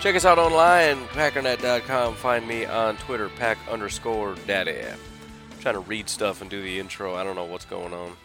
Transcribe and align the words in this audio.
Check 0.00 0.16
us 0.16 0.24
out 0.24 0.38
online, 0.38 1.06
packernet.com. 1.08 2.14
Find 2.14 2.48
me 2.48 2.64
on 2.64 2.96
Twitter, 2.96 3.28
pack 3.28 3.58
underscore 3.70 4.34
daddy. 4.46 4.80
I'm 4.80 5.58
trying 5.60 5.74
to 5.74 5.80
read 5.80 6.08
stuff 6.08 6.40
and 6.40 6.48
do 6.48 6.62
the 6.62 6.78
intro. 6.80 7.14
I 7.14 7.22
don't 7.22 7.36
know 7.36 7.44
what's 7.44 7.66
going 7.66 7.92
on. 7.92 8.16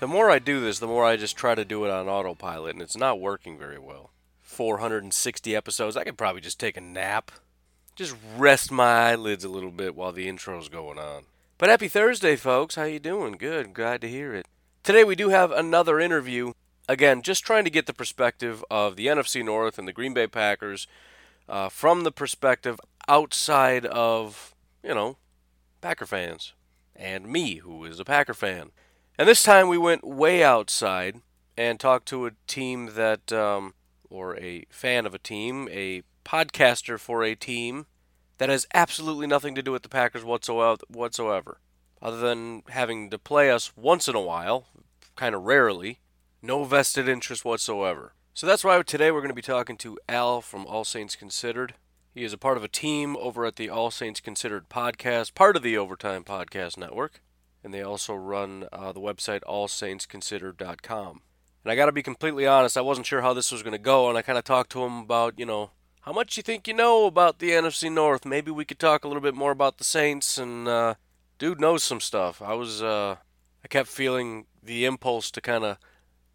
The 0.00 0.08
more 0.08 0.32
I 0.32 0.40
do 0.40 0.60
this, 0.60 0.80
the 0.80 0.88
more 0.88 1.04
I 1.04 1.16
just 1.16 1.36
try 1.36 1.54
to 1.54 1.64
do 1.64 1.84
it 1.84 1.92
on 1.92 2.08
autopilot, 2.08 2.72
and 2.74 2.82
it's 2.82 2.96
not 2.96 3.20
working 3.20 3.56
very 3.56 3.78
well. 3.78 4.10
460 4.40 5.54
episodes. 5.54 5.96
I 5.96 6.02
could 6.02 6.18
probably 6.18 6.40
just 6.40 6.58
take 6.58 6.76
a 6.76 6.80
nap. 6.80 7.30
Just 7.94 8.16
rest 8.36 8.72
my 8.72 9.10
eyelids 9.10 9.44
a 9.44 9.48
little 9.48 9.70
bit 9.70 9.94
while 9.94 10.10
the 10.10 10.28
intro's 10.28 10.68
going 10.68 10.98
on. 10.98 11.22
But 11.56 11.68
happy 11.68 11.86
Thursday, 11.86 12.34
folks. 12.34 12.74
How 12.74 12.82
you 12.82 12.98
doing? 12.98 13.34
Good. 13.34 13.74
Glad 13.74 14.00
to 14.00 14.08
hear 14.08 14.34
it. 14.34 14.48
Today 14.82 15.04
we 15.04 15.14
do 15.14 15.28
have 15.28 15.52
another 15.52 16.00
interview. 16.00 16.54
Again, 16.88 17.22
just 17.22 17.44
trying 17.44 17.62
to 17.62 17.70
get 17.70 17.86
the 17.86 17.94
perspective 17.94 18.64
of 18.68 18.96
the 18.96 19.06
NFC 19.06 19.44
North 19.44 19.78
and 19.78 19.86
the 19.86 19.92
Green 19.92 20.14
Bay 20.14 20.26
Packers 20.26 20.88
uh, 21.52 21.68
from 21.68 22.02
the 22.02 22.10
perspective 22.10 22.80
outside 23.06 23.84
of, 23.84 24.54
you 24.82 24.94
know, 24.94 25.18
Packer 25.82 26.06
fans 26.06 26.54
and 26.96 27.26
me, 27.26 27.56
who 27.56 27.84
is 27.84 28.00
a 28.00 28.06
Packer 28.06 28.32
fan. 28.32 28.70
And 29.18 29.28
this 29.28 29.42
time 29.42 29.68
we 29.68 29.76
went 29.76 30.02
way 30.02 30.42
outside 30.42 31.20
and 31.58 31.78
talked 31.78 32.08
to 32.08 32.24
a 32.24 32.32
team 32.46 32.92
that, 32.94 33.30
um, 33.34 33.74
or 34.08 34.34
a 34.38 34.64
fan 34.70 35.04
of 35.04 35.14
a 35.14 35.18
team, 35.18 35.68
a 35.70 36.02
podcaster 36.24 36.98
for 36.98 37.22
a 37.22 37.34
team 37.34 37.84
that 38.38 38.48
has 38.48 38.66
absolutely 38.72 39.26
nothing 39.26 39.54
to 39.54 39.62
do 39.62 39.72
with 39.72 39.82
the 39.82 39.90
Packers 39.90 40.24
whatsoever, 40.24 41.60
other 42.00 42.16
than 42.16 42.62
having 42.70 43.10
to 43.10 43.18
play 43.18 43.50
us 43.50 43.76
once 43.76 44.08
in 44.08 44.14
a 44.14 44.20
while, 44.22 44.68
kind 45.16 45.34
of 45.34 45.42
rarely, 45.42 46.00
no 46.40 46.64
vested 46.64 47.10
interest 47.10 47.44
whatsoever. 47.44 48.14
So 48.34 48.46
that's 48.46 48.64
why 48.64 48.80
today 48.80 49.10
we're 49.10 49.20
going 49.20 49.28
to 49.28 49.34
be 49.34 49.42
talking 49.42 49.76
to 49.76 49.98
Al 50.08 50.40
from 50.40 50.66
All 50.66 50.84
Saints 50.84 51.16
Considered. 51.16 51.74
He 52.14 52.24
is 52.24 52.32
a 52.32 52.38
part 52.38 52.56
of 52.56 52.64
a 52.64 52.68
team 52.68 53.14
over 53.18 53.44
at 53.44 53.56
the 53.56 53.68
All 53.68 53.90
Saints 53.90 54.20
Considered 54.20 54.70
podcast, 54.70 55.34
part 55.34 55.54
of 55.54 55.62
the 55.62 55.76
Overtime 55.76 56.24
Podcast 56.24 56.78
Network, 56.78 57.20
and 57.62 57.74
they 57.74 57.82
also 57.82 58.14
run 58.14 58.66
uh, 58.72 58.90
the 58.92 59.00
website 59.00 59.42
allsaintsconsidered.com. 59.42 61.20
And 61.62 61.72
I 61.72 61.76
got 61.76 61.86
to 61.86 61.92
be 61.92 62.02
completely 62.02 62.46
honest, 62.46 62.78
I 62.78 62.80
wasn't 62.80 63.06
sure 63.06 63.20
how 63.20 63.34
this 63.34 63.52
was 63.52 63.62
going 63.62 63.72
to 63.72 63.78
go, 63.78 64.08
and 64.08 64.16
I 64.16 64.22
kind 64.22 64.38
of 64.38 64.44
talked 64.44 64.72
to 64.72 64.82
him 64.82 65.00
about, 65.00 65.38
you 65.38 65.44
know, 65.44 65.72
how 66.00 66.12
much 66.14 66.38
you 66.38 66.42
think 66.42 66.66
you 66.66 66.72
know 66.72 67.04
about 67.04 67.38
the 67.38 67.50
NFC 67.50 67.92
North. 67.92 68.24
Maybe 68.24 68.50
we 68.50 68.64
could 68.64 68.78
talk 68.78 69.04
a 69.04 69.08
little 69.08 69.22
bit 69.22 69.34
more 69.34 69.52
about 69.52 69.76
the 69.76 69.84
Saints, 69.84 70.38
and 70.38 70.66
uh, 70.66 70.94
dude 71.38 71.60
knows 71.60 71.84
some 71.84 72.00
stuff. 72.00 72.40
I 72.40 72.54
was, 72.54 72.82
uh, 72.82 73.16
I 73.62 73.68
kept 73.68 73.90
feeling 73.90 74.46
the 74.62 74.86
impulse 74.86 75.30
to 75.32 75.42
kind 75.42 75.64
of 75.64 75.76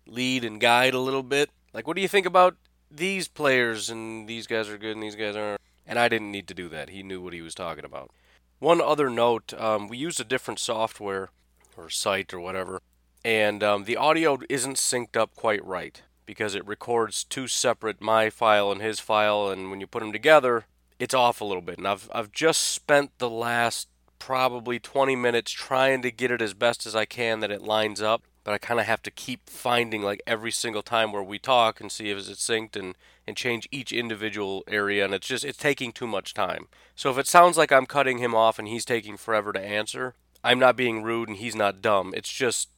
lead 0.06 0.45
and 0.45 0.61
guide 0.61 0.94
a 0.94 1.00
little 1.00 1.23
bit 1.23 1.50
like, 1.78 1.86
what 1.86 1.95
do 1.95 2.02
you 2.02 2.08
think 2.08 2.25
about 2.25 2.56
these 2.89 3.28
players 3.28 3.88
and 3.88 4.28
these 4.28 4.47
guys 4.47 4.67
are 4.67 4.80
good 4.80 4.94
and 4.94 5.03
these 5.03 5.16
guys 5.16 5.36
aren't? 5.36 5.61
And 5.86 6.00
I 6.00 6.09
didn't 6.09 6.31
need 6.31 6.47
to 6.47 6.56
do 6.56 6.67
that. 6.70 6.89
He 6.89 7.03
knew 7.03 7.22
what 7.22 7.33
he 7.33 7.42
was 7.42 7.53
talking 7.53 7.86
about. 7.86 8.09
One 8.58 8.81
other 8.81 9.11
note 9.11 9.53
um, 9.53 9.88
we 9.88 9.95
used 9.95 10.20
a 10.20 10.23
different 10.23 10.59
software 10.59 11.30
or 11.78 11.92
site 11.92 12.33
or 12.33 12.39
whatever, 12.39 12.82
and 13.23 13.61
um, 13.61 13.83
the 13.83 13.95
audio 13.95 14.39
isn't 14.49 14.77
synced 14.77 15.16
up 15.16 15.36
quite 15.36 15.64
right 15.64 16.02
because 16.26 16.55
it 16.55 16.66
records 16.66 17.23
two 17.23 17.48
separate 17.48 18.02
my 18.02 18.32
file 18.32 18.71
and 18.71 18.82
his 18.82 18.99
file, 18.99 19.49
and 19.49 19.70
when 19.70 19.80
you 19.80 19.86
put 19.86 19.99
them 19.99 20.11
together, 20.11 20.66
it's 20.98 21.14
off 21.14 21.42
a 21.42 21.45
little 21.45 21.61
bit. 21.61 21.77
And 21.77 21.87
I've, 21.87 22.10
I've 22.11 22.32
just 22.32 22.64
spent 22.64 23.11
the 23.20 23.30
last 23.30 23.87
probably 24.17 24.80
20 24.80 25.16
minutes 25.16 25.52
trying 25.52 26.02
to 26.02 26.10
get 26.10 26.32
it 26.32 26.42
as 26.42 26.55
best 26.55 26.87
as 26.87 26.95
I 26.95 27.05
can 27.05 27.39
that 27.42 27.52
it 27.52 27.61
lines 27.61 28.02
up 28.02 28.23
but 28.48 28.54
I 28.54 28.60
kind 28.60 28.80
of 28.80 28.86
have 28.86 29.04
to 29.04 29.12
keep 29.12 29.50
finding 29.50 30.04
like 30.04 30.22
every 30.26 30.52
single 30.52 30.82
time 30.82 31.12
where 31.12 31.22
we 31.22 31.38
talk 31.38 31.82
and 31.82 31.92
see 31.92 32.12
if 32.12 32.18
it's 32.18 32.30
synced 32.30 32.78
and 32.78 32.96
and 33.28 33.36
change 33.36 33.68
each 33.72 33.92
individual 33.92 34.64
area 34.70 35.04
and 35.04 35.14
it's 35.14 35.28
just 35.28 35.44
it's 35.44 35.58
taking 35.58 35.92
too 35.92 36.08
much 36.08 36.34
time. 36.34 36.70
So 36.96 37.12
if 37.12 37.18
it 37.18 37.28
sounds 37.28 37.58
like 37.58 37.74
I'm 37.74 37.86
cutting 37.86 38.20
him 38.20 38.34
off 38.34 38.58
and 38.58 38.66
he's 38.66 38.86
taking 38.86 39.18
forever 39.18 39.52
to 39.52 39.60
answer, 39.60 40.16
I'm 40.46 40.60
not 40.60 40.78
being 40.78 41.04
rude 41.04 41.28
and 41.28 41.38
he's 41.38 41.58
not 41.58 41.82
dumb. 41.82 42.14
It's 42.16 42.32
just 42.32 42.70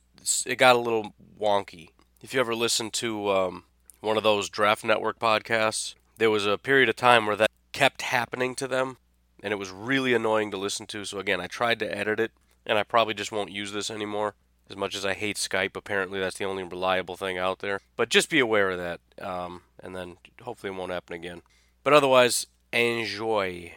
it 0.43 0.55
got 0.55 0.75
a 0.75 0.79
little 0.79 1.13
wonky. 1.39 1.89
If 2.23 2.33
you 2.33 2.39
ever 2.39 2.55
listen 2.55 2.89
to 2.89 3.29
um, 3.29 3.65
one 4.01 4.17
of 4.17 4.23
those 4.23 4.49
Draft 4.49 4.83
Network 4.83 5.19
podcasts, 5.19 5.93
there 6.17 6.31
was 6.31 6.47
a 6.47 6.57
period 6.57 6.89
of 6.89 6.95
time 6.95 7.27
where 7.27 7.35
that 7.35 7.51
kept 7.73 8.01
happening 8.01 8.55
to 8.55 8.67
them 8.67 8.97
and 9.43 9.53
it 9.53 9.59
was 9.59 9.69
really 9.69 10.15
annoying 10.15 10.49
to 10.49 10.57
listen 10.57 10.87
to. 10.87 11.05
So 11.05 11.19
again, 11.19 11.39
I 11.39 11.45
tried 11.45 11.77
to 11.77 11.95
edit 11.95 12.19
it 12.19 12.31
and 12.65 12.79
I 12.79 12.81
probably 12.81 13.13
just 13.13 13.31
won't 13.31 13.51
use 13.51 13.71
this 13.71 13.91
anymore. 13.91 14.33
As 14.69 14.75
much 14.75 14.95
as 14.95 15.05
I 15.05 15.13
hate 15.13 15.37
Skype, 15.37 15.75
apparently 15.75 16.19
that's 16.19 16.37
the 16.37 16.45
only 16.45 16.63
reliable 16.63 17.17
thing 17.17 17.37
out 17.37 17.59
there. 17.59 17.81
But 17.95 18.09
just 18.09 18.29
be 18.29 18.39
aware 18.39 18.69
of 18.69 18.77
that, 18.77 18.99
um, 19.19 19.61
and 19.81 19.95
then 19.95 20.17
hopefully 20.41 20.71
it 20.71 20.77
won't 20.77 20.91
happen 20.91 21.15
again. 21.15 21.41
But 21.83 21.93
otherwise, 21.93 22.45
enjoy. 22.71 23.73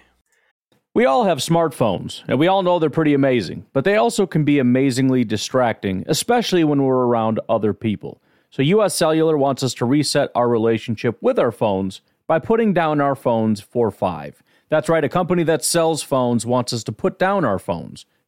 We 0.95 1.07
all 1.07 1.25
have 1.25 1.39
smartphones, 1.39 2.23
and 2.29 2.39
we 2.39 2.47
all 2.47 2.63
know 2.63 2.79
they're 2.79 2.91
pretty 2.91 3.15
amazing, 3.15 3.65
but 3.73 3.85
they 3.85 3.97
also 3.97 4.27
can 4.27 4.45
be 4.45 4.59
amazingly 4.59 5.25
distracting, 5.25 6.05
especially 6.07 6.65
when 6.65 6.83
we're 6.83 7.07
around 7.07 7.41
other 7.49 7.73
people. 7.73 8.21
So, 8.51 8.61
US 8.61 8.95
Cellular 8.95 9.39
wants 9.39 9.63
us 9.63 9.73
to 9.75 9.87
reset 9.87 10.31
our 10.35 10.47
relationship 10.47 11.17
with 11.23 11.39
our 11.39 11.53
phones 11.53 12.03
by 12.27 12.39
putting 12.39 12.75
down 12.75 13.01
our 13.01 13.15
phones 13.15 13.63
for 13.63 13.91
five. 13.91 14.43
That's 14.69 14.91
right, 14.91 15.05
a 15.05 15.09
company 15.09 15.43
that 15.45 15.65
sells 15.65 16.03
phones 16.03 16.45
wants 16.45 16.75
us 16.75 16.85
to 16.85 16.93
put 16.93 17.19
down 17.19 17.47
our 17.47 17.59
phones. 17.59 18.05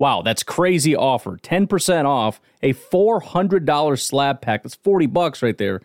Wow, 0.00 0.22
that's 0.22 0.42
crazy 0.42 0.96
offer. 0.96 1.36
10% 1.36 2.06
off 2.06 2.40
a 2.62 2.72
$400 2.72 4.00
slab 4.00 4.40
pack. 4.40 4.62
That's 4.62 4.74
40 4.74 5.06
bucks 5.06 5.42
right 5.42 5.56
there. 5.58 5.82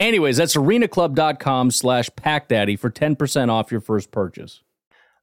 Anyways, 0.00 0.38
that's 0.38 0.56
arenaclub.com 0.56 1.70
slash 1.70 2.08
packdaddy 2.10 2.78
for 2.78 2.90
10% 2.90 3.50
off 3.50 3.70
your 3.70 3.82
first 3.82 4.10
purchase. 4.10 4.62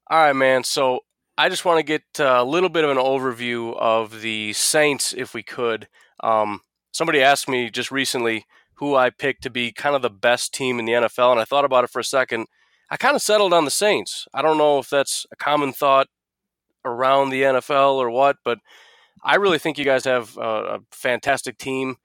All 0.08 0.20
right, 0.20 0.36
man. 0.36 0.64
So 0.64 1.00
I 1.36 1.50
just 1.50 1.66
want 1.66 1.80
to 1.80 1.84
get 1.84 2.04
uh, 2.20 2.38
a 2.38 2.46
little 2.46 2.70
bit 2.70 2.84
of 2.84 2.92
an 2.92 2.98
overview 2.98 3.76
of 3.76 4.22
the 4.22 4.54
Saints, 4.54 5.16
if 5.18 5.34
we 5.34 5.42
could. 5.42 5.88
Um, 6.24 6.62
somebody 6.92 7.24
asked 7.24 7.50
me 7.50 7.72
just 7.72 7.92
recently 7.92 8.46
who 8.76 8.96
I 8.96 9.10
picked 9.10 9.42
to 9.44 9.50
be 9.50 9.72
kind 9.72 9.96
of 9.96 10.04
the 10.04 10.12
best 10.12 10.54
team 10.54 10.78
in 10.78 10.86
the 10.86 10.94
NFL, 10.94 11.32
and 11.32 11.42
I 11.42 11.46
thought 11.46 11.66
about 11.66 11.86
it 11.86 11.90
for 11.90 12.00
a 12.00 12.04
second. 12.04 12.46
I 12.92 12.98
kind 12.98 13.16
of 13.16 13.24
settled 13.24 13.52
on 13.52 13.66
the 13.66 13.72
Saints. 13.72 14.28
I 14.32 14.44
don't 14.44 14.60
know 14.60 14.78
if 14.78 14.92
that's 14.92 15.26
a 15.32 15.36
common 15.36 15.74
thought 15.74 16.08
around 16.88 17.30
the 17.30 17.44
NFL 17.44 17.96
or 17.96 18.10
what, 18.10 18.38
but 18.44 18.60
I 19.24 19.36
really 19.36 19.60
think 19.60 19.78
you 19.78 19.86
guys 19.86 20.06
have 20.06 20.38
a, 20.38 20.42
a 20.42 20.80
fantastic 20.92 21.58
team. 21.58 21.98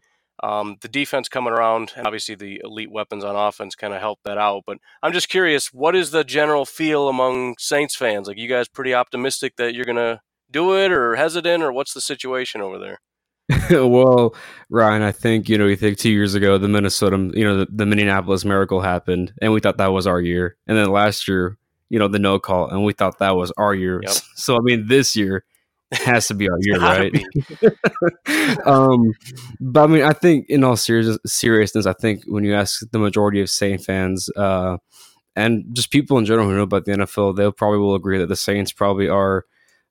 Um, 0.43 0.77
the 0.81 0.89
defense 0.89 1.29
coming 1.29 1.53
around, 1.53 1.93
and 1.97 2.07
obviously 2.07 2.35
the 2.35 2.61
elite 2.65 2.91
weapons 2.91 3.23
on 3.23 3.37
offense 3.37 3.77
kind 3.77 3.95
of 3.95 4.01
help 4.01 4.19
that 4.25 4.39
out. 4.39 4.65
But 4.67 4.79
I'm 5.03 5.13
just 5.13 5.29
curious, 5.29 5.73
what 5.73 5.95
is 5.95 6.11
the 6.11 6.25
general 6.25 6.65
feel 6.65 7.09
among 7.09 7.55
Saints 7.59 7.95
fans? 7.95 8.27
Like, 8.27 8.39
you 8.39 8.49
guys 8.49 8.67
pretty 8.67 8.93
optimistic 8.93 9.55
that 9.57 9.75
you're 9.75 9.85
going 9.85 9.97
to 9.97 10.21
do 10.51 10.77
it, 10.77 10.91
or 10.91 11.15
hesitant, 11.17 11.63
or 11.63 11.73
what's 11.73 11.95
the 11.95 12.01
situation 12.01 12.61
over 12.61 12.79
there? 12.79 13.01
well, 13.71 14.35
Ryan, 14.69 15.03
I 15.03 15.13
think 15.13 15.49
you 15.49 15.59
know 15.59 15.67
you 15.67 15.77
think 15.77 15.99
two 15.99 16.11
years 16.11 16.35
ago 16.35 16.59
the 16.59 16.69
Minnesota, 16.69 17.31
you 17.35 17.45
know, 17.45 17.59
the, 17.59 17.67
the, 17.71 17.87
Minneapolis 17.87 18.45
Miracle 18.45 18.81
happened, 18.81 19.33
and 19.41 19.53
we 19.53 19.61
thought 19.61 19.79
that 19.79 19.93
was 19.93 20.07
our 20.07 20.21
year, 20.21 20.57
and 20.67 20.77
then 20.77 20.91
last 20.91 21.27
year, 21.27 21.59
you 21.93 21.99
know, 21.99 22.09
the 22.09 22.19
no 22.19 22.39
call, 22.39 22.71
and 22.71 22.83
we 22.83 22.95
thought 22.95 23.19
that 23.19 23.37
was 23.37 23.53
our 23.59 23.75
year. 23.75 24.01
Yep. 24.03 24.13
So 24.35 24.57
I 24.57 24.61
mean, 24.63 24.89
this 24.89 25.15
year 25.15 25.45
has 25.93 26.27
to 26.29 26.35
be 26.35 26.49
our 26.49 26.57
year, 26.63 26.81
right? 26.81 27.15
um, 28.67 29.13
but 29.61 29.85
I 29.85 29.87
mean, 29.87 30.03
I 30.03 30.15
think 30.15 30.47
in 30.49 30.65
all 30.65 30.77
serious, 30.77 31.19
seriousness, 31.27 31.85
I 31.85 31.93
think 31.93 32.25
when 32.27 32.45
you 32.45 32.55
ask 32.55 32.81
the 32.91 32.99
majority 32.99 33.43
of 33.43 33.51
Saint 33.51 33.85
fans, 33.85 34.31
uh, 34.37 34.79
and 35.37 35.67
just 35.75 35.91
people 35.91 36.17
in 36.17 36.25
general 36.25 36.49
who 36.49 36.57
know 36.57 36.63
about 36.63 36.87
the 36.87 36.93
NFL, 36.93 37.37
they'll 37.37 37.53
probably 37.53 37.79
will 37.79 37.95
agree 37.95 38.19
that 38.19 38.29
the 38.29 38.37
Saints 38.37 38.73
probably 38.73 39.09
are 39.09 39.45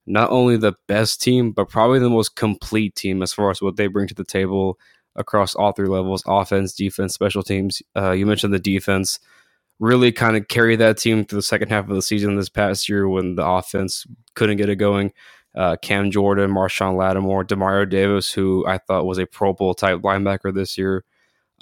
not 0.07 0.31
only 0.31 0.57
the 0.57 0.73
best 0.87 1.21
team, 1.21 1.51
but 1.51 1.69
probably 1.69 1.99
the 1.99 2.09
most 2.09 2.35
complete 2.35 2.95
team 2.95 3.21
as 3.21 3.31
far 3.31 3.51
as 3.51 3.61
what 3.61 3.75
they 3.75 3.85
bring 3.85 4.07
to 4.07 4.15
the 4.15 4.25
table 4.25 4.79
across 5.15 5.53
all 5.53 5.71
three 5.71 5.87
levels 5.87 6.23
offense, 6.25 6.73
defense, 6.73 7.13
special 7.13 7.43
teams. 7.43 7.83
Uh, 7.95 8.11
you 8.11 8.25
mentioned 8.25 8.53
the 8.53 8.59
defense 8.59 9.19
really 9.81 10.11
kind 10.11 10.37
of 10.37 10.47
carry 10.47 10.75
that 10.75 10.99
team 10.99 11.25
through 11.25 11.39
the 11.39 11.43
second 11.43 11.69
half 11.69 11.89
of 11.89 11.95
the 11.95 12.03
season 12.03 12.35
this 12.35 12.49
past 12.49 12.87
year 12.87 13.09
when 13.09 13.35
the 13.35 13.45
offense 13.45 14.05
couldn't 14.35 14.57
get 14.57 14.69
it 14.69 14.75
going. 14.75 15.11
Uh, 15.55 15.75
Cam 15.81 16.11
Jordan, 16.11 16.51
Marshon 16.51 16.95
Lattimore, 16.95 17.43
Demario 17.43 17.89
Davis, 17.89 18.31
who 18.31 18.65
I 18.67 18.77
thought 18.77 19.07
was 19.07 19.17
a 19.17 19.25
Pro 19.25 19.53
Bowl 19.53 19.73
type 19.73 19.99
linebacker 20.01 20.53
this 20.53 20.77
year. 20.77 21.03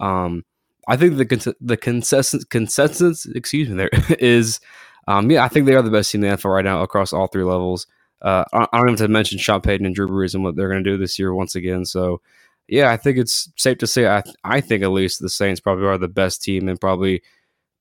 Um, 0.01 0.43
I 0.87 0.97
think 0.97 1.15
the 1.15 1.25
cons- 1.25 1.55
the 1.61 1.77
consensus 1.77 2.43
consensus, 2.43 3.25
excuse 3.25 3.69
me, 3.69 3.77
there 3.77 3.89
is, 4.19 4.59
um, 5.07 5.31
yeah, 5.31 5.43
I 5.43 5.47
think 5.47 5.65
they 5.65 5.75
are 5.75 5.81
the 5.81 5.89
best 5.89 6.11
team 6.11 6.23
in 6.23 6.29
the 6.29 6.37
NFL 6.37 6.53
right 6.53 6.65
now 6.65 6.83
across 6.83 7.13
all 7.13 7.27
three 7.27 7.45
levels. 7.45 7.87
Uh, 8.21 8.43
I, 8.51 8.67
I, 8.73 8.77
don't 8.79 8.89
have 8.89 8.97
to 8.97 9.07
mention 9.07 9.39
Sean 9.39 9.61
Payton 9.61 9.85
and 9.85 9.95
Drew 9.95 10.09
Brees 10.09 10.35
and 10.35 10.43
what 10.43 10.57
they're 10.57 10.69
going 10.69 10.83
to 10.83 10.89
do 10.89 10.97
this 10.97 11.17
year 11.17 11.33
once 11.33 11.55
again. 11.55 11.85
So, 11.85 12.21
yeah, 12.67 12.91
I 12.91 12.97
think 12.97 13.17
it's 13.17 13.49
safe 13.55 13.77
to 13.77 13.87
say 13.87 14.07
I 14.07 14.23
I 14.43 14.59
think 14.59 14.83
at 14.83 14.91
least 14.91 15.21
the 15.21 15.29
Saints 15.29 15.61
probably 15.61 15.85
are 15.85 15.97
the 15.97 16.09
best 16.09 16.43
team 16.43 16.67
and 16.67 16.79
probably 16.79 17.23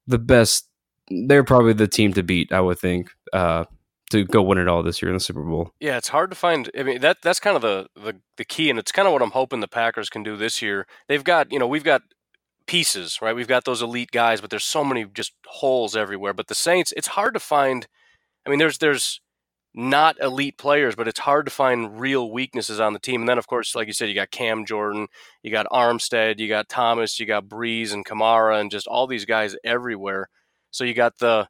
the 0.09 0.19
best. 0.19 0.69
They're 1.09 1.45
probably 1.45 1.73
the 1.73 1.87
team 1.87 2.13
to 2.15 2.23
beat. 2.23 2.53
I 2.53 2.61
would 2.61 2.79
think. 2.79 3.11
Uh, 3.33 3.65
to 4.11 4.25
go 4.25 4.43
win 4.43 4.59
it 4.59 4.69
all 4.69 4.83
this 4.83 5.03
year 5.03 5.11
in 5.11 5.17
the 5.17 5.21
Super 5.21 5.43
Bowl. 5.43 5.71
Yeah, 5.81 5.99
it's 5.99 6.09
hard 6.09 6.31
to 6.31 6.37
find. 6.37 6.71
I 6.79 6.83
mean, 6.83 7.01
that 7.03 7.19
that's 7.23 7.41
kind 7.41 7.57
of 7.57 7.63
the, 7.63 7.89
the 7.95 8.15
the 8.37 8.45
key, 8.45 8.71
and 8.71 8.79
it's 8.79 8.93
kind 8.93 9.07
of 9.07 9.13
what 9.13 9.23
I'm 9.23 9.33
hoping 9.33 9.61
the 9.61 9.69
Packers 9.69 10.09
can 10.09 10.23
do 10.23 10.37
this 10.37 10.63
year. 10.63 10.87
They've 11.09 11.25
got, 11.25 11.53
you 11.53 11.59
know, 11.59 11.67
we've 11.67 11.85
got 11.85 12.03
pieces, 12.67 13.21
right? 13.21 13.37
We've 13.37 13.49
got 13.49 13.65
those 13.65 13.83
elite 13.83 14.11
guys, 14.11 14.41
but 14.41 14.51
there's 14.51 14.65
so 14.65 14.83
many 14.83 15.05
just 15.05 15.33
holes 15.47 15.95
everywhere. 15.95 16.33
But 16.33 16.47
the 16.47 16.55
Saints, 16.55 16.93
it's 16.97 17.09
hard 17.09 17.35
to 17.35 17.41
find. 17.41 17.87
I 18.47 18.51
mean, 18.51 18.59
there's 18.59 18.79
there's 18.79 19.21
not 19.75 20.17
elite 20.21 20.59
players, 20.59 20.95
but 20.97 21.09
it's 21.09 21.21
hard 21.21 21.47
to 21.47 21.53
find 21.53 22.01
real 22.01 22.31
weaknesses 22.31 22.81
on 22.81 22.93
the 22.93 22.99
team. 22.99 23.23
And 23.23 23.29
then, 23.29 23.39
of 23.39 23.47
course, 23.47 23.75
like 23.75 23.87
you 23.87 23.93
said, 23.93 24.09
you 24.09 24.15
got 24.15 24.31
Cam 24.31 24.65
Jordan, 24.65 25.09
you 25.43 25.51
got 25.51 25.67
Armstead, 25.67 26.39
you 26.39 26.49
got 26.49 26.69
Thomas, 26.69 27.21
you 27.21 27.27
got 27.27 27.49
Brees 27.49 27.93
and 27.93 28.05
Kamara, 28.05 28.61
and 28.61 28.71
just 28.71 28.87
all 28.87 29.07
these 29.07 29.25
guys 29.25 29.57
everywhere. 29.65 30.29
So 30.71 30.85
you 30.85 30.95
got 30.95 31.19
the 31.19 31.49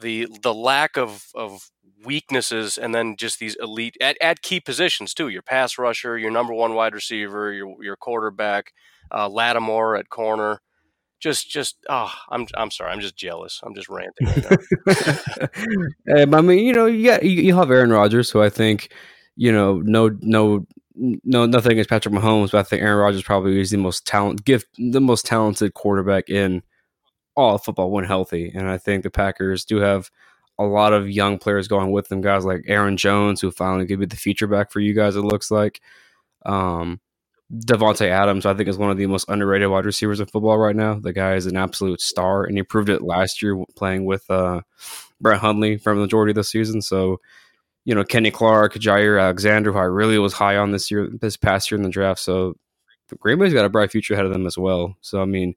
the 0.00 0.28
the 0.42 0.54
lack 0.54 0.96
of 0.96 1.26
of 1.34 1.70
weaknesses, 2.04 2.78
and 2.78 2.94
then 2.94 3.16
just 3.16 3.38
these 3.38 3.56
elite 3.60 3.96
at, 4.00 4.16
at 4.20 4.42
key 4.42 4.60
positions 4.60 5.14
too. 5.14 5.28
Your 5.28 5.42
pass 5.42 5.78
rusher, 5.78 6.18
your 6.18 6.30
number 6.30 6.52
one 6.52 6.74
wide 6.74 6.94
receiver, 6.94 7.52
your 7.52 7.82
your 7.82 7.96
quarterback, 7.96 8.72
uh, 9.10 9.28
Lattimore 9.28 9.96
at 9.96 10.08
corner 10.08 10.60
just 11.26 11.50
just 11.50 11.76
oh 11.88 12.12
i'm 12.30 12.46
i'm 12.54 12.70
sorry 12.70 12.92
i'm 12.92 13.00
just 13.00 13.16
jealous. 13.16 13.60
I'm 13.64 13.74
just 13.74 13.88
ranting 13.88 14.28
right 14.28 16.22
um, 16.22 16.34
i 16.34 16.40
mean 16.40 16.64
you 16.64 16.72
know 16.72 16.86
yeah 16.86 17.18
you, 17.20 17.42
you 17.42 17.56
have 17.56 17.70
aaron 17.70 17.90
rodgers 17.90 18.30
who 18.30 18.40
i 18.40 18.48
think 18.48 18.92
you 19.34 19.50
know 19.50 19.80
no 19.80 20.16
no 20.20 20.64
no 20.94 21.46
nothing 21.46 21.72
against 21.72 21.90
patrick 21.90 22.14
mahomes 22.14 22.52
but 22.52 22.58
i 22.58 22.62
think 22.62 22.80
aaron 22.80 22.98
rodgers 22.98 23.24
probably 23.24 23.60
is 23.60 23.70
the 23.70 23.76
most 23.76 24.06
talent 24.06 24.44
gift 24.44 24.68
the 24.78 25.00
most 25.00 25.26
talented 25.26 25.74
quarterback 25.74 26.30
in 26.30 26.62
all 27.34 27.56
of 27.56 27.64
football 27.64 27.90
when 27.90 28.04
healthy 28.04 28.52
and 28.54 28.68
i 28.68 28.78
think 28.78 29.02
the 29.02 29.10
packers 29.10 29.64
do 29.64 29.78
have 29.78 30.08
a 30.60 30.64
lot 30.64 30.92
of 30.92 31.10
young 31.10 31.38
players 31.38 31.66
going 31.66 31.90
with 31.90 32.06
them 32.06 32.20
guys 32.20 32.44
like 32.44 32.62
aaron 32.68 32.96
jones 32.96 33.40
who 33.40 33.50
finally 33.50 33.84
give 33.84 33.98
you 33.98 34.06
the 34.06 34.16
feature 34.16 34.46
back 34.46 34.70
for 34.70 34.78
you 34.78 34.94
guys 34.94 35.16
it 35.16 35.22
looks 35.22 35.50
like. 35.50 35.80
Um 36.44 37.00
Davante 37.54 38.08
Adams, 38.08 38.44
I 38.44 38.54
think, 38.54 38.68
is 38.68 38.76
one 38.76 38.90
of 38.90 38.96
the 38.96 39.06
most 39.06 39.28
underrated 39.28 39.68
wide 39.68 39.86
receivers 39.86 40.18
in 40.18 40.26
football 40.26 40.58
right 40.58 40.74
now. 40.74 40.94
The 40.94 41.12
guy 41.12 41.34
is 41.34 41.46
an 41.46 41.56
absolute 41.56 42.00
star, 42.00 42.44
and 42.44 42.56
he 42.56 42.62
proved 42.62 42.88
it 42.88 43.02
last 43.02 43.40
year 43.40 43.62
playing 43.76 44.04
with 44.04 44.28
uh, 44.30 44.62
Brett 45.20 45.40
Hundley 45.40 45.76
for 45.76 45.94
the 45.94 46.00
majority 46.00 46.32
of 46.32 46.36
the 46.36 46.44
season. 46.44 46.82
So, 46.82 47.20
you 47.84 47.94
know, 47.94 48.02
Kenny 48.02 48.32
Clark, 48.32 48.74
Jaire 48.74 49.22
Alexander, 49.22 49.72
who 49.72 49.78
I 49.78 49.84
really 49.84 50.18
was 50.18 50.32
high 50.32 50.56
on 50.56 50.72
this 50.72 50.90
year, 50.90 51.08
this 51.20 51.36
past 51.36 51.70
year 51.70 51.76
in 51.76 51.84
the 51.84 51.88
draft. 51.88 52.20
So, 52.20 52.54
the 53.08 53.16
Green 53.16 53.38
Bay's 53.38 53.52
got 53.52 53.64
a 53.64 53.68
bright 53.68 53.92
future 53.92 54.14
ahead 54.14 54.26
of 54.26 54.32
them 54.32 54.46
as 54.46 54.58
well. 54.58 54.96
So, 55.00 55.22
I 55.22 55.24
mean, 55.24 55.54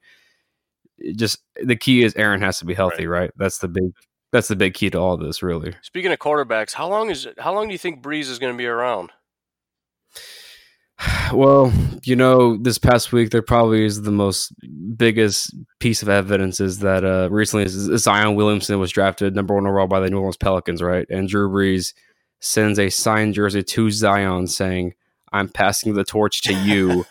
just 1.15 1.39
the 1.63 1.75
key 1.75 2.03
is 2.03 2.15
Aaron 2.15 2.42
has 2.42 2.59
to 2.59 2.65
be 2.65 2.75
healthy, 2.75 3.07
right? 3.07 3.21
right? 3.21 3.31
That's 3.38 3.57
the 3.59 3.68
big. 3.68 3.92
That's 4.31 4.47
the 4.47 4.56
big 4.56 4.75
key 4.75 4.92
to 4.92 5.00
all 5.00 5.18
this, 5.18 5.42
really. 5.42 5.75
Speaking 5.81 6.12
of 6.12 6.19
quarterbacks, 6.19 6.74
how 6.74 6.88
long 6.88 7.09
is 7.09 7.27
how 7.39 7.51
long 7.51 7.68
do 7.68 7.71
you 7.71 7.80
think 7.80 8.03
Brees 8.03 8.30
is 8.30 8.38
going 8.38 8.53
to 8.53 8.57
be 8.57 8.68
around? 8.68 9.12
Well, 11.33 11.71
you 12.03 12.15
know, 12.15 12.57
this 12.57 12.79
past 12.79 13.11
week 13.11 13.29
there 13.29 13.43
probably 13.43 13.85
is 13.85 14.01
the 14.01 14.11
most 14.11 14.51
biggest 14.97 15.53
piece 15.79 16.01
of 16.01 16.09
evidence 16.09 16.59
is 16.59 16.79
that 16.79 17.05
uh, 17.05 17.29
recently 17.31 17.67
Zion 17.67 18.35
Williamson 18.35 18.79
was 18.79 18.91
drafted 18.91 19.35
number 19.35 19.53
one 19.53 19.67
overall 19.67 19.87
by 19.87 19.99
the 19.99 20.09
New 20.09 20.17
Orleans 20.17 20.37
Pelicans, 20.37 20.81
right? 20.81 21.05
And 21.09 21.29
Drew 21.29 21.49
Brees 21.49 21.93
sends 22.39 22.79
a 22.79 22.89
signed 22.89 23.35
jersey 23.35 23.61
to 23.61 23.91
Zion 23.91 24.47
saying, 24.47 24.93
"I'm 25.31 25.49
passing 25.49 25.93
the 25.93 26.03
torch 26.03 26.41
to 26.43 26.53
you." 26.53 27.05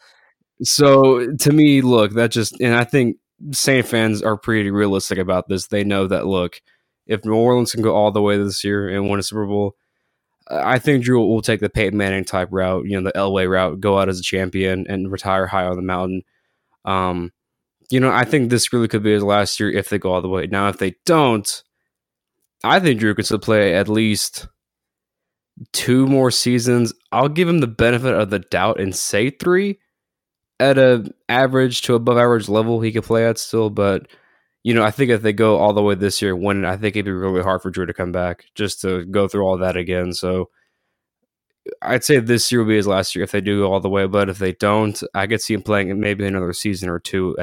so 0.62 1.34
to 1.36 1.52
me, 1.52 1.82
look, 1.82 2.12
that 2.14 2.30
just 2.30 2.58
and 2.60 2.74
I 2.74 2.84
think 2.84 3.18
Saint 3.52 3.86
fans 3.86 4.22
are 4.22 4.38
pretty 4.38 4.70
realistic 4.70 5.18
about 5.18 5.48
this. 5.48 5.66
They 5.66 5.84
know 5.84 6.06
that 6.06 6.26
look, 6.26 6.60
if 7.06 7.24
New 7.24 7.34
Orleans 7.34 7.72
can 7.72 7.82
go 7.82 7.94
all 7.94 8.12
the 8.12 8.22
way 8.22 8.38
this 8.38 8.64
year 8.64 8.88
and 8.88 9.10
win 9.10 9.20
a 9.20 9.22
Super 9.22 9.46
Bowl 9.46 9.76
I 10.50 10.78
think 10.78 11.04
Drew 11.04 11.26
will 11.26 11.42
take 11.42 11.60
the 11.60 11.68
Peyton 11.68 11.98
Manning 11.98 12.24
type 12.24 12.48
route, 12.50 12.86
you 12.86 12.98
know, 12.98 13.04
the 13.04 13.18
Elway 13.18 13.48
route, 13.48 13.80
go 13.80 13.98
out 13.98 14.08
as 14.08 14.18
a 14.18 14.22
champion 14.22 14.86
and 14.88 15.10
retire 15.12 15.46
high 15.46 15.66
on 15.66 15.76
the 15.76 15.82
mountain. 15.82 16.22
Um, 16.84 17.32
you 17.90 18.00
know, 18.00 18.10
I 18.10 18.24
think 18.24 18.50
this 18.50 18.72
really 18.72 18.88
could 18.88 19.02
be 19.02 19.12
his 19.12 19.22
last 19.22 19.60
year 19.60 19.70
if 19.70 19.88
they 19.88 19.98
go 19.98 20.12
all 20.12 20.22
the 20.22 20.28
way. 20.28 20.46
Now, 20.46 20.68
if 20.68 20.78
they 20.78 20.94
don't, 21.04 21.62
I 22.64 22.80
think 22.80 23.00
Drew 23.00 23.14
could 23.14 23.26
still 23.26 23.38
play 23.38 23.74
at 23.74 23.88
least 23.88 24.46
two 25.72 26.06
more 26.06 26.30
seasons. 26.30 26.92
I'll 27.12 27.28
give 27.28 27.48
him 27.48 27.58
the 27.58 27.66
benefit 27.66 28.14
of 28.14 28.30
the 28.30 28.38
doubt 28.38 28.80
and 28.80 28.94
say 28.94 29.30
three 29.30 29.78
at 30.60 30.78
a 30.78 31.04
average 31.28 31.82
to 31.82 31.94
above 31.94 32.18
average 32.18 32.48
level 32.48 32.80
he 32.80 32.92
could 32.92 33.04
play 33.04 33.26
at 33.26 33.38
still, 33.38 33.70
but 33.70 34.08
you 34.62 34.74
know, 34.74 34.84
I 34.84 34.90
think 34.90 35.10
if 35.10 35.22
they 35.22 35.32
go 35.32 35.58
all 35.58 35.72
the 35.72 35.82
way 35.82 35.94
this 35.94 36.20
year, 36.20 36.34
when 36.34 36.64
I 36.64 36.76
think 36.76 36.96
it'd 36.96 37.04
be 37.04 37.12
really 37.12 37.42
hard 37.42 37.62
for 37.62 37.70
Drew 37.70 37.86
to 37.86 37.94
come 37.94 38.12
back 38.12 38.44
just 38.54 38.80
to 38.82 39.04
go 39.04 39.28
through 39.28 39.44
all 39.44 39.58
that 39.58 39.76
again. 39.76 40.12
So 40.12 40.50
I'd 41.82 42.04
say 42.04 42.18
this 42.18 42.50
year 42.50 42.60
will 42.60 42.68
be 42.68 42.76
his 42.76 42.86
last 42.86 43.14
year 43.14 43.24
if 43.24 43.30
they 43.30 43.40
do 43.40 43.60
go 43.60 43.72
all 43.72 43.80
the 43.80 43.88
way. 43.88 44.06
But 44.06 44.28
if 44.28 44.38
they 44.38 44.52
don't, 44.52 45.00
I 45.14 45.26
could 45.26 45.40
see 45.40 45.54
him 45.54 45.62
playing 45.62 45.98
maybe 46.00 46.26
another 46.26 46.52
season 46.52 46.88
or 46.88 46.98
two, 46.98 47.36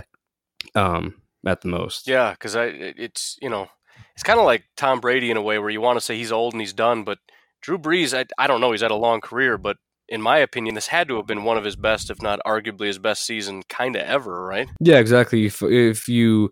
um, 0.73 1.15
at 1.45 1.61
the 1.61 1.67
most. 1.67 2.07
Yeah, 2.07 2.31
because 2.31 2.55
I 2.55 2.65
it's 2.65 3.37
you 3.41 3.49
know 3.49 3.67
it's 4.13 4.23
kind 4.23 4.39
of 4.39 4.45
like 4.45 4.63
Tom 4.75 4.99
Brady 4.99 5.31
in 5.31 5.37
a 5.37 5.41
way 5.41 5.59
where 5.59 5.69
you 5.69 5.81
want 5.81 5.97
to 5.97 6.01
say 6.01 6.17
he's 6.17 6.31
old 6.31 6.53
and 6.53 6.61
he's 6.61 6.73
done, 6.73 7.03
but 7.03 7.19
Drew 7.61 7.77
Brees, 7.77 8.17
I, 8.17 8.25
I 8.41 8.47
don't 8.47 8.61
know, 8.61 8.71
he's 8.71 8.81
had 8.81 8.91
a 8.91 8.95
long 8.95 9.21
career, 9.21 9.57
but 9.57 9.77
in 10.07 10.21
my 10.21 10.37
opinion, 10.37 10.75
this 10.75 10.87
had 10.87 11.07
to 11.07 11.17
have 11.17 11.25
been 11.25 11.43
one 11.43 11.57
of 11.57 11.63
his 11.63 11.75
best, 11.75 12.09
if 12.09 12.21
not 12.21 12.39
arguably 12.45 12.87
his 12.87 12.99
best 12.99 13.25
season, 13.25 13.63
kind 13.69 13.95
of 13.95 14.03
ever, 14.03 14.45
right? 14.45 14.69
Yeah, 14.79 14.99
exactly. 14.99 15.47
If, 15.47 15.63
if 15.63 16.07
you 16.07 16.51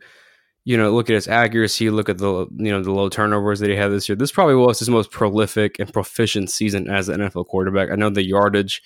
you 0.65 0.77
know, 0.77 0.91
look 0.91 1.09
at 1.09 1.15
his 1.15 1.27
accuracy, 1.27 1.89
look 1.89 2.09
at 2.09 2.17
the 2.17 2.47
you 2.55 2.71
know 2.71 2.81
the 2.81 2.91
low 2.91 3.09
turnovers 3.09 3.59
that 3.59 3.69
he 3.69 3.75
had 3.75 3.91
this 3.91 4.07
year. 4.07 4.15
This 4.15 4.31
probably 4.31 4.55
was 4.55 4.79
his 4.79 4.89
most 4.89 5.11
prolific 5.11 5.77
and 5.79 5.91
proficient 5.91 6.49
season 6.49 6.89
as 6.89 7.09
an 7.09 7.19
NFL 7.19 7.47
quarterback. 7.47 7.91
I 7.91 7.95
know 7.95 8.09
the 8.09 8.25
yardage 8.25 8.81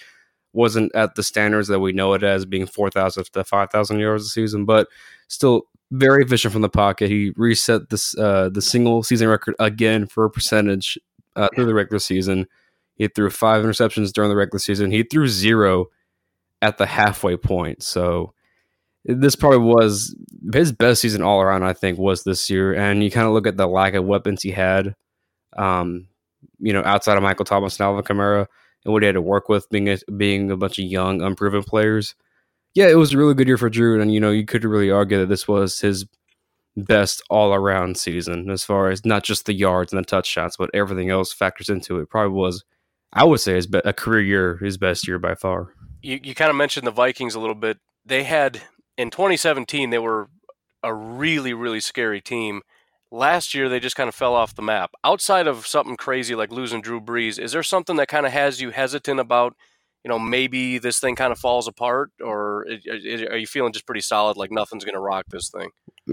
wasn't 0.53 0.93
at 0.95 1.15
the 1.15 1.23
standards 1.23 1.67
that 1.67 1.79
we 1.79 1.91
know 1.91 2.13
it 2.13 2.23
as, 2.23 2.45
being 2.45 2.65
four 2.65 2.89
thousand 2.89 3.25
to 3.25 3.43
five 3.43 3.69
thousand 3.69 3.99
yards 3.99 4.25
a 4.25 4.29
season, 4.29 4.65
but 4.65 4.87
still 5.27 5.63
very 5.91 6.23
efficient 6.23 6.51
from 6.51 6.63
the 6.63 6.69
pocket. 6.69 7.09
He 7.09 7.31
reset 7.37 7.89
this 7.89 8.17
uh, 8.17 8.49
the 8.49 8.61
single 8.61 9.03
season 9.03 9.27
record 9.27 9.55
again 9.59 10.07
for 10.07 10.25
a 10.25 10.31
percentage 10.31 10.97
uh, 11.35 11.49
through 11.55 11.65
the 11.65 11.75
regular 11.75 11.99
season. 11.99 12.47
He 12.95 13.07
threw 13.07 13.29
five 13.29 13.63
interceptions 13.63 14.11
during 14.11 14.29
the 14.29 14.35
regular 14.35 14.59
season. 14.59 14.89
He 14.89 15.03
threw 15.03 15.27
zero 15.27 15.87
at 16.63 16.79
the 16.79 16.87
halfway 16.87 17.37
point. 17.37 17.83
So 17.83 18.33
this 19.07 19.35
probably 19.35 19.59
was 19.59 20.15
his 20.53 20.71
best 20.71 21.01
season 21.01 21.21
all 21.21 21.41
around. 21.41 21.63
I 21.63 21.73
think 21.73 21.97
was 21.97 22.23
this 22.23 22.49
year, 22.49 22.73
and 22.73 23.03
you 23.03 23.09
kind 23.09 23.25
of 23.25 23.33
look 23.33 23.47
at 23.47 23.57
the 23.57 23.67
lack 23.67 23.93
of 23.93 24.05
weapons 24.05 24.43
he 24.43 24.51
had. 24.51 24.95
Um, 25.57 26.07
you 26.59 26.73
know, 26.73 26.83
outside 26.83 27.17
of 27.17 27.23
Michael 27.23 27.45
Thomas 27.45 27.79
and 27.79 27.85
Alvin 27.85 28.03
Kamara, 28.03 28.47
and 28.85 28.93
what 28.93 29.01
he 29.01 29.07
had 29.07 29.15
to 29.15 29.21
work 29.21 29.49
with, 29.49 29.69
being 29.69 29.89
a, 29.89 29.97
being 30.17 30.51
a 30.51 30.57
bunch 30.57 30.77
of 30.77 30.85
young, 30.85 31.21
unproven 31.21 31.63
players. 31.63 32.15
Yeah, 32.75 32.87
it 32.87 32.95
was 32.95 33.13
a 33.13 33.17
really 33.17 33.33
good 33.33 33.47
year 33.47 33.57
for 33.57 33.69
Drew, 33.69 33.99
and 33.99 34.13
you 34.13 34.19
know, 34.19 34.31
you 34.31 34.45
could 34.45 34.63
really 34.63 34.91
argue 34.91 35.19
that 35.19 35.29
this 35.29 35.47
was 35.47 35.79
his 35.79 36.05
best 36.75 37.23
all 37.29 37.53
around 37.53 37.97
season 37.97 38.51
as 38.51 38.63
far 38.63 38.89
as 38.89 39.03
not 39.03 39.23
just 39.23 39.45
the 39.45 39.53
yards 39.53 39.91
and 39.91 39.99
the 39.99 40.05
touchdowns, 40.05 40.57
but 40.57 40.69
everything 40.73 41.09
else 41.09 41.33
factors 41.33 41.69
into 41.69 41.99
it. 41.99 42.09
Probably 42.09 42.37
was, 42.37 42.63
I 43.13 43.23
would 43.23 43.39
say 43.39 43.55
his 43.55 43.67
be- 43.67 43.81
a 43.83 43.93
career 43.93 44.21
year, 44.21 44.57
his 44.57 44.77
best 44.77 45.07
year 45.07 45.17
by 45.17 45.33
far. 45.35 45.73
You 46.01 46.19
you 46.21 46.35
kind 46.35 46.49
of 46.49 46.55
mentioned 46.55 46.85
the 46.85 46.91
Vikings 46.91 47.35
a 47.35 47.39
little 47.39 47.55
bit. 47.55 47.79
They 48.05 48.23
had 48.23 48.61
in 48.97 49.09
2017 49.09 49.89
they 49.89 49.99
were 49.99 50.29
a 50.83 50.93
really 50.93 51.53
really 51.53 51.79
scary 51.79 52.21
team. 52.21 52.61
Last 53.09 53.53
year 53.53 53.69
they 53.69 53.79
just 53.79 53.95
kind 53.95 54.09
of 54.09 54.15
fell 54.15 54.35
off 54.35 54.55
the 54.55 54.61
map. 54.61 54.91
Outside 55.03 55.47
of 55.47 55.65
something 55.65 55.95
crazy 55.95 56.35
like 56.35 56.51
losing 56.51 56.81
Drew 56.81 56.99
Brees, 56.99 57.39
is 57.39 57.53
there 57.53 57.63
something 57.63 57.95
that 57.97 58.07
kind 58.07 58.25
of 58.25 58.31
has 58.33 58.61
you 58.61 58.71
hesitant 58.71 59.19
about? 59.19 59.55
You 60.03 60.09
know, 60.09 60.19
maybe 60.19 60.77
this 60.77 60.99
thing 60.99 61.15
kind 61.15 61.31
of 61.31 61.39
falls 61.39 61.67
apart, 61.67 62.11
or 62.21 62.65
are 63.29 63.37
you 63.37 63.47
feeling 63.47 63.73
just 63.73 63.85
pretty 63.85 64.01
solid, 64.01 64.37
like 64.37 64.51
nothing's 64.51 64.85
going 64.85 64.93
to 64.93 65.01
rock 65.01 65.25
this 65.29 65.49
thing? 65.49 65.69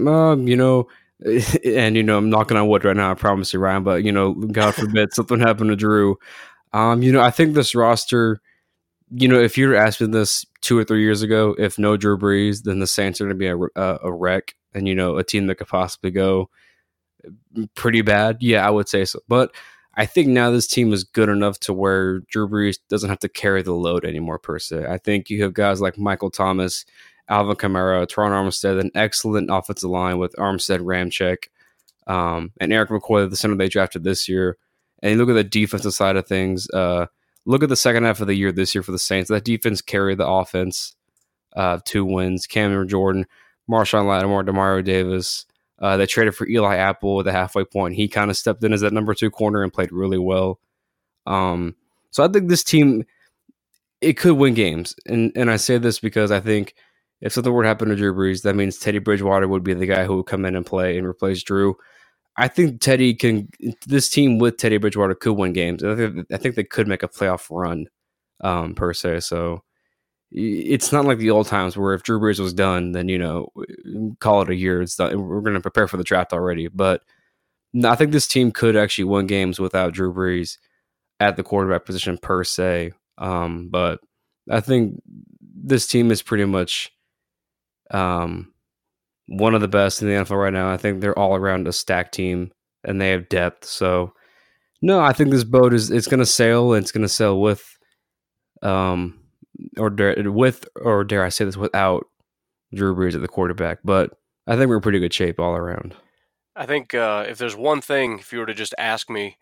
Um, 0.07 0.47
you 0.47 0.55
know, 0.55 0.87
and 1.65 1.95
you 1.95 2.03
know, 2.03 2.17
I'm 2.17 2.29
knocking 2.29 2.57
on 2.57 2.67
wood 2.67 2.83
right 2.83 2.95
now. 2.95 3.11
I 3.11 3.13
promise 3.13 3.53
you, 3.53 3.59
Ryan. 3.59 3.83
But 3.83 4.03
you 4.03 4.11
know, 4.11 4.33
God 4.33 4.75
forbid 4.75 5.13
something 5.13 5.39
happened 5.39 5.69
to 5.69 5.75
Drew. 5.75 6.17
Um, 6.73 7.03
you 7.03 7.11
know, 7.11 7.21
I 7.21 7.31
think 7.31 7.53
this 7.53 7.75
roster. 7.75 8.41
You 9.11 9.27
know, 9.27 9.39
if 9.39 9.57
you 9.57 9.67
were 9.67 9.75
asking 9.75 10.11
this 10.11 10.45
two 10.61 10.77
or 10.77 10.83
three 10.83 11.03
years 11.03 11.21
ago, 11.21 11.55
if 11.57 11.77
no 11.77 11.95
Drew 11.95 12.17
Brees, 12.17 12.63
then 12.63 12.79
the 12.79 12.87
Saints 12.87 13.21
are 13.21 13.25
going 13.25 13.37
to 13.37 13.39
be 13.39 13.47
a, 13.47 13.57
a, 13.81 13.99
a 14.03 14.13
wreck, 14.13 14.55
and 14.73 14.87
you 14.87 14.95
know, 14.95 15.17
a 15.17 15.23
team 15.23 15.47
that 15.47 15.55
could 15.55 15.67
possibly 15.67 16.11
go 16.11 16.49
pretty 17.75 18.01
bad. 18.01 18.37
Yeah, 18.41 18.65
I 18.65 18.71
would 18.71 18.89
say 18.89 19.05
so. 19.05 19.19
But 19.27 19.53
I 19.95 20.05
think 20.05 20.27
now 20.27 20.51
this 20.51 20.67
team 20.67 20.91
is 20.91 21.03
good 21.03 21.29
enough 21.29 21.59
to 21.61 21.73
where 21.73 22.19
Drew 22.21 22.47
Brees 22.47 22.79
doesn't 22.89 23.09
have 23.09 23.19
to 23.19 23.29
carry 23.29 23.61
the 23.61 23.73
load 23.73 24.05
anymore, 24.05 24.39
per 24.39 24.59
se. 24.59 24.85
I 24.89 24.97
think 24.97 25.29
you 25.29 25.43
have 25.43 25.53
guys 25.53 25.81
like 25.81 25.97
Michael 25.97 26.31
Thomas 26.31 26.85
Alvin 27.27 27.55
Kamara, 27.55 28.05
Terron 28.05 28.31
Armstead, 28.31 28.79
an 28.79 28.91
excellent 28.93 29.49
offensive 29.51 29.89
line 29.89 30.17
with 30.17 30.35
Armstead, 30.35 30.79
Ramczyk, 30.79 31.45
um, 32.07 32.51
and 32.59 32.71
Erik 32.71 32.89
McCoy, 32.89 33.29
the 33.29 33.35
center 33.35 33.55
they 33.55 33.69
drafted 33.69 34.03
this 34.03 34.27
year. 34.29 34.57
And 35.01 35.13
you 35.13 35.17
look 35.17 35.29
at 35.29 35.33
the 35.33 35.43
defensive 35.43 35.93
side 35.93 36.15
of 36.17 36.27
things. 36.27 36.69
Uh, 36.69 37.07
look 37.45 37.63
at 37.63 37.69
the 37.69 37.75
second 37.77 38.05
half 38.05 38.21
of 38.21 38.27
the 38.27 38.35
year 38.35 38.51
this 38.51 38.75
year 38.75 38.83
for 38.83 38.91
the 38.93 38.99
Saints. 38.99 39.29
That 39.29 39.45
defense 39.45 39.81
carried 39.81 40.19
the 40.19 40.27
offense. 40.27 40.95
Uh, 41.55 41.79
two 41.85 42.05
wins. 42.05 42.47
Cameron 42.47 42.89
Jordan, 42.89 43.27
Marshon 43.69 44.07
Lattimore, 44.07 44.43
Demario 44.45 44.83
Davis. 44.83 45.45
Uh, 45.79 45.97
they 45.97 46.05
traded 46.07 46.35
for 46.35 46.47
Eli 46.47 46.75
Apple 46.77 47.19
at 47.19 47.25
the 47.25 47.31
halfway 47.33 47.65
point. 47.65 47.95
He 47.95 48.07
kind 48.07 48.31
of 48.31 48.37
stepped 48.37 48.63
in 48.63 48.73
as 48.73 48.81
that 48.81 48.93
number 48.93 49.13
two 49.15 49.31
corner 49.31 49.63
and 49.63 49.73
played 49.73 49.91
really 49.91 50.19
well. 50.19 50.59
Um, 51.27 51.75
so 52.11 52.23
I 52.23 52.29
think 52.29 52.49
this 52.49 52.63
team 52.63 53.03
it 54.01 54.15
could 54.17 54.35
win 54.35 54.55
games, 54.55 54.95
and 55.07 55.33
and 55.35 55.51
I 55.51 55.57
say 55.57 55.79
this 55.79 55.99
because 55.99 56.31
I 56.31 56.41
think 56.41 56.75
if 57.21 57.33
something 57.33 57.53
were 57.53 57.63
to 57.63 57.69
happen 57.69 57.89
to 57.89 57.97
Drew 57.97 58.15
Brees, 58.15 58.43
that 58.43 58.55
means 58.55 58.79
Teddy 58.79 58.99
Bridgewater 58.99 59.49
would 59.49 59.63
be 59.65 59.75
the 59.75 59.87
guy 59.87 60.05
who 60.05 60.17
would 60.17 60.27
come 60.27 60.45
in 60.45 60.55
and 60.55 60.65
play 60.65 60.97
and 60.97 61.07
replace 61.07 61.43
Drew. 61.43 61.77
I 62.37 62.47
think 62.47 62.81
Teddy 62.81 63.13
can. 63.13 63.49
This 63.87 64.09
team 64.09 64.39
with 64.39 64.57
Teddy 64.57 64.77
Bridgewater 64.77 65.15
could 65.15 65.33
win 65.33 65.53
games. 65.53 65.83
I 65.83 65.95
think, 65.95 66.27
I 66.31 66.37
think 66.37 66.55
they 66.55 66.63
could 66.63 66.87
make 66.87 67.03
a 67.03 67.07
playoff 67.07 67.47
run, 67.49 67.87
um, 68.41 68.75
per 68.75 68.93
se. 68.93 69.21
So 69.21 69.63
it's 70.31 70.91
not 70.91 71.05
like 71.05 71.17
the 71.19 71.31
old 71.31 71.47
times 71.47 71.77
where 71.77 71.93
if 71.93 72.03
Drew 72.03 72.19
Brees 72.19 72.39
was 72.39 72.53
done, 72.53 72.91
then 72.91 73.07
you 73.07 73.17
know, 73.17 73.47
call 74.19 74.41
it 74.41 74.49
a 74.49 74.55
year. 74.55 74.81
It's 74.81 74.95
done. 74.95 75.21
We're 75.21 75.41
going 75.41 75.53
to 75.53 75.61
prepare 75.61 75.87
for 75.87 75.97
the 75.97 76.03
draft 76.03 76.33
already. 76.33 76.67
But 76.67 77.03
I 77.83 77.95
think 77.95 78.11
this 78.11 78.27
team 78.27 78.51
could 78.51 78.75
actually 78.75 79.05
win 79.05 79.27
games 79.27 79.59
without 79.59 79.93
Drew 79.93 80.13
Brees 80.13 80.57
at 81.19 81.37
the 81.37 81.43
quarterback 81.43 81.85
position 81.85 82.17
per 82.17 82.43
se. 82.43 82.91
Um, 83.17 83.69
but 83.69 84.01
I 84.49 84.59
think 84.59 85.01
this 85.39 85.87
team 85.87 86.11
is 86.11 86.21
pretty 86.21 86.45
much 86.45 86.91
um, 87.91 88.53
one 89.27 89.55
of 89.55 89.61
the 89.61 89.67
best 89.67 90.01
in 90.01 90.07
the 90.07 90.13
NFL 90.13 90.41
right 90.41 90.53
now. 90.53 90.71
I 90.71 90.77
think 90.77 91.01
they're 91.01 91.17
all 91.17 91.35
around 91.35 91.67
a 91.67 91.73
stacked 91.73 92.13
team 92.13 92.51
and 92.83 93.01
they 93.01 93.09
have 93.09 93.29
depth. 93.29 93.65
So 93.65 94.13
no, 94.81 94.99
I 94.99 95.13
think 95.13 95.31
this 95.31 95.43
boat 95.43 95.73
is 95.73 95.89
it's 95.89 96.07
going 96.07 96.19
to 96.19 96.25
sail 96.25 96.73
and 96.73 96.83
it's 96.83 96.91
going 96.91 97.01
to 97.01 97.09
sail 97.09 97.39
with, 97.39 97.77
um, 98.61 99.19
or 99.77 99.89
dare, 99.89 100.31
with 100.31 100.67
or 100.75 101.03
dare 101.03 101.23
I 101.23 101.29
say 101.29 101.45
this 101.45 101.57
without 101.57 102.05
Drew 102.73 102.95
Brees 102.95 103.15
at 103.15 103.21
the 103.21 103.27
quarterback. 103.27 103.79
But 103.83 104.11
I 104.47 104.55
think 104.55 104.69
we're 104.69 104.75
in 104.75 104.81
pretty 104.81 104.99
good 104.99 105.13
shape 105.13 105.39
all 105.39 105.55
around. 105.55 105.95
I 106.55 106.65
think 106.65 106.93
uh, 106.93 107.25
if 107.27 107.37
there's 107.37 107.55
one 107.55 107.81
thing, 107.81 108.19
if 108.19 108.31
you 108.31 108.39
were 108.39 108.45
to 108.45 108.53
just 108.53 108.75
ask 108.77 109.09
me, 109.09 109.37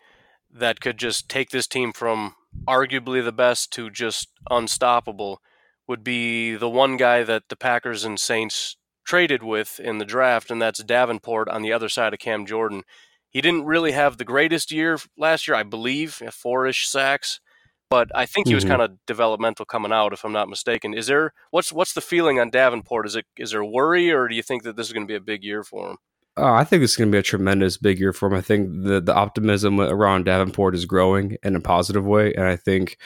that 0.52 0.80
could 0.80 0.98
just 0.98 1.28
take 1.28 1.50
this 1.50 1.66
team 1.66 1.92
from 1.92 2.34
arguably 2.66 3.22
the 3.22 3.32
best 3.32 3.72
to 3.72 3.90
just 3.90 4.28
unstoppable 4.50 5.40
would 5.86 6.02
be 6.02 6.54
the 6.54 6.68
one 6.68 6.96
guy 6.96 7.22
that 7.22 7.48
the 7.48 7.56
Packers 7.56 8.04
and 8.04 8.18
Saints 8.18 8.76
traded 9.04 9.42
with 9.42 9.78
in 9.80 9.98
the 9.98 10.04
draft, 10.04 10.50
and 10.50 10.60
that's 10.60 10.82
Davenport 10.82 11.48
on 11.48 11.62
the 11.62 11.72
other 11.72 11.88
side 11.88 12.12
of 12.12 12.18
Cam 12.18 12.46
Jordan. 12.46 12.82
He 13.28 13.40
didn't 13.40 13.64
really 13.64 13.92
have 13.92 14.16
the 14.16 14.24
greatest 14.24 14.70
year 14.70 14.98
last 15.18 15.48
year, 15.48 15.56
I 15.56 15.64
believe, 15.64 16.22
four-ish 16.32 16.88
sacks, 16.88 17.40
but 17.90 18.08
I 18.14 18.26
think 18.26 18.48
he 18.48 18.54
was 18.54 18.64
mm-hmm. 18.64 18.72
kind 18.72 18.82
of 18.82 19.06
developmental 19.06 19.64
coming 19.64 19.92
out, 19.92 20.12
if 20.12 20.24
I'm 20.24 20.32
not 20.32 20.48
mistaken. 20.48 20.94
Is 20.94 21.06
there 21.06 21.32
what's 21.50 21.72
what's 21.72 21.94
the 21.94 22.00
feeling 22.00 22.40
on 22.40 22.50
Davenport? 22.50 23.06
Is 23.06 23.16
it 23.16 23.26
is 23.36 23.50
there 23.50 23.64
worry, 23.64 24.10
or 24.12 24.28
do 24.28 24.34
you 24.34 24.42
think 24.42 24.62
that 24.62 24.76
this 24.76 24.86
is 24.86 24.92
going 24.92 25.06
to 25.06 25.10
be 25.10 25.16
a 25.16 25.20
big 25.20 25.44
year 25.44 25.62
for 25.64 25.90
him? 25.90 25.96
Uh, 26.36 26.52
I 26.52 26.64
think 26.64 26.82
it's 26.82 26.96
going 26.96 27.08
to 27.10 27.14
be 27.14 27.18
a 27.18 27.22
tremendous 27.22 27.76
big 27.76 28.00
year 28.00 28.12
for 28.12 28.28
him. 28.28 28.34
I 28.34 28.40
think 28.40 28.68
the 28.84 29.00
the 29.00 29.14
optimism 29.14 29.80
around 29.80 30.24
Davenport 30.24 30.74
is 30.74 30.84
growing 30.84 31.36
in 31.42 31.54
a 31.54 31.60
positive 31.60 32.06
way, 32.06 32.32
and 32.34 32.46
I 32.46 32.56
think 32.56 32.98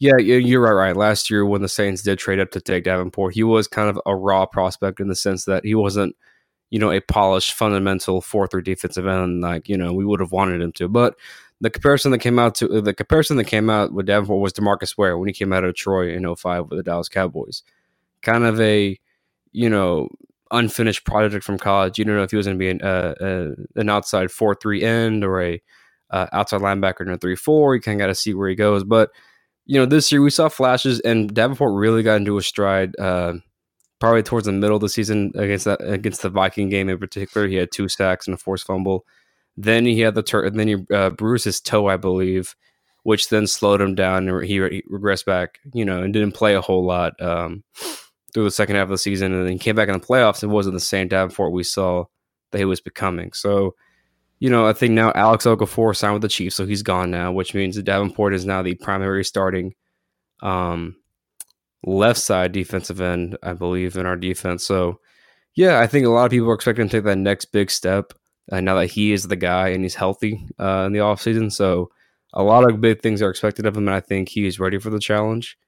yeah, 0.00 0.16
you're 0.16 0.62
right. 0.62 0.72
Right. 0.72 0.96
Last 0.96 1.30
year, 1.30 1.44
when 1.44 1.60
the 1.60 1.68
Saints 1.68 2.02
did 2.02 2.18
trade 2.18 2.40
up 2.40 2.50
to 2.52 2.60
take 2.60 2.84
Davenport, 2.84 3.34
he 3.34 3.42
was 3.42 3.68
kind 3.68 3.90
of 3.90 4.00
a 4.06 4.16
raw 4.16 4.46
prospect 4.46 4.98
in 4.98 5.08
the 5.08 5.14
sense 5.14 5.44
that 5.44 5.62
he 5.62 5.74
wasn't, 5.74 6.16
you 6.70 6.78
know, 6.78 6.90
a 6.90 7.00
polished, 7.00 7.52
fundamental 7.52 8.22
fourth 8.22 8.54
or 8.54 8.62
defensive 8.62 9.06
end 9.06 9.42
like 9.42 9.68
you 9.68 9.76
know 9.76 9.92
we 9.92 10.06
would 10.06 10.20
have 10.20 10.32
wanted 10.32 10.62
him 10.62 10.72
to. 10.72 10.88
But 10.88 11.16
the 11.60 11.68
comparison 11.68 12.12
that 12.12 12.18
came 12.18 12.38
out 12.38 12.54
to 12.56 12.80
the 12.80 12.94
comparison 12.94 13.36
that 13.36 13.44
came 13.44 13.68
out 13.68 13.92
with 13.92 14.06
Davenport 14.06 14.40
was 14.40 14.54
Demarcus 14.54 14.96
Ware 14.96 15.18
when 15.18 15.28
he 15.28 15.34
came 15.34 15.52
out 15.52 15.64
of 15.64 15.74
Troy 15.74 16.14
in 16.14 16.34
05 16.34 16.70
with 16.70 16.78
the 16.78 16.82
Dallas 16.82 17.10
Cowboys. 17.10 17.62
Kind 18.22 18.44
of 18.44 18.58
a, 18.58 18.98
you 19.52 19.68
know, 19.68 20.08
unfinished 20.50 21.04
project 21.04 21.44
from 21.44 21.58
college. 21.58 21.98
You 21.98 22.06
don't 22.06 22.16
know 22.16 22.22
if 22.22 22.30
he 22.30 22.38
was 22.38 22.46
going 22.46 22.58
to 22.58 22.58
be 22.58 22.70
an, 22.70 22.80
uh, 22.82 23.14
uh, 23.20 23.48
an 23.76 23.90
outside 23.90 24.30
four 24.30 24.54
three 24.54 24.82
end 24.82 25.24
or 25.24 25.42
a 25.42 25.62
uh, 26.10 26.26
outside 26.32 26.62
linebacker 26.62 27.02
in 27.02 27.10
a 27.10 27.18
three 27.18 27.36
four. 27.36 27.74
You 27.74 27.82
kind 27.82 28.00
of 28.00 28.04
got 28.04 28.08
to 28.08 28.14
see 28.14 28.32
where 28.32 28.48
he 28.48 28.54
goes, 28.54 28.82
but 28.82 29.10
you 29.70 29.78
know, 29.78 29.86
this 29.86 30.10
year 30.10 30.20
we 30.20 30.30
saw 30.30 30.48
flashes, 30.48 30.98
and 30.98 31.32
Davenport 31.32 31.72
really 31.72 32.02
got 32.02 32.16
into 32.16 32.36
a 32.36 32.42
stride. 32.42 32.98
Uh, 32.98 33.34
probably 34.00 34.24
towards 34.24 34.46
the 34.46 34.52
middle 34.52 34.74
of 34.74 34.80
the 34.80 34.88
season 34.88 35.30
against 35.36 35.64
that 35.64 35.78
against 35.80 36.22
the 36.22 36.28
Viking 36.28 36.68
game 36.68 36.88
in 36.88 36.98
particular, 36.98 37.46
he 37.46 37.54
had 37.54 37.70
two 37.70 37.88
sacks 37.88 38.26
and 38.26 38.34
a 38.34 38.36
forced 38.36 38.66
fumble. 38.66 39.06
Then 39.56 39.86
he 39.86 40.00
had 40.00 40.16
the 40.16 40.24
tur- 40.24 40.50
then 40.50 40.66
he 40.66 40.76
uh, 40.92 41.10
bruised 41.10 41.44
his 41.44 41.60
toe, 41.60 41.86
I 41.86 41.98
believe, 41.98 42.56
which 43.04 43.28
then 43.28 43.46
slowed 43.46 43.80
him 43.80 43.94
down, 43.94 44.28
and 44.28 44.44
he, 44.44 44.54
he 44.54 44.82
regressed 44.90 45.24
back. 45.24 45.60
You 45.72 45.84
know, 45.84 46.02
and 46.02 46.12
didn't 46.12 46.32
play 46.32 46.56
a 46.56 46.60
whole 46.60 46.84
lot 46.84 47.12
um, 47.22 47.62
through 48.34 48.44
the 48.44 48.50
second 48.50 48.74
half 48.74 48.86
of 48.86 48.90
the 48.90 48.98
season, 48.98 49.32
and 49.32 49.46
then 49.46 49.60
came 49.60 49.76
back 49.76 49.88
in 49.88 49.94
the 49.94 50.04
playoffs 50.04 50.42
and 50.42 50.50
wasn't 50.50 50.74
the 50.74 50.80
same 50.80 51.06
Davenport 51.06 51.52
we 51.52 51.62
saw 51.62 52.06
that 52.50 52.58
he 52.58 52.64
was 52.64 52.80
becoming. 52.80 53.32
So 53.34 53.76
you 54.40 54.48
know, 54.48 54.66
I 54.66 54.72
think 54.72 54.92
now 54.92 55.12
Alex 55.14 55.44
Okafor 55.44 55.94
signed 55.94 56.14
with 56.14 56.22
the 56.22 56.28
Chiefs, 56.28 56.56
so 56.56 56.64
he's 56.66 56.82
gone 56.82 57.10
now, 57.10 57.30
which 57.30 57.54
means 57.54 57.76
that 57.76 57.84
Davenport 57.84 58.34
is 58.34 58.46
now 58.46 58.62
the 58.62 58.74
primary 58.74 59.22
starting 59.22 59.74
um, 60.42 60.96
left 61.84 62.18
side 62.18 62.52
defensive 62.52 63.02
end, 63.02 63.36
I 63.42 63.52
believe, 63.52 63.96
in 63.96 64.06
our 64.06 64.16
defense. 64.16 64.64
So, 64.64 64.98
yeah, 65.54 65.78
I 65.80 65.86
think 65.86 66.06
a 66.06 66.10
lot 66.10 66.24
of 66.24 66.30
people 66.30 66.50
are 66.50 66.54
expecting 66.54 66.88
to 66.88 66.90
take 66.90 67.04
that 67.04 67.18
next 67.18 67.46
big 67.46 67.70
step 67.70 68.14
uh, 68.50 68.60
now 68.60 68.76
that 68.76 68.86
he 68.86 69.12
is 69.12 69.24
the 69.24 69.36
guy 69.36 69.68
and 69.68 69.84
he's 69.84 69.94
healthy 69.94 70.46
uh, 70.58 70.84
in 70.86 70.92
the 70.92 71.00
offseason. 71.00 71.52
So, 71.52 71.90
a 72.32 72.42
lot 72.42 72.68
of 72.68 72.80
big 72.80 73.02
things 73.02 73.20
are 73.20 73.30
expected 73.30 73.66
of 73.66 73.76
him, 73.76 73.88
and 73.88 73.94
I 73.94 74.00
think 74.00 74.30
he 74.30 74.46
is 74.46 74.58
ready 74.58 74.78
for 74.78 74.88
the 74.88 75.00
challenge. 75.00 75.58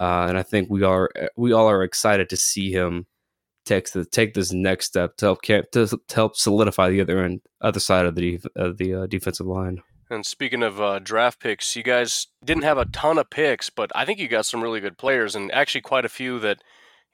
Uh, 0.00 0.26
and 0.28 0.38
I 0.38 0.42
think 0.42 0.70
we 0.70 0.82
are 0.82 1.10
we 1.36 1.52
all 1.52 1.68
are 1.68 1.84
excited 1.84 2.30
to 2.30 2.36
see 2.36 2.72
him 2.72 3.06
takes 3.64 3.92
to 3.92 4.04
take 4.04 4.34
this 4.34 4.52
next 4.52 4.86
step 4.86 5.16
to 5.18 5.26
help 5.26 5.42
to, 5.42 5.64
to 5.86 5.98
help 6.14 6.36
solidify 6.36 6.90
the 6.90 7.00
other 7.00 7.22
end, 7.22 7.40
other 7.60 7.80
side 7.80 8.06
of 8.06 8.14
the 8.14 8.40
of 8.56 8.78
the 8.78 8.94
uh, 8.94 9.06
defensive 9.06 9.46
line. 9.46 9.82
And 10.10 10.26
speaking 10.26 10.62
of 10.62 10.80
uh, 10.80 10.98
draft 10.98 11.40
picks, 11.40 11.74
you 11.74 11.82
guys 11.82 12.26
didn't 12.44 12.64
have 12.64 12.78
a 12.78 12.84
ton 12.84 13.18
of 13.18 13.30
picks, 13.30 13.70
but 13.70 13.90
I 13.94 14.04
think 14.04 14.18
you 14.18 14.28
got 14.28 14.46
some 14.46 14.62
really 14.62 14.80
good 14.80 14.98
players, 14.98 15.34
and 15.34 15.50
actually 15.52 15.80
quite 15.80 16.04
a 16.04 16.10
few 16.10 16.38
that, 16.40 16.62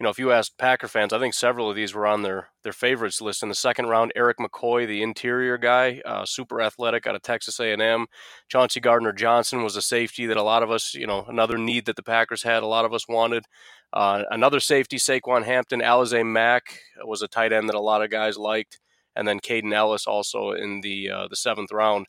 you 0.00 0.04
know, 0.04 0.11
if 0.11 0.19
you 0.19 0.33
asked 0.33 0.57
Packer 0.57 0.88
fans, 0.88 1.12
I 1.12 1.19
think 1.19 1.35
several 1.35 1.69
of 1.69 1.76
these 1.76 1.92
were 1.92 2.07
on 2.07 2.23
their 2.23 2.49
their 2.62 2.73
favorites 2.73 3.21
list 3.21 3.42
in 3.42 3.50
the 3.50 3.54
second 3.54 3.88
round. 3.88 4.12
Erik 4.16 4.38
McCoy, 4.38 4.87
the 4.87 5.02
interior 5.02 5.59
guy, 5.59 6.00
uh, 6.07 6.25
super 6.25 6.62
athletic 6.62 7.07
out 7.07 7.14
of 7.14 7.21
Texas 7.21 7.61
A&M. 7.61 8.07
Chauncey 8.49 8.80
Gardner 8.80 9.12
Johnson 9.12 9.62
was 9.62 9.76
a 9.76 9.83
safety 9.83 10.25
that 10.25 10.38
a 10.38 10.42
lot 10.42 10.62
of 10.62 10.71
us, 10.71 10.95
you 10.95 11.07
know, 11.07 11.26
another 11.28 11.59
need 11.59 11.85
that 11.85 11.97
the 11.97 12.02
Packers 12.02 12.42
had, 12.42 12.62
a 12.62 12.66
lot 12.66 12.87
of 12.87 12.95
us 12.95 13.07
wanted. 13.09 13.45
Uh, 13.92 14.23
another 14.30 14.59
safety, 14.59 14.97
Saquan 14.97 15.45
Hampton, 15.45 15.80
Alize 15.80 16.26
Mack 16.26 16.78
was 17.04 17.21
a 17.21 17.28
tight 17.28 17.52
end 17.52 17.69
that 17.69 17.76
a 17.76 17.80
lot 17.80 18.02
of 18.02 18.11
guys 18.11 18.38
liked, 18.38 18.78
and 19.14 19.28
then 19.28 19.38
Kaden 19.38 19.75
Elliss 19.75 20.07
also 20.07 20.52
in 20.52 20.80
the 20.80 21.11
uh, 21.11 21.28
the 21.28 21.37
seventh 21.37 21.73
round. 21.73 22.07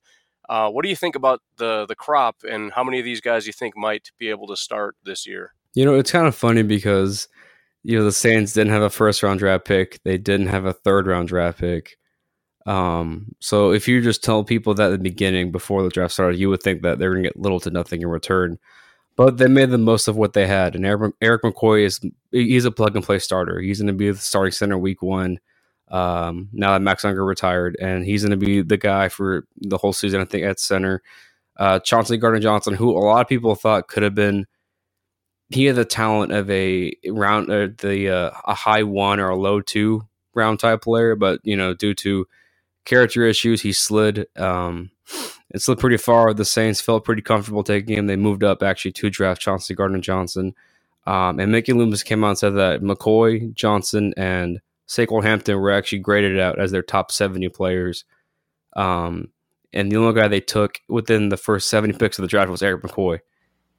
Uh, 0.48 0.70
what 0.70 0.84
do 0.84 0.90
you 0.90 0.96
think 0.96 1.18
about 1.18 1.42
the 1.58 1.86
the 1.88 1.96
crop, 1.96 2.38
and 2.50 2.72
how 2.72 2.86
many 2.86 3.00
of 3.00 3.06
these 3.06 3.20
guys 3.20 3.46
you 3.46 3.54
think 3.54 3.76
might 3.76 4.12
be 4.18 4.30
able 4.30 4.48
to 4.48 4.56
start 4.56 4.96
this 5.04 5.28
year? 5.28 5.56
You 5.74 5.84
know, 5.84 5.96
it's 5.96 6.12
kind 6.12 6.28
of 6.28 6.36
funny 6.36 6.64
because 6.64 7.28
you 7.84 7.98
know 7.98 8.06
the 8.06 8.12
Saints 8.12 8.54
didn't 8.54 8.74
have 8.74 8.82
a 8.82 8.90
first 8.90 9.24
round 9.24 9.40
draft 9.40 9.66
pick, 9.66 10.00
they 10.04 10.18
didn't 10.18 10.48
have 10.48 10.66
a 10.66 10.74
third 10.74 11.08
round 11.08 11.28
draft 11.28 11.60
pick. 11.60 11.98
Um, 12.66 13.34
so 13.40 13.72
if 13.72 13.88
you 13.88 14.02
just 14.02 14.24
tell 14.24 14.44
people 14.44 14.74
that 14.76 14.88
at 14.88 14.92
the 14.92 14.98
beginning 15.00 15.52
before 15.52 15.84
the 15.84 15.90
draft 15.90 16.14
started, 16.14 16.40
you 16.40 16.50
would 16.50 16.62
think 16.62 16.84
that 16.84 17.00
they're 17.00 17.12
going 17.12 17.24
to 17.24 17.30
get 17.30 17.40
little 17.40 17.60
to 17.62 17.72
nothing 17.72 18.02
in 18.02 18.08
return. 18.08 18.60
But 19.16 19.38
they 19.38 19.48
made 19.48 19.72
the 19.72 19.78
most 19.78 20.08
of 20.08 20.16
what 20.16 20.34
they 20.34 20.48
had, 20.48 20.76
and 20.76 20.86
Erik, 20.86 21.42
McCoy 21.44 21.84
is 21.84 22.00
he's 22.32 22.66
a 22.66 22.72
plug 22.72 22.96
and 22.96 23.04
play 23.04 23.20
starter. 23.20 23.60
He's 23.60 23.80
going 23.80 23.88
to 23.88 23.94
be 23.94 24.10
the 24.10 24.18
starting 24.18 24.54
center 24.54 24.78
week 24.78 25.02
one. 25.02 25.40
Um, 25.90 26.48
now 26.54 26.72
that 26.72 26.82
Max 26.82 27.04
Unger 27.04 27.26
retired, 27.26 27.76
and 27.82 28.06
he's 28.06 28.24
going 28.24 28.32
to 28.32 28.46
be 28.46 28.62
the 28.62 28.78
guy 28.78 29.10
for 29.10 29.46
the 29.58 29.78
whole 29.78 29.92
season. 29.92 30.22
I 30.22 30.26
think 30.26 30.46
at 30.46 30.60
center, 30.60 31.02
uh, 31.58 31.80
Chauncey 31.80 32.16
Gardner 32.16 32.40
Johnson, 32.40 32.74
who 32.74 32.92
a 32.92 33.00
lot 33.00 33.22
of 33.22 33.28
people 33.28 33.54
thought 33.56 33.90
could 33.90 34.04
have 34.04 34.16
been, 34.16 34.48
he 35.52 35.66
had 35.66 35.76
the 35.76 35.86
talent 35.86 36.32
of 36.32 36.50
a 36.50 36.94
round, 37.08 37.50
uh, 37.50 37.68
the 37.78 38.10
uh, 38.10 38.32
a 38.46 38.54
high 38.54 38.84
one 38.84 39.20
or 39.20 39.30
a 39.30 39.36
low 39.36 39.62
two 39.62 40.08
round 40.34 40.60
type 40.60 40.82
player, 40.82 41.16
but 41.16 41.40
you 41.44 41.58
know 41.58 41.74
due 41.74 41.94
to 41.96 42.28
character 42.86 43.26
issues, 43.26 43.62
he 43.62 43.72
slid. 43.72 44.28
Um, 44.38 44.92
it 45.50 45.62
slid 45.62 45.80
pretty 45.80 45.98
far. 45.98 46.34
The 46.34 46.46
Saints 46.46 46.80
felt 46.80 47.04
pretty 47.04 47.22
comfortable 47.22 47.64
taking 47.64 47.98
him. 47.98 48.08
They 48.08 48.16
moved 48.16 48.44
up 48.44 48.64
actually 48.64 48.94
to 48.94 49.10
draft 49.10 49.42
Chauncey 49.42 49.76
Gardner 49.76 50.00
Johnson. 50.00 50.56
Um, 51.06 51.40
and 51.40 51.52
Mickey 51.52 51.74
Loomis 51.74 52.04
came 52.04 52.24
out 52.24 52.30
and 52.30 52.38
said 52.38 52.56
that 52.56 52.82
McCoy, 52.82 53.54
Johnson, 53.54 54.14
and 54.16 54.62
Saquan 54.88 55.24
Hampton 55.24 55.60
were 55.60 55.72
actually 55.72 56.00
graded 56.00 56.40
out 56.40 56.60
as 56.60 56.72
their 56.72 56.84
top 56.84 57.12
70 57.12 57.50
players. 57.50 58.06
Um, 58.76 59.30
and 59.74 59.92
the 59.92 59.98
only 59.98 60.14
guy 60.14 60.28
they 60.28 60.40
took 60.42 60.80
within 60.88 61.30
the 61.30 61.38
first 61.38 61.70
70 61.70 61.98
picks 61.98 62.18
of 62.18 62.24
the 62.24 62.28
draft 62.28 62.52
was 62.52 62.62
Erik 62.62 62.84
McCoy. 62.84 63.20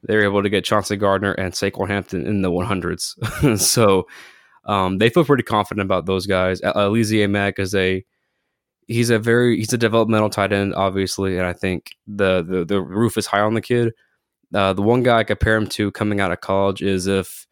They 0.06 0.16
were 0.16 0.24
able 0.24 0.42
to 0.42 0.50
get 0.50 0.64
Chauncey 0.64 0.96
Gardner 0.96 1.32
and 1.32 1.52
Saquan 1.52 1.88
Hampton 1.88 2.26
in 2.26 2.42
the 2.42 2.50
100s. 2.50 3.58
so 3.58 4.06
um, 4.64 4.98
they 4.98 5.08
feel 5.08 5.24
pretty 5.24 5.42
confident 5.42 5.84
about 5.84 6.06
those 6.06 6.26
guys. 6.26 6.60
Alize 6.60 7.28
Mack 7.30 7.58
is 7.58 7.74
a 7.74 8.04
he's 8.86 9.10
a 9.10 9.18
very 9.18 9.56
he's 9.56 9.72
a 9.72 9.78
developmental 9.78 10.30
tight 10.30 10.52
end, 10.52 10.74
obviously, 10.74 11.38
and 11.38 11.46
I 11.46 11.52
think 11.52 11.92
the 12.06 12.42
the, 12.42 12.64
the 12.64 12.80
roof 12.80 13.16
is 13.16 13.26
high 13.26 13.40
on 13.40 13.54
the 13.54 13.60
kid. 13.60 13.92
Uh, 14.54 14.72
the 14.72 14.82
one 14.82 15.02
guy 15.02 15.18
I 15.18 15.24
compare 15.24 15.56
him 15.56 15.66
to 15.68 15.90
coming 15.92 16.20
out 16.20 16.32
of 16.32 16.40
college 16.40 16.82
is 16.82 17.06
if 17.06 17.46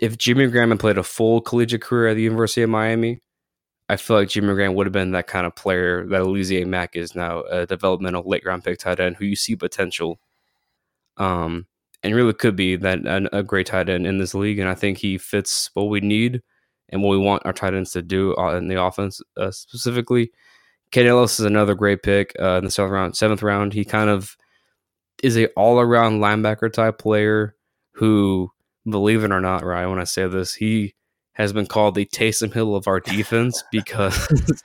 if 0.00 0.18
Jimmy 0.18 0.46
Graham 0.48 0.70
had 0.70 0.80
played 0.80 0.98
a 0.98 1.02
full 1.02 1.40
collegiate 1.40 1.82
career 1.82 2.08
at 2.08 2.14
the 2.14 2.22
University 2.22 2.62
of 2.62 2.70
Miami, 2.70 3.20
I 3.88 3.96
feel 3.96 4.16
like 4.16 4.28
Jimmy 4.28 4.54
Graham 4.54 4.74
would 4.74 4.86
have 4.86 4.92
been 4.92 5.12
that 5.12 5.26
kind 5.26 5.46
of 5.46 5.54
player 5.54 6.06
that 6.06 6.22
Alize 6.22 6.66
Mack 6.66 6.96
is 6.96 7.14
now, 7.14 7.42
a 7.42 7.66
developmental 7.66 8.28
late 8.28 8.44
round 8.44 8.64
pick 8.64 8.78
tight 8.78 9.00
end 9.00 9.16
who 9.16 9.24
you 9.24 9.36
see 9.36 9.56
potential. 9.56 10.18
Um, 11.16 11.66
and 12.02 12.14
really 12.14 12.34
could 12.34 12.56
be 12.56 12.76
that 12.76 13.28
a 13.32 13.42
great 13.42 13.66
tight 13.66 13.88
end 13.88 14.06
in 14.06 14.18
this 14.18 14.34
league, 14.34 14.58
and 14.58 14.68
I 14.68 14.74
think 14.74 14.98
he 14.98 15.16
fits 15.16 15.70
what 15.72 15.84
we 15.84 16.00
need 16.00 16.42
and 16.90 17.02
what 17.02 17.10
we 17.10 17.18
want 17.18 17.46
our 17.46 17.52
tight 17.52 17.74
ends 17.74 17.92
to 17.92 18.02
do 18.02 18.36
uh, 18.36 18.56
in 18.56 18.68
the 18.68 18.82
offense 18.82 19.22
uh, 19.38 19.50
specifically. 19.50 20.30
Kaden 20.92 21.06
Elliss 21.06 21.40
is 21.40 21.46
another 21.46 21.74
great 21.74 22.02
pick 22.02 22.36
uh, 22.38 22.58
in 22.58 22.64
the 22.64 22.70
seventh 22.70 22.92
round. 22.92 23.16
Seventh 23.16 23.42
round, 23.42 23.72
he 23.72 23.84
kind 23.84 24.10
of 24.10 24.36
is 25.22 25.36
a 25.38 25.48
all 25.54 25.80
around 25.80 26.20
linebacker 26.20 26.70
type 26.70 26.98
player 26.98 27.56
who, 27.92 28.50
believe 28.88 29.24
it 29.24 29.32
or 29.32 29.40
not, 29.40 29.64
right? 29.64 29.86
When 29.86 29.98
I 29.98 30.04
say 30.04 30.28
this, 30.28 30.54
he 30.54 30.94
has 31.32 31.52
been 31.52 31.66
called 31.66 31.94
the 31.94 32.06
Taysom 32.06 32.52
Hill 32.52 32.76
of 32.76 32.86
our 32.86 33.00
defense 33.00 33.64
because 33.72 34.62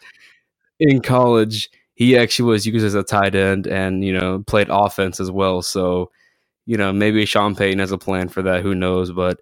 in 0.79 1.01
college 1.01 1.69
he 1.95 2.17
actually 2.17 2.49
was 2.49 2.65
used 2.65 2.85
as 2.85 2.95
a 2.95 3.03
tight 3.03 3.35
end 3.35 3.67
and 3.67 4.03
you 4.03 4.13
know 4.13 4.43
played 4.45 4.67
offense 4.69 5.19
as 5.19 5.31
well. 5.31 5.61
So 5.61 6.11
you 6.69 6.77
know 6.77 6.93
maybe 6.93 7.25
Sean 7.25 7.55
Payton 7.55 7.79
has 7.79 7.91
a 7.91 7.97
plan 7.97 8.29
for 8.29 8.43
that. 8.43 8.61
Who 8.61 8.75
knows? 8.75 9.11
But 9.11 9.41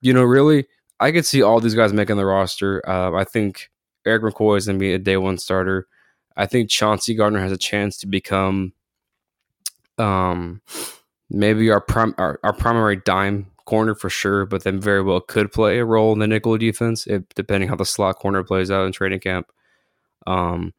you 0.00 0.14
know 0.14 0.22
really, 0.22 0.64
I 0.98 1.12
could 1.12 1.26
see 1.26 1.42
all 1.42 1.60
these 1.60 1.74
guys 1.74 1.92
making 1.92 2.16
the 2.16 2.24
roster. 2.24 2.82
Uh, 2.88 3.12
I 3.12 3.24
think 3.24 3.70
Erik 4.06 4.22
McCoy 4.22 4.56
is 4.56 4.64
going 4.64 4.78
to 4.78 4.82
be 4.82 4.94
a 4.94 4.98
day 4.98 5.18
one 5.18 5.36
starter. 5.36 5.86
I 6.34 6.46
think 6.46 6.70
Chauncey 6.70 7.14
Gardner 7.14 7.40
has 7.40 7.52
a 7.52 7.58
chance 7.58 7.98
to 7.98 8.06
become 8.06 8.72
um, 9.98 10.62
maybe 11.28 11.70
our, 11.70 11.82
prim- 11.82 12.14
our, 12.16 12.40
our 12.42 12.54
primary 12.54 12.96
dime 12.96 13.50
corner 13.66 13.94
for 13.94 14.08
sure, 14.08 14.46
but 14.46 14.64
then 14.64 14.80
very 14.80 15.02
well 15.02 15.20
could 15.20 15.52
play 15.52 15.78
a 15.78 15.84
role 15.84 16.14
in 16.14 16.20
the 16.20 16.26
nickel 16.26 16.56
defense, 16.56 17.06
if, 17.06 17.22
depending 17.34 17.68
how 17.68 17.76
the 17.76 17.84
slot 17.84 18.16
corner 18.16 18.42
plays 18.42 18.70
out 18.70 18.86
in 18.86 18.92
training 18.92 19.20
camp. 19.20 19.52
Um, 20.26 20.72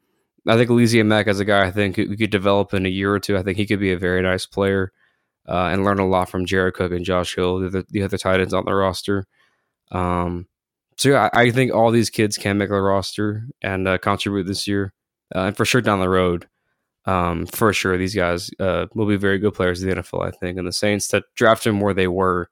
I 0.48 0.58
think 0.58 0.72
Alize 0.72 1.06
Mack 1.06 1.28
as 1.28 1.40
a 1.40 1.46
guy 1.46 1.68
I 1.68 1.72
think 1.72 1.98
we 1.98 2.18
could 2.18 2.32
develop 2.32 2.74
in 2.74 2.88
a 2.88 2.90
year 2.90 3.14
or 3.14 3.20
two. 3.20 3.38
I 3.38 3.44
think 3.44 3.58
he 3.58 3.68
could 3.68 3.80
be 3.80 3.92
a 3.92 3.98
very 3.98 4.24
nice 4.24 4.48
player 4.48 4.92
uh, 5.48 5.70
and 5.72 5.84
learn 5.84 6.00
a 6.00 6.08
lot 6.08 6.30
from 6.30 6.46
Jared 6.46 6.76
Cook 6.76 6.92
and 6.92 7.06
Josh 7.06 7.36
Hill, 7.36 7.60
the, 7.60 7.86
the 7.90 8.04
other 8.04 8.18
tight 8.18 8.40
ends 8.40 8.54
on 8.54 8.66
the 8.66 8.74
roster. 8.74 9.26
Um, 9.92 10.48
so 10.98 11.10
yeah, 11.10 11.30
I, 11.34 11.42
I, 11.42 11.52
think 11.52 11.74
all 11.74 11.92
these 11.92 12.10
kids 12.10 12.38
can 12.38 12.58
make 12.58 12.70
the 12.70 12.82
roster 12.82 13.48
and 13.62 13.88
uh, 13.88 13.98
contribute 13.98 14.46
this 14.46 14.68
year 14.68 14.94
uh, 15.36 15.46
and 15.46 15.58
for 15.58 15.66
sure 15.66 15.82
down 15.82 16.00
the 16.00 16.10
road, 16.10 16.48
um, 17.06 17.46
for 17.46 17.74
sure 17.74 17.98
these 17.98 18.16
guys 18.16 18.50
uh, 18.60 18.86
will 18.94 19.08
be 19.08 19.16
very 19.16 19.40
good 19.40 19.54
players 19.54 19.82
in 19.82 19.90
the 19.90 19.96
NFL. 19.96 20.26
I 20.26 20.32
think, 20.32 20.58
and 20.58 20.68
the 20.68 20.74
Saints 20.74 21.08
that 21.10 21.24
drafted 21.36 21.72
them 21.72 21.82
where 21.82 21.94
they 21.94 22.08
were 22.08 22.50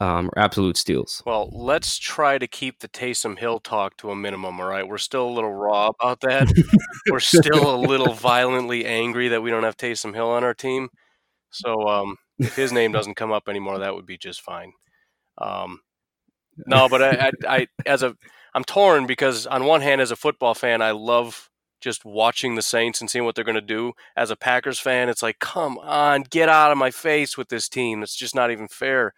um, 0.00 0.30
absolute 0.36 0.76
steals. 0.76 1.22
Well, 1.26 1.50
let's 1.52 1.98
try 1.98 2.38
to 2.38 2.46
keep 2.46 2.80
the 2.80 2.88
Taysom 2.88 3.38
Hill 3.38 3.60
talk 3.60 3.96
to 3.98 4.10
a 4.10 4.16
minimum. 4.16 4.60
All 4.60 4.68
right, 4.68 4.86
we're 4.86 4.98
still 4.98 5.28
a 5.28 5.30
little 5.30 5.52
raw 5.52 5.88
about 5.88 6.20
that. 6.20 6.48
we're 7.10 7.20
still 7.20 7.74
a 7.74 7.78
little 7.78 8.12
violently 8.12 8.84
angry 8.86 9.28
that 9.28 9.42
we 9.42 9.50
don't 9.50 9.64
have 9.64 9.76
Taysom 9.76 10.14
Hill 10.14 10.30
on 10.30 10.44
our 10.44 10.54
team. 10.54 10.88
So 11.54 11.88
um, 11.88 12.16
if 12.38 12.56
his 12.56 12.72
name 12.72 12.92
doesn't 12.92 13.14
come 13.14 13.32
up 13.32 13.48
anymore, 13.48 13.78
that 13.78 13.94
would 13.94 14.06
be 14.06 14.18
just 14.18 14.42
fine. 14.42 14.72
Um, 15.38 15.80
no, 16.66 16.88
but 16.88 17.02
I, 17.02 17.10
I, 17.10 17.56
I, 17.56 17.66
as 17.86 18.02
a, 18.02 18.16
I'm 18.54 18.64
torn 18.64 19.06
because 19.06 19.46
on 19.46 19.64
one 19.64 19.80
hand, 19.80 20.00
as 20.00 20.10
a 20.10 20.16
football 20.16 20.54
fan, 20.54 20.82
I 20.82 20.92
love 20.92 21.50
just 21.80 22.04
watching 22.04 22.54
the 22.54 22.62
Saints 22.62 23.00
and 23.00 23.10
seeing 23.10 23.24
what 23.24 23.34
they're 23.34 23.44
going 23.44 23.54
to 23.56 23.60
do. 23.60 23.92
As 24.16 24.30
a 24.30 24.36
Packers 24.36 24.78
fan, 24.78 25.08
it's 25.08 25.22
like, 25.22 25.38
come 25.38 25.78
on, 25.78 26.22
get 26.22 26.48
out 26.48 26.72
of 26.72 26.78
my 26.78 26.90
face 26.90 27.36
with 27.36 27.48
this 27.48 27.68
team. 27.68 28.02
It's 28.02 28.16
just 28.16 28.34
not 28.34 28.50
even 28.50 28.68
fair 28.68 29.12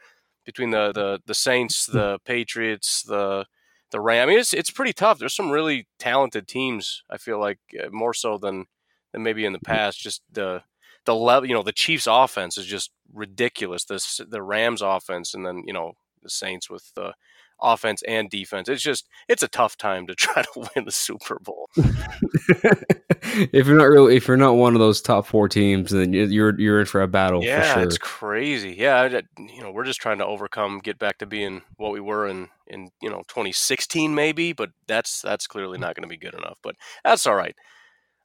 between 0.45 0.71
the 0.71 0.93
the, 0.93 1.21
the 1.27 1.35
Saints, 1.35 1.87
hmm. 1.87 1.97
the 1.97 2.19
Patriots, 2.25 3.03
the 3.03 3.47
the 3.91 4.01
Ram. 4.01 4.29
I 4.29 4.31
mean, 4.31 4.41
it's 4.41 4.53
it's 4.53 4.71
pretty 4.71 4.93
tough. 4.93 5.19
There's 5.19 5.35
some 5.35 5.51
really 5.51 5.87
talented 5.99 6.49
teams. 6.49 7.03
I 7.11 7.19
feel 7.19 7.39
like 7.39 7.59
uh, 7.79 7.89
more 7.91 8.15
so 8.15 8.39
than 8.39 8.67
than 9.13 9.23
maybe 9.23 9.45
in 9.45 9.53
the 9.53 9.59
hmm. 9.59 9.71
past. 9.71 10.01
Just 10.01 10.23
the 10.33 10.63
the 11.07 11.15
level, 11.15 11.49
you 11.49 11.55
know, 11.55 11.63
the 11.63 11.73
Chiefs' 11.73 12.07
offense 12.09 12.59
is 12.59 12.67
just 12.67 12.91
ridiculous. 13.13 13.85
The 13.85 14.27
the 14.29 14.43
Rams' 14.43 14.83
offense, 14.83 15.35
and 15.35 15.47
then 15.47 15.63
you 15.67 15.73
know 15.73 15.93
the 16.23 16.31
Saints 16.31 16.69
with 16.69 16.93
the 16.95 17.15
offense 17.61 18.03
and 18.07 18.29
defense. 18.29 18.69
It's 18.69 18.83
just 18.83 19.09
it's 19.29 19.43
a 19.43 19.49
tough 19.49 19.77
time 19.77 20.07
to 20.07 20.15
try 20.17 20.43
to 20.43 20.69
win 20.75 20.85
the 20.85 20.93
Super 20.93 21.39
Bowl. 21.39 21.71
if 21.77 23.67
you're 23.67 23.77
not 23.77 23.85
really, 23.85 24.17
if 24.17 24.29
you're 24.29 24.37
not 24.37 24.57
one 24.57 24.75
of 24.75 24.81
those 24.81 25.01
top 25.01 25.27
four 25.27 25.49
teams, 25.49 25.91
then 25.91 26.13
you're 26.13 26.59
you're 26.59 26.81
in 26.81 26.87
for 26.87 27.03
a 27.03 27.09
battle. 27.09 27.43
Yeah, 27.43 27.75
sure. 27.75 27.83
it's 27.83 27.99
crazy. 27.99 28.75
Yeah, 28.79 29.21
you 29.39 29.63
know, 29.63 29.71
we're 29.71 29.85
just 29.85 30.01
trying 30.01 30.19
to 30.19 30.27
overcome, 30.27 30.81
get 30.81 30.99
back 30.99 31.19
to 31.19 31.27
being 31.27 31.63
what 31.77 31.93
we 31.93 32.01
were 32.01 32.27
in 32.27 32.49
in 32.67 32.91
you 33.01 33.11
know 33.11 33.23
2016 33.29 34.15
maybe, 34.15 34.53
but 34.53 34.71
that's 34.87 35.23
that's 35.23 35.47
clearly 35.47 35.79
mm. 35.79 35.83
not 35.83 35.95
going 35.95 36.03
to 36.03 36.09
be 36.09 36.17
good 36.17 36.35
enough. 36.35 36.59
But 36.63 36.77
that's 37.05 37.27
all 37.27 37.37
right. 37.37 37.57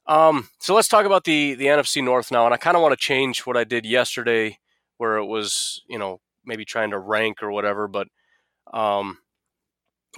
Um, 0.06 0.48
so 0.60 0.74
let's 0.74 0.88
talk 0.88 1.06
about 1.06 1.24
the 1.24 1.54
the 1.54 1.66
NFC 1.66 2.02
North 2.02 2.30
now, 2.30 2.44
and 2.44 2.54
I 2.54 2.56
kind 2.56 2.76
of 2.76 2.82
want 2.82 2.92
to 2.92 2.96
change 2.96 3.40
what 3.46 3.56
I 3.56 3.64
did 3.64 3.86
yesterday, 3.86 4.58
where 4.98 5.16
it 5.16 5.26
was 5.26 5.82
you 5.88 5.98
know 5.98 6.20
maybe 6.44 6.64
trying 6.64 6.90
to 6.90 6.98
rank 6.98 7.42
or 7.42 7.52
whatever, 7.52 7.86
but 7.88 8.08
um, 8.72 9.18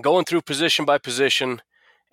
going 0.02 0.24
through 0.24 0.42
position 0.42 0.84
by 0.84 0.98
position, 0.98 1.62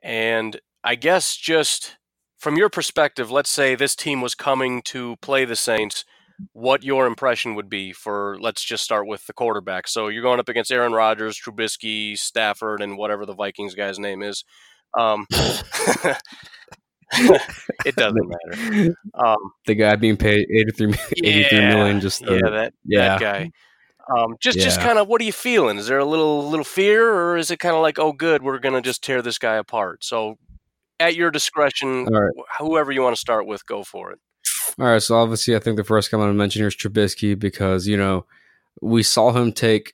and 0.03 0.59
I 0.83 0.95
guess 0.95 1.37
just 1.37 1.97
from 2.39 2.57
your 2.57 2.69
perspective, 2.69 3.31
let's 3.31 3.49
say 3.49 3.75
this 3.75 3.95
team 3.95 4.21
was 4.21 4.35
coming 4.35 4.81
to 4.83 5.15
play 5.21 5.45
the 5.45 5.55
Saints, 5.55 6.03
what 6.53 6.83
your 6.83 7.05
impression 7.05 7.55
would 7.55 7.69
be 7.69 7.93
for 7.93 8.37
let's 8.41 8.63
just 8.63 8.83
start 8.83 9.07
with 9.07 9.27
the 9.27 9.33
quarterback. 9.33 9.87
So 9.87 10.07
you're 10.09 10.23
going 10.23 10.39
up 10.39 10.49
against 10.49 10.71
Aaron 10.71 10.93
Rodgers, 10.93 11.39
Trubisky, 11.39 12.17
Stafford, 12.17 12.81
and 12.81 12.97
whatever 12.97 13.25
the 13.25 13.35
Vikings 13.35 13.75
guy's 13.75 13.99
name 13.99 14.23
is. 14.23 14.43
Um, 14.97 15.27
it 17.85 17.95
doesn't 17.95 18.33
matter. 18.51 18.95
Um, 19.13 19.37
the 19.65 19.75
guy 19.75 19.95
being 19.95 20.17
paid 20.17 20.47
83, 20.49 20.93
83 21.23 21.59
yeah, 21.59 21.69
million 21.73 21.99
just 21.99 22.21
yeah, 22.21 22.49
that, 22.49 22.73
yeah. 22.85 23.07
that 23.07 23.19
guy. 23.19 23.51
Um, 24.15 24.35
just 24.39 24.57
yeah. 24.57 24.63
just 24.63 24.81
kind 24.81 24.97
of 24.97 25.07
what 25.07 25.21
are 25.21 25.25
you 25.25 25.31
feeling? 25.31 25.77
Is 25.77 25.87
there 25.87 25.99
a 25.99 26.05
little 26.05 26.49
little 26.49 26.65
fear, 26.65 27.13
or 27.13 27.37
is 27.37 27.51
it 27.51 27.59
kind 27.59 27.75
of 27.75 27.81
like, 27.81 27.99
oh, 27.99 28.11
good, 28.11 28.43
we're 28.43 28.59
gonna 28.59 28.81
just 28.81 29.03
tear 29.03 29.21
this 29.21 29.37
guy 29.37 29.55
apart? 29.55 30.03
So, 30.03 30.37
at 30.99 31.15
your 31.15 31.31
discretion, 31.31 32.05
right. 32.05 32.31
whoever 32.59 32.91
you 32.91 33.01
want 33.01 33.15
to 33.15 33.19
start 33.19 33.45
with, 33.45 33.65
go 33.65 33.83
for 33.83 34.11
it. 34.11 34.19
All 34.79 34.87
right. 34.87 35.01
So 35.01 35.15
obviously, 35.15 35.55
I 35.55 35.59
think 35.59 35.77
the 35.77 35.83
first 35.83 36.11
guy 36.11 36.17
I'm 36.17 36.27
to 36.27 36.33
mention 36.33 36.61
here 36.61 36.67
is 36.67 36.75
Trubisky 36.75 37.37
because 37.37 37.87
you 37.87 37.97
know 37.97 38.25
we 38.81 39.03
saw 39.03 39.31
him 39.31 39.51
take 39.51 39.93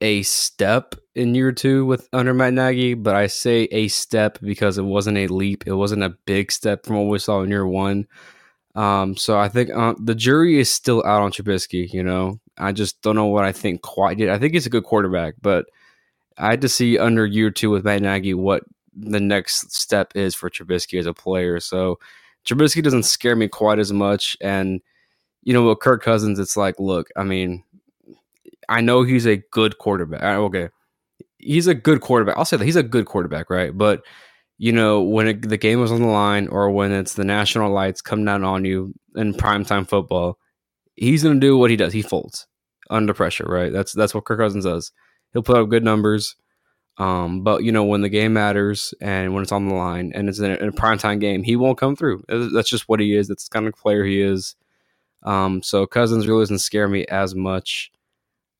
a 0.00 0.22
step 0.22 0.94
in 1.16 1.34
year 1.34 1.50
two 1.50 1.86
with 1.86 2.08
under 2.12 2.34
Matt 2.34 2.52
Nagy, 2.52 2.94
but 2.94 3.16
I 3.16 3.26
say 3.26 3.62
a 3.72 3.88
step 3.88 4.38
because 4.42 4.76
it 4.76 4.82
wasn't 4.82 5.16
a 5.16 5.26
leap. 5.28 5.64
It 5.66 5.72
wasn't 5.72 6.04
a 6.04 6.16
big 6.26 6.52
step 6.52 6.84
from 6.84 6.96
what 6.96 7.08
we 7.08 7.18
saw 7.18 7.40
in 7.40 7.50
year 7.50 7.66
one. 7.66 8.06
Um, 8.74 9.16
so 9.16 9.38
I 9.38 9.48
think 9.48 9.70
uh, 9.70 9.94
the 9.98 10.14
jury 10.14 10.58
is 10.60 10.70
still 10.70 11.02
out 11.06 11.22
on 11.22 11.32
Trubisky. 11.32 11.90
You 11.90 12.02
know, 12.02 12.38
I 12.58 12.72
just 12.72 13.00
don't 13.00 13.16
know 13.16 13.26
what 13.26 13.44
I 13.44 13.52
think 13.52 13.80
quite 13.80 14.18
yet. 14.18 14.28
I 14.28 14.38
think 14.38 14.52
he's 14.52 14.66
a 14.66 14.70
good 14.70 14.84
quarterback, 14.84 15.34
but 15.40 15.64
I 16.36 16.50
had 16.50 16.60
to 16.60 16.68
see 16.68 16.98
under 16.98 17.24
year 17.24 17.50
two 17.50 17.70
with 17.70 17.84
Matt 17.84 18.02
Nagy 18.02 18.34
what 18.34 18.62
the 18.94 19.20
next 19.20 19.74
step 19.74 20.12
is 20.14 20.34
for 20.34 20.50
Trubisky 20.50 20.98
as 20.98 21.06
a 21.06 21.14
player. 21.14 21.60
So 21.60 21.98
Trubisky 22.46 22.82
doesn't 22.82 23.04
scare 23.04 23.36
me 23.36 23.48
quite 23.48 23.78
as 23.78 23.92
much. 23.92 24.36
And, 24.42 24.82
you 25.44 25.54
know, 25.54 25.66
with 25.66 25.80
Kirk 25.80 26.02
Cousins, 26.02 26.38
it's 26.38 26.58
like, 26.58 26.78
look, 26.78 27.08
I 27.16 27.24
mean, 27.24 27.64
I 28.68 28.82
know 28.82 29.02
he's 29.02 29.26
a 29.26 29.42
good 29.50 29.78
quarterback. 29.78 30.22
Okay. 30.22 30.68
He's 31.38 31.66
a 31.66 31.74
good 31.74 32.00
quarterback. 32.00 32.36
I'll 32.36 32.44
say 32.44 32.56
that 32.56 32.64
he's 32.64 32.76
a 32.76 32.82
good 32.82 33.06
quarterback, 33.06 33.50
right? 33.50 33.76
But, 33.76 34.02
you 34.58 34.72
know, 34.72 35.02
when 35.02 35.28
it, 35.28 35.48
the 35.48 35.58
game 35.58 35.82
is 35.82 35.92
on 35.92 36.00
the 36.00 36.08
line 36.08 36.48
or 36.48 36.70
when 36.70 36.92
it's 36.92 37.14
the 37.14 37.24
national 37.24 37.70
lights 37.70 38.00
come 38.00 38.24
down 38.24 38.44
on 38.44 38.64
you 38.64 38.94
in 39.14 39.34
primetime 39.34 39.88
football, 39.88 40.38
he's 40.94 41.22
going 41.22 41.38
to 41.38 41.46
do 41.46 41.58
what 41.58 41.70
he 41.70 41.76
does. 41.76 41.92
He 41.92 42.02
folds 42.02 42.46
under 42.88 43.12
pressure, 43.12 43.46
right? 43.46 43.72
That's 43.72 43.92
that's 43.92 44.14
what 44.14 44.24
Kirk 44.24 44.38
Cousins 44.38 44.64
does. 44.64 44.92
He'll 45.32 45.42
put 45.42 45.56
up 45.56 45.68
good 45.68 45.84
numbers. 45.84 46.36
Um, 46.98 47.42
but 47.42 47.62
you 47.62 47.72
know, 47.72 47.84
when 47.84 48.00
the 48.00 48.08
game 48.08 48.32
matters 48.32 48.94
and 49.02 49.34
when 49.34 49.42
it's 49.42 49.52
on 49.52 49.68
the 49.68 49.74
line 49.74 50.12
and 50.14 50.28
it's 50.28 50.38
in 50.38 50.50
a, 50.50 50.54
in 50.54 50.68
a 50.68 50.72
primetime 50.72 51.20
game, 51.20 51.42
he 51.42 51.56
won't 51.56 51.78
come 51.78 51.94
through. 51.94 52.22
That's 52.28 52.70
just 52.70 52.88
what 52.88 53.00
he 53.00 53.14
is. 53.14 53.28
That's 53.28 53.48
the 53.48 53.52
kind 53.52 53.66
of 53.66 53.74
player 53.74 54.04
he 54.04 54.22
is. 54.22 54.56
Um, 55.22 55.62
so 55.62 55.86
Cousins 55.86 56.26
really 56.26 56.42
doesn't 56.42 56.60
scare 56.60 56.88
me 56.88 57.04
as 57.06 57.34
much. 57.34 57.90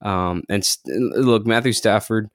Um, 0.03 0.43
and 0.51 0.65
st- 0.65 0.95
look, 1.17 1.47
Matthew 1.47 1.73
Stafford, 1.73 2.29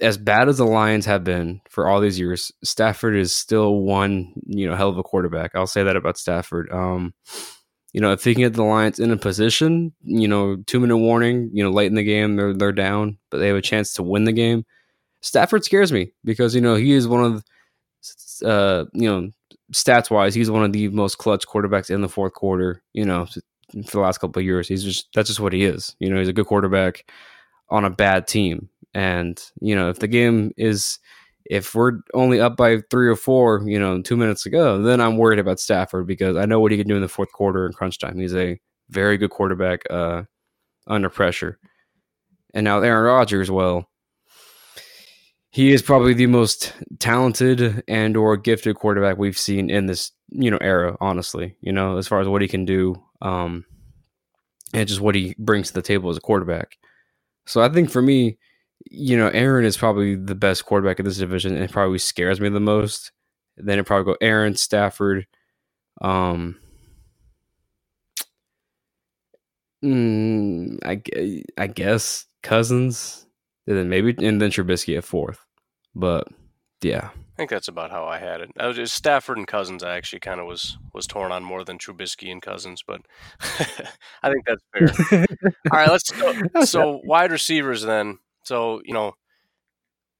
as 0.00 0.16
bad 0.16 0.48
as 0.48 0.58
the 0.58 0.64
Lions 0.64 1.06
have 1.06 1.24
been 1.24 1.60
for 1.68 1.88
all 1.88 2.00
these 2.00 2.18
years, 2.18 2.52
Stafford 2.62 3.16
is 3.16 3.34
still 3.34 3.76
one, 3.80 4.32
you 4.46 4.68
know, 4.68 4.76
hell 4.76 4.88
of 4.88 4.98
a 4.98 5.02
quarterback. 5.02 5.52
I'll 5.54 5.66
say 5.66 5.82
that 5.82 5.96
about 5.96 6.18
Stafford. 6.18 6.70
Um, 6.72 7.14
you 7.92 8.00
know, 8.00 8.12
if 8.12 8.22
he 8.22 8.34
can 8.34 8.42
get 8.42 8.54
the 8.54 8.62
Lions 8.62 8.98
in 8.98 9.10
a 9.10 9.16
position, 9.16 9.92
you 10.02 10.28
know, 10.28 10.56
two 10.66 10.78
minute 10.78 10.98
warning, 10.98 11.50
you 11.52 11.64
know, 11.64 11.70
late 11.70 11.86
in 11.86 11.94
the 11.94 12.04
game, 12.04 12.36
they're 12.36 12.54
they're 12.54 12.72
down, 12.72 13.18
but 13.30 13.38
they 13.38 13.48
have 13.48 13.56
a 13.56 13.62
chance 13.62 13.94
to 13.94 14.02
win 14.02 14.24
the 14.24 14.32
game. 14.32 14.64
Stafford 15.20 15.64
scares 15.64 15.92
me 15.92 16.12
because 16.24 16.54
you 16.54 16.60
know 16.60 16.76
he 16.76 16.92
is 16.92 17.08
one 17.08 17.24
of, 17.24 17.44
uh, 18.44 18.84
you 18.92 19.08
know, 19.08 19.30
stats 19.72 20.10
wise, 20.10 20.34
he's 20.34 20.50
one 20.50 20.64
of 20.64 20.72
the 20.72 20.88
most 20.88 21.18
clutch 21.18 21.46
quarterbacks 21.46 21.90
in 21.90 22.02
the 22.02 22.08
fourth 22.08 22.34
quarter. 22.34 22.82
You 22.92 23.04
know, 23.04 23.26
for 23.26 23.40
the 23.72 24.00
last 24.00 24.18
couple 24.18 24.40
of 24.40 24.46
years, 24.46 24.68
he's 24.68 24.84
just 24.84 25.08
that's 25.14 25.28
just 25.28 25.40
what 25.40 25.52
he 25.52 25.64
is. 25.64 25.96
You 25.98 26.10
know, 26.10 26.18
he's 26.18 26.28
a 26.28 26.32
good 26.32 26.46
quarterback 26.46 27.10
on 27.70 27.84
a 27.84 27.90
bad 27.90 28.26
team, 28.26 28.68
and 28.98 29.40
you 29.60 29.76
know, 29.76 29.90
if 29.90 30.00
the 30.00 30.08
game 30.08 30.50
is 30.56 30.98
if 31.44 31.72
we're 31.72 32.00
only 32.14 32.40
up 32.40 32.56
by 32.56 32.80
three 32.90 33.08
or 33.08 33.14
four, 33.14 33.62
you 33.64 33.78
know, 33.78 34.02
two 34.02 34.16
minutes 34.16 34.44
ago, 34.44 34.82
then 34.82 35.00
I'm 35.00 35.16
worried 35.16 35.38
about 35.38 35.60
Stafford 35.60 36.06
because 36.06 36.36
I 36.36 36.46
know 36.46 36.58
what 36.58 36.72
he 36.72 36.78
can 36.78 36.88
do 36.88 36.96
in 36.96 37.02
the 37.02 37.08
fourth 37.08 37.30
quarter 37.32 37.64
in 37.64 37.72
crunch 37.72 38.00
time. 38.00 38.18
He's 38.18 38.34
a 38.34 38.60
very 38.90 39.16
good 39.16 39.30
quarterback 39.30 39.82
uh, 39.88 40.24
under 40.88 41.08
pressure. 41.08 41.60
And 42.54 42.64
now 42.64 42.80
Aaron 42.80 43.04
Rodgers, 43.04 43.52
well, 43.52 43.88
he 45.50 45.72
is 45.72 45.80
probably 45.80 46.12
the 46.12 46.26
most 46.26 46.74
talented 46.98 47.84
and 47.86 48.16
or 48.16 48.36
gifted 48.36 48.76
quarterback 48.76 49.16
we've 49.16 49.38
seen 49.38 49.70
in 49.70 49.86
this, 49.86 50.10
you 50.30 50.50
know, 50.50 50.58
era, 50.60 50.96
honestly, 51.00 51.56
you 51.60 51.70
know, 51.70 51.98
as 51.98 52.08
far 52.08 52.20
as 52.20 52.26
what 52.26 52.42
he 52.42 52.48
can 52.48 52.64
do 52.64 53.00
um, 53.22 53.64
and 54.74 54.88
just 54.88 55.00
what 55.00 55.14
he 55.14 55.36
brings 55.38 55.68
to 55.68 55.74
the 55.74 55.82
table 55.82 56.10
as 56.10 56.16
a 56.16 56.20
quarterback. 56.20 56.76
So 57.46 57.62
I 57.62 57.68
think 57.68 57.90
for 57.90 58.02
me, 58.02 58.38
you 58.90 59.16
know, 59.16 59.28
Aaron 59.28 59.64
is 59.64 59.76
probably 59.76 60.14
the 60.14 60.34
best 60.34 60.64
quarterback 60.64 60.98
in 60.98 61.04
this 61.04 61.18
division 61.18 61.56
and 61.56 61.70
probably 61.70 61.98
scares 61.98 62.40
me 62.40 62.48
the 62.48 62.60
most. 62.60 63.12
Then 63.56 63.78
it 63.78 63.86
probably 63.86 64.12
go 64.12 64.16
Aaron, 64.20 64.54
Stafford, 64.54 65.26
um, 66.00 66.56
mm, 69.84 70.78
I, 70.84 71.42
I 71.60 71.66
guess 71.66 72.26
Cousins, 72.42 73.26
and 73.66 73.76
then 73.76 73.88
maybe 73.88 74.14
and 74.24 74.40
then 74.40 74.50
Trubisky 74.50 74.96
at 74.96 75.04
fourth. 75.04 75.44
But 75.94 76.28
yeah, 76.82 77.10
I 77.12 77.36
think 77.36 77.50
that's 77.50 77.68
about 77.68 77.90
how 77.90 78.04
I 78.04 78.18
had 78.18 78.40
it. 78.40 78.50
I 78.58 78.66
was 78.66 78.76
just 78.76 78.94
Stafford 78.94 79.38
and 79.38 79.46
Cousins. 79.46 79.82
I 79.82 79.96
actually 79.96 80.20
kind 80.20 80.40
of 80.40 80.46
was 80.46 80.78
was 80.94 81.06
torn 81.06 81.32
on 81.32 81.42
more 81.42 81.64
than 81.64 81.78
Trubisky 81.78 82.30
and 82.30 82.40
Cousins, 82.40 82.82
but 82.86 83.00
I 84.22 84.30
think 84.30 84.46
that's 84.46 84.62
fair. 84.72 85.26
All 85.72 85.78
right, 85.78 85.90
let's 85.90 86.10
go. 86.10 86.64
So 86.64 87.00
wide 87.04 87.32
receivers 87.32 87.82
then. 87.82 88.18
So 88.48 88.80
you 88.84 88.94
know, 88.94 89.12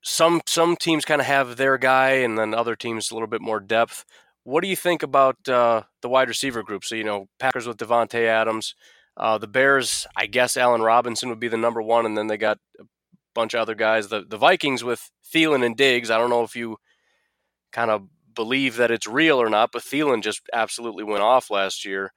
some 0.02 0.40
some 0.46 0.76
teams 0.76 1.04
kind 1.04 1.20
of 1.20 1.26
have 1.26 1.56
their 1.56 1.78
guy, 1.78 2.10
and 2.10 2.38
then 2.38 2.54
other 2.54 2.76
teams 2.76 3.10
a 3.10 3.14
little 3.14 3.26
bit 3.28 3.40
more 3.40 3.60
depth. 3.60 4.04
What 4.44 4.62
do 4.62 4.68
you 4.68 4.76
think 4.76 5.02
about 5.02 5.48
uh, 5.48 5.82
the 6.02 6.08
wide 6.08 6.28
receiver 6.28 6.62
group? 6.62 6.84
So 6.84 6.94
you 6.94 7.04
know, 7.04 7.28
Packers 7.38 7.66
with 7.66 7.78
Davante 7.78 8.26
Adams, 8.26 8.74
uh, 9.16 9.38
the 9.38 9.48
Bears. 9.48 10.06
I 10.16 10.26
guess 10.26 10.56
Allen 10.56 10.82
Robinson 10.82 11.30
would 11.30 11.40
be 11.40 11.48
the 11.48 11.56
number 11.56 11.82
one, 11.82 12.06
and 12.06 12.16
then 12.16 12.26
they 12.28 12.36
got 12.36 12.58
a 12.78 12.84
bunch 13.34 13.54
of 13.54 13.60
other 13.60 13.74
guys. 13.74 14.08
The 14.08 14.24
the 14.28 14.36
Vikings 14.38 14.84
with 14.84 15.10
Thielen 15.34 15.64
and 15.64 15.76
Diggs. 15.76 16.10
I 16.10 16.18
don't 16.18 16.30
know 16.30 16.44
if 16.44 16.54
you 16.54 16.76
kind 17.72 17.90
of 17.90 18.08
believe 18.34 18.76
that 18.76 18.90
it's 18.90 19.06
real 19.06 19.40
or 19.40 19.48
not, 19.50 19.70
but 19.72 19.82
Thielen 19.82 20.22
just 20.22 20.42
absolutely 20.52 21.04
went 21.04 21.22
off 21.22 21.50
last 21.50 21.84
year. 21.84 22.12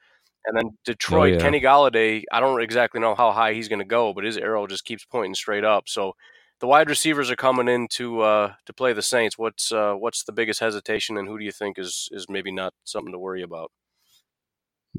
And 0.46 0.58
then 0.58 0.78
Detroit, 0.86 1.34
oh, 1.34 1.36
yeah. 1.36 1.40
Kenny 1.40 1.62
Golladay, 1.62 2.24
I 2.32 2.40
don't 2.40 2.62
exactly 2.62 3.00
know 3.00 3.16
how 3.16 3.32
high 3.32 3.54
he's 3.54 3.68
going 3.68 3.80
to 3.80 3.86
go, 3.86 4.14
but 4.14 4.24
his 4.24 4.38
arrow 4.38 4.66
just 4.68 4.86
keeps 4.86 5.06
pointing 5.06 5.36
straight 5.36 5.64
up. 5.64 5.84
So 5.88 6.14
the 6.60 6.68
wide 6.68 6.90
receivers 6.90 7.30
are 7.30 7.36
coming 7.36 7.68
in 7.68 7.88
to 7.90 8.22
uh, 8.22 8.54
to 8.66 8.74
play 8.74 8.94
the 8.94 9.02
Saints. 9.02 9.38
What's 9.38 9.72
uh, 9.72 9.94
what's 9.94 10.24
the 10.24 10.32
biggest 10.32 10.60
hesitation, 10.60 11.18
and 11.18 11.28
who 11.28 11.38
do 11.38 11.44
you 11.44 11.52
think 11.52 11.78
is 11.78 12.08
is 12.12 12.28
maybe 12.30 12.52
not 12.52 12.74
something 12.86 13.12
to 13.12 13.20
worry 13.20 13.42
about? 13.42 13.72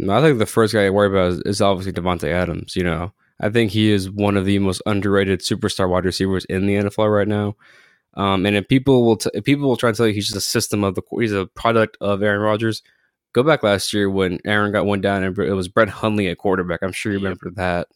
I 0.08 0.20
think 0.20 0.38
the 0.38 0.46
first 0.46 0.74
guy 0.74 0.86
I 0.86 0.90
worry 0.90 1.08
about 1.08 1.32
is, 1.32 1.42
is 1.42 1.62
obviously 1.62 1.92
Davante 1.92 2.28
Adams. 2.28 2.74
You 2.76 2.84
know, 2.84 3.12
I 3.40 3.48
think 3.50 3.70
he 3.70 3.90
is 3.90 4.10
one 4.10 4.36
of 4.36 4.44
the 4.44 4.58
most 4.58 4.82
underrated 4.86 5.40
superstar 5.40 5.88
wide 5.88 6.04
receivers 6.04 6.44
in 6.46 6.66
the 6.66 6.74
NFL 6.74 7.14
right 7.14 7.28
now. 7.28 7.56
Um, 8.14 8.44
and 8.44 8.56
if 8.56 8.68
people 8.68 9.04
will 9.04 9.16
t- 9.16 9.30
if 9.32 9.44
people 9.44 9.68
will 9.68 9.76
try 9.76 9.90
to 9.90 9.96
tell 9.96 10.06
you 10.06 10.12
he's 10.12 10.26
just 10.26 10.36
a 10.36 10.40
system 10.40 10.84
of 10.84 10.94
the 10.94 11.02
he's 11.18 11.32
a 11.32 11.46
product 11.46 11.96
of 12.00 12.22
Aaron 12.22 12.40
Rodgers, 12.40 12.82
Go 13.32 13.42
back 13.42 13.62
last 13.62 13.92
year 13.92 14.10
when 14.10 14.38
Aaron 14.44 14.72
got 14.72 14.84
one 14.84 15.00
down 15.00 15.22
and 15.22 15.36
it 15.38 15.52
was 15.52 15.68
Brett 15.68 15.88
Hundley 15.88 16.28
at 16.28 16.38
quarterback. 16.38 16.80
I'm 16.82 16.92
sure 16.92 17.12
you 17.12 17.18
remember 17.18 17.50
that. 17.52 17.88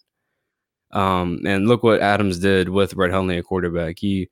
Um, 0.92 1.40
and 1.44 1.68
look 1.68 1.82
what 1.82 2.00
Adams 2.00 2.38
did 2.38 2.70
with 2.70 2.94
Brett 2.94 3.12
Hundley 3.12 3.36
at 3.36 3.44
quarterback. 3.44 3.98
He 3.98 4.30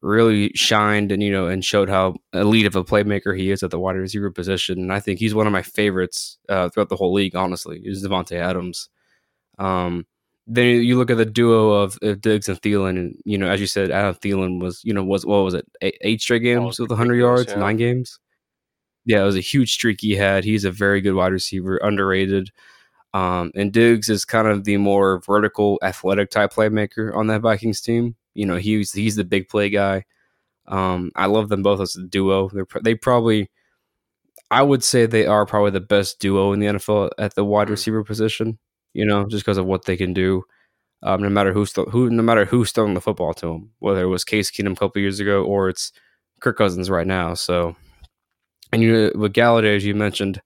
really 0.00 0.50
shined 0.54 1.10
and 1.12 1.22
you 1.22 1.32
know 1.32 1.46
and 1.46 1.64
showed 1.64 1.88
how 1.88 2.14
elite 2.34 2.66
of 2.66 2.76
a 2.76 2.84
playmaker 2.84 3.36
he 3.36 3.50
is 3.50 3.62
at 3.62 3.70
the 3.70 3.78
wide 3.78 3.96
receiver 3.96 4.30
position. 4.30 4.78
And 4.78 4.92
I 4.92 5.00
think 5.00 5.20
he's 5.20 5.34
one 5.34 5.46
of 5.46 5.52
my 5.52 5.62
favorites 5.62 6.38
uh, 6.48 6.68
throughout 6.68 6.88
the 6.88 6.96
whole 6.96 7.12
league. 7.12 7.36
Honestly, 7.36 7.80
is 7.84 8.04
Davante 8.04 8.36
Adams. 8.36 8.88
Um, 9.58 10.06
then 10.46 10.82
you 10.82 10.98
look 10.98 11.10
at 11.10 11.16
the 11.16 11.24
duo 11.24 11.70
of, 11.70 11.96
of 12.02 12.20
Diggs 12.20 12.48
and 12.48 12.60
Thielen, 12.60 12.98
and 12.98 13.16
you 13.24 13.38
know, 13.38 13.48
as 13.48 13.60
you 13.60 13.66
said, 13.66 13.90
Adam 13.90 14.14
Thielen 14.16 14.60
was 14.60 14.82
you 14.84 14.92
know 14.92 15.04
was 15.04 15.24
what 15.24 15.44
was 15.44 15.54
it 15.54 15.66
eight, 15.80 15.96
eight 16.00 16.20
straight 16.20 16.42
games 16.42 16.78
with 16.78 16.90
100 16.90 17.14
yards, 17.14 17.52
yeah. 17.52 17.58
nine 17.58 17.76
games 17.76 18.18
yeah, 19.04 19.20
it 19.20 19.24
was 19.24 19.36
a 19.36 19.40
huge 19.40 19.72
streak 19.72 20.00
he 20.00 20.16
had. 20.16 20.44
He's 20.44 20.64
a 20.64 20.70
very 20.70 21.00
good 21.00 21.14
wide 21.14 21.32
receiver, 21.32 21.76
underrated. 21.78 22.50
Um, 23.12 23.52
and 23.54 23.72
Diggs 23.72 24.08
is 24.08 24.24
kind 24.24 24.48
of 24.48 24.64
the 24.64 24.76
more 24.76 25.20
vertical, 25.20 25.78
athletic 25.82 26.30
type 26.30 26.52
playmaker 26.52 27.14
on 27.14 27.28
that 27.28 27.42
Vikings 27.42 27.80
team. 27.80 28.16
You 28.34 28.46
know, 28.46 28.56
he's 28.56 28.92
he's 28.92 29.16
the 29.16 29.24
big 29.24 29.48
play 29.48 29.70
guy. 29.70 30.04
Um, 30.66 31.12
I 31.14 31.26
love 31.26 31.48
them 31.48 31.62
both 31.62 31.80
as 31.80 31.94
a 31.96 32.02
duo. 32.02 32.48
They're 32.48 32.66
they 32.82 32.94
probably, 32.94 33.50
I 34.50 34.62
would 34.62 34.82
say 34.82 35.06
they 35.06 35.26
are 35.26 35.46
probably 35.46 35.70
the 35.70 35.80
best 35.80 36.18
duo 36.18 36.52
in 36.52 36.60
the 36.60 36.66
NFL 36.66 37.10
at 37.18 37.34
the 37.34 37.44
wide 37.44 37.68
mm. 37.68 37.72
receiver 37.72 38.02
position. 38.02 38.58
You 38.94 39.04
know, 39.04 39.26
just 39.28 39.44
because 39.44 39.58
of 39.58 39.66
what 39.66 39.84
they 39.84 39.96
can 39.96 40.12
do. 40.12 40.42
Um, 41.02 41.22
no 41.22 41.28
matter 41.28 41.52
who's 41.52 41.72
th- 41.72 41.88
who, 41.90 42.08
no 42.08 42.22
matter 42.22 42.46
who's 42.46 42.72
throwing 42.72 42.94
the 42.94 43.00
football 43.00 43.34
to 43.34 43.46
them, 43.46 43.70
whether 43.78 44.02
it 44.02 44.06
was 44.06 44.24
Case 44.24 44.50
Keenum 44.50 44.72
a 44.72 44.76
couple 44.76 45.02
years 45.02 45.20
ago 45.20 45.44
or 45.44 45.68
it's 45.68 45.92
Kirk 46.40 46.56
Cousins 46.56 46.88
right 46.88 47.06
now. 47.06 47.34
So 47.34 47.76
and 48.74 48.82
you 48.82 48.92
know, 48.92 49.12
with 49.14 49.32
Golladay, 49.32 49.76
as 49.76 49.84
you 49.84 49.94
mentioned, 49.94 50.42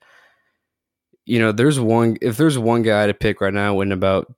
you 1.24 1.38
know, 1.38 1.52
there's 1.52 1.80
one 1.80 2.16
if 2.22 2.36
there's 2.36 2.58
one 2.58 2.82
guy 2.82 3.06
to 3.06 3.14
pick 3.14 3.40
right 3.40 3.52
now 3.52 3.80
in 3.80 3.92
about 3.92 4.32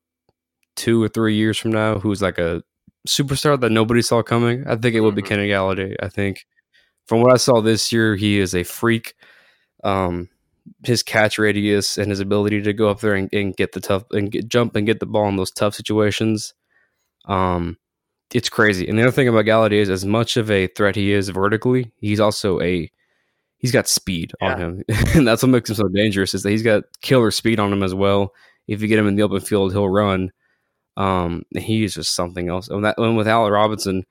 two 0.76 1.02
or 1.02 1.08
three 1.08 1.34
years 1.34 1.58
from 1.58 1.72
now 1.72 1.98
who's 1.98 2.22
like 2.22 2.38
a 2.38 2.62
superstar 3.08 3.60
that 3.60 3.70
nobody 3.70 4.02
saw 4.02 4.22
coming, 4.22 4.64
I 4.66 4.76
think 4.76 4.94
it 4.94 5.00
would 5.00 5.14
be 5.14 5.22
mm-hmm. 5.22 5.28
Kenny 5.28 5.48
Golladay. 5.48 5.96
I 6.02 6.08
think 6.08 6.46
from 7.06 7.20
what 7.20 7.32
I 7.32 7.36
saw 7.36 7.60
this 7.60 7.92
year, 7.92 8.16
he 8.16 8.38
is 8.38 8.54
a 8.54 8.62
freak. 8.62 9.14
Um, 9.82 10.28
his 10.84 11.02
catch 11.02 11.38
radius 11.38 11.98
and 11.98 12.10
his 12.10 12.20
ability 12.20 12.62
to 12.62 12.72
go 12.72 12.90
up 12.90 13.00
there 13.00 13.14
and, 13.14 13.28
and 13.32 13.56
get 13.56 13.72
the 13.72 13.80
tough 13.80 14.04
and 14.12 14.30
get, 14.30 14.48
jump 14.48 14.76
and 14.76 14.86
get 14.86 15.00
the 15.00 15.06
ball 15.06 15.28
in 15.28 15.36
those 15.36 15.50
tough 15.50 15.74
situations. 15.74 16.54
Um, 17.24 17.78
it's 18.32 18.48
crazy. 18.48 18.86
And 18.86 18.98
the 18.98 19.02
other 19.02 19.10
thing 19.10 19.26
about 19.26 19.46
Golladay 19.46 19.80
is, 19.80 19.90
as 19.90 20.04
much 20.04 20.36
of 20.36 20.50
a 20.50 20.68
threat 20.68 20.96
he 20.96 21.12
is 21.12 21.28
vertically, 21.30 21.90
he's 21.96 22.20
also 22.20 22.60
a 22.60 22.90
he's 23.60 23.72
got 23.72 23.86
speed 23.86 24.32
yeah. 24.40 24.52
on 24.52 24.60
him, 24.60 24.84
and 25.14 25.28
that's 25.28 25.42
what 25.42 25.50
makes 25.50 25.70
him 25.70 25.76
so 25.76 25.88
dangerous. 25.88 26.34
Is 26.34 26.42
that 26.42 26.50
he's 26.50 26.62
got 26.62 26.84
killer 27.02 27.30
speed 27.30 27.60
on 27.60 27.72
him 27.72 27.82
as 27.82 27.94
well. 27.94 28.32
If 28.66 28.82
you 28.82 28.88
get 28.88 28.98
him 28.98 29.06
in 29.06 29.16
the 29.16 29.22
open 29.22 29.40
field, 29.40 29.72
he'll 29.72 29.88
run. 29.88 30.32
Um, 30.96 31.44
he 31.56 31.84
is 31.84 31.94
just 31.94 32.14
something 32.14 32.48
else. 32.48 32.68
And 32.68 32.84
that 32.84 32.98
and 32.98 33.16
with 33.16 33.28
Allen 33.28 33.52
Robinson, 33.52 34.04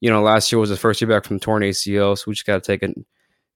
you 0.00 0.10
know, 0.10 0.22
last 0.22 0.50
year 0.50 0.58
was 0.58 0.70
his 0.70 0.78
first 0.78 1.00
year 1.00 1.08
back 1.08 1.24
from 1.24 1.38
torn 1.38 1.62
ACL, 1.62 2.18
so 2.18 2.24
we 2.26 2.34
just 2.34 2.46
got 2.46 2.62
to 2.62 2.66
take 2.66 2.82
it. 2.82 2.96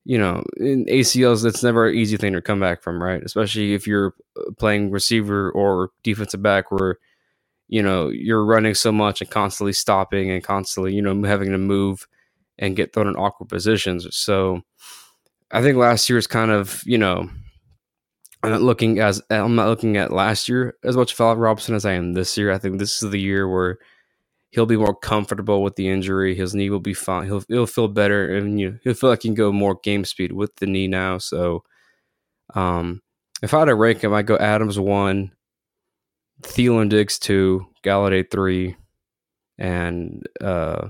You 0.04 0.16
know, 0.16 0.42
in 0.56 0.86
ACLs, 0.86 1.42
that's 1.42 1.62
never 1.62 1.88
an 1.88 1.94
easy 1.94 2.16
thing 2.16 2.32
to 2.32 2.40
come 2.40 2.58
back 2.58 2.82
from, 2.82 3.02
right? 3.02 3.22
Especially 3.22 3.74
if 3.74 3.86
you're 3.86 4.14
uh, 4.38 4.50
playing 4.58 4.90
receiver 4.90 5.50
or 5.50 5.90
defensive 6.02 6.42
back, 6.42 6.70
where 6.70 6.96
you 7.68 7.82
know 7.82 8.08
you're 8.08 8.44
running 8.44 8.74
so 8.74 8.92
much 8.92 9.20
and 9.20 9.30
constantly 9.30 9.74
stopping 9.74 10.30
and 10.30 10.42
constantly, 10.42 10.94
you 10.94 11.02
know, 11.02 11.22
having 11.24 11.50
to 11.50 11.58
move 11.58 12.06
and 12.58 12.76
get 12.76 12.92
thrown 12.92 13.08
in 13.08 13.16
awkward 13.16 13.48
positions. 13.48 14.06
So 14.16 14.62
I 15.52 15.62
think 15.62 15.76
last 15.76 16.08
year 16.08 16.18
is 16.18 16.26
kind 16.26 16.50
of 16.50 16.82
you 16.86 16.98
know 16.98 17.28
I'm 18.42 18.50
not 18.50 18.62
looking 18.62 19.00
as 19.00 19.20
I'm 19.30 19.54
not 19.54 19.68
looking 19.68 19.96
at 19.96 20.12
last 20.12 20.48
year 20.48 20.76
as 20.82 20.96
much 20.96 21.14
for 21.14 21.34
Robinson 21.36 21.74
as 21.74 21.84
I 21.84 21.92
am 21.92 22.14
this 22.14 22.36
year. 22.38 22.50
I 22.50 22.58
think 22.58 22.78
this 22.78 23.02
is 23.02 23.10
the 23.10 23.20
year 23.20 23.48
where 23.48 23.78
he'll 24.50 24.66
be 24.66 24.76
more 24.76 24.94
comfortable 24.94 25.62
with 25.62 25.76
the 25.76 25.88
injury. 25.88 26.34
His 26.34 26.54
knee 26.54 26.70
will 26.70 26.80
be 26.80 26.94
fine. 26.94 27.26
He'll 27.26 27.42
he'll 27.48 27.66
feel 27.66 27.88
better, 27.88 28.34
and 28.36 28.58
you 28.58 28.70
know, 28.70 28.78
he'll 28.82 28.94
feel 28.94 29.10
like 29.10 29.22
he 29.22 29.28
can 29.28 29.34
go 29.34 29.52
more 29.52 29.78
game 29.82 30.04
speed 30.04 30.32
with 30.32 30.54
the 30.56 30.66
knee 30.66 30.88
now. 30.88 31.18
So, 31.18 31.64
um, 32.54 33.02
if 33.42 33.52
I 33.52 33.60
had 33.60 33.66
to 33.66 33.74
rank 33.74 34.02
him, 34.02 34.14
I'd 34.14 34.26
go 34.26 34.36
Adams 34.38 34.78
one, 34.78 35.32
Thielen 36.42 36.88
Diggs 36.88 37.18
two, 37.18 37.66
Golladay 37.84 38.30
three, 38.30 38.76
and 39.58 40.26
uh, 40.40 40.88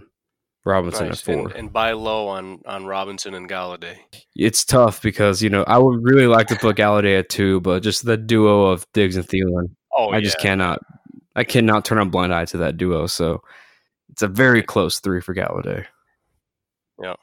Robinson 0.64 1.08
at 1.08 1.18
four. 1.18 1.48
And, 1.48 1.52
and, 1.52 1.72
buy 1.72 1.92
low 1.92 2.28
on 2.28 2.60
on 2.66 2.84
Robinson 2.84 3.34
and 3.34 3.48
Golladay. 3.48 3.96
It's 4.36 4.64
tough 4.64 5.00
because 5.02 5.42
you 5.42 5.48
know 5.48 5.64
I 5.66 5.78
would 5.78 6.02
really 6.02 6.26
like 6.26 6.48
to 6.48 6.56
put 6.56 6.76
Golladay 6.76 7.18
at 7.18 7.28
two, 7.28 7.60
but 7.60 7.82
just 7.82 8.04
the 8.04 8.16
duo 8.16 8.66
of 8.66 8.86
Diggs 8.92 9.16
and 9.16 9.26
Thielen, 9.26 9.74
oh, 9.96 10.08
I 10.08 10.16
yeah. 10.16 10.24
just 10.24 10.38
cannot. 10.38 10.80
I 11.36 11.44
cannot 11.44 11.84
turn 11.84 11.98
a 11.98 12.06
blind 12.06 12.34
eye 12.34 12.44
to 12.46 12.58
that 12.58 12.76
duo. 12.76 13.06
So 13.06 13.42
it's 14.10 14.22
a 14.22 14.28
very 14.28 14.62
close 14.62 14.98
three 14.98 15.20
for 15.20 15.34
Golladay. 15.34 15.86
Yeah. 17.00 17.14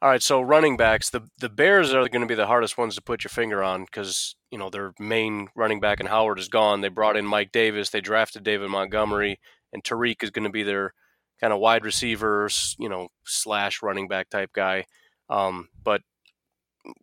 All 0.00 0.10
right, 0.10 0.22
so 0.22 0.40
running 0.40 0.76
backs, 0.76 1.10
the 1.10 1.22
the 1.38 1.48
Bears 1.48 1.92
are 1.92 2.08
going 2.08 2.20
to 2.20 2.26
be 2.26 2.34
the 2.34 2.46
hardest 2.46 2.76
ones 2.78 2.94
to 2.94 3.02
put 3.02 3.24
your 3.24 3.30
finger 3.30 3.62
on 3.62 3.84
because 3.84 4.36
you 4.50 4.58
know 4.58 4.70
their 4.70 4.92
main 4.98 5.48
running 5.54 5.80
back 5.80 6.00
and 6.00 6.08
Howard 6.08 6.38
is 6.38 6.48
gone. 6.48 6.80
They 6.80 6.88
brought 6.88 7.16
in 7.16 7.26
Mike 7.26 7.52
Davis, 7.52 7.90
they 7.90 8.00
drafted 8.00 8.42
David 8.42 8.70
Montgomery, 8.70 9.40
and 9.72 9.82
Tarik 9.82 10.22
is 10.22 10.30
going 10.30 10.44
to 10.44 10.50
be 10.50 10.62
their 10.62 10.92
kind 11.40 11.52
of 11.52 11.60
wide 11.60 11.84
receivers, 11.84 12.76
you 12.78 12.88
know, 12.88 13.08
slash 13.24 13.82
running 13.82 14.08
back 14.08 14.30
type 14.30 14.50
guy. 14.54 14.84
Um, 15.28 15.68
but 15.82 16.02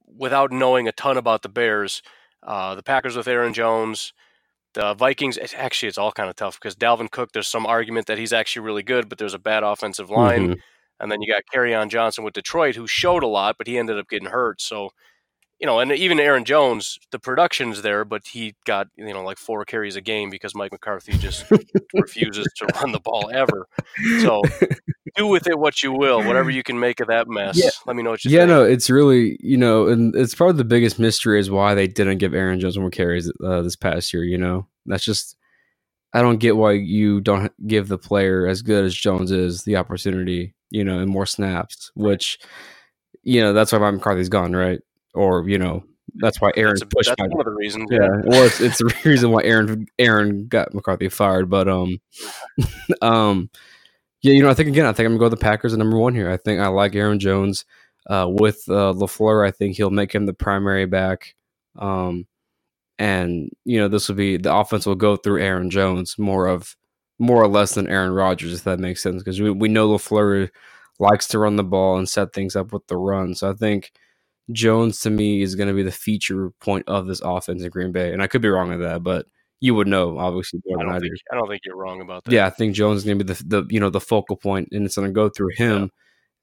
without 0.05 0.51
knowing 0.51 0.87
a 0.87 0.91
ton 0.91 1.17
about 1.17 1.41
the 1.41 1.49
Bears, 1.49 2.01
uh, 2.43 2.75
the 2.75 2.83
Packers 2.83 3.15
with 3.15 3.27
Aaron 3.27 3.53
Jones, 3.53 4.13
the 4.73 4.93
Vikings. 4.93 5.37
It's, 5.37 5.53
actually, 5.53 5.89
it's 5.89 5.97
all 5.97 6.11
kind 6.11 6.29
of 6.29 6.35
tough 6.35 6.59
because 6.59 6.75
Dalvin 6.75 7.11
Cook. 7.11 7.31
There's 7.31 7.47
some 7.47 7.65
argument 7.65 8.07
that 8.07 8.17
he's 8.17 8.33
actually 8.33 8.65
really 8.65 8.83
good, 8.83 9.09
but 9.09 9.17
there's 9.17 9.33
a 9.33 9.39
bad 9.39 9.63
offensive 9.63 10.09
line. 10.09 10.41
Mm-hmm. 10.41 10.59
And 10.99 11.11
then 11.11 11.21
you 11.21 11.33
got 11.33 11.43
Kerryon 11.53 11.89
Johnson 11.89 12.23
with 12.23 12.33
Detroit, 12.33 12.75
who 12.75 12.87
showed 12.87 13.23
a 13.23 13.27
lot, 13.27 13.55
but 13.57 13.67
he 13.67 13.77
ended 13.77 13.97
up 13.97 14.07
getting 14.07 14.29
hurt. 14.29 14.61
So, 14.61 14.91
you 15.61 15.67
know, 15.67 15.79
and 15.79 15.91
even 15.91 16.19
Aaron 16.19 16.43
Jones, 16.43 16.97
the 17.11 17.19
production's 17.19 17.83
there, 17.83 18.03
but 18.03 18.25
he 18.27 18.55
got, 18.65 18.87
you 18.95 19.13
know, 19.13 19.23
like 19.23 19.37
four 19.37 19.63
carries 19.63 19.95
a 19.95 20.01
game 20.01 20.31
because 20.31 20.55
Mike 20.55 20.71
McCarthy 20.71 21.13
just 21.13 21.45
refuses 21.93 22.47
to 22.57 22.65
run 22.75 22.91
the 22.91 22.99
ball 22.99 23.29
ever. 23.31 23.67
So 24.21 24.41
do 25.15 25.27
with 25.27 25.47
it 25.47 25.59
what 25.59 25.83
you 25.83 25.93
will, 25.93 26.23
whatever 26.23 26.49
you 26.49 26.63
can 26.63 26.79
make 26.79 26.99
of 26.99 27.07
that 27.07 27.27
mess. 27.27 27.57
Yeah. 27.57 27.69
Let 27.85 27.95
me 27.95 28.01
know 28.01 28.09
what 28.09 28.25
you 28.25 28.31
yeah, 28.31 28.39
think. 28.39 28.49
no, 28.49 28.63
it's 28.63 28.89
really, 28.89 29.37
you 29.39 29.57
know, 29.57 29.87
and 29.87 30.15
it's 30.15 30.33
probably 30.33 30.57
the 30.57 30.65
biggest 30.65 30.97
mystery 30.97 31.39
is 31.39 31.51
why 31.51 31.75
they 31.75 31.87
didn't 31.87 32.17
give 32.17 32.33
Aaron 32.33 32.59
Jones 32.59 32.77
more 32.77 32.89
carries 32.89 33.31
uh, 33.45 33.61
this 33.61 33.75
past 33.75 34.11
year, 34.11 34.23
you 34.23 34.39
know? 34.39 34.67
That's 34.87 35.05
just, 35.05 35.37
I 36.11 36.23
don't 36.23 36.39
get 36.39 36.57
why 36.57 36.71
you 36.71 37.21
don't 37.21 37.53
give 37.67 37.87
the 37.87 37.99
player 37.99 38.47
as 38.47 38.63
good 38.63 38.83
as 38.83 38.95
Jones 38.95 39.31
is 39.31 39.63
the 39.63 39.75
opportunity 39.75 40.55
you 40.71 40.83
know, 40.83 40.99
and 40.99 41.11
more 41.11 41.25
snaps, 41.25 41.91
which, 41.93 42.39
you 43.23 43.41
know, 43.41 43.53
that's 43.53 43.71
why 43.71 43.77
Mike 43.77 43.95
McCarthy's 43.95 44.29
gone, 44.29 44.53
right? 44.55 44.79
Or, 45.13 45.47
you 45.47 45.57
know, 45.57 45.83
that's 46.15 46.41
why 46.41 46.51
Aaron 46.55 46.73
that's, 46.73 46.81
a, 46.81 46.85
pushed. 46.85 47.09
That's 47.09 47.21
one 47.21 47.39
of 47.39 47.45
the 47.45 47.51
reasons. 47.51 47.89
Yeah. 47.91 47.99
yeah. 48.01 48.21
Well, 48.25 48.43
it's, 48.43 48.59
it's 48.59 48.77
the 48.77 48.93
reason 49.05 49.31
why 49.31 49.43
Aaron 49.43 49.87
Aaron 49.97 50.47
got 50.47 50.73
McCarthy 50.73 51.09
fired. 51.09 51.49
But 51.49 51.67
um, 51.67 51.99
um, 53.01 53.49
yeah, 54.21 54.33
you 54.33 54.43
know, 54.43 54.49
I 54.49 54.53
think 54.53 54.69
again, 54.69 54.85
I 54.85 54.93
think 54.93 55.05
I'm 55.05 55.13
gonna 55.13 55.19
go 55.19 55.25
with 55.25 55.39
the 55.39 55.43
Packers 55.43 55.73
at 55.73 55.79
number 55.79 55.97
one 55.97 56.15
here. 56.15 56.29
I 56.29 56.37
think 56.37 56.59
I 56.59 56.67
like 56.67 56.95
Aaron 56.95 57.19
Jones. 57.19 57.65
Uh, 58.09 58.27
with 58.27 58.63
uh, 58.67 58.91
Lafleur, 58.93 59.47
I 59.47 59.51
think 59.51 59.77
he'll 59.77 59.91
make 59.91 60.13
him 60.13 60.25
the 60.25 60.33
primary 60.33 60.87
back. 60.87 61.35
Um, 61.77 62.25
and 62.97 63.49
you 63.63 63.79
know, 63.79 63.87
this 63.87 64.09
will 64.09 64.15
be 64.15 64.37
the 64.37 64.53
offense 64.53 64.85
will 64.85 64.95
go 64.95 65.15
through 65.15 65.41
Aaron 65.41 65.69
Jones 65.69 66.17
more 66.17 66.47
of 66.47 66.75
more 67.19 67.41
or 67.41 67.47
less 67.47 67.75
than 67.75 67.87
Aaron 67.87 68.13
Rodgers, 68.13 68.53
if 68.53 68.63
that 68.63 68.79
makes 68.79 69.03
sense, 69.03 69.21
because 69.21 69.39
we, 69.39 69.51
we 69.51 69.69
know 69.69 69.89
LaFleur 69.89 70.49
likes 70.99 71.27
to 71.27 71.39
run 71.39 71.55
the 71.55 71.63
ball 71.63 71.97
and 71.97 72.09
set 72.09 72.33
things 72.33 72.55
up 72.55 72.73
with 72.73 72.85
the 72.87 72.97
run. 72.97 73.35
So 73.35 73.51
I 73.51 73.53
think 73.53 73.91
Jones 74.51 74.99
to 75.01 75.09
me 75.09 75.41
is 75.41 75.55
going 75.55 75.69
to 75.69 75.73
be 75.73 75.83
the 75.83 75.91
feature 75.91 76.51
point 76.59 76.87
of 76.87 77.07
this 77.07 77.21
offense 77.23 77.63
in 77.63 77.69
Green 77.69 77.91
Bay. 77.91 78.13
And 78.13 78.21
I 78.21 78.27
could 78.27 78.41
be 78.41 78.49
wrong 78.49 78.69
with 78.69 78.81
that, 78.81 79.03
but 79.03 79.25
you 79.59 79.75
would 79.75 79.87
know 79.87 80.17
obviously 80.17 80.59
I 80.67 80.83
don't, 80.83 80.99
think, 80.99 81.13
I 81.31 81.35
don't 81.35 81.47
think 81.47 81.61
you're 81.65 81.77
wrong 81.77 82.01
about 82.01 82.23
that. 82.23 82.31
Yeah, 82.31 82.47
I 82.47 82.49
think 82.49 82.75
Jones 82.75 82.99
is 82.99 83.05
going 83.05 83.19
to 83.19 83.23
be 83.23 83.33
the, 83.33 83.43
the 83.43 83.67
you 83.69 83.79
know 83.79 83.89
the 83.89 84.01
focal 84.01 84.35
point, 84.35 84.69
and 84.71 84.85
it's 84.85 84.95
going 84.95 85.07
to 85.07 85.13
go 85.13 85.29
through 85.29 85.51
him. 85.55 85.81
Yeah. 85.81 85.87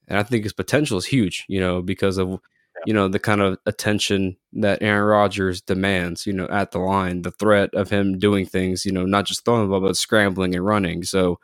And 0.07 0.17
I 0.17 0.23
think 0.23 0.43
his 0.43 0.53
potential 0.53 0.97
is 0.97 1.05
huge, 1.05 1.45
you 1.47 1.59
know, 1.59 1.81
because 1.81 2.17
of 2.17 2.39
you 2.85 2.93
know, 2.93 3.07
the 3.07 3.19
kind 3.19 3.41
of 3.41 3.57
attention 3.65 4.37
that 4.53 4.81
Aaron 4.81 5.05
Rodgers 5.05 5.61
demands, 5.61 6.25
you 6.25 6.33
know, 6.33 6.47
at 6.49 6.71
the 6.71 6.79
line, 6.79 7.21
the 7.21 7.31
threat 7.31 7.73
of 7.73 7.89
him 7.89 8.17
doing 8.19 8.45
things, 8.45 8.85
you 8.85 8.91
know, 8.91 9.05
not 9.05 9.25
just 9.25 9.45
throwing 9.45 9.63
the 9.63 9.67
ball, 9.67 9.81
but 9.81 9.97
scrambling 9.97 10.55
and 10.55 10.65
running. 10.65 11.03
So 11.03 11.39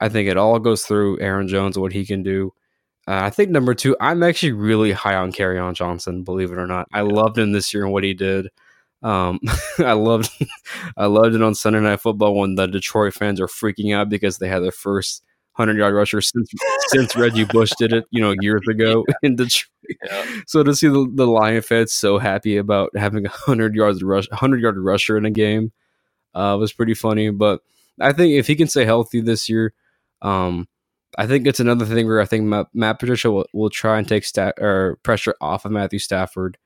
I 0.00 0.08
think 0.08 0.28
it 0.28 0.36
all 0.36 0.58
goes 0.58 0.84
through 0.84 1.20
Aaron 1.20 1.48
Jones, 1.48 1.78
what 1.78 1.92
he 1.92 2.04
can 2.04 2.22
do. 2.22 2.52
Uh, 3.08 3.20
I 3.22 3.30
think 3.30 3.50
number 3.50 3.74
two, 3.74 3.96
I'm 4.00 4.22
actually 4.22 4.52
really 4.52 4.92
high 4.92 5.14
on 5.14 5.32
Kerryon 5.32 5.74
Johnson, 5.74 6.24
believe 6.24 6.50
it 6.50 6.58
or 6.58 6.66
not. 6.66 6.88
I 6.92 7.02
loved 7.02 7.38
him 7.38 7.52
this 7.52 7.72
year 7.72 7.84
and 7.84 7.92
what 7.92 8.02
he 8.02 8.14
did. 8.14 8.48
Um, 9.02 9.38
I 9.78 9.92
loved, 9.92 10.30
I 10.96 11.06
loved 11.06 11.34
it 11.34 11.42
on 11.42 11.54
Sunday 11.54 11.80
Night 11.80 12.00
Football 12.00 12.34
when 12.34 12.56
the 12.56 12.66
Detroit 12.66 13.14
fans 13.14 13.40
are 13.40 13.46
freaking 13.46 13.94
out 13.94 14.08
because 14.08 14.38
they 14.38 14.48
had 14.48 14.62
their 14.62 14.72
first 14.72 15.22
hundred 15.52 15.78
yard 15.78 15.94
rusher 15.94 16.20
since 16.20 16.50
since 16.88 17.16
Reggie 17.16 17.44
Bush 17.44 17.72
did 17.78 17.92
it, 17.92 18.04
you 18.10 18.20
know, 18.20 18.34
years 18.40 18.62
ago 18.68 19.04
yeah. 19.08 19.14
in 19.22 19.36
Detroit. 19.36 19.70
Yeah. 20.04 20.40
So 20.46 20.62
to 20.62 20.74
see 20.74 20.88
the, 20.88 21.10
the 21.14 21.26
Lion 21.26 21.62
fans 21.62 21.92
so 21.92 22.18
happy 22.18 22.56
about 22.56 22.96
having 22.96 23.24
a 23.24 23.30
hundred 23.30 23.74
yards 23.74 24.02
rush, 24.02 24.28
hundred 24.32 24.60
yard 24.60 24.76
rusher 24.78 25.16
in 25.16 25.24
a 25.24 25.30
game, 25.30 25.72
uh, 26.34 26.56
was 26.58 26.72
pretty 26.72 26.94
funny. 26.94 27.30
But 27.30 27.60
I 28.00 28.12
think 28.12 28.34
if 28.34 28.46
he 28.46 28.56
can 28.56 28.68
stay 28.68 28.84
healthy 28.84 29.20
this 29.20 29.48
year, 29.48 29.72
um, 30.22 30.68
I 31.18 31.26
think 31.26 31.46
it's 31.46 31.60
another 31.60 31.86
thing 31.86 32.06
where 32.06 32.20
I 32.20 32.26
think 32.26 32.44
Matt, 32.44 32.66
Matt 32.74 32.98
Patricia 32.98 33.30
will, 33.30 33.46
will 33.54 33.70
try 33.70 33.98
and 33.98 34.06
take 34.06 34.24
stat 34.24 34.54
or 34.58 34.98
pressure 35.02 35.34
off 35.40 35.64
of 35.64 35.72
Matthew 35.72 35.98
Stafford 35.98 36.58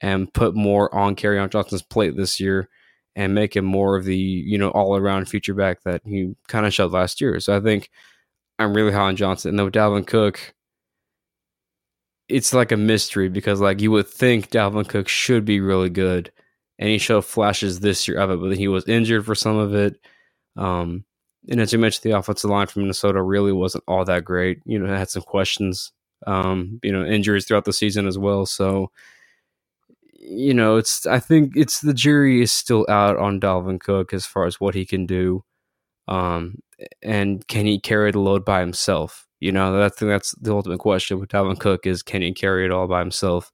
and 0.00 0.32
put 0.32 0.54
more 0.54 0.94
on 0.94 1.16
Kerryon 1.16 1.50
Johnson's 1.50 1.82
plate 1.82 2.16
this 2.16 2.40
year 2.40 2.68
and 3.14 3.34
make 3.34 3.54
him 3.56 3.64
more 3.64 3.96
of 3.96 4.04
the 4.04 4.16
you 4.16 4.56
know 4.56 4.70
all 4.70 4.96
around 4.96 5.28
feature 5.28 5.54
back 5.54 5.82
that 5.82 6.00
he 6.04 6.34
kind 6.48 6.66
of 6.66 6.72
showed 6.74 6.92
last 6.92 7.20
year. 7.20 7.38
So 7.40 7.56
I 7.56 7.60
think 7.60 7.90
I'm 8.58 8.74
really 8.74 8.92
high 8.92 9.08
on 9.08 9.16
Johnson. 9.16 9.50
And 9.50 9.58
though 9.58 9.70
Dalvin 9.70 10.06
Cook, 10.06 10.54
it's 12.28 12.54
like 12.54 12.72
a 12.72 12.76
mystery 12.76 13.28
because 13.28 13.60
like 13.60 13.80
you 13.80 13.90
would 13.90 14.08
think 14.08 14.50
Dalvin 14.50 14.88
Cook 14.88 15.08
should 15.08 15.44
be 15.44 15.60
really 15.60 15.90
good, 15.90 16.32
and 16.78 16.88
he 16.88 16.98
showed 16.98 17.24
flashes 17.24 17.80
this 17.80 18.08
year 18.08 18.18
of 18.18 18.30
it, 18.30 18.40
but 18.40 18.56
he 18.56 18.68
was 18.68 18.88
injured 18.88 19.26
for 19.26 19.34
some 19.34 19.56
of 19.58 19.74
it. 19.74 19.96
Um, 20.56 21.04
and 21.48 21.60
as 21.60 21.72
you 21.72 21.78
mentioned, 21.78 22.02
the 22.10 22.18
offensive 22.18 22.50
line 22.50 22.66
from 22.66 22.82
Minnesota 22.82 23.22
really 23.22 23.52
wasn't 23.52 23.84
all 23.88 24.04
that 24.04 24.24
great. 24.24 24.60
You 24.64 24.78
know, 24.78 24.94
had 24.94 25.10
some 25.10 25.22
questions. 25.22 25.92
Um, 26.26 26.80
you 26.82 26.92
know, 26.92 27.02
injuries 27.02 27.46
throughout 27.46 27.64
the 27.64 27.72
season 27.72 28.06
as 28.06 28.18
well. 28.18 28.44
So, 28.44 28.90
you 30.12 30.52
know, 30.52 30.76
it's 30.76 31.06
I 31.06 31.18
think 31.18 31.56
it's 31.56 31.80
the 31.80 31.94
jury 31.94 32.42
is 32.42 32.52
still 32.52 32.84
out 32.90 33.16
on 33.16 33.40
Dalvin 33.40 33.80
Cook 33.80 34.12
as 34.12 34.26
far 34.26 34.44
as 34.44 34.60
what 34.60 34.74
he 34.74 34.84
can 34.84 35.06
do. 35.06 35.44
Um, 36.08 36.58
and 37.02 37.46
can 37.48 37.66
he 37.66 37.78
carry 37.78 38.10
the 38.10 38.20
load 38.20 38.44
by 38.44 38.60
himself? 38.60 39.26
You 39.40 39.52
know, 39.52 39.78
that's 39.78 39.98
that's 39.98 40.32
the 40.32 40.52
ultimate 40.54 40.78
question 40.78 41.18
with 41.18 41.30
Dalvin 41.30 41.58
Cook 41.58 41.86
is 41.86 42.02
can 42.02 42.20
he 42.20 42.32
carry 42.32 42.66
it 42.66 42.70
all 42.70 42.86
by 42.86 43.00
himself 43.00 43.50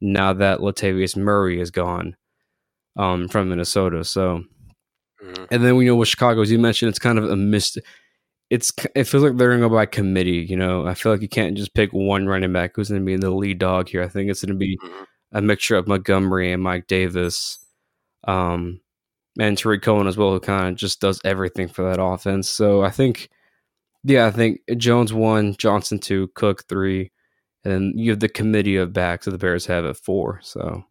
now 0.00 0.32
that 0.32 0.58
Latavius 0.58 1.16
Murray 1.16 1.60
is 1.60 1.70
gone 1.70 2.16
um, 2.96 3.28
from 3.28 3.48
Minnesota? 3.48 4.02
So, 4.02 4.44
mm-hmm. 5.22 5.44
and 5.50 5.64
then 5.64 5.76
we 5.76 5.84
know 5.84 5.96
with 5.96 6.08
Chicago, 6.08 6.40
as 6.40 6.50
you 6.50 6.58
mentioned, 6.58 6.90
it's 6.90 6.98
kind 6.98 7.18
of 7.18 7.30
a 7.30 7.36
mist. 7.36 7.78
It's 8.50 8.72
it 8.94 9.04
feels 9.04 9.22
like 9.22 9.36
they're 9.36 9.48
going 9.48 9.60
to 9.60 9.68
go 9.68 9.74
by 9.74 9.86
committee. 9.86 10.46
You 10.48 10.56
know, 10.56 10.86
I 10.86 10.94
feel 10.94 11.12
like 11.12 11.22
you 11.22 11.28
can't 11.28 11.56
just 11.56 11.74
pick 11.74 11.92
one 11.92 12.26
running 12.26 12.52
back 12.52 12.72
who's 12.74 12.88
going 12.88 13.02
to 13.02 13.06
be 13.06 13.16
the 13.16 13.30
lead 13.30 13.58
dog 13.58 13.88
here. 13.88 14.02
I 14.02 14.08
think 14.08 14.30
it's 14.30 14.44
going 14.44 14.54
to 14.54 14.58
be 14.58 14.78
mm-hmm. 14.82 15.04
a 15.32 15.42
mixture 15.42 15.76
of 15.76 15.86
Montgomery 15.86 16.52
and 16.52 16.62
Mike 16.62 16.86
Davis. 16.86 17.58
Um, 18.26 18.80
and 19.38 19.56
Tarik 19.56 19.82
Cohen 19.82 20.06
as 20.06 20.16
well, 20.16 20.32
who 20.32 20.40
kind 20.40 20.70
of 20.70 20.76
just 20.76 21.00
does 21.00 21.20
everything 21.24 21.68
for 21.68 21.82
that 21.88 22.02
offense. 22.02 22.48
So 22.48 22.82
I 22.82 22.90
think, 22.90 23.28
yeah, 24.02 24.26
I 24.26 24.30
think 24.30 24.60
Jones 24.76 25.12
one, 25.12 25.54
Johnson 25.56 25.98
two, 25.98 26.28
Cook 26.34 26.64
three, 26.68 27.12
and 27.64 27.98
you 27.98 28.10
have 28.10 28.20
the 28.20 28.28
committee 28.28 28.76
of 28.76 28.92
backs 28.92 29.26
that 29.26 29.30
the 29.30 29.38
Bears 29.38 29.66
have 29.66 29.84
at 29.84 29.96
four. 29.96 30.40
So 30.42 30.84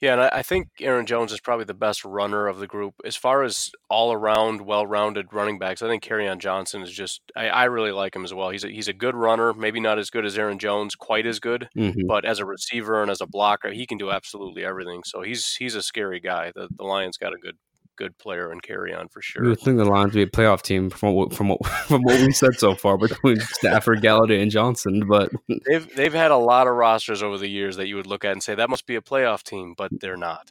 yeah, 0.00 0.14
and 0.14 0.22
I 0.22 0.42
think 0.42 0.68
Aaron 0.80 1.04
Jones 1.04 1.30
is 1.30 1.40
probably 1.40 1.66
the 1.66 1.74
best 1.74 2.04
runner 2.04 2.46
of 2.46 2.58
the 2.58 2.66
group. 2.66 2.94
As 3.04 3.16
far 3.16 3.42
as 3.42 3.70
all 3.90 4.12
around, 4.12 4.62
well 4.62 4.86
rounded 4.86 5.32
running 5.32 5.58
backs, 5.58 5.82
I 5.82 5.88
think 5.88 6.02
Kerryon 6.02 6.38
Johnson 6.38 6.82
is 6.82 6.90
just, 6.90 7.20
I, 7.36 7.48
I, 7.48 7.64
really 7.64 7.92
like 7.92 8.16
him 8.16 8.24
as 8.24 8.32
well. 8.32 8.48
He's 8.48 8.64
a, 8.64 8.68
he's 8.68 8.88
a 8.88 8.94
good 8.94 9.14
runner, 9.14 9.52
maybe 9.52 9.78
not 9.78 9.98
as 9.98 10.08
good 10.08 10.24
as 10.24 10.38
Aaron 10.38 10.58
Jones, 10.58 10.94
quite 10.94 11.26
as 11.26 11.38
good, 11.38 11.68
mm-hmm. 11.76 12.06
but 12.06 12.24
as 12.24 12.38
a 12.38 12.46
receiver 12.46 13.02
and 13.02 13.10
as 13.10 13.20
a 13.20 13.26
blocker, 13.26 13.72
he 13.72 13.86
can 13.86 13.98
do 13.98 14.10
absolutely 14.10 14.64
everything. 14.64 15.02
So 15.04 15.20
he's 15.20 15.54
he's 15.54 15.74
a 15.74 15.82
scary 15.82 16.20
guy. 16.20 16.52
The, 16.54 16.68
the 16.74 16.84
Lions 16.84 17.18
got 17.18 17.34
a 17.34 17.38
good 17.38 17.56
good 18.00 18.16
player 18.16 18.50
and 18.50 18.62
Kerryon 18.62 19.10
for 19.10 19.20
sure. 19.20 19.44
You 19.44 19.54
think 19.54 19.76
the 19.76 19.84
Lions 19.84 20.14
would 20.14 20.18
be 20.18 20.22
a 20.22 20.26
playoff 20.26 20.62
team 20.62 20.88
from 20.88 21.12
what, 21.12 21.34
from 21.34 21.48
what 21.48 21.64
from 21.86 22.02
what 22.02 22.18
we 22.20 22.32
said 22.32 22.58
so 22.58 22.74
far 22.74 22.96
between 22.96 23.38
Stafford, 23.52 24.00
Golladay, 24.00 24.40
and 24.40 24.50
Johnson, 24.50 25.06
but 25.06 25.30
they've 25.68 25.94
they've 25.94 26.14
had 26.14 26.30
a 26.30 26.36
lot 26.36 26.66
of 26.66 26.74
rosters 26.74 27.22
over 27.22 27.36
the 27.36 27.48
years 27.48 27.76
that 27.76 27.88
you 27.88 27.96
would 27.96 28.06
look 28.06 28.24
at 28.24 28.32
and 28.32 28.42
say 28.42 28.54
that 28.54 28.70
must 28.70 28.86
be 28.86 28.96
a 28.96 29.02
playoff 29.02 29.42
team, 29.42 29.74
but 29.76 29.90
they're 30.00 30.16
not. 30.16 30.50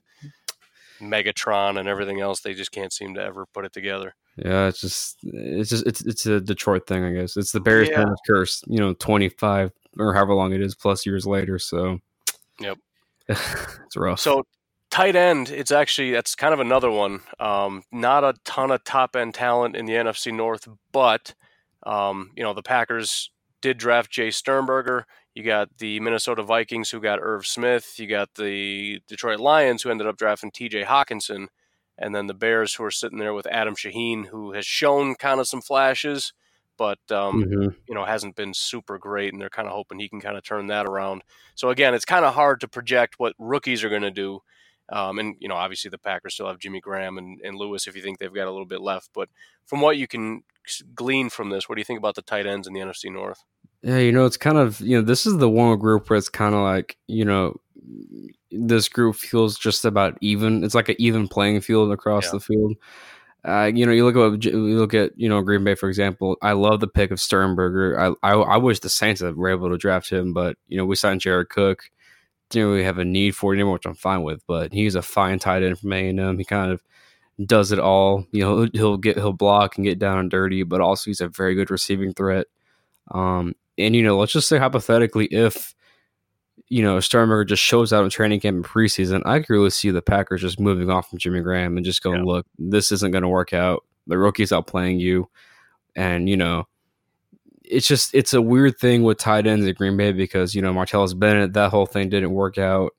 Megatron 1.01 1.79
and 1.79 1.87
everything 1.87 2.19
else, 2.19 2.41
they 2.41 2.53
just 2.53 2.71
can't 2.71 2.91
seem 2.91 3.15
to 3.15 3.23
ever 3.23 3.45
put 3.45 3.63
it 3.63 3.71
together. 3.71 4.13
Yeah, 4.35 4.67
it's 4.67 4.81
just 4.81 5.17
it's 5.23 5.69
just 5.69 5.87
it's 5.87 6.01
it's 6.01 6.25
a 6.25 6.39
Detroit 6.39 6.85
thing, 6.87 7.03
I 7.03 7.13
guess. 7.13 7.35
It's 7.35 7.51
the 7.51 7.61
Bears 7.61 7.89
yeah. 7.89 8.05
curse, 8.27 8.63
you 8.67 8.77
know, 8.77 8.93
twenty 8.93 9.29
five 9.29 9.71
or 9.97 10.13
however 10.13 10.35
long 10.35 10.53
it 10.53 10.61
is 10.61 10.75
plus 10.75 11.05
years 11.05 11.25
later. 11.25 11.57
So, 11.57 11.99
yep, 12.59 12.77
it's 13.27 13.97
rough. 13.97 14.19
So 14.19 14.43
tight 14.89 15.15
end, 15.15 15.49
it's 15.49 15.71
actually 15.71 16.11
that's 16.11 16.35
kind 16.35 16.53
of 16.53 16.59
another 16.59 16.91
one. 16.91 17.21
Um, 17.39 17.83
not 17.91 18.23
a 18.23 18.33
ton 18.45 18.71
of 18.71 18.83
top 18.83 19.15
end 19.15 19.33
talent 19.33 19.75
in 19.75 19.85
the 19.85 19.93
NFC 19.93 20.33
North, 20.33 20.67
but 20.91 21.33
um, 21.85 22.31
you 22.35 22.43
know 22.43 22.53
the 22.53 22.63
Packers 22.63 23.31
did 23.61 23.77
draft 23.77 24.11
Jace 24.11 24.35
Sternberger. 24.35 25.05
You 25.35 25.43
got 25.43 25.69
the 25.77 25.99
Minnesota 25.99 26.43
Vikings 26.43 26.89
who 26.89 26.99
got 26.99 27.19
Irv 27.21 27.45
Smith. 27.45 27.95
You 27.97 28.07
got 28.07 28.33
the 28.35 29.01
Detroit 29.07 29.39
Lions 29.39 29.83
who 29.83 29.89
ended 29.89 30.07
up 30.07 30.17
drafting 30.17 30.51
T.J. 30.51 30.83
Hockenson, 30.83 31.47
and 31.97 32.13
then 32.13 32.27
the 32.27 32.33
Bears 32.33 32.73
who 32.73 32.83
are 32.83 32.91
sitting 32.91 33.19
there 33.19 33.33
with 33.33 33.47
Adam 33.47 33.75
Shaheen, 33.75 34.27
who 34.27 34.53
has 34.53 34.65
shown 34.65 35.15
kind 35.15 35.39
of 35.39 35.47
some 35.47 35.61
flashes, 35.61 36.33
but 36.77 36.99
um, 37.11 37.43
mm-hmm. 37.43 37.69
you 37.87 37.95
know 37.95 38.05
hasn't 38.05 38.35
been 38.35 38.53
super 38.53 38.97
great, 38.97 39.33
and 39.33 39.41
they're 39.41 39.49
kind 39.49 39.67
of 39.67 39.73
hoping 39.73 39.99
he 39.99 40.09
can 40.09 40.21
kind 40.21 40.37
of 40.37 40.43
turn 40.43 40.67
that 40.67 40.87
around. 40.87 41.21
So 41.55 41.69
again, 41.69 41.93
it's 41.93 42.05
kind 42.05 42.25
of 42.25 42.33
hard 42.33 42.61
to 42.61 42.67
project 42.67 43.15
what 43.17 43.33
rookies 43.37 43.83
are 43.83 43.89
going 43.89 44.01
to 44.01 44.11
do. 44.11 44.41
Um, 44.91 45.19
and 45.19 45.35
you 45.39 45.47
know, 45.47 45.55
obviously 45.55 45.89
the 45.89 45.97
Packers 45.97 46.33
still 46.33 46.47
have 46.47 46.59
Jimmy 46.59 46.79
Graham 46.79 47.17
and, 47.17 47.39
and 47.41 47.55
Lewis 47.55 47.87
if 47.87 47.95
you 47.95 48.01
think 48.01 48.17
they've 48.17 48.33
got 48.33 48.47
a 48.47 48.51
little 48.51 48.65
bit 48.65 48.81
left. 48.81 49.09
But 49.13 49.29
from 49.65 49.81
what 49.81 49.97
you 49.97 50.07
can 50.07 50.43
glean 50.95 51.29
from 51.29 51.49
this, 51.49 51.69
what 51.69 51.75
do 51.75 51.81
you 51.81 51.85
think 51.85 51.99
about 51.99 52.15
the 52.15 52.21
tight 52.21 52.47
ends 52.47 52.67
in 52.67 52.73
the 52.73 52.79
NFC 52.79 53.11
North? 53.11 53.43
Yeah, 53.81 53.99
you 53.99 54.11
know, 54.11 54.25
it's 54.25 54.37
kind 54.37 54.57
of 54.57 54.81
you 54.81 54.97
know, 54.97 55.05
this 55.05 55.25
is 55.25 55.37
the 55.37 55.49
one 55.49 55.77
group 55.77 56.09
where 56.09 56.17
it's 56.17 56.29
kind 56.29 56.55
of 56.55 56.61
like 56.61 56.97
you 57.07 57.23
know, 57.23 57.59
this 58.51 58.89
group 58.89 59.15
feels 59.15 59.57
just 59.57 59.85
about 59.85 60.17
even. 60.21 60.63
It's 60.63 60.75
like 60.75 60.89
an 60.89 60.95
even 60.99 61.27
playing 61.27 61.61
field 61.61 61.91
across 61.91 62.25
yeah. 62.25 62.31
the 62.31 62.39
field. 62.39 62.75
Uh, 63.45 63.71
you 63.73 63.85
know, 63.85 63.93
you 63.93 64.05
look 64.05 64.33
at 64.33 64.43
you 64.43 64.77
look 64.77 64.93
at 64.93 65.11
you 65.15 65.29
know 65.29 65.41
Green 65.41 65.63
Bay 65.63 65.75
for 65.75 65.87
example. 65.87 66.35
I 66.41 66.53
love 66.53 66.81
the 66.81 66.87
pick 66.87 67.11
of 67.11 67.21
Sternberger. 67.21 67.97
I, 67.97 68.13
I 68.21 68.33
I 68.33 68.57
wish 68.57 68.79
the 68.79 68.89
Saints 68.89 69.21
were 69.21 69.49
able 69.49 69.69
to 69.69 69.77
draft 69.77 70.09
him, 70.09 70.33
but 70.33 70.57
you 70.67 70.77
know 70.77 70.85
we 70.85 70.95
signed 70.95 71.21
Jared 71.21 71.49
Cook 71.49 71.89
didn't 72.49 72.69
really 72.69 72.83
have 72.83 72.97
a 72.97 73.05
need 73.05 73.35
for 73.35 73.53
it 73.53 73.57
anymore, 73.57 73.73
which 73.73 73.85
I'm 73.85 73.95
fine 73.95 74.23
with. 74.23 74.45
But 74.47 74.73
he's 74.73 74.95
a 74.95 75.01
fine 75.01 75.39
tight 75.39 75.63
end 75.63 75.79
from 75.79 75.93
A 75.93 76.09
and 76.09 76.19
M. 76.19 76.37
He 76.37 76.45
kind 76.45 76.71
of 76.71 76.83
does 77.45 77.71
it 77.71 77.79
all. 77.79 78.25
You 78.31 78.43
know, 78.43 78.67
he'll 78.73 78.97
get 78.97 79.17
he'll 79.17 79.33
block 79.33 79.77
and 79.77 79.85
get 79.85 79.99
down 79.99 80.19
and 80.19 80.31
dirty, 80.31 80.63
but 80.63 80.81
also 80.81 81.09
he's 81.09 81.21
a 81.21 81.29
very 81.29 81.55
good 81.55 81.71
receiving 81.71 82.13
threat. 82.13 82.47
Um, 83.11 83.55
and 83.77 83.95
you 83.95 84.03
know, 84.03 84.17
let's 84.17 84.33
just 84.33 84.47
say 84.47 84.57
hypothetically, 84.57 85.25
if 85.27 85.73
you 86.67 86.83
know 86.83 86.99
Sternberger 86.99 87.45
just 87.45 87.63
shows 87.63 87.93
out 87.93 88.03
in 88.03 88.09
training 88.09 88.41
camp 88.41 88.55
and 88.55 88.65
preseason, 88.65 89.21
I 89.25 89.39
could 89.39 89.49
really 89.49 89.69
see 89.69 89.91
the 89.91 90.01
Packers 90.01 90.41
just 90.41 90.59
moving 90.59 90.89
off 90.89 91.09
from 91.09 91.19
Jimmy 91.19 91.41
Graham 91.41 91.77
and 91.77 91.85
just 91.85 92.03
going, 92.03 92.19
yeah. 92.19 92.31
"Look, 92.31 92.45
this 92.57 92.91
isn't 92.91 93.11
going 93.11 93.23
to 93.23 93.29
work 93.29 93.53
out. 93.53 93.83
The 94.07 94.17
rookie's 94.17 94.51
out 94.51 94.67
playing 94.67 94.99
you," 94.99 95.29
and 95.95 96.29
you 96.29 96.37
know 96.37 96.67
it's 97.69 97.87
just 97.87 98.13
it's 98.13 98.33
a 98.33 98.41
weird 98.41 98.77
thing 98.79 99.03
with 99.03 99.19
tight 99.19 99.47
ends 99.47 99.65
at 99.67 99.75
Green 99.75 99.95
Bay 99.95 100.11
because 100.11 100.55
you 100.55 100.61
know 100.61 100.73
Martellus 100.73 101.17
Bennett 101.17 101.53
that 101.53 101.69
whole 101.69 101.85
thing 101.85 102.09
didn't 102.09 102.31
work 102.31 102.57
out. 102.57 102.95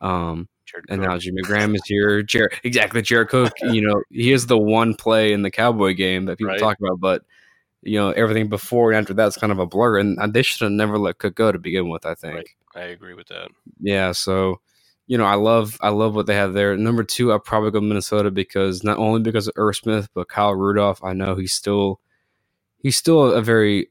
Um, 0.00 0.48
and 0.88 1.02
now 1.02 1.18
Jimmy 1.18 1.42
Graham 1.42 1.74
is 1.74 1.82
here. 1.86 2.22
Jared, 2.22 2.52
exactly, 2.62 3.02
Jared 3.02 3.28
Cook. 3.28 3.52
you 3.62 3.82
know, 3.82 4.02
he 4.10 4.32
is 4.32 4.46
the 4.46 4.58
one 4.58 4.94
play 4.94 5.32
in 5.32 5.42
the 5.42 5.50
Cowboy 5.50 5.94
game 5.94 6.26
that 6.26 6.38
people 6.38 6.52
right. 6.52 6.60
talk 6.60 6.78
about, 6.78 7.00
but 7.00 7.24
you 7.82 7.98
know 7.98 8.10
everything 8.10 8.48
before 8.48 8.92
and 8.92 9.00
after 9.00 9.14
that's 9.14 9.36
kind 9.36 9.52
of 9.52 9.58
a 9.58 9.66
blur, 9.66 9.98
and 9.98 10.18
they 10.32 10.42
should 10.42 10.62
have 10.62 10.72
never 10.72 10.98
let 10.98 11.18
Cook 11.18 11.34
go 11.34 11.50
to 11.50 11.58
begin 11.58 11.88
with. 11.88 12.06
I 12.06 12.14
think. 12.14 12.34
Right. 12.34 12.46
I 12.74 12.80
agree 12.84 13.14
with 13.14 13.28
that. 13.28 13.48
Yeah. 13.80 14.12
So, 14.12 14.60
you 15.06 15.18
know, 15.18 15.26
I 15.26 15.34
love 15.34 15.78
I 15.80 15.90
love 15.90 16.14
what 16.14 16.26
they 16.26 16.34
have 16.34 16.54
there. 16.54 16.76
Number 16.76 17.04
two, 17.04 17.32
I'll 17.32 17.38
probably 17.38 17.70
go 17.70 17.80
Minnesota 17.80 18.30
because 18.30 18.82
not 18.82 18.98
only 18.98 19.20
because 19.20 19.48
of 19.48 19.54
Irv 19.56 19.76
Smith, 19.76 20.08
but 20.14 20.28
Kyle 20.28 20.54
Rudolph. 20.54 21.02
I 21.04 21.12
know 21.12 21.34
he's 21.34 21.52
still 21.52 22.00
he's 22.78 22.96
still 22.96 23.32
a 23.32 23.42
very 23.42 23.90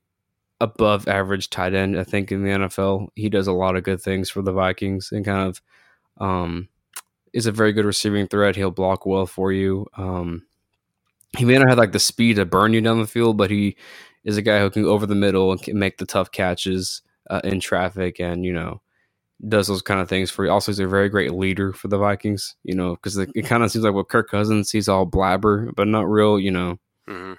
above 0.61 1.07
average 1.07 1.49
tight 1.49 1.73
end, 1.73 1.99
I 1.99 2.03
think, 2.03 2.31
in 2.31 2.43
the 2.43 2.51
NFL. 2.51 3.07
He 3.15 3.29
does 3.29 3.47
a 3.47 3.51
lot 3.51 3.75
of 3.75 3.83
good 3.83 3.99
things 3.99 4.29
for 4.29 4.41
the 4.41 4.53
Vikings 4.53 5.11
and 5.11 5.25
kind 5.25 5.49
of 5.49 5.61
um, 6.23 6.69
is 7.33 7.47
a 7.47 7.51
very 7.51 7.73
good 7.73 7.83
receiving 7.83 8.27
threat. 8.27 8.55
He'll 8.55 8.71
block 8.71 9.05
well 9.05 9.25
for 9.25 9.51
you. 9.51 9.87
Um, 9.97 10.43
he 11.35 11.45
may 11.45 11.57
not 11.57 11.69
have 11.69 11.79
like 11.79 11.93
the 11.93 11.99
speed 11.99 12.35
to 12.35 12.45
burn 12.45 12.73
you 12.73 12.81
down 12.81 12.99
the 12.99 13.07
field, 13.07 13.37
but 13.37 13.49
he 13.49 13.75
is 14.23 14.37
a 14.37 14.41
guy 14.41 14.59
who 14.59 14.69
can 14.69 14.83
go 14.83 14.91
over 14.91 15.07
the 15.07 15.15
middle 15.15 15.51
and 15.51 15.61
make 15.73 15.97
the 15.97 16.05
tough 16.05 16.31
catches 16.31 17.01
uh, 17.29 17.41
in 17.43 17.59
traffic 17.59 18.19
and, 18.19 18.45
you 18.45 18.53
know, 18.53 18.81
does 19.47 19.65
those 19.65 19.81
kind 19.81 19.99
of 19.99 20.07
things 20.07 20.29
for 20.29 20.45
you. 20.45 20.51
Also, 20.51 20.71
he's 20.71 20.79
a 20.79 20.87
very 20.87 21.09
great 21.09 21.33
leader 21.33 21.73
for 21.73 21.87
the 21.87 21.97
Vikings, 21.97 22.55
you 22.63 22.75
know, 22.75 22.91
because 22.91 23.17
it, 23.17 23.31
it 23.33 23.47
kind 23.47 23.63
of 23.63 23.71
seems 23.71 23.83
like 23.83 23.95
what 23.95 24.09
Kirk 24.09 24.29
Cousins, 24.29 24.69
he's 24.69 24.87
all 24.87 25.05
blabber, 25.05 25.71
but 25.75 25.87
not 25.87 26.07
real, 26.07 26.39
you 26.39 26.51
know. 26.51 26.77
Mm-hmm 27.09 27.33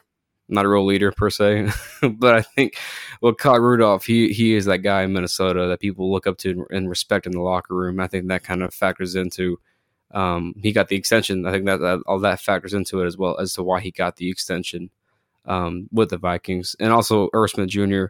not 0.52 0.64
a 0.64 0.68
real 0.68 0.84
leader 0.84 1.10
per 1.12 1.30
se, 1.30 1.70
but 2.02 2.34
I 2.34 2.42
think 2.42 2.78
well, 3.20 3.34
Kyle 3.34 3.58
Rudolph, 3.58 4.04
he 4.04 4.32
he 4.32 4.54
is 4.54 4.66
that 4.66 4.78
guy 4.78 5.02
in 5.02 5.12
Minnesota 5.12 5.66
that 5.66 5.80
people 5.80 6.12
look 6.12 6.26
up 6.26 6.38
to 6.38 6.66
and 6.70 6.88
respect 6.88 7.26
in 7.26 7.32
the 7.32 7.40
locker 7.40 7.74
room. 7.74 8.00
I 8.00 8.06
think 8.06 8.28
that 8.28 8.44
kind 8.44 8.62
of 8.62 8.74
factors 8.74 9.14
into. 9.14 9.58
Um, 10.10 10.54
he 10.60 10.72
got 10.72 10.88
the 10.88 10.96
extension. 10.96 11.46
I 11.46 11.52
think 11.52 11.64
that, 11.64 11.78
that, 11.78 12.02
all 12.06 12.18
that 12.18 12.38
factors 12.38 12.74
into 12.74 13.00
it 13.00 13.06
as 13.06 13.16
well 13.16 13.38
as 13.38 13.54
to 13.54 13.62
why 13.62 13.80
he 13.80 13.90
got 13.90 14.16
the 14.16 14.28
extension 14.28 14.90
um, 15.46 15.88
with 15.90 16.10
the 16.10 16.18
Vikings, 16.18 16.76
and 16.78 16.92
also 16.92 17.30
Smith 17.46 17.70
Jr. 17.70 18.06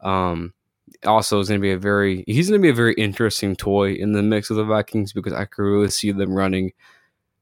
Um, 0.00 0.52
also 1.06 1.38
is 1.40 1.48
going 1.48 1.60
to 1.60 1.62
be 1.62 1.72
a 1.72 1.78
very 1.78 2.24
he's 2.26 2.48
going 2.48 2.60
to 2.60 2.62
be 2.62 2.70
a 2.70 2.74
very 2.74 2.94
interesting 2.94 3.56
toy 3.56 3.92
in 3.92 4.12
the 4.12 4.22
mix 4.22 4.50
of 4.50 4.56
the 4.56 4.64
Vikings 4.64 5.12
because 5.12 5.32
I 5.32 5.44
could 5.44 5.62
really 5.62 5.90
see 5.90 6.12
them 6.12 6.34
running 6.34 6.72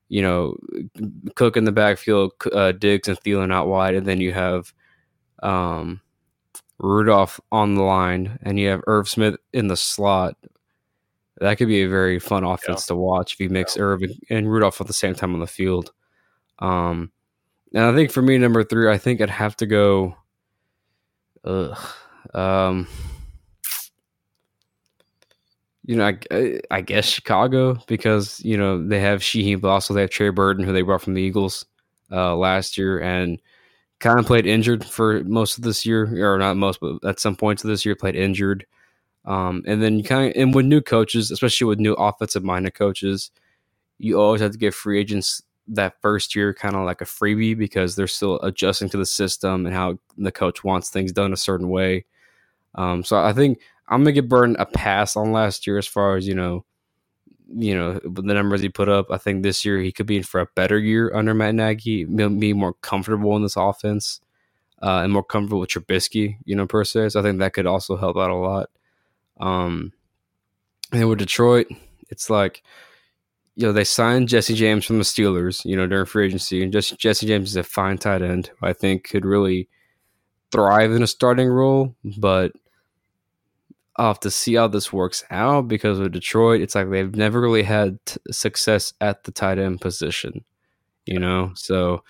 you 0.09 0.23
know, 0.23 0.57
Cook 1.35 1.57
in 1.57 1.65
the 1.65 1.73
backfield, 1.73 2.33
uh, 2.53 2.73
Diggs 2.73 3.09
and 3.09 3.19
Thielen 3.21 3.53
out 3.53 3.69
wide, 3.69 3.95
and 3.95 4.07
then 4.07 4.21
you 4.21 4.33
have 4.33 4.73
um, 5.43 6.01
Rudolph 6.79 7.41
on 7.51 7.75
the 7.75 7.83
line, 7.83 8.39
and 8.43 8.59
you 8.59 8.69
have 8.69 8.83
Irv 8.87 9.09
Smith 9.09 9.37
in 9.53 9.69
the 9.69 9.77
slot. 9.77 10.37
That 11.39 11.59
could 11.59 11.69
be 11.69 11.83
a 11.83 11.89
very 11.89 12.19
fun 12.19 12.45
offense 12.45 12.87
yeah. 12.87 12.95
to 12.95 12.97
watch 12.97 13.35
if 13.35 13.41
you 13.41 13.51
mix 13.51 13.77
yeah. 13.77 13.83
Irv 13.83 14.03
and, 14.03 14.15
and, 14.31 14.51
Rudolph 14.51 14.81
at 14.81 14.87
the 14.87 14.93
same 14.93 15.15
time 15.15 15.35
on 15.35 15.41
the 15.41 15.47
field. 15.47 15.93
Um, 16.61 17.13
and 17.75 17.85
I 17.85 17.95
think 17.95 18.11
for 18.11 18.23
me, 18.23 18.39
number 18.39 18.65
three, 18.65 18.91
I 18.91 18.97
think 18.97 19.21
I'd 19.21 19.29
have 19.29 19.57
to 19.57 19.67
go. 19.67 20.17
Ugh, 21.45 21.79
um, 22.33 22.89
you 25.87 25.95
know, 25.95 26.13
I, 26.31 26.61
I, 26.71 26.81
guess 26.81 27.07
Chicago 27.07 27.79
because 27.87 28.41
you 28.45 28.57
know 28.57 28.85
they 28.87 29.01
have 29.01 29.23
Sheehan, 29.23 29.61
but 29.61 29.69
also 29.69 29.95
they 29.95 30.01
have 30.01 30.11
Trey 30.11 30.31
Burton, 30.31 30.65
who 30.65 30.73
they 30.73 30.83
brought 30.83 31.03
from 31.03 31.15
the 31.15 31.23
Eagles 31.23 31.65
uh, 32.11 32.35
last 32.35 32.77
year, 32.77 33.01
and 33.01 33.41
kind 34.01 34.19
of 34.19 34.27
played 34.27 34.47
injured 34.47 34.85
for 34.85 35.23
most 35.25 35.59
of 35.59 35.65
this 35.65 35.87
year, 35.87 36.33
or 36.33 36.39
not 36.39 36.57
most, 36.57 36.81
but 36.81 37.05
at 37.05 37.21
some 37.21 37.37
points 37.37 37.63
of 37.63 37.69
this 37.69 37.87
year 37.87 37.95
played 37.95 38.17
injured. 38.17 38.67
Um, 39.25 39.63
and 39.67 39.81
then 39.81 39.99
you 39.99 40.05
kind 40.05 40.31
of, 40.31 40.41
and 40.41 40.55
with 40.55 40.67
new 40.67 40.81
coaches, 40.81 41.31
especially 41.31 41.67
with 41.67 41.79
new 41.79 41.95
offensive 41.95 42.45
minded 42.45 42.75
coaches, 42.75 43.31
you 43.99 44.21
always 44.21 44.41
have 44.41 44.53
to 44.53 44.59
give 44.59 44.75
free 44.75 45.01
agents 45.01 45.43
that 45.69 46.01
first 46.01 46.35
year 46.35 46.53
kind 46.55 46.77
of 46.77 46.85
like 46.85 47.01
a 47.01 47.05
freebie 47.05 47.57
because 47.57 47.97
they're 47.97 48.07
still 48.07 48.41
adjusting 48.41 48.89
to 48.89 48.97
the 48.97 49.07
system 49.07 49.67
and 49.67 49.75
how 49.75 49.99
the 50.17 50.31
coach 50.31 50.63
wants 50.63 50.91
things 50.91 51.13
done 51.13 51.33
a 51.33 51.37
certain 51.37 51.69
way. 51.69 52.05
Um, 52.77 53.03
so 53.03 53.19
I 53.19 53.33
think 53.33 53.59
I'm 53.89 54.01
gonna 54.03 54.13
give 54.13 54.29
Burton 54.29 54.57
a 54.59 54.67
pass 54.67 55.17
on 55.17 55.33
last 55.33 55.67
year 55.67 55.79
as 55.79 55.87
far 55.87 56.17
as 56.17 56.27
you 56.27 56.35
know, 56.35 56.65
you 57.49 57.75
know 57.75 58.01
the 58.05 58.23
numbers 58.23 58.61
he 58.61 58.69
put 58.69 58.89
up. 58.89 59.07
I 59.11 59.19
think 59.19 59.43
this 59.43 59.65
year 59.65 59.79
he 59.79 59.93
could 59.93 60.07
be 60.07 60.17
in 60.17 60.23
for 60.23 60.41
a 60.41 60.49
better 60.55 60.79
year 60.79 61.15
under 61.15 61.35
Matt 61.35 61.55
Nagy, 61.55 62.05
be 62.05 62.53
more 62.53 62.75
comfortable 62.75 63.37
in 63.37 63.43
this 63.43 63.57
offense, 63.57 64.21
uh, 64.83 65.01
and 65.03 65.13
more 65.13 65.25
comfortable 65.25 65.61
with 65.61 65.71
Trubisky, 65.71 66.39
you 66.45 66.57
know 66.57 66.67
per 66.67 66.85
se. 66.85 67.11
So 67.11 67.21
I 67.21 67.23
think 67.23 67.39
that 67.39 67.53
could 67.53 67.67
also 67.67 67.97
help 67.97 68.17
out 68.17 68.31
a 68.31 68.35
lot. 68.35 68.71
Um, 69.39 69.93
and 70.93 71.09
with 71.09 71.19
Detroit, 71.19 71.67
it's 72.09 72.31
like 72.31 72.63
you 73.57 73.67
know, 73.67 73.73
they 73.73 73.85
signed 73.85 74.29
Jesse 74.29 74.55
James 74.55 74.85
from 74.85 74.99
the 74.99 75.05
Steelers, 75.05 75.65
you 75.65 75.77
know, 75.77 75.87
during 75.87 76.05
free 76.05 76.27
agency, 76.27 76.63
and 76.63 76.73
just 76.73 76.99
Jesse 76.99 77.27
James 77.27 77.49
is 77.49 77.57
a 77.57 77.63
fine 77.63 77.97
tight 77.97 78.21
end. 78.21 78.51
I 78.63 78.75
think 78.75 79.09
could 79.09 79.25
really 79.25 79.69
thrive 80.53 80.93
in 80.93 81.03
a 81.03 81.07
starting 81.07 81.49
role, 81.49 81.95
but 82.19 82.53
I'll 83.99 84.09
have 84.09 84.21
to 84.21 84.31
see 84.31 84.55
how 84.55 84.69
this 84.69 84.93
works 84.93 85.25
out 85.31 85.69
because 85.69 85.99
with 85.99 86.13
Detroit, 86.13 86.61
it's 86.61 86.75
like 86.75 86.91
they've 86.91 87.15
never 87.15 87.41
really 87.41 87.63
had 87.63 87.99
t- 88.05 88.19
success 88.31 88.93
at 89.01 89.25
the 89.25 89.33
tight 89.33 89.59
end 89.59 89.81
position, 89.81 90.45
you 91.07 91.19
know. 91.19 91.53
So 91.55 92.03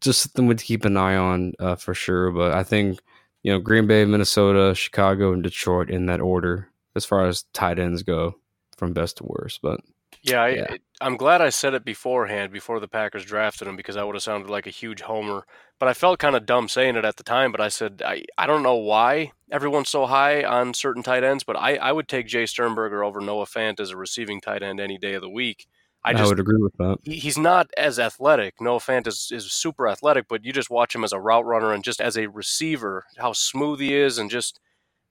just 0.00 0.22
something 0.22 0.56
to 0.56 0.64
keep 0.64 0.84
an 0.84 0.96
eye 0.96 1.16
on 1.16 1.52
uh, 1.58 1.76
for 1.76 1.94
sure. 1.94 2.30
But 2.30 2.52
I 2.52 2.62
think 2.62 3.00
you 3.42 3.52
know 3.52 3.58
Green 3.60 3.86
Bay, 3.86 4.04
Minnesota, 4.04 4.74
Chicago, 4.74 5.32
and 5.32 5.42
Detroit 5.42 5.90
in 5.90 6.06
that 6.06 6.20
order 6.20 6.68
as 6.96 7.04
far 7.04 7.26
as 7.26 7.44
tight 7.52 7.78
ends 7.78 8.02
go 8.02 8.36
from 8.76 8.92
best 8.92 9.18
to 9.18 9.24
worst. 9.24 9.60
But 9.62 9.80
Yeah, 10.22 10.42
I, 10.42 10.78
I'm 11.00 11.16
glad 11.16 11.40
I 11.40 11.48
said 11.48 11.74
it 11.74 11.84
beforehand, 11.84 12.52
before 12.52 12.78
the 12.78 12.86
Packers 12.86 13.24
drafted 13.24 13.66
him, 13.66 13.74
because 13.74 13.96
I 13.96 14.04
would 14.04 14.14
have 14.14 14.22
sounded 14.22 14.48
like 14.48 14.68
a 14.68 14.70
huge 14.70 15.02
homer. 15.02 15.46
But 15.80 15.88
I 15.88 15.94
felt 15.94 16.20
kind 16.20 16.36
of 16.36 16.46
dumb 16.46 16.68
saying 16.68 16.94
it 16.94 17.04
at 17.04 17.16
the 17.16 17.24
time. 17.24 17.50
But 17.50 17.60
I 17.60 17.68
said 17.68 18.02
I, 18.06 18.22
I 18.38 18.46
don't 18.46 18.62
know 18.62 18.76
why 18.76 19.32
everyone's 19.50 19.88
so 19.88 20.06
high 20.06 20.44
on 20.44 20.74
certain 20.74 21.02
tight 21.02 21.24
ends, 21.24 21.42
but 21.42 21.56
I, 21.56 21.74
I 21.74 21.90
would 21.90 22.06
take 22.06 22.28
Jace 22.28 22.50
Sternberger 22.50 23.02
over 23.02 23.20
Noah 23.20 23.46
Fant 23.46 23.80
as 23.80 23.90
a 23.90 23.96
receiving 23.96 24.40
tight 24.40 24.62
end 24.62 24.78
any 24.78 24.96
day 24.96 25.14
of 25.14 25.22
the 25.22 25.28
week. 25.28 25.66
I, 26.04 26.12
just, 26.12 26.24
I 26.24 26.26
would 26.28 26.40
agree 26.40 26.60
with 26.60 26.76
that. 26.78 26.98
He, 27.02 27.16
he's 27.16 27.38
not 27.38 27.70
as 27.76 27.98
athletic. 27.98 28.60
Noah 28.60 28.80
Fant 28.80 29.06
is, 29.06 29.30
is 29.32 29.52
super 29.52 29.88
athletic, 29.88 30.26
but 30.28 30.44
you 30.44 30.52
just 30.52 30.70
watch 30.70 30.94
him 30.94 31.04
as 31.04 31.12
a 31.12 31.20
route 31.20 31.44
runner 31.44 31.72
and 31.72 31.84
just 31.84 32.00
as 32.00 32.16
a 32.16 32.28
receiver, 32.28 33.04
how 33.18 33.32
smooth 33.32 33.80
he 33.80 33.94
is, 33.94 34.18
and 34.18 34.30
just 34.30 34.60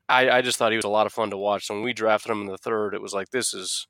I, 0.09 0.29
I 0.29 0.41
just 0.41 0.57
thought 0.57 0.71
he 0.71 0.77
was 0.77 0.85
a 0.85 0.89
lot 0.89 1.05
of 1.05 1.13
fun 1.13 1.29
to 1.29 1.37
watch. 1.37 1.67
So 1.67 1.73
when 1.75 1.83
we 1.83 1.93
drafted 1.93 2.31
him 2.31 2.41
in 2.41 2.47
the 2.47 2.57
third, 2.57 2.93
it 2.93 3.01
was 3.01 3.13
like 3.13 3.29
this 3.29 3.53
is 3.53 3.87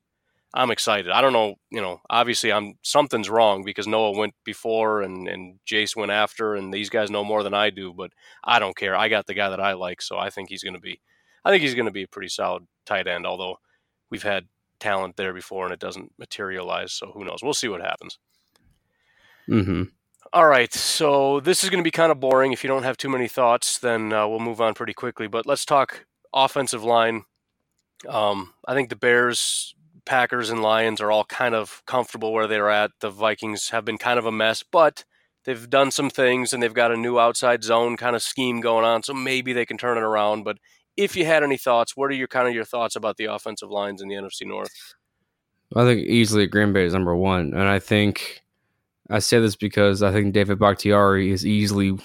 I'm 0.54 0.70
excited. 0.70 1.10
I 1.10 1.22
don't 1.22 1.32
know, 1.32 1.54
you 1.70 1.80
know, 1.80 2.00
obviously 2.10 2.52
I'm 2.52 2.74
something's 2.82 3.30
wrong 3.30 3.64
because 3.64 3.86
Noah 3.86 4.16
went 4.16 4.34
before 4.44 5.00
and 5.00 5.26
and 5.26 5.58
Jace 5.66 5.96
went 5.96 6.12
after, 6.12 6.54
and 6.54 6.72
these 6.72 6.90
guys 6.90 7.10
know 7.10 7.24
more 7.24 7.42
than 7.42 7.54
I 7.54 7.70
do. 7.70 7.92
But 7.94 8.12
I 8.44 8.58
don't 8.58 8.76
care. 8.76 8.94
I 8.94 9.08
got 9.08 9.26
the 9.26 9.34
guy 9.34 9.48
that 9.48 9.60
I 9.60 9.72
like, 9.72 10.02
so 10.02 10.18
I 10.18 10.30
think 10.30 10.50
he's 10.50 10.62
going 10.62 10.74
to 10.74 10.80
be, 10.80 11.00
I 11.44 11.50
think 11.50 11.62
he's 11.62 11.74
going 11.74 11.86
to 11.86 11.92
be 11.92 12.02
a 12.02 12.08
pretty 12.08 12.28
solid 12.28 12.66
tight 12.84 13.06
end. 13.06 13.26
Although 13.26 13.60
we've 14.10 14.22
had 14.22 14.46
talent 14.78 15.16
there 15.16 15.32
before 15.32 15.64
and 15.64 15.72
it 15.72 15.80
doesn't 15.80 16.12
materialize, 16.18 16.92
so 16.92 17.12
who 17.12 17.24
knows? 17.24 17.38
We'll 17.42 17.54
see 17.54 17.68
what 17.68 17.80
happens. 17.80 18.18
Hmm. 19.46 19.84
All 20.34 20.46
right, 20.46 20.72
so 20.72 21.40
this 21.40 21.62
is 21.62 21.68
going 21.68 21.82
to 21.82 21.86
be 21.86 21.90
kind 21.90 22.10
of 22.10 22.18
boring. 22.18 22.52
If 22.52 22.64
you 22.64 22.68
don't 22.68 22.84
have 22.84 22.96
too 22.96 23.10
many 23.10 23.28
thoughts, 23.28 23.78
then 23.78 24.12
uh, 24.14 24.26
we'll 24.26 24.38
move 24.38 24.62
on 24.62 24.72
pretty 24.72 24.94
quickly. 24.94 25.26
But 25.26 25.44
let's 25.44 25.66
talk 25.66 26.06
offensive 26.32 26.84
line. 26.84 27.24
Um, 28.08 28.54
I 28.66 28.74
think 28.74 28.88
the 28.88 28.96
Bears 28.96 29.74
Packers 30.04 30.50
and 30.50 30.62
Lions 30.62 31.00
are 31.00 31.10
all 31.10 31.24
kind 31.24 31.54
of 31.54 31.82
comfortable 31.86 32.32
where 32.32 32.46
they're 32.46 32.70
at. 32.70 32.90
The 33.00 33.10
Vikings 33.10 33.70
have 33.70 33.84
been 33.84 33.98
kind 33.98 34.18
of 34.18 34.26
a 34.26 34.32
mess, 34.32 34.62
but 34.62 35.04
they've 35.44 35.68
done 35.68 35.90
some 35.90 36.10
things 36.10 36.52
and 36.52 36.62
they've 36.62 36.74
got 36.74 36.92
a 36.92 36.96
new 36.96 37.18
outside 37.18 37.62
zone 37.62 37.96
kind 37.96 38.16
of 38.16 38.22
scheme 38.22 38.60
going 38.60 38.84
on, 38.84 39.02
so 39.02 39.14
maybe 39.14 39.52
they 39.52 39.66
can 39.66 39.78
turn 39.78 39.98
it 39.98 40.02
around. 40.02 40.44
But 40.44 40.58
if 40.96 41.16
you 41.16 41.24
had 41.24 41.42
any 41.42 41.56
thoughts, 41.56 41.96
what 41.96 42.10
are 42.10 42.14
your 42.14 42.28
kind 42.28 42.48
of 42.48 42.54
your 42.54 42.64
thoughts 42.64 42.96
about 42.96 43.16
the 43.16 43.26
offensive 43.26 43.70
lines 43.70 44.02
in 44.02 44.08
the 44.08 44.14
NFC 44.14 44.46
North? 44.46 44.94
I 45.74 45.84
think 45.84 46.06
easily 46.06 46.46
Green 46.46 46.72
Bay 46.72 46.84
is 46.84 46.92
number 46.92 47.16
one, 47.16 47.54
and 47.54 47.68
I 47.68 47.78
think 47.78 48.42
I 49.08 49.20
say 49.20 49.40
this 49.40 49.56
because 49.56 50.02
I 50.02 50.12
think 50.12 50.34
David 50.34 50.58
Bakhtiari 50.58 51.30
is 51.30 51.46
easily. 51.46 51.98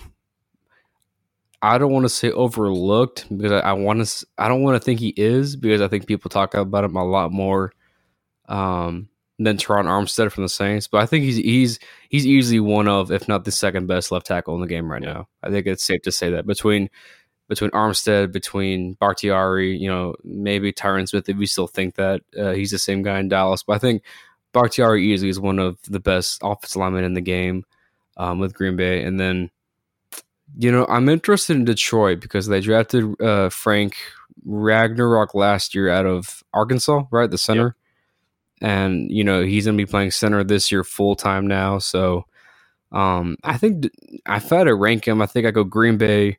I 1.62 1.78
don't 1.78 1.92
want 1.92 2.06
to 2.06 2.10
say 2.10 2.32
overlooked 2.32 3.26
because 3.36 3.52
I, 3.52 3.60
I 3.60 3.74
want 3.74 4.06
to. 4.06 4.26
I 4.38 4.48
don't 4.48 4.64
want 4.64 4.76
to 4.76 4.86
think 4.86 5.00
he 5.00 5.14
is 5.18 5.56
because 5.56 5.82
I 5.82 5.88
think 5.88 6.08
people 6.08 6.30
talk 6.30 6.54
about 6.54 6.86
him 6.86 6.96
a 6.96 7.04
lot 7.04 7.32
more 7.32 7.74
um, 8.48 9.10
than 9.40 9.58
Terron 9.58 9.86
Armstead 9.86 10.32
from 10.32 10.44
the 10.44 10.50
Saints. 10.50 10.88
But 10.88 11.02
I 11.02 11.06
think 11.06 11.26
he's 11.26 11.38
he's 11.38 11.80
he's 12.10 12.26
easily 12.26 12.60
one 12.60 12.88
of, 12.88 13.12
if 13.12 13.28
not 13.28 13.46
the 13.46 13.52
second 13.52 13.88
best 13.88 14.12
left 14.12 14.26
tackle 14.26 14.56
in 14.56 14.62
the 14.62 14.68
game 14.68 14.92
right 14.92 15.02
now. 15.02 15.28
I 15.44 15.50
think 15.50 15.68
it's 15.68 15.86
safe 15.86 16.02
to 16.04 16.12
say 16.12 16.32
that 16.32 16.48
between 16.48 16.90
between 17.48 17.72
Armstead, 17.72 18.32
between 18.32 18.94
Bakhtiari, 18.94 19.78
you 19.78 19.88
know, 19.90 20.16
maybe 20.24 20.74
Tyron 20.74 21.08
Smith, 21.08 21.30
if 21.30 21.38
we 21.38 21.46
still 21.46 21.68
think 21.68 21.96
that 21.96 22.22
uh, 22.38 22.52
he's 22.52 22.72
the 22.72 22.78
same 22.78 23.04
guy 23.04 23.20
in 23.20 23.30
Dallas. 23.30 23.64
But 23.64 23.74
I 23.74 23.80
think 23.80 24.04
Bakhtiari 24.52 25.06
easily 25.06 25.30
is 25.30 25.40
one 25.40 25.60
of 25.60 25.78
the 25.84 26.00
best 26.00 26.42
offensive 26.44 26.80
linemen 26.80 27.06
in 27.06 27.14
the 27.14 27.22
game 27.22 27.64
um, 28.18 28.40
with 28.40 28.54
Green 28.54 28.76
Bay. 28.76 29.04
And 29.04 29.18
then, 29.20 29.50
you 30.58 30.72
know, 30.72 30.86
I'm 30.90 31.08
interested 31.08 31.56
in 31.56 31.64
Detroit 31.64 32.20
because 32.20 32.48
they 32.48 32.60
drafted 32.60 33.22
uh, 33.22 33.50
Frank 33.50 33.96
Ragnow 34.46 35.34
last 35.34 35.74
year 35.74 35.90
out 35.90 36.06
of 36.06 36.44
Arkansas, 36.54 37.04
right? 37.12 37.32
The 37.32 37.38
center. 37.38 37.77
And 38.62 39.12
you 39.12 39.24
know 39.24 39.44
he's 39.44 39.66
gonna 39.66 39.78
be 39.78 39.86
playing 39.86 40.12
center 40.12 40.44
this 40.44 40.72
year 40.72 40.84
full 40.84 41.16
time 41.16 41.46
now. 41.48 41.80
So 41.80 42.26
um, 42.92 43.38
I 43.44 43.58
think 43.58 43.86
if 43.86 44.52
I 44.52 44.58
had 44.58 44.64
to 44.66 44.76
rank 44.76 45.08
him, 45.08 45.22
I 45.22 45.26
think 45.26 45.46
I 45.46 45.52
go 45.52 45.64
Green 45.64 45.98
Bay. 45.98 46.38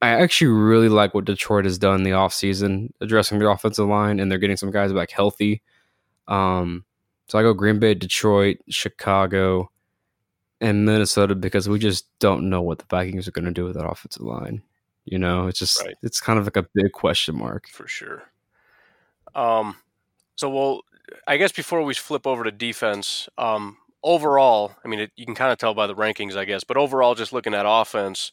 I 0.00 0.10
actually 0.10 0.48
really 0.48 0.88
like 0.88 1.14
what 1.14 1.24
Detroit 1.24 1.64
has 1.64 1.78
done 1.78 1.96
in 1.96 2.02
the 2.04 2.10
offseason, 2.10 2.90
addressing 3.00 3.38
the 3.38 3.48
offensive 3.48 3.88
line, 3.88 4.20
and 4.20 4.30
they're 4.30 4.38
getting 4.38 4.56
some 4.56 4.70
guys 4.70 4.92
back 4.92 5.10
healthy. 5.10 5.62
Um, 6.28 6.84
so 7.26 7.38
I 7.38 7.42
go 7.42 7.52
Green 7.52 7.80
Bay, 7.80 7.94
Detroit, 7.94 8.58
Chicago, 8.68 9.70
and 10.60 10.84
Minnesota 10.84 11.34
because 11.34 11.68
we 11.68 11.78
just 11.78 12.06
don't 12.18 12.48
know 12.48 12.62
what 12.62 12.78
the 12.78 12.84
Vikings 12.88 13.26
are 13.26 13.32
going 13.32 13.44
to 13.44 13.50
do 13.50 13.64
with 13.64 13.74
that 13.74 13.86
offensive 13.86 14.22
line. 14.22 14.62
You 15.04 15.18
know, 15.18 15.46
it's 15.46 15.58
just 15.58 15.82
right. 15.82 15.94
it's 16.02 16.20
kind 16.20 16.38
of 16.38 16.44
like 16.44 16.56
a 16.56 16.68
big 16.74 16.92
question 16.92 17.36
mark 17.36 17.66
for 17.68 17.88
sure. 17.88 18.22
Um, 19.34 19.76
so 20.36 20.50
we'll 20.50 20.82
I 21.26 21.36
guess 21.36 21.52
before 21.52 21.82
we 21.82 21.94
flip 21.94 22.26
over 22.26 22.44
to 22.44 22.50
defense, 22.50 23.28
um, 23.38 23.76
overall, 24.02 24.74
I 24.84 24.88
mean, 24.88 25.00
it, 25.00 25.12
you 25.16 25.26
can 25.26 25.34
kind 25.34 25.52
of 25.52 25.58
tell 25.58 25.74
by 25.74 25.86
the 25.86 25.94
rankings, 25.94 26.36
I 26.36 26.44
guess, 26.44 26.64
but 26.64 26.76
overall, 26.76 27.14
just 27.14 27.32
looking 27.32 27.54
at 27.54 27.64
offense, 27.66 28.32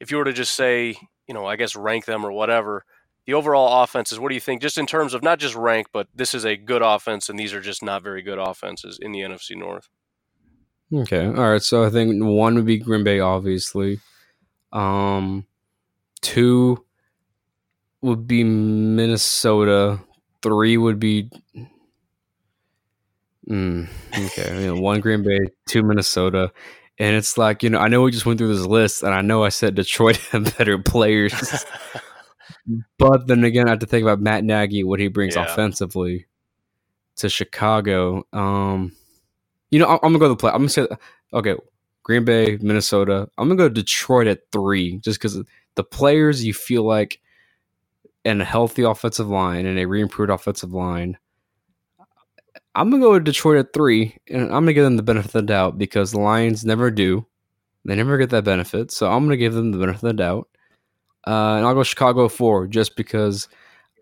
if 0.00 0.10
you 0.10 0.16
were 0.16 0.24
to 0.24 0.32
just 0.32 0.54
say, 0.54 0.96
you 1.26 1.34
know, 1.34 1.46
I 1.46 1.56
guess 1.56 1.76
rank 1.76 2.04
them 2.04 2.24
or 2.24 2.32
whatever, 2.32 2.84
the 3.26 3.34
overall 3.34 3.82
offenses, 3.82 4.20
what 4.20 4.28
do 4.28 4.34
you 4.34 4.40
think, 4.40 4.62
just 4.62 4.78
in 4.78 4.86
terms 4.86 5.12
of 5.14 5.22
not 5.22 5.38
just 5.38 5.54
rank, 5.54 5.88
but 5.92 6.06
this 6.14 6.34
is 6.34 6.44
a 6.44 6.56
good 6.56 6.82
offense 6.82 7.28
and 7.28 7.38
these 7.38 7.52
are 7.52 7.60
just 7.60 7.82
not 7.82 8.02
very 8.02 8.22
good 8.22 8.38
offenses 8.38 8.98
in 9.00 9.12
the 9.12 9.20
NFC 9.20 9.56
North? 9.56 9.88
Okay. 10.92 11.26
All 11.26 11.50
right. 11.50 11.62
So 11.62 11.84
I 11.84 11.90
think 11.90 12.22
one 12.22 12.54
would 12.54 12.66
be 12.66 12.78
Green 12.78 13.02
Bay, 13.02 13.18
obviously. 13.18 13.98
Um, 14.72 15.46
two 16.20 16.84
would 18.02 18.28
be 18.28 18.44
Minnesota. 18.44 19.98
Three 20.42 20.76
would 20.76 21.00
be 21.00 21.30
Mm, 23.48 23.88
okay, 24.12 24.60
you 24.60 24.74
know, 24.74 24.80
one 24.80 25.00
Green 25.00 25.22
Bay, 25.22 25.38
two 25.68 25.82
Minnesota, 25.82 26.52
and 26.98 27.14
it's 27.14 27.38
like 27.38 27.62
you 27.62 27.70
know 27.70 27.78
I 27.78 27.88
know 27.88 28.02
we 28.02 28.10
just 28.10 28.26
went 28.26 28.38
through 28.38 28.54
this 28.54 28.66
list, 28.66 29.02
and 29.02 29.14
I 29.14 29.20
know 29.20 29.44
I 29.44 29.50
said 29.50 29.74
Detroit 29.76 30.16
have 30.32 30.56
better 30.58 30.78
players, 30.78 31.64
but 32.98 33.28
then 33.28 33.44
again 33.44 33.68
I 33.68 33.70
have 33.70 33.78
to 33.80 33.86
think 33.86 34.02
about 34.02 34.20
Matt 34.20 34.42
Nagy, 34.42 34.82
what 34.82 34.98
he 34.98 35.08
brings 35.08 35.36
yeah. 35.36 35.44
offensively 35.44 36.26
to 37.16 37.28
Chicago. 37.28 38.26
Um, 38.32 38.92
you 39.70 39.78
know 39.78 39.86
I'm, 39.86 39.98
I'm 40.02 40.12
gonna 40.12 40.18
go 40.18 40.26
to 40.26 40.30
the 40.30 40.36
play. 40.36 40.50
I'm 40.50 40.58
gonna 40.58 40.68
say 40.68 40.88
okay, 41.32 41.54
Green 42.02 42.24
Bay, 42.24 42.58
Minnesota. 42.60 43.28
I'm 43.38 43.48
gonna 43.48 43.58
go 43.58 43.68
to 43.68 43.74
Detroit 43.74 44.26
at 44.26 44.50
three, 44.50 44.98
just 44.98 45.20
because 45.20 45.40
the 45.76 45.84
players 45.84 46.44
you 46.44 46.52
feel 46.52 46.82
like, 46.82 47.20
and 48.24 48.42
a 48.42 48.44
healthy 48.44 48.82
offensive 48.82 49.28
line 49.28 49.66
and 49.66 49.78
a 49.78 49.86
re-improved 49.86 50.32
offensive 50.32 50.72
line 50.72 51.16
I'm 52.76 52.90
gonna 52.90 53.02
go 53.02 53.12
with 53.12 53.24
Detroit 53.24 53.56
at 53.56 53.72
three, 53.72 54.18
and 54.28 54.42
I'm 54.42 54.50
gonna 54.50 54.74
give 54.74 54.84
them 54.84 54.98
the 54.98 55.02
benefit 55.02 55.28
of 55.28 55.32
the 55.32 55.42
doubt 55.42 55.78
because 55.78 56.12
the 56.12 56.20
Lions 56.20 56.64
never 56.64 56.90
do. 56.90 57.26
They 57.86 57.94
never 57.94 58.18
get 58.18 58.30
that 58.30 58.44
benefit, 58.44 58.90
so 58.90 59.10
I'm 59.10 59.24
gonna 59.24 59.38
give 59.38 59.54
them 59.54 59.72
the 59.72 59.78
benefit 59.78 60.04
of 60.04 60.08
the 60.08 60.12
doubt. 60.12 60.48
Uh, 61.26 61.56
and 61.56 61.66
I'll 61.66 61.74
go 61.74 61.82
Chicago 61.82 62.28
four 62.28 62.66
just 62.66 62.94
because 62.94 63.48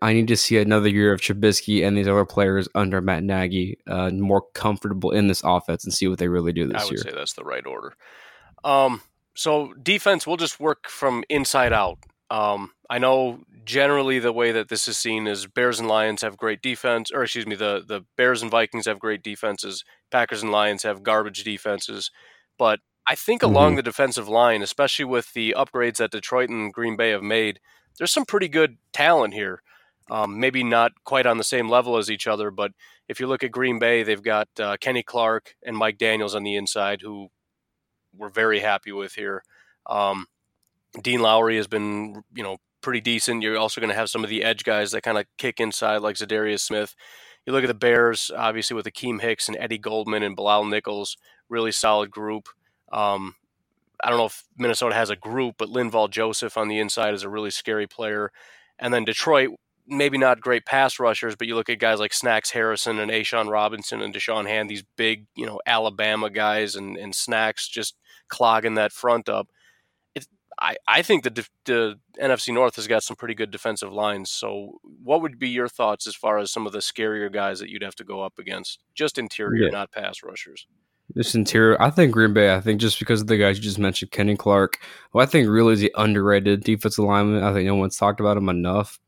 I 0.01 0.11
need 0.11 0.27
to 0.27 0.35
see 0.35 0.57
another 0.57 0.89
year 0.89 1.13
of 1.13 1.21
Trubisky 1.21 1.87
and 1.87 1.97
these 1.97 2.07
other 2.07 2.25
players 2.25 2.67
under 2.75 2.99
Matt 2.99 3.23
Nagy 3.23 3.79
uh, 3.87 4.09
more 4.11 4.43
comfortable 4.53 5.11
in 5.11 5.27
this 5.27 5.41
offense 5.43 5.85
and 5.85 5.93
see 5.93 6.07
what 6.07 6.19
they 6.19 6.27
really 6.27 6.51
do 6.51 6.67
this 6.67 6.73
year. 6.73 6.81
I 6.81 6.85
would 6.85 6.91
year. 6.91 7.03
say 7.03 7.17
that's 7.17 7.33
the 7.33 7.45
right 7.45 7.65
order. 7.65 7.95
Um, 8.65 9.01
so 9.35 9.73
defense, 9.73 10.27
we'll 10.27 10.37
just 10.37 10.59
work 10.59 10.89
from 10.89 11.23
inside 11.29 11.71
out. 11.71 11.99
Um, 12.29 12.71
I 12.89 12.99
know 12.99 13.39
generally 13.65 14.19
the 14.19 14.31
way 14.31 14.51
that 14.51 14.69
this 14.69 14.87
is 14.87 14.97
seen 14.97 15.27
is 15.27 15.47
Bears 15.47 15.79
and 15.79 15.89
Lions 15.89 16.21
have 16.21 16.37
great 16.37 16.61
defense, 16.61 17.11
or 17.11 17.23
excuse 17.23 17.47
me, 17.47 17.55
the 17.55 17.83
the 17.85 18.05
Bears 18.15 18.41
and 18.41 18.51
Vikings 18.51 18.85
have 18.85 18.99
great 18.99 19.23
defenses. 19.23 19.83
Packers 20.11 20.43
and 20.43 20.51
Lions 20.51 20.83
have 20.83 21.03
garbage 21.03 21.43
defenses, 21.43 22.11
but 22.57 22.79
I 23.07 23.15
think 23.15 23.41
mm-hmm. 23.41 23.55
along 23.55 23.75
the 23.75 23.83
defensive 23.83 24.29
line, 24.29 24.61
especially 24.61 25.05
with 25.05 25.33
the 25.33 25.55
upgrades 25.57 25.97
that 25.97 26.11
Detroit 26.11 26.49
and 26.49 26.73
Green 26.73 26.95
Bay 26.95 27.09
have 27.11 27.23
made, 27.23 27.59
there's 27.97 28.11
some 28.11 28.25
pretty 28.25 28.47
good 28.47 28.77
talent 28.93 29.33
here. 29.33 29.61
Um, 30.11 30.39
maybe 30.39 30.63
not 30.63 30.91
quite 31.03 31.25
on 31.25 31.39
the 31.39 31.43
same 31.43 31.67
level 31.67 31.97
as 31.97 32.11
each 32.11 32.27
other, 32.27 32.51
but 32.51 32.71
if 33.07 33.19
you 33.19 33.25
look 33.25 33.43
at 33.43 33.51
Green 33.51 33.79
Bay, 33.79 34.03
they've 34.03 34.21
got 34.21 34.47
uh, 34.59 34.77
Kenny 34.79 35.01
Clark 35.01 35.55
and 35.65 35.75
Mike 35.75 35.97
Daniels 35.97 36.35
on 36.35 36.43
the 36.43 36.55
inside, 36.55 37.01
who 37.01 37.29
we're 38.15 38.29
very 38.29 38.59
happy 38.59 38.91
with 38.91 39.13
here. 39.13 39.43
Um, 39.87 40.27
Dean 41.01 41.21
Lowry 41.21 41.57
has 41.57 41.67
been, 41.67 42.23
you 42.35 42.43
know, 42.43 42.57
pretty 42.85 43.01
decent. 43.01 43.41
You're 43.41 43.57
also 43.57 43.81
going 43.81 43.89
to 43.89 43.95
have 43.95 44.11
some 44.11 44.23
of 44.23 44.29
the 44.29 44.43
edge 44.43 44.63
guys 44.63 44.91
that 44.91 45.01
kind 45.01 45.17
of 45.17 45.25
kick 45.39 45.59
inside, 45.59 45.97
like 45.97 46.15
Za'Darius 46.15 46.61
Smith. 46.61 46.95
You 47.45 47.51
look 47.51 47.63
at 47.63 47.67
the 47.67 47.73
Bears, 47.73 48.31
obviously 48.35 48.75
with 48.75 48.85
Akiem 48.85 49.19
Hicks 49.19 49.47
and 49.47 49.57
Eddie 49.59 49.79
Goldman 49.79 50.21
and 50.21 50.35
Bilal 50.35 50.65
Nichols, 50.65 51.17
really 51.49 51.71
solid 51.71 52.11
group. 52.11 52.47
Um, 52.93 53.35
I 54.03 54.09
don't 54.09 54.19
know 54.19 54.27
if 54.27 54.43
Minnesota 54.55 54.93
has 54.93 55.09
a 55.09 55.15
group, 55.15 55.55
but 55.57 55.69
Linval 55.69 56.11
Joseph 56.11 56.57
on 56.57 56.67
the 56.67 56.77
inside 56.77 57.15
is 57.15 57.23
a 57.23 57.29
really 57.29 57.49
scary 57.49 57.87
player. 57.87 58.31
And 58.77 58.93
then 58.93 59.03
Detroit, 59.03 59.49
maybe 59.87 60.19
not 60.19 60.39
great 60.39 60.65
pass 60.67 60.99
rushers, 60.99 61.35
but 61.35 61.47
you 61.47 61.55
look 61.55 61.69
at 61.69 61.79
guys 61.79 61.99
like 61.99 62.13
Snacks 62.13 62.51
Harrison 62.51 62.99
and 62.99 63.09
A'Shawn 63.09 63.49
Robinson 63.49 64.01
and 64.01 64.13
Da'Shawn 64.13 64.47
Hand, 64.47 64.69
these 64.69 64.83
big, 64.95 65.25
you 65.35 65.47
know, 65.47 65.59
Alabama 65.65 66.29
guys 66.29 66.75
and, 66.75 66.97
and 66.97 67.15
Snacks 67.15 67.67
just 67.67 67.95
clogging 68.27 68.75
that 68.75 68.91
front 68.91 69.27
up. 69.27 69.47
I, 70.59 70.77
I 70.87 71.01
think 71.01 71.23
the, 71.23 71.29
def- 71.29 71.49
the 71.65 71.99
NFC 72.21 72.53
North 72.53 72.75
has 72.77 72.87
got 72.87 73.03
some 73.03 73.15
pretty 73.17 73.33
good 73.33 73.51
defensive 73.51 73.91
lines. 73.91 74.29
So, 74.31 74.79
what 75.03 75.21
would 75.21 75.37
be 75.37 75.49
your 75.49 75.67
thoughts 75.67 76.07
as 76.07 76.15
far 76.15 76.37
as 76.37 76.51
some 76.51 76.65
of 76.65 76.71
the 76.73 76.79
scarier 76.79 77.31
guys 77.31 77.59
that 77.59 77.69
you'd 77.69 77.83
have 77.83 77.95
to 77.95 78.03
go 78.03 78.21
up 78.21 78.39
against? 78.39 78.79
Just 78.93 79.17
interior, 79.17 79.65
Yeah. 79.65 79.69
not 79.69 79.91
pass 79.91 80.23
rushers. 80.23 80.65
This 81.13 81.35
interior, 81.35 81.79
I 81.81 81.89
think 81.91 82.13
Green 82.13 82.33
Bay. 82.33 82.53
I 82.55 82.61
think 82.61 82.81
just 82.81 82.97
because 82.99 83.21
of 83.21 83.27
the 83.27 83.37
guys 83.37 83.57
you 83.57 83.63
just 83.63 83.77
mentioned, 83.77 84.11
Kenny 84.11 84.35
Clark, 84.35 84.79
who 85.11 85.19
I 85.19 85.25
think 85.27 85.47
really 85.47 85.73
is 85.73 85.79
the 85.79 85.93
underrated 85.95 86.63
defensive 86.63 87.05
lineman. 87.05 87.43
I 87.43 87.53
think 87.53 87.67
no 87.67 87.75
one's 87.75 87.97
talked 87.97 88.19
about 88.19 88.37
him 88.37 88.49
enough. 88.49 88.99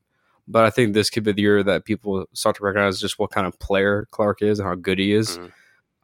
But 0.47 0.63
I 0.63 0.69
think 0.69 0.93
this 0.93 1.09
could 1.09 1.23
be 1.23 1.31
the 1.33 1.41
year 1.41 1.63
that 1.63 1.85
people 1.85 2.25
start 2.33 2.55
to 2.57 2.63
recognize 2.63 3.01
just 3.01 3.17
what 3.19 3.31
kind 3.31 3.47
of 3.47 3.57
player 3.59 4.07
Clark 4.11 4.41
is 4.41 4.59
and 4.59 4.67
how 4.67 4.75
good 4.75 4.99
he 4.99 5.11
is. 5.13 5.37
Mhm. 5.37 5.51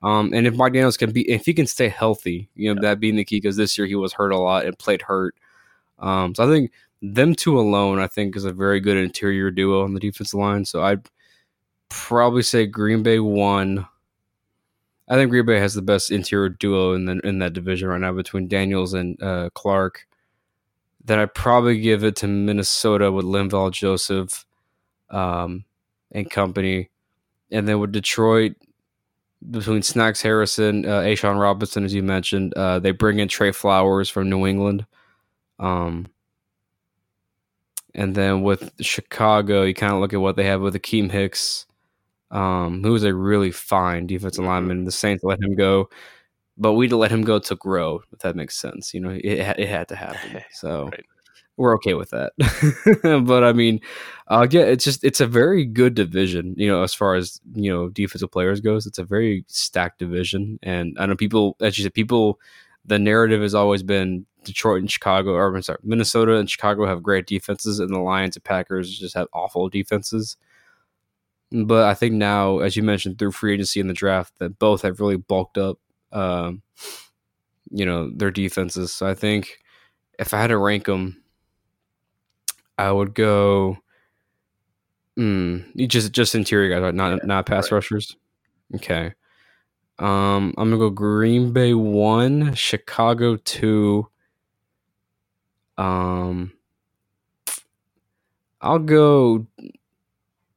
Um, 0.03 0.33
and 0.33 0.45
if 0.45 0.55
Mike 0.55 0.73
Daniels 0.73 0.97
can 0.97 1.11
be, 1.11 1.29
if 1.31 1.45
he 1.45 1.53
can 1.53 1.65
stay 1.65 1.87
healthy, 1.87 2.49
you 2.55 2.73
know, 2.73 2.81
Yeah. 2.81 2.89
that 2.89 2.99
being 2.99 3.15
the 3.15 3.23
key, 3.23 3.37
because 3.37 3.55
this 3.55 3.77
year 3.77 3.87
he 3.87 3.95
was 3.95 4.13
hurt 4.13 4.31
a 4.33 4.37
lot 4.37 4.65
and 4.65 4.77
played 4.77 5.01
hurt. 5.01 5.35
Um, 5.99 6.35
so 6.35 6.45
I 6.45 6.47
think 6.47 6.71
them 7.01 7.33
two 7.35 7.57
alone, 7.57 7.99
I 7.99 8.07
think, 8.07 8.35
is 8.35 8.43
a 8.45 8.51
very 8.51 8.79
good 8.81 8.97
interior 8.97 9.49
duo 9.49 9.83
on 9.83 9.93
the 9.93 9.99
defensive 10.01 10.37
line. 10.39 10.65
So 10.65 10.83
I'd 10.83 11.07
probably 11.89 12.43
say 12.43 12.65
Green 12.65 13.01
Bay 13.01 13.19
one. 13.19 13.87
I 15.07 15.15
think 15.15 15.29
Green 15.29 15.45
Bay 15.45 15.59
has 15.59 15.73
the 15.73 15.81
best 15.81 16.11
interior 16.11 16.49
duo 16.49 16.93
in 16.93 17.05
the, 17.05 17.19
in 17.23 17.39
that 17.39 17.53
division 17.53 17.87
right 17.87 18.01
now 18.01 18.13
between 18.13 18.47
Daniels 18.47 18.93
and 18.93 19.21
uh, 19.21 19.49
Clark. 19.53 20.05
Then 21.05 21.19
I'd 21.19 21.33
probably 21.33 21.79
give 21.79 22.03
it 22.03 22.15
to 22.17 22.27
Minnesota 22.27 23.11
with 23.11 23.25
Linval 23.25 23.71
Joseph 23.71 24.45
um, 25.09 25.65
and 26.11 26.29
company. 26.29 26.89
And 27.51 27.67
then 27.67 27.79
with 27.79 27.91
Detroit, 27.91 28.53
between 29.51 29.81
Snacks 29.81 30.21
Harrison, 30.21 30.85
uh, 30.85 31.01
A'Shawn 31.01 31.39
Robinson, 31.39 31.83
as 31.85 31.93
you 31.93 32.03
mentioned, 32.03 32.53
uh, 32.55 32.79
they 32.79 32.91
bring 32.91 33.19
in 33.19 33.27
Trey 33.27 33.51
Flowers 33.51 34.09
from 34.09 34.29
New 34.29 34.45
England. 34.45 34.85
Um, 35.59 36.07
and 37.95 38.15
then 38.15 38.41
with 38.41 38.71
Chicago, 38.81 39.63
you 39.63 39.73
kind 39.73 39.93
of 39.93 39.99
look 39.99 40.13
at 40.13 40.21
what 40.21 40.35
they 40.35 40.45
have 40.45 40.61
with 40.61 40.75
Akiem 40.75 41.11
Hicks, 41.11 41.65
um, 42.31 42.83
who 42.83 42.91
was 42.91 43.03
a 43.03 43.13
really 43.13 43.51
fine 43.51 44.07
defensive 44.07 44.45
lineman. 44.45 44.85
The 44.85 44.91
Saints 44.91 45.23
let 45.23 45.41
him 45.41 45.55
go, 45.55 45.89
but 46.57 46.73
we 46.73 46.87
let 46.89 47.11
him 47.11 47.23
go 47.23 47.39
to 47.39 47.55
grow, 47.55 48.01
if 48.11 48.19
that 48.19 48.35
makes 48.35 48.55
sense. 48.59 48.93
You 48.93 49.01
know, 49.01 49.11
it, 49.11 49.23
it 49.23 49.67
had 49.69 49.87
to 49.89 49.95
happen. 49.95 50.41
So 50.51 50.85
Right. 50.85 51.05
We're 51.57 51.75
okay 51.75 51.93
with 51.93 52.09
that. 52.11 52.33
but 53.25 53.43
I 53.43 53.53
mean, 53.53 53.79
uh, 54.27 54.47
yeah, 54.49 54.61
it's 54.61 54.83
just 54.83 55.03
it's 55.03 55.21
a 55.21 55.27
very 55.27 55.65
good 55.65 55.93
division. 55.93 56.55
You 56.57 56.67
know, 56.67 56.83
as 56.83 56.93
far 56.93 57.15
as 57.15 57.39
you 57.53 57.71
know, 57.71 57.89
defensive 57.89 58.31
players 58.31 58.61
goes, 58.61 58.85
it's 58.85 58.97
a 58.97 59.03
very 59.03 59.45
stacked 59.47 59.99
division. 59.99 60.59
And 60.63 60.97
I 60.99 61.05
know 61.05 61.15
people, 61.15 61.55
as 61.61 61.77
you 61.77 61.83
said, 61.83 61.93
people, 61.93 62.39
the 62.85 62.99
narrative 62.99 63.41
has 63.41 63.53
always 63.53 63.83
been 63.83 64.25
Detroit 64.43 64.81
and 64.81 64.91
Chicago, 64.91 65.31
or 65.31 65.61
sorry, 65.61 65.79
Minnesota 65.83 66.37
and 66.37 66.49
Chicago 66.49 66.85
have 66.85 67.03
great 67.03 67.27
defenses, 67.27 67.79
and 67.79 67.89
the 67.89 67.99
Lions 67.99 68.35
and 68.35 68.43
Packers 68.43 68.97
just 68.97 69.15
have 69.15 69.27
awful 69.33 69.69
defenses. 69.69 70.37
But 71.51 71.85
I 71.85 71.93
think 71.93 72.15
now, 72.15 72.59
as 72.59 72.75
you 72.75 72.81
mentioned, 72.81 73.19
through 73.19 73.31
free 73.31 73.53
agency 73.53 73.79
and 73.79 73.89
the 73.89 73.93
draft, 73.93 74.33
that 74.39 74.57
both 74.57 74.81
have 74.81 74.99
really 74.99 75.17
bulked 75.17 75.59
up, 75.59 75.77
um, 76.11 76.63
you 77.69 77.85
know, 77.85 78.09
their 78.09 78.31
defenses. 78.31 78.91
So 78.91 79.05
I 79.05 79.13
think 79.13 79.59
if 80.17 80.33
I 80.33 80.41
had 80.41 80.47
to 80.47 80.57
rank 80.57 80.85
them, 80.85 81.22
I 82.77 82.91
would 82.91 83.13
go. 83.13 83.77
Mm, 85.17 85.87
just 85.87 86.11
just 86.11 86.33
interior 86.35 86.69
guys, 86.69 86.81
right? 86.83 86.95
not 86.95 87.11
Yeah, 87.11 87.25
not 87.25 87.45
pass 87.45 87.71
right. 87.71 87.77
rushers. 87.77 88.15
Okay. 88.75 89.13
Um, 89.99 90.53
I'm 90.57 90.69
gonna 90.69 90.77
go 90.77 90.89
Green 90.89 91.53
Bay 91.53 91.73
one, 91.75 92.53
Chicago 92.55 93.35
two. 93.37 94.07
Um, 95.77 96.53
I'll 98.61 98.79
go 98.79 99.45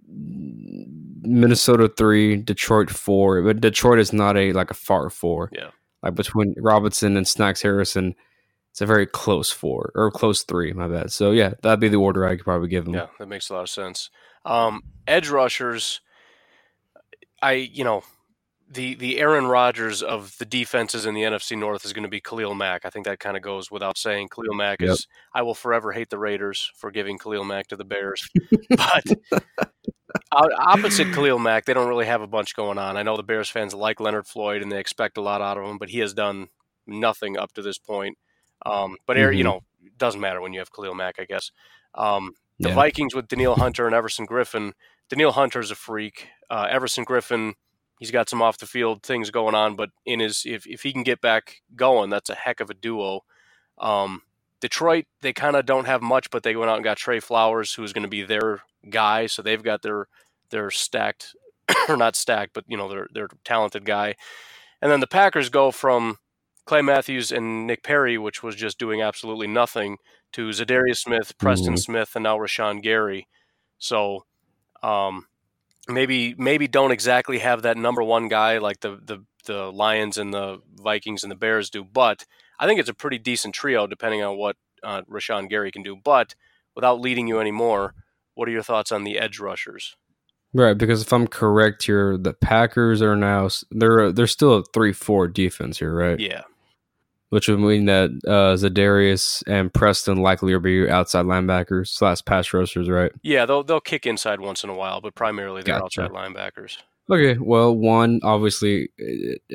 Minnesota 0.08 1.88
three, 1.96 2.36
Detroit 2.36 2.88
four, 2.90 3.42
but 3.42 3.60
Detroit 3.60 3.98
is 3.98 4.12
not 4.12 4.36
a 4.36 4.52
like 4.54 4.70
a 4.70 4.74
far 4.74 5.10
four. 5.10 5.50
Yeah. 5.52 5.70
like 6.02 6.14
between 6.14 6.54
Robinson 6.58 7.16
and 7.16 7.26
Snacks 7.28 7.60
Harrison, 7.60 8.14
it's 8.76 8.82
a 8.82 8.84
very 8.86 9.06
close 9.06 9.50
four 9.50 9.90
or 9.94 10.10
close 10.10 10.42
three. 10.42 10.70
My 10.74 10.86
bad. 10.86 11.10
So 11.10 11.30
yeah, 11.30 11.54
that'd 11.62 11.80
be 11.80 11.88
the 11.88 11.96
order 11.96 12.26
I 12.26 12.36
could 12.36 12.44
probably 12.44 12.68
give 12.68 12.84
them. 12.84 12.92
Yeah, 12.92 13.06
that 13.18 13.26
makes 13.26 13.48
a 13.48 13.54
lot 13.54 13.62
of 13.62 13.70
sense. 13.70 14.10
Um, 14.44 14.82
edge 15.06 15.30
rushers, 15.30 16.02
I 17.40 17.52
you 17.52 17.84
know, 17.84 18.02
the 18.70 18.94
the 18.94 19.18
Aaron 19.18 19.46
Rodgers 19.46 20.02
of 20.02 20.36
the 20.36 20.44
defenses 20.44 21.06
in 21.06 21.14
the 21.14 21.22
NFC 21.22 21.56
North 21.56 21.86
is 21.86 21.94
going 21.94 22.02
to 22.02 22.10
be 22.10 22.20
Khalil 22.20 22.54
Mack. 22.54 22.84
I 22.84 22.90
think 22.90 23.06
that 23.06 23.18
kind 23.18 23.34
of 23.34 23.42
goes 23.42 23.70
without 23.70 23.96
saying. 23.96 24.28
Khalil 24.28 24.52
Mack 24.52 24.82
Yep. 24.82 24.90
is. 24.90 25.06
I 25.32 25.40
will 25.40 25.54
forever 25.54 25.92
hate 25.92 26.10
the 26.10 26.18
Raiders 26.18 26.70
for 26.76 26.90
giving 26.90 27.16
Khalil 27.16 27.44
Mack 27.44 27.68
to 27.68 27.76
the 27.76 27.84
Bears, 27.86 28.28
but. 28.68 29.04
Opposite 30.32 31.14
Khalil 31.14 31.38
Mack, 31.38 31.64
they 31.64 31.72
don't 31.72 31.88
really 31.88 32.04
have 32.04 32.20
a 32.20 32.26
bunch 32.26 32.54
going 32.54 32.76
on. 32.76 32.98
I 32.98 33.02
know 33.02 33.16
the 33.16 33.22
Bears 33.22 33.48
fans 33.48 33.72
like 33.72 34.00
Leonard 34.00 34.26
Floyd 34.26 34.60
and 34.60 34.70
they 34.70 34.80
expect 34.80 35.16
a 35.16 35.22
lot 35.22 35.40
out 35.40 35.56
of 35.56 35.64
him, 35.64 35.78
but 35.78 35.88
he 35.88 36.00
has 36.00 36.12
done 36.12 36.48
nothing 36.86 37.38
up 37.38 37.52
to 37.52 37.62
this 37.62 37.78
point. 37.78 38.18
Um, 38.64 38.96
but 39.06 39.16
Aaron, 39.16 39.36
you 39.36 39.44
know, 39.44 39.60
it 39.84 39.98
doesn't 39.98 40.20
matter 40.20 40.40
when 40.40 40.52
you 40.52 40.58
have 40.60 40.72
Khalil 40.72 40.94
Mack, 40.94 41.16
I 41.18 41.24
guess. 41.24 41.50
Um, 41.94 42.32
the 42.58 42.70
Yeah. 42.70 42.74
Vikings 42.74 43.14
with 43.14 43.28
Danielle 43.28 43.56
Hunter 43.56 43.86
and 43.86 43.94
Everson 43.94 44.26
Griffen. 44.26 44.72
Danielle 45.10 45.32
Hunter's 45.32 45.70
a 45.70 45.74
freak. 45.74 46.28
Uh, 46.50 46.66
Everson 46.70 47.04
Griffen, 47.04 47.52
he's 47.98 48.10
got 48.10 48.28
some 48.28 48.42
off 48.42 48.58
the 48.58 48.66
field 48.66 49.02
things 49.02 49.30
going 49.30 49.54
on, 49.54 49.76
but 49.76 49.90
in 50.04 50.20
his 50.20 50.42
if 50.46 50.66
if 50.66 50.82
he 50.82 50.92
can 50.92 51.02
get 51.02 51.20
back 51.20 51.62
going, 51.74 52.10
that's 52.10 52.30
a 52.30 52.34
heck 52.34 52.60
of 52.60 52.70
a 52.70 52.74
duo. 52.74 53.20
Um, 53.78 54.22
Detroit, 54.60 55.04
they 55.20 55.32
kind 55.34 55.54
of 55.54 55.66
don't 55.66 55.84
have 55.84 56.00
much, 56.02 56.30
but 56.30 56.42
they 56.42 56.56
went 56.56 56.70
out 56.70 56.76
and 56.76 56.84
got 56.84 56.96
Trey 56.96 57.20
Flowers, 57.20 57.74
who's 57.74 57.92
going 57.92 58.04
to 58.04 58.08
be 58.08 58.22
their 58.22 58.62
guy. 58.88 59.26
So 59.26 59.42
they've 59.42 59.62
got 59.62 59.82
their 59.82 60.08
their 60.50 60.70
stacked, 60.70 61.36
or 61.88 61.96
not 61.98 62.16
stacked, 62.16 62.54
but 62.54 62.64
you 62.66 62.76
know 62.76 62.88
their 62.88 63.06
their 63.12 63.28
talented 63.44 63.84
guy. 63.84 64.14
And 64.80 64.90
then 64.90 65.00
the 65.00 65.06
Packers 65.06 65.48
go 65.50 65.70
from 65.70 66.18
Clay 66.66 66.82
Matthews 66.82 67.32
and 67.32 67.66
Nick 67.66 67.82
Perry, 67.82 68.18
which 68.18 68.42
was 68.42 68.54
just 68.56 68.78
doing 68.78 69.00
absolutely 69.00 69.46
nothing, 69.46 69.96
to 70.32 70.48
Za'Darius 70.48 70.98
Smith, 70.98 71.38
Preston 71.38 71.74
Mhm. 71.74 71.78
Smith, 71.78 72.10
and 72.14 72.24
now 72.24 72.36
Rashan 72.36 72.82
Gary. 72.82 73.26
So 73.78 74.26
um, 74.82 75.26
maybe 75.88 76.34
maybe 76.36 76.68
don't 76.68 76.90
exactly 76.92 77.38
have 77.38 77.62
that 77.62 77.76
number 77.76 78.02
one 78.02 78.28
guy 78.28 78.58
like 78.58 78.80
the 78.80 78.98
the 79.02 79.24
the 79.44 79.70
Lions 79.72 80.18
and 80.18 80.34
the 80.34 80.60
Vikings 80.74 81.22
and 81.22 81.30
the 81.30 81.36
Bears 81.36 81.70
do, 81.70 81.84
but 81.84 82.24
I 82.58 82.66
think 82.66 82.80
it's 82.80 82.88
a 82.88 82.94
pretty 82.94 83.18
decent 83.18 83.54
trio 83.54 83.86
depending 83.86 84.22
on 84.22 84.36
what 84.36 84.56
uh, 84.82 85.02
Rashan 85.02 85.48
Gary 85.48 85.70
can 85.70 85.82
do. 85.82 85.96
But 86.02 86.34
without 86.74 87.00
leading 87.00 87.28
you 87.28 87.38
anymore, 87.38 87.94
what 88.34 88.48
are 88.48 88.52
your 88.52 88.62
thoughts 88.64 88.90
on 88.90 89.04
the 89.04 89.18
edge 89.18 89.38
rushers? 89.38 89.96
Right, 90.52 90.76
because 90.76 91.02
if 91.02 91.12
I'm 91.12 91.26
correct 91.28 91.84
here, 91.84 92.16
the 92.16 92.32
Packers 92.32 93.00
are 93.02 93.14
now 93.16 93.48
they're 93.70 94.10
they're 94.10 94.26
still 94.26 94.54
a 94.54 94.64
three 94.74 94.92
four 94.92 95.28
defense 95.28 95.78
here, 95.78 95.94
right? 95.94 96.18
Yeah, 96.18 96.42
Which 97.30 97.48
would 97.48 97.58
mean 97.58 97.86
that 97.86 98.10
uh, 98.24 98.54
Za'Darius 98.54 99.42
and 99.48 99.74
Preston 99.74 100.18
likely 100.18 100.52
will 100.52 100.60
be 100.60 100.88
outside 100.88 101.24
linebackers 101.24 101.88
slash 101.88 102.24
pass 102.24 102.52
rushers, 102.52 102.88
right? 102.88 103.10
yeah, 103.22 103.44
they'll 103.46 103.64
they'll 103.64 103.80
kick 103.80 104.06
inside 104.06 104.40
once 104.40 104.62
in 104.62 104.70
a 104.70 104.74
while, 104.74 105.00
but 105.00 105.14
primarily 105.16 105.62
they're 105.62 105.78
Gotcha. 105.78 106.02
outside 106.02 106.14
linebackers. 106.14 106.78
Okay, 107.08 107.38
well, 107.38 107.74
one 107.76 108.20
obviously, 108.24 108.88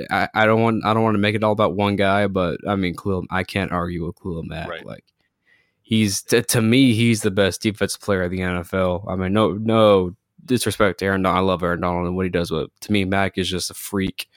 I, 0.10 0.30
I 0.34 0.46
don't 0.46 0.62
want 0.62 0.86
I 0.86 0.94
don't 0.94 1.04
want 1.04 1.16
to 1.16 1.20
make 1.20 1.36
it 1.36 1.44
all 1.44 1.52
about 1.52 1.76
one 1.76 1.98
guy, 1.98 2.28
but 2.28 2.60
I 2.68 2.76
mean, 2.76 2.96
Khalil, 2.96 3.26
I 3.30 3.44
can't 3.44 3.72
argue 3.72 4.06
with 4.06 4.22
Khalil 4.22 4.44
Mack. 4.44 4.70
Right. 4.70 4.86
Like, 4.86 5.04
he's 5.82 6.22
to, 6.24 6.42
to 6.44 6.62
me, 6.62 6.94
he's 6.94 7.22
the 7.22 7.32
best 7.32 7.62
defense 7.62 7.98
player 7.98 8.24
of 8.24 8.32
the 8.32 8.40
NFL. 8.40 9.06
I 9.10 9.16
mean, 9.18 9.34
no 9.34 9.54
no 9.54 10.16
disrespect 10.46 11.00
to 11.00 11.06
Aaron 11.06 11.24
Donald, 11.24 11.38
I 11.40 11.46
love 11.46 11.64
Aaron 11.64 11.82
Donald 11.82 12.08
and 12.08 12.16
what 12.16 12.26
he 12.26 12.30
does, 12.30 12.50
but 12.50 12.70
to 12.82 12.92
me, 12.92 13.04
Mack 13.04 13.38
is 13.38 13.50
just 13.50 13.70
a 13.70 13.74
freak. 13.74 14.30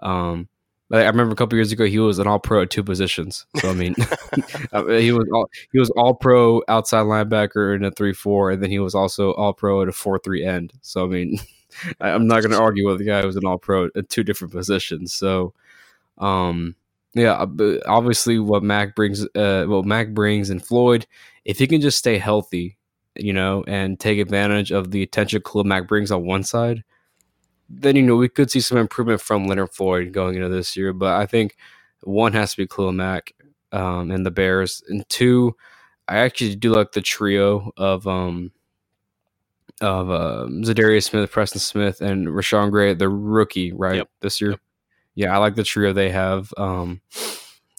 Um, 0.00 0.48
I 0.90 1.04
remember 1.04 1.32
a 1.32 1.36
couple 1.36 1.56
years 1.56 1.70
ago 1.70 1.84
he 1.84 1.98
was 1.98 2.18
an 2.18 2.26
All 2.26 2.38
Pro 2.38 2.62
at 2.62 2.70
two 2.70 2.82
positions. 2.82 3.46
So 3.56 3.70
I 3.70 3.74
mean, 3.74 3.94
he 4.72 5.12
was 5.12 5.28
all 5.32 5.50
he 5.72 5.78
was 5.78 5.90
All 5.90 6.14
Pro 6.14 6.62
outside 6.68 7.04
linebacker 7.04 7.76
in 7.76 7.84
a 7.84 7.90
three 7.90 8.14
four, 8.14 8.50
and 8.50 8.62
then 8.62 8.70
he 8.70 8.78
was 8.78 8.94
also 8.94 9.32
All 9.34 9.52
Pro 9.52 9.82
at 9.82 9.88
a 9.88 9.92
four 9.92 10.18
three 10.18 10.44
end. 10.44 10.72
So 10.80 11.04
I 11.04 11.08
mean, 11.08 11.38
I, 12.00 12.10
I'm 12.10 12.26
not 12.26 12.40
going 12.40 12.52
to 12.52 12.60
argue 12.60 12.86
with 12.86 12.98
the 12.98 13.04
guy 13.04 13.22
who's 13.22 13.36
an 13.36 13.46
All 13.46 13.58
Pro 13.58 13.88
at 13.96 14.08
two 14.08 14.24
different 14.24 14.52
positions. 14.52 15.12
So, 15.12 15.52
um, 16.18 16.74
yeah, 17.14 17.32
uh, 17.32 17.78
obviously 17.86 18.38
what 18.38 18.62
Mack 18.62 18.94
brings, 18.94 19.26
uh, 19.34 19.64
what 19.66 19.84
Mack 19.84 20.10
brings 20.10 20.50
and 20.50 20.64
Floyd, 20.64 21.06
if 21.44 21.58
he 21.58 21.66
can 21.66 21.80
just 21.80 21.98
stay 21.98 22.18
healthy, 22.18 22.76
you 23.16 23.32
know, 23.32 23.64
and 23.66 23.98
take 23.98 24.18
advantage 24.18 24.70
of 24.70 24.90
the 24.90 25.02
attention 25.02 25.42
Khalil 25.42 25.64
Mack 25.64 25.88
brings 25.88 26.10
on 26.10 26.24
one 26.24 26.44
side, 26.44 26.84
then 27.68 27.96
you 27.96 28.02
know 28.02 28.16
we 28.16 28.28
could 28.28 28.50
see 28.50 28.60
some 28.60 28.78
improvement 28.78 29.20
from 29.20 29.46
Leonard 29.46 29.72
Floyd 29.72 30.12
going 30.12 30.36
into 30.36 30.48
this 30.48 30.76
year. 30.76 30.92
But 30.92 31.16
I 31.20 31.26
think 31.26 31.56
one 32.02 32.32
has 32.32 32.52
to 32.52 32.56
be 32.58 32.66
Khalil 32.66 32.92
Mack 32.92 33.32
um, 33.72 34.10
and 34.10 34.24
the 34.24 34.30
Bears, 34.30 34.82
and 34.88 35.08
two, 35.08 35.54
I 36.08 36.18
actually 36.18 36.56
do 36.56 36.72
like 36.72 36.92
the 36.92 37.02
trio 37.02 37.72
of 37.76 38.06
um 38.06 38.52
of 39.80 40.10
uh, 40.10 40.46
Za'Darius 40.48 41.04
Smith, 41.04 41.30
Preston 41.30 41.60
Smith, 41.60 42.00
and 42.00 42.26
Rashan 42.28 42.70
Gray, 42.70 42.94
the 42.94 43.08
rookie, 43.08 43.72
right 43.72 43.96
Yep. 43.96 44.08
this 44.20 44.40
year. 44.40 44.50
Yep. 44.52 44.60
Yeah, 45.14 45.34
I 45.34 45.38
like 45.38 45.54
the 45.56 45.62
trio 45.64 45.92
they 45.92 46.10
have. 46.10 46.52
Um, 46.56 47.00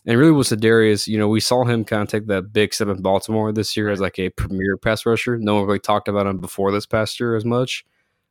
And 0.05 0.17
really 0.17 0.31
with 0.31 0.57
Darius, 0.59 1.07
you 1.07 1.17
know, 1.17 1.27
we 1.27 1.39
saw 1.41 1.65
him 1.65 1.83
kind 1.83 2.01
of 2.01 2.07
take 2.07 2.27
that 2.27 2.53
big 2.53 2.73
step 2.73 2.87
in 2.87 3.01
Baltimore 3.01 3.51
this 3.51 3.75
year 3.75 3.89
as 3.89 3.99
like 3.99 4.17
a 4.17 4.29
premier 4.29 4.77
pass 4.77 5.05
rusher. 5.05 5.37
No 5.37 5.55
one 5.55 5.65
really 5.65 5.79
talked 5.79 6.07
about 6.07 6.25
him 6.25 6.37
before 6.39 6.71
this 6.71 6.85
past 6.85 7.19
year 7.19 7.35
as 7.35 7.43
much. 7.45 7.85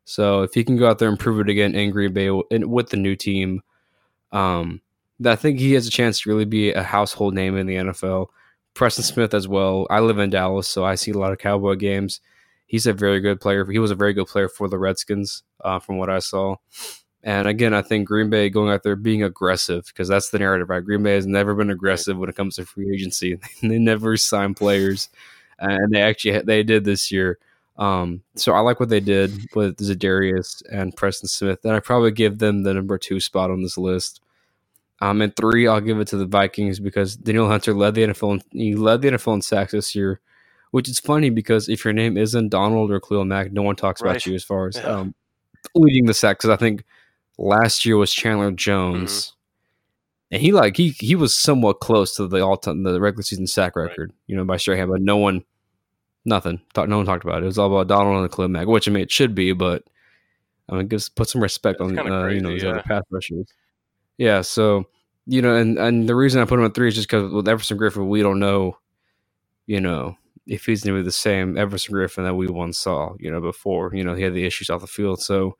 So 0.09 0.40
if 0.40 0.54
he 0.54 0.64
can 0.64 0.78
go 0.78 0.88
out 0.88 0.98
there 0.98 1.11
and 1.11 1.18
prove 1.18 1.38
it 1.38 1.50
again 1.50 1.74
in 1.74 1.90
Green 1.90 2.14
Bay 2.14 2.30
with 2.30 2.88
the 2.88 2.96
new 2.96 3.14
team, 3.14 3.61
um, 4.32 4.80
I 5.22 5.36
think 5.36 5.59
he 5.59 5.74
has 5.74 5.86
a 5.86 5.90
chance 5.90 6.22
to 6.22 6.30
really 6.30 6.46
be 6.46 6.72
a 6.72 6.82
household 6.82 7.34
name 7.34 7.59
in 7.59 7.66
the 7.66 7.74
NFL. 7.74 8.28
Preston 8.72 9.04
Smith 9.04 9.34
as 9.34 9.46
well. 9.46 9.86
I 9.90 10.00
live 10.00 10.18
in 10.18 10.30
Dallas, 10.30 10.66
so 10.66 10.82
I 10.82 10.94
see 10.94 11.11
a 11.11 11.18
lot 11.18 11.32
of 11.32 11.38
Cowboy 11.38 11.74
games. 11.74 12.22
He's 12.64 12.86
a 12.86 12.94
very 12.94 13.20
good 13.20 13.38
player. 13.38 13.66
He 13.70 13.78
was 13.78 13.90
a 13.90 13.94
very 13.94 14.14
good 14.14 14.28
player 14.28 14.48
for 14.48 14.66
the 14.66 14.78
Redskins, 14.78 15.42
uh, 15.62 15.78
from 15.78 15.98
what 15.98 16.09
I 16.09 16.20
saw. 16.20 16.56
And 17.22 17.46
again, 17.46 17.74
I 17.74 17.82
think 17.82 18.09
Green 18.09 18.30
Bay 18.30 18.48
going 18.48 18.72
out 18.72 18.84
there 18.84 18.96
being 18.96 19.22
aggressive 19.22 19.84
because 19.88 20.09
that's 20.09 20.30
the 20.30 20.38
narrative, 20.38 20.70
right? 20.70 20.82
Green 20.82 21.02
Bay 21.02 21.16
has 21.16 21.26
never 21.26 21.54
been 21.54 21.68
aggressive 21.68 22.16
when 22.16 22.30
it 22.30 22.36
comes 22.36 22.56
to 22.56 22.64
free 22.64 22.90
agency. 22.94 23.38
they 23.62 23.78
never 23.78 24.16
sign 24.16 24.54
players, 24.54 25.11
and 25.59 25.92
they 25.92 26.00
actually 26.00 26.40
they 26.40 26.62
did 26.62 26.84
this 26.84 27.12
year. 27.12 27.38
Um, 27.79 28.22
so 28.35 28.53
I 28.53 28.61
like 28.61 28.81
what 28.81 28.89
they 28.89 29.01
did 29.01 29.31
with 29.55 29.76
Za'Darius 29.76 30.62
and 30.70 30.95
Preston 30.97 31.29
Smith, 31.29 31.61
and 31.64 31.74
I 31.74 31.81
probably 31.81 32.11
give 32.11 32.39
them 32.39 32.64
the 32.64 32.74
number 32.74 32.99
two 32.99 33.20
spot 33.20 33.51
on 33.51 33.62
this 33.62 33.79
list. 33.79 34.20
Um, 35.01 35.22
and 35.22 35.35
three, 35.37 35.68
I'll 35.68 35.81
give 35.81 36.01
it 36.01 36.09
to 36.09 36.16
the 36.16 36.26
Vikings 36.26 36.81
because 36.81 37.16
Danielle 37.16 37.47
Hunter 37.47 37.72
led 37.72 37.95
the 37.95 38.03
NFL. 38.03 38.35
In, 38.35 38.59
he 38.59 38.74
led 38.74 39.01
the 39.01 39.11
NFL 39.11 39.35
in 39.35 39.43
sacks 39.43 39.70
this 39.70 39.95
year, 39.95 40.20
which 40.72 40.89
is 40.89 40.99
funny 40.99 41.31
because 41.31 41.68
if 41.68 41.85
your 41.85 41.95
name 41.95 42.16
isn't 42.16 42.49
Donald 42.49 42.91
or 42.91 42.99
Khalil 42.99 43.24
Mack, 43.24 43.53
no 43.53 43.62
one 43.62 43.76
talks 43.76 44.03
right. 44.03 44.11
about 44.11 44.26
you 44.26 44.35
as 44.35 44.43
far 44.43 44.66
as 44.66 44.76
yeah. 44.76 44.87
um, 44.87 45.14
leading 45.76 46.07
the 46.07 46.14
sacks. 46.14 46.39
Because 46.39 46.51
I 46.51 46.57
think 46.57 46.85
last 47.39 47.85
year 47.85 47.97
was 47.97 48.12
Chandler 48.12 48.51
Jones, 48.51 49.12
mm-hmm. 49.12 50.35
and 50.35 50.43
he 50.43 50.51
like 50.51 50.76
he 50.76 50.89
he 50.89 51.14
was 51.14 51.33
somewhat 51.33 51.74
close 51.74 52.16
to 52.16 52.26
the 52.26 52.45
all 52.45 52.57
time 52.57 52.83
the 52.83 53.01
regular 53.01 53.22
season 53.22 53.47
sack 53.47 53.76
record, 53.76 54.11
right. 54.11 54.18
you 54.26 54.35
know, 54.35 54.45
by 54.45 54.57
Strahan, 54.57 54.89
but 54.89 55.01
no 55.01 55.16
one, 55.16 55.45
nothing, 56.25 56.61
talk, 56.75 56.89
no 56.89 56.99
one 56.99 57.07
talked 57.07 57.25
about 57.25 57.39
it. 57.39 57.45
It 57.45 57.47
was 57.47 57.59
all 57.59 57.73
about 57.73 57.89
Donald 57.89 58.23
and 58.23 58.33
Khalil 58.33 58.49
Mack, 58.49 58.66
which 58.66 58.89
I 58.89 58.91
mean 58.91 59.03
it 59.03 59.11
should 59.11 59.35
be, 59.35 59.53
but 59.53 59.85
I 60.69 60.77
mean, 60.77 60.89
gives 60.89 61.09
put 61.09 61.29
some 61.29 61.43
respect 61.43 61.79
That's 61.79 61.91
on 61.91 61.99
uh, 61.99 62.23
crazy, 62.23 62.37
you 62.37 62.43
know 62.43 62.51
these 62.51 62.62
yeah. 62.62 62.71
other 62.71 62.83
pass 62.83 63.03
rushers. 63.11 63.49
Yeah, 64.19 64.41
so 64.43 64.87
you 65.27 65.43
know, 65.43 65.55
and 65.55 65.79
and 65.79 66.09
the 66.09 66.14
reason 66.14 66.41
I 66.41 66.45
put 66.45 66.59
him 66.59 66.64
at 66.64 66.75
three 66.75 66.89
is 66.89 66.95
just 66.95 67.09
because 67.09 67.33
with 67.33 67.49
Everson 67.49 67.79
Griffen, 67.79 68.09
we 68.09 68.23
don't 68.23 68.39
know, 68.39 68.79
you 69.66 69.81
know, 69.81 70.16
if 70.47 70.64
he's 70.64 70.83
going 70.83 70.97
to 70.97 71.03
be 71.03 71.05
the 71.05 71.12
same 71.12 71.57
Everson 71.57 71.95
Griffen 71.95 72.25
that 72.25 72.35
we 72.35 72.49
once 72.49 72.79
saw, 72.79 73.14
you 73.19 73.31
know, 73.31 73.41
before. 73.41 73.95
You 73.95 74.05
know, 74.05 74.14
he 74.14 74.23
had 74.23 74.35
the 74.35 74.47
issues 74.47 74.71
off 74.71 74.81
the 74.81 74.87
field. 74.87 75.21
So, 75.21 75.57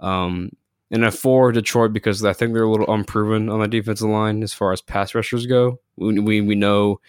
um, 0.00 0.50
and 0.90 1.04
at 1.04 1.14
four, 1.14 1.50
Detroit 1.50 1.92
because 1.92 2.24
I 2.24 2.34
think 2.34 2.52
they're 2.52 2.64
a 2.64 2.70
little 2.70 2.92
unproven 2.92 3.48
on 3.48 3.60
the 3.60 3.68
defensive 3.68 4.08
line 4.08 4.42
as 4.42 4.52
far 4.52 4.72
as 4.72 4.82
pass 4.82 5.14
rushers 5.14 5.46
go. 5.46 5.80
We 5.96 6.20
we, 6.20 6.40
we 6.42 6.54
know 6.54 7.00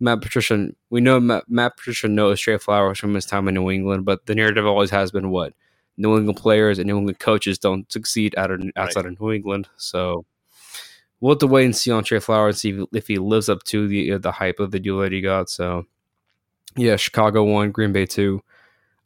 Matt 0.00 0.20
Patricia. 0.20 0.68
We 0.90 1.00
know 1.00 1.20
Matt, 1.20 1.44
Matt 1.48 1.76
Patricia 1.76 2.08
knows 2.08 2.40
Trey 2.40 2.58
Flowers 2.58 2.98
from 2.98 3.14
his 3.14 3.26
time 3.26 3.48
in 3.48 3.54
New 3.54 3.70
England, 3.70 4.04
but 4.04 4.26
the 4.26 4.34
narrative 4.34 4.66
always 4.66 4.90
has 4.90 5.10
been 5.10 5.30
what 5.30 5.54
New 5.96 6.16
England 6.16 6.38
players 6.38 6.78
and 6.78 6.86
New 6.86 6.98
England 6.98 7.18
coaches 7.18 7.58
don't 7.58 7.90
succeed 7.90 8.34
out 8.36 8.50
of, 8.50 8.62
outside 8.76 9.04
right. 9.04 9.12
of 9.12 9.20
New 9.20 9.32
England. 9.32 9.68
So 9.76 10.24
we'll 11.20 11.32
have 11.32 11.40
to 11.40 11.46
wait 11.46 11.64
and 11.64 11.76
see 11.76 11.90
on 11.90 12.04
Trey 12.04 12.20
Flowers 12.20 12.60
see 12.60 12.70
if, 12.70 12.88
if 12.92 13.08
he 13.08 13.18
lives 13.18 13.48
up 13.48 13.64
to 13.64 13.88
the 13.88 14.12
uh, 14.12 14.18
the 14.18 14.32
hype 14.32 14.60
of 14.60 14.70
the 14.70 14.80
deal 14.80 14.98
that 14.98 15.12
he 15.12 15.20
got. 15.20 15.50
So 15.50 15.86
yeah, 16.76 16.96
Chicago 16.96 17.44
one, 17.44 17.72
Green 17.72 17.92
Bay 17.92 18.06
two, 18.06 18.42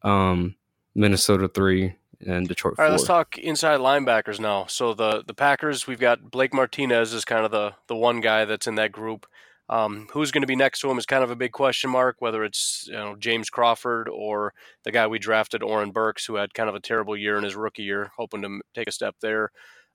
um, 0.03 0.57
Minnesota 0.95 1.49
three, 1.49 1.95
and 2.27 2.47
Detroit. 2.47 2.75
All 2.79 2.85
right, 2.85 2.91
let 2.91 2.99
let's 2.99 3.07
talk 3.07 3.39
inside 3.39 3.81
linebackers 3.81 4.39
now. 4.39 4.67
So 4.67 4.95
the 4.95 5.25
the 5.27 5.35
Packers, 5.35 5.87
we've 5.87 6.01
got 6.01 6.31
Blake 6.31 6.53
Martinez 6.53 7.15
is 7.15 7.25
kind 7.25 7.45
of 7.45 7.51
the 7.51 7.75
the 7.87 7.97
one 7.97 8.21
guy 8.21 8.45
that's 8.45 8.67
in 8.67 8.75
that 8.75 8.93
group. 8.93 9.27
Um, 9.69 10.09
who's 10.13 10.31
going 10.31 10.43
to 10.43 10.47
be 10.47 10.57
next 10.57 10.81
to 10.81 10.91
him 10.91 10.99
is 10.99 11.07
kind 11.07 11.25
of 11.25 11.31
a 11.31 11.37
big 11.37 11.53
question 11.53 11.91
mark. 11.91 12.17
Whether 12.19 12.45
it's 12.45 12.85
you 12.89 12.95
know 12.95 13.17
James 13.17 13.49
Crawford 13.51 14.09
or 14.09 14.53
the 14.85 14.93
guy 14.93 15.07
we 15.07 15.19
drafted, 15.19 15.63
Oren 15.63 15.93
Burks, 15.93 16.27
who 16.27 16.37
had 16.37 16.55
kind 16.55 16.69
of 16.69 16.75
a 16.75 16.81
terrible 16.81 17.17
year 17.17 17.39
in 17.39 17.45
his 17.45 17.57
rookie 17.57 17.85
year, 17.85 18.11
hoping 18.17 18.43
to 18.43 18.61
take 18.75 18.89
a 18.89 18.93
step 18.93 19.17
there. 19.21 19.51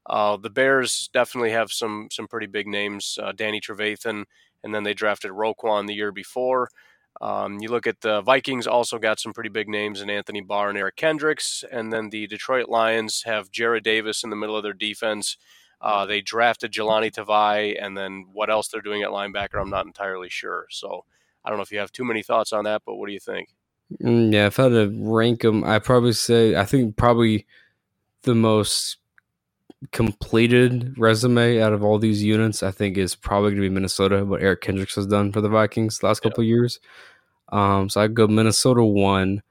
Uh, 0.09 0.37
the 0.37 0.49
Bears 0.49 1.09
definitely 1.13 1.51
have 1.51 1.71
some 1.71 2.07
some 2.11 2.27
pretty 2.27 2.47
big 2.47 2.67
names. 2.67 3.19
Uh, 3.21 3.33
Danny 3.33 3.59
Trevathan, 3.59 4.23
and 4.63 4.73
then 4.73 4.83
they 4.83 4.93
drafted 4.93 5.31
Roquan 5.31 5.87
the 5.87 5.95
year 5.95 6.11
before. 6.11 6.69
Um, 7.19 7.59
you 7.59 7.69
look 7.69 7.87
at 7.87 8.01
the 8.01 8.21
Vikings, 8.21 8.67
also 8.67 8.99
got 8.99 9.19
some 9.19 9.33
pretty 9.33 9.49
big 9.49 9.67
names 9.67 10.01
in 10.01 10.09
Anthony 10.09 10.41
Barr 10.41 10.69
and 10.69 10.77
Eric 10.77 10.95
Kendricks, 10.97 11.63
and 11.71 11.91
then 11.91 12.09
the 12.09 12.27
Detroit 12.27 12.69
Lions 12.69 13.23
have 13.25 13.51
Jarrad 13.51 13.83
Davis 13.83 14.23
in 14.23 14.29
the 14.29 14.35
middle 14.35 14.55
of 14.55 14.63
their 14.63 14.73
defense. 14.73 15.35
Uh, 15.79 16.05
they 16.05 16.21
drafted 16.21 16.71
Jahlani 16.71 17.11
Tavai, 17.11 17.77
and 17.79 17.95
then 17.95 18.25
what 18.33 18.49
else 18.49 18.67
they're 18.67 18.81
doing 18.81 19.03
at 19.03 19.09
linebacker, 19.09 19.61
I'm 19.61 19.69
not 19.69 19.85
entirely 19.85 20.29
sure. 20.29 20.65
So 20.69 21.05
I 21.45 21.49
don't 21.49 21.57
know 21.57 21.63
if 21.63 21.71
you 21.71 21.79
have 21.79 21.91
too 21.91 22.03
many 22.03 22.23
thoughts 22.23 22.51
on 22.51 22.63
that, 22.63 22.81
but 22.85 22.95
what 22.95 23.07
do 23.07 23.13
you 23.13 23.19
think? 23.19 23.49
Mm, 24.01 24.33
yeah, 24.33 24.47
if 24.47 24.59
I 24.59 24.63
had 24.63 24.69
to 24.69 24.91
rank 24.99 25.41
them, 25.41 25.63
I 25.63 25.79
probably 25.79 26.13
say 26.13 26.55
I 26.55 26.65
think 26.65 26.97
probably 26.97 27.45
the 28.23 28.35
most 28.35 28.97
completed 29.91 30.97
resume 30.97 31.61
out 31.61 31.73
of 31.73 31.83
all 31.83 31.99
these 31.99 32.23
units, 32.23 32.63
I 32.63 32.71
think 32.71 32.97
is 32.97 33.15
probably 33.15 33.51
going 33.51 33.61
to 33.61 33.69
be 33.69 33.73
Minnesota. 33.73 34.25
What 34.25 34.41
Eric 34.41 34.61
Kendricks 34.61 34.95
has 34.95 35.05
done 35.05 35.31
for 35.31 35.41
the 35.41 35.49
Vikings 35.49 35.99
the 35.99 36.07
last 36.07 36.21
couple 36.21 36.43
yeah. 36.43 36.49
years. 36.49 36.79
Um, 37.49 37.87
so 37.87 38.01
I 38.01 38.07
go 38.07 38.27
Minnesota 38.27 38.83
one, 38.83 39.43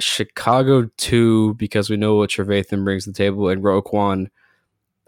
Chicago 0.00 0.90
two 0.96 1.54
because 1.54 1.90
we 1.90 1.96
know 1.96 2.16
what 2.16 2.30
Trevathan 2.30 2.82
brings 2.82 3.04
to 3.04 3.10
the 3.10 3.16
table, 3.16 3.48
and 3.48 3.62
Roquan. 3.62 4.30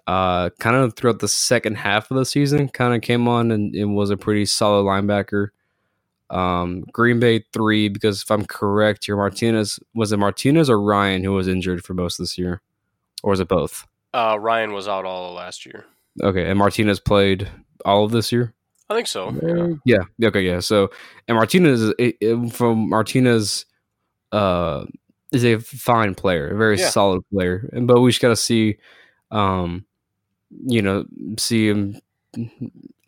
Uh, 0.06 0.50
kind 0.60 0.76
of 0.76 0.94
throughout 0.94 1.18
the 1.18 1.28
second 1.28 1.76
half 1.76 2.10
of 2.10 2.16
the 2.16 2.24
season, 2.24 2.68
kind 2.68 2.94
of 2.94 3.00
came 3.02 3.26
on 3.26 3.50
and, 3.50 3.74
and 3.74 3.96
was 3.96 4.10
a 4.10 4.16
pretty 4.16 4.44
solid 4.44 4.84
linebacker. 4.84 5.48
Um, 6.30 6.84
Green 6.92 7.20
Bay 7.20 7.44
three 7.52 7.88
because 7.88 8.22
if 8.22 8.30
I'm 8.30 8.44
correct 8.44 9.06
here, 9.06 9.16
Martinez 9.16 9.80
was 9.94 10.12
it 10.12 10.18
Martinez 10.18 10.70
or 10.70 10.80
Ryan 10.80 11.24
who 11.24 11.32
was 11.32 11.48
injured 11.48 11.84
for 11.84 11.94
most 11.94 12.18
of 12.18 12.24
this 12.24 12.38
year, 12.38 12.62
or 13.22 13.30
was 13.30 13.40
it 13.40 13.48
both? 13.48 13.86
Uh, 14.14 14.38
Ryan 14.40 14.72
was 14.72 14.88
out 14.88 15.04
all 15.04 15.30
of 15.30 15.34
last 15.34 15.66
year. 15.66 15.84
Okay, 16.22 16.48
and 16.48 16.58
Martinez 16.58 17.00
played 17.00 17.48
all 17.84 18.04
of 18.04 18.12
this 18.12 18.32
year. 18.32 18.54
I 18.88 18.94
think 18.94 19.08
so. 19.08 19.78
Yeah. 19.84 19.98
yeah. 20.18 20.28
Okay. 20.28 20.42
Yeah. 20.42 20.60
So, 20.60 20.90
and 21.26 21.36
Martinez 21.36 21.92
it, 21.98 22.16
it, 22.20 22.52
from 22.52 22.88
Martinez 22.88 23.66
uh, 24.32 24.84
is 25.32 25.44
a 25.44 25.58
fine 25.58 26.14
player, 26.14 26.54
a 26.54 26.56
very 26.56 26.78
yeah. 26.78 26.90
solid 26.90 27.22
player, 27.32 27.68
and 27.72 27.86
but 27.86 28.00
we 28.00 28.10
just 28.10 28.22
got 28.22 28.28
to 28.28 28.36
see, 28.36 28.76
um, 29.30 29.84
you 30.50 30.82
know, 30.82 31.04
see 31.38 31.68
him. 31.68 32.00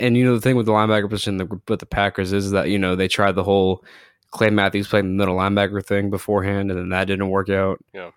And 0.01 0.17
you 0.17 0.25
know 0.25 0.35
the 0.35 0.41
thing 0.41 0.57
with 0.57 0.67
the 0.67 0.73
linebacker 0.73 1.11
position 1.11 1.39
with 1.69 1.81
the 1.81 1.87
Packers 1.87 2.33
is 2.33 2.53
that 2.53 2.71
you 2.71 2.79
know 2.79 2.97
they 2.97 3.09
tried 3.09 3.33
the 3.33 3.45
whole 3.45 3.85
Clay 4.31 4.51
Matthews 4.51 4.89
playing 4.89 5.07
the 5.07 5.13
middle 5.13 5.37
linebacker 5.37 5.85
thing 5.85 6.09
beforehand, 6.09 6.71
and 6.71 6.79
then 6.79 6.89
that 6.91 7.07
didn't 7.07 7.29
work 7.29 7.51
out. 7.51 7.79
Yeah 7.93 8.11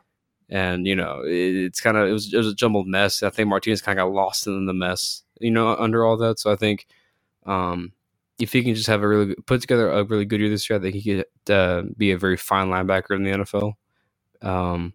and 0.52 0.86
you 0.86 0.96
know 0.96 1.22
it, 1.24 1.56
it's 1.56 1.80
kind 1.80 1.98
of 1.98 2.08
it 2.08 2.12
was, 2.12 2.34
it 2.34 2.38
was 2.38 2.48
a 2.48 2.54
jumbled 2.54 2.86
mess. 2.86 3.24
I 3.24 3.30
think 3.30 3.48
Martinez 3.48 3.82
kind 3.82 3.98
of 3.98 4.06
got 4.06 4.14
lost 4.14 4.46
in 4.46 4.66
the 4.66 4.74
mess, 4.74 5.24
you 5.40 5.50
know, 5.50 5.76
under 5.76 6.06
all 6.06 6.18
that. 6.18 6.40
So 6.40 6.52
I 6.52 6.56
think 6.58 6.88
um, 7.46 7.94
if 8.38 8.52
he 8.54 8.62
can 8.62 8.76
just 8.76 8.88
have 8.88 9.02
a 9.02 9.08
really 9.08 9.36
put 9.46 9.62
together 9.62 9.90
a 9.90 10.04
really 10.04 10.26
good 10.26 10.42
year 10.42 10.50
this 10.50 10.70
year, 10.70 10.78
I 10.78 10.82
think 10.82 10.96
he 10.96 11.04
could 11.04 11.54
uh, 11.54 11.84
be 11.98 12.12
a 12.12 12.18
very 12.18 12.38
fine 12.38 12.68
linebacker 12.68 13.16
in 13.16 13.24
the 13.24 13.32
NFL. 13.32 13.74
Um, 14.42 14.94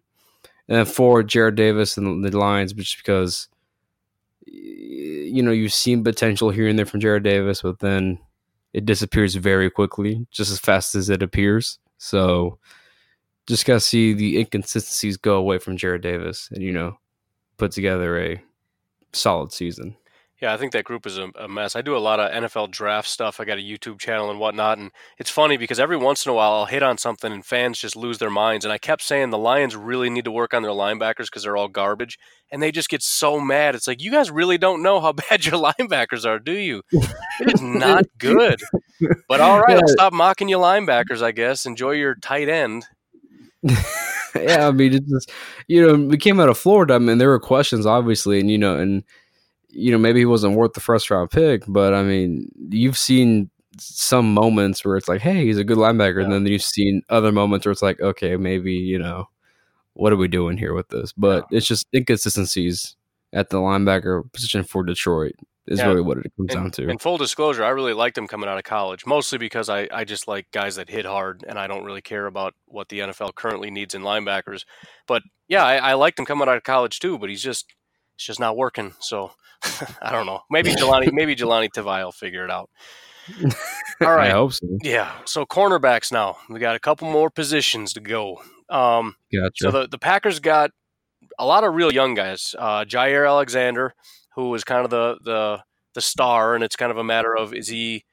and 0.67 0.77
then 0.77 0.85
for 0.85 1.23
Jarrad 1.23 1.55
Davis 1.55 1.97
and 1.97 2.23
the 2.23 2.37
Lions, 2.37 2.73
just 2.73 2.97
because 2.97 3.47
you 4.51 5.43
know 5.43 5.51
you've 5.51 5.73
seen 5.73 6.03
potential 6.03 6.49
here 6.49 6.67
and 6.67 6.77
there 6.77 6.85
from 6.85 6.99
Jarrad 6.99 7.23
Davis, 7.23 7.61
but 7.61 7.79
then 7.79 8.19
it 8.73 8.85
disappears 8.85 9.35
very 9.35 9.69
quickly, 9.69 10.25
just 10.31 10.51
as 10.51 10.59
fast 10.59 10.95
as 10.95 11.09
it 11.09 11.23
appears. 11.23 11.79
So 11.97 12.59
just 13.47 13.65
got 13.65 13.75
to 13.75 13.79
see 13.79 14.13
the 14.13 14.39
inconsistencies 14.39 15.17
go 15.17 15.35
away 15.35 15.57
from 15.57 15.77
Jarrad 15.77 16.01
Davis 16.01 16.49
and, 16.51 16.61
you 16.61 16.73
know, 16.73 16.97
put 17.57 17.71
together 17.71 18.21
a 18.21 18.41
solid 19.13 19.51
season. 19.51 19.95
Yeah, 20.41 20.53
I 20.53 20.57
think 20.57 20.71
that 20.73 20.83
group 20.83 21.07
is 21.07 21.17
a, 21.17 21.31
a, 21.35 21.47
mess. 21.47 21.75
I 21.75 21.81
do 21.81 21.97
a 21.97 21.99
lot 21.99 22.19
of 22.19 22.31
NFL 22.31 22.69
draft 22.69 23.07
stuff. 23.07 23.39
I 23.39 23.45
got 23.45 23.57
a 23.57 23.61
YouTube 23.61 23.99
channel 23.99 24.29
and 24.29 24.39
whatnot, 24.39 24.77
and 24.77 24.91
it's 25.17 25.31
funny 25.31 25.57
because 25.57 25.79
every 25.79 25.97
once 25.97 26.27
in 26.27 26.31
a 26.31 26.35
while 26.35 26.51
I'll 26.51 26.65
hit 26.67 26.83
on 26.83 26.99
something 26.99 27.31
and 27.31 27.43
fans 27.43 27.79
just 27.79 27.95
lose 27.95 28.19
their 28.19 28.29
minds. 28.29 28.63
And 28.63 28.71
I 28.71 28.77
kept 28.77 29.01
saying 29.01 29.31
the 29.31 29.37
Lions 29.39 29.75
really 29.75 30.11
need 30.11 30.25
to 30.25 30.31
work 30.31 30.53
on 30.53 30.61
their 30.61 30.71
linebackers 30.71 31.25
because 31.25 31.41
they're 31.41 31.57
all 31.57 31.67
garbage, 31.67 32.19
and 32.51 32.61
they 32.61 32.71
just 32.71 32.89
get 32.89 33.01
so 33.01 33.39
mad. 33.39 33.73
It's 33.73 33.87
like 33.87 33.99
you 33.99 34.11
guys 34.11 34.29
really 34.29 34.59
don't 34.59 34.83
know 34.83 34.99
how 34.99 35.11
bad 35.29 35.43
your 35.43 35.55
linebackers 35.55 36.23
are, 36.23 36.37
do 36.37 36.53
you? 36.53 36.83
It 36.91 37.55
is 37.55 37.61
not 37.61 38.05
good. 38.19 38.61
But 39.27 39.41
all 39.41 39.59
right, 39.59 39.77
I'll 39.77 39.87
stop 39.87 40.13
mocking 40.13 40.49
you 40.49 40.57
linebackers. 40.57 41.23
I 41.23 41.31
guess 41.31 41.65
enjoy 41.65 41.91
your 41.91 42.13
tight 42.13 42.47
end. 42.47 42.85
yeah, 43.63 44.67
I 44.67 44.71
mean, 44.71 44.93
it's 44.93 45.09
just 45.09 45.31
you 45.67 45.85
know, 45.85 45.95
we 45.95 46.17
came 46.17 46.39
out 46.39 46.49
of 46.49 46.59
Florida. 46.59 46.93
I 46.93 46.99
mean, 46.99 47.17
there 47.17 47.29
were 47.29 47.39
questions, 47.39 47.87
obviously, 47.87 48.39
and 48.39 48.51
you 48.51 48.59
know, 48.59 48.77
and 48.77 49.03
you 49.69 49.91
know, 49.91 49.97
maybe 49.97 50.19
he 50.19 50.25
wasn't 50.25 50.55
worth 50.55 50.73
the 50.73 50.79
first 50.79 51.09
round 51.11 51.29
pick, 51.31 51.63
but 51.67 51.93
I 51.93 52.03
mean, 52.03 52.49
you've 52.69 52.97
seen 52.97 53.49
some 53.79 54.33
moments 54.33 54.83
where 54.83 54.97
it's 54.97 55.07
like, 55.07 55.21
hey, 55.21 55.45
he's 55.45 55.57
a 55.59 55.63
good 55.63 55.77
linebacker, 55.77 56.17
yeah. 56.19 56.23
and 56.23 56.33
then 56.33 56.45
you've 56.47 56.63
seen 56.63 57.01
other 57.09 57.31
moments 57.31 57.65
where 57.65 57.71
it's 57.71 57.81
like, 57.81 57.99
okay, 57.99 58.37
maybe 58.37 58.73
you 58.73 58.97
know, 58.99 59.27
what 59.93 60.13
are 60.13 60.17
we 60.17 60.27
doing 60.27 60.57
here 60.57 60.73
with 60.73 60.89
this? 60.89 61.11
But 61.13 61.45
yeah. 61.51 61.57
it's 61.57 61.67
just 61.67 61.85
inconsistencies 61.95 62.95
at 63.33 63.49
the 63.49 63.57
linebacker 63.57 64.31
position 64.33 64.63
for 64.63 64.83
Detroit. 64.83 65.33
is 65.67 65.79
Yeah. 65.79 65.87
really 65.87 66.01
what 66.01 66.17
it 66.17 66.31
comes 66.37 66.53
And, 66.55 66.63
down 66.63 66.71
to. 66.71 66.89
and 66.89 67.01
full 67.01 67.17
disclosure, 67.17 67.63
I 67.65 67.69
really 67.69 67.93
liked 67.93 68.17
him 68.17 68.25
coming 68.25 68.47
out 68.49 68.57
of 68.57 68.63
college, 68.63 69.05
mostly 69.05 69.37
because 69.37 69.67
I, 69.69 69.87
I 69.91 70.05
just 70.05 70.25
like 70.27 70.49
guys 70.51 70.77
that 70.77 70.89
hit 70.89 71.05
hard, 71.05 71.43
and 71.47 71.59
I 71.59 71.67
don't 71.67 71.83
really 71.83 72.01
care 72.01 72.25
about 72.25 72.55
what 72.67 72.87
the 72.87 72.99
NFL 72.99 73.35
currently 73.35 73.69
needs 73.69 73.93
in 73.93 74.01
linebackers. 74.01 74.63
But 75.07 75.23
yeah, 75.49 75.65
I, 75.65 75.75
I 75.75 75.93
liked 75.95 76.17
him 76.19 76.25
coming 76.25 76.47
out 76.47 76.55
of 76.57 76.63
college 76.63 76.99
too, 76.99 77.19
but 77.19 77.29
he's 77.29 77.43
just 77.43 77.73
it's 78.17 78.25
just 78.25 78.39
not 78.39 78.57
working. 78.57 78.95
So 78.99 79.31
I 80.01 80.11
don't 80.11 80.25
know. 80.25 80.41
Maybe 80.49 80.71
Jahlani 80.71 81.11
maybe 81.13 81.35
Jahlani 81.35 81.69
Tavai 81.69 82.03
will 82.03 82.11
figure 82.11 82.43
it 82.43 82.49
out. 82.51 82.69
All 84.01 84.15
right. 84.15 84.29
I 84.29 84.31
hope 84.31 84.53
so. 84.53 84.65
Yeah. 84.81 85.11
So 85.25 85.45
cornerbacks 85.45 86.11
now. 86.11 86.37
We 86.49 86.59
got 86.59 86.75
a 86.75 86.79
couple 86.79 87.11
more 87.11 87.29
positions 87.29 87.93
to 87.93 87.99
go. 87.99 88.41
Um, 88.69 89.15
Gotcha. 89.33 89.51
so 89.57 89.71
the, 89.71 89.87
the 89.87 89.99
Packers 89.99 90.39
got 90.39 90.71
a 91.37 91.45
lot 91.45 91.63
of 91.63 91.75
real 91.75 91.91
young 91.91 92.15
guys. 92.15 92.55
Uh, 92.57 92.85
Jaire 92.85 93.27
Alexander, 93.27 93.93
who 94.35 94.49
was 94.49 94.63
kind 94.63 94.83
of 94.83 94.89
the, 94.89 95.17
the 95.23 95.63
the 95.93 96.01
star, 96.01 96.55
and 96.55 96.63
it's 96.63 96.75
kind 96.75 96.91
of 96.91 96.97
a 96.97 97.03
matter 97.03 97.35
of 97.35 97.53
is 97.53 97.67
he. 97.67 98.03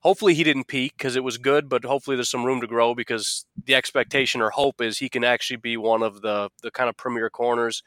Hopefully 0.00 0.34
he 0.34 0.44
didn't 0.44 0.68
peak 0.68 0.92
because 0.98 1.16
it 1.16 1.24
was 1.24 1.38
good, 1.38 1.68
but 1.70 1.82
hopefully 1.84 2.14
there's 2.14 2.30
some 2.30 2.44
room 2.44 2.60
to 2.60 2.66
grow 2.66 2.94
because 2.94 3.46
the 3.64 3.74
expectation 3.74 4.42
or 4.42 4.50
hope 4.50 4.82
is 4.82 4.98
he 4.98 5.08
can 5.08 5.24
actually 5.24 5.56
be 5.56 5.78
one 5.78 6.02
of 6.02 6.20
the 6.20 6.50
the 6.62 6.70
kind 6.70 6.90
of 6.90 6.96
premier 6.96 7.30
corners. 7.30 7.82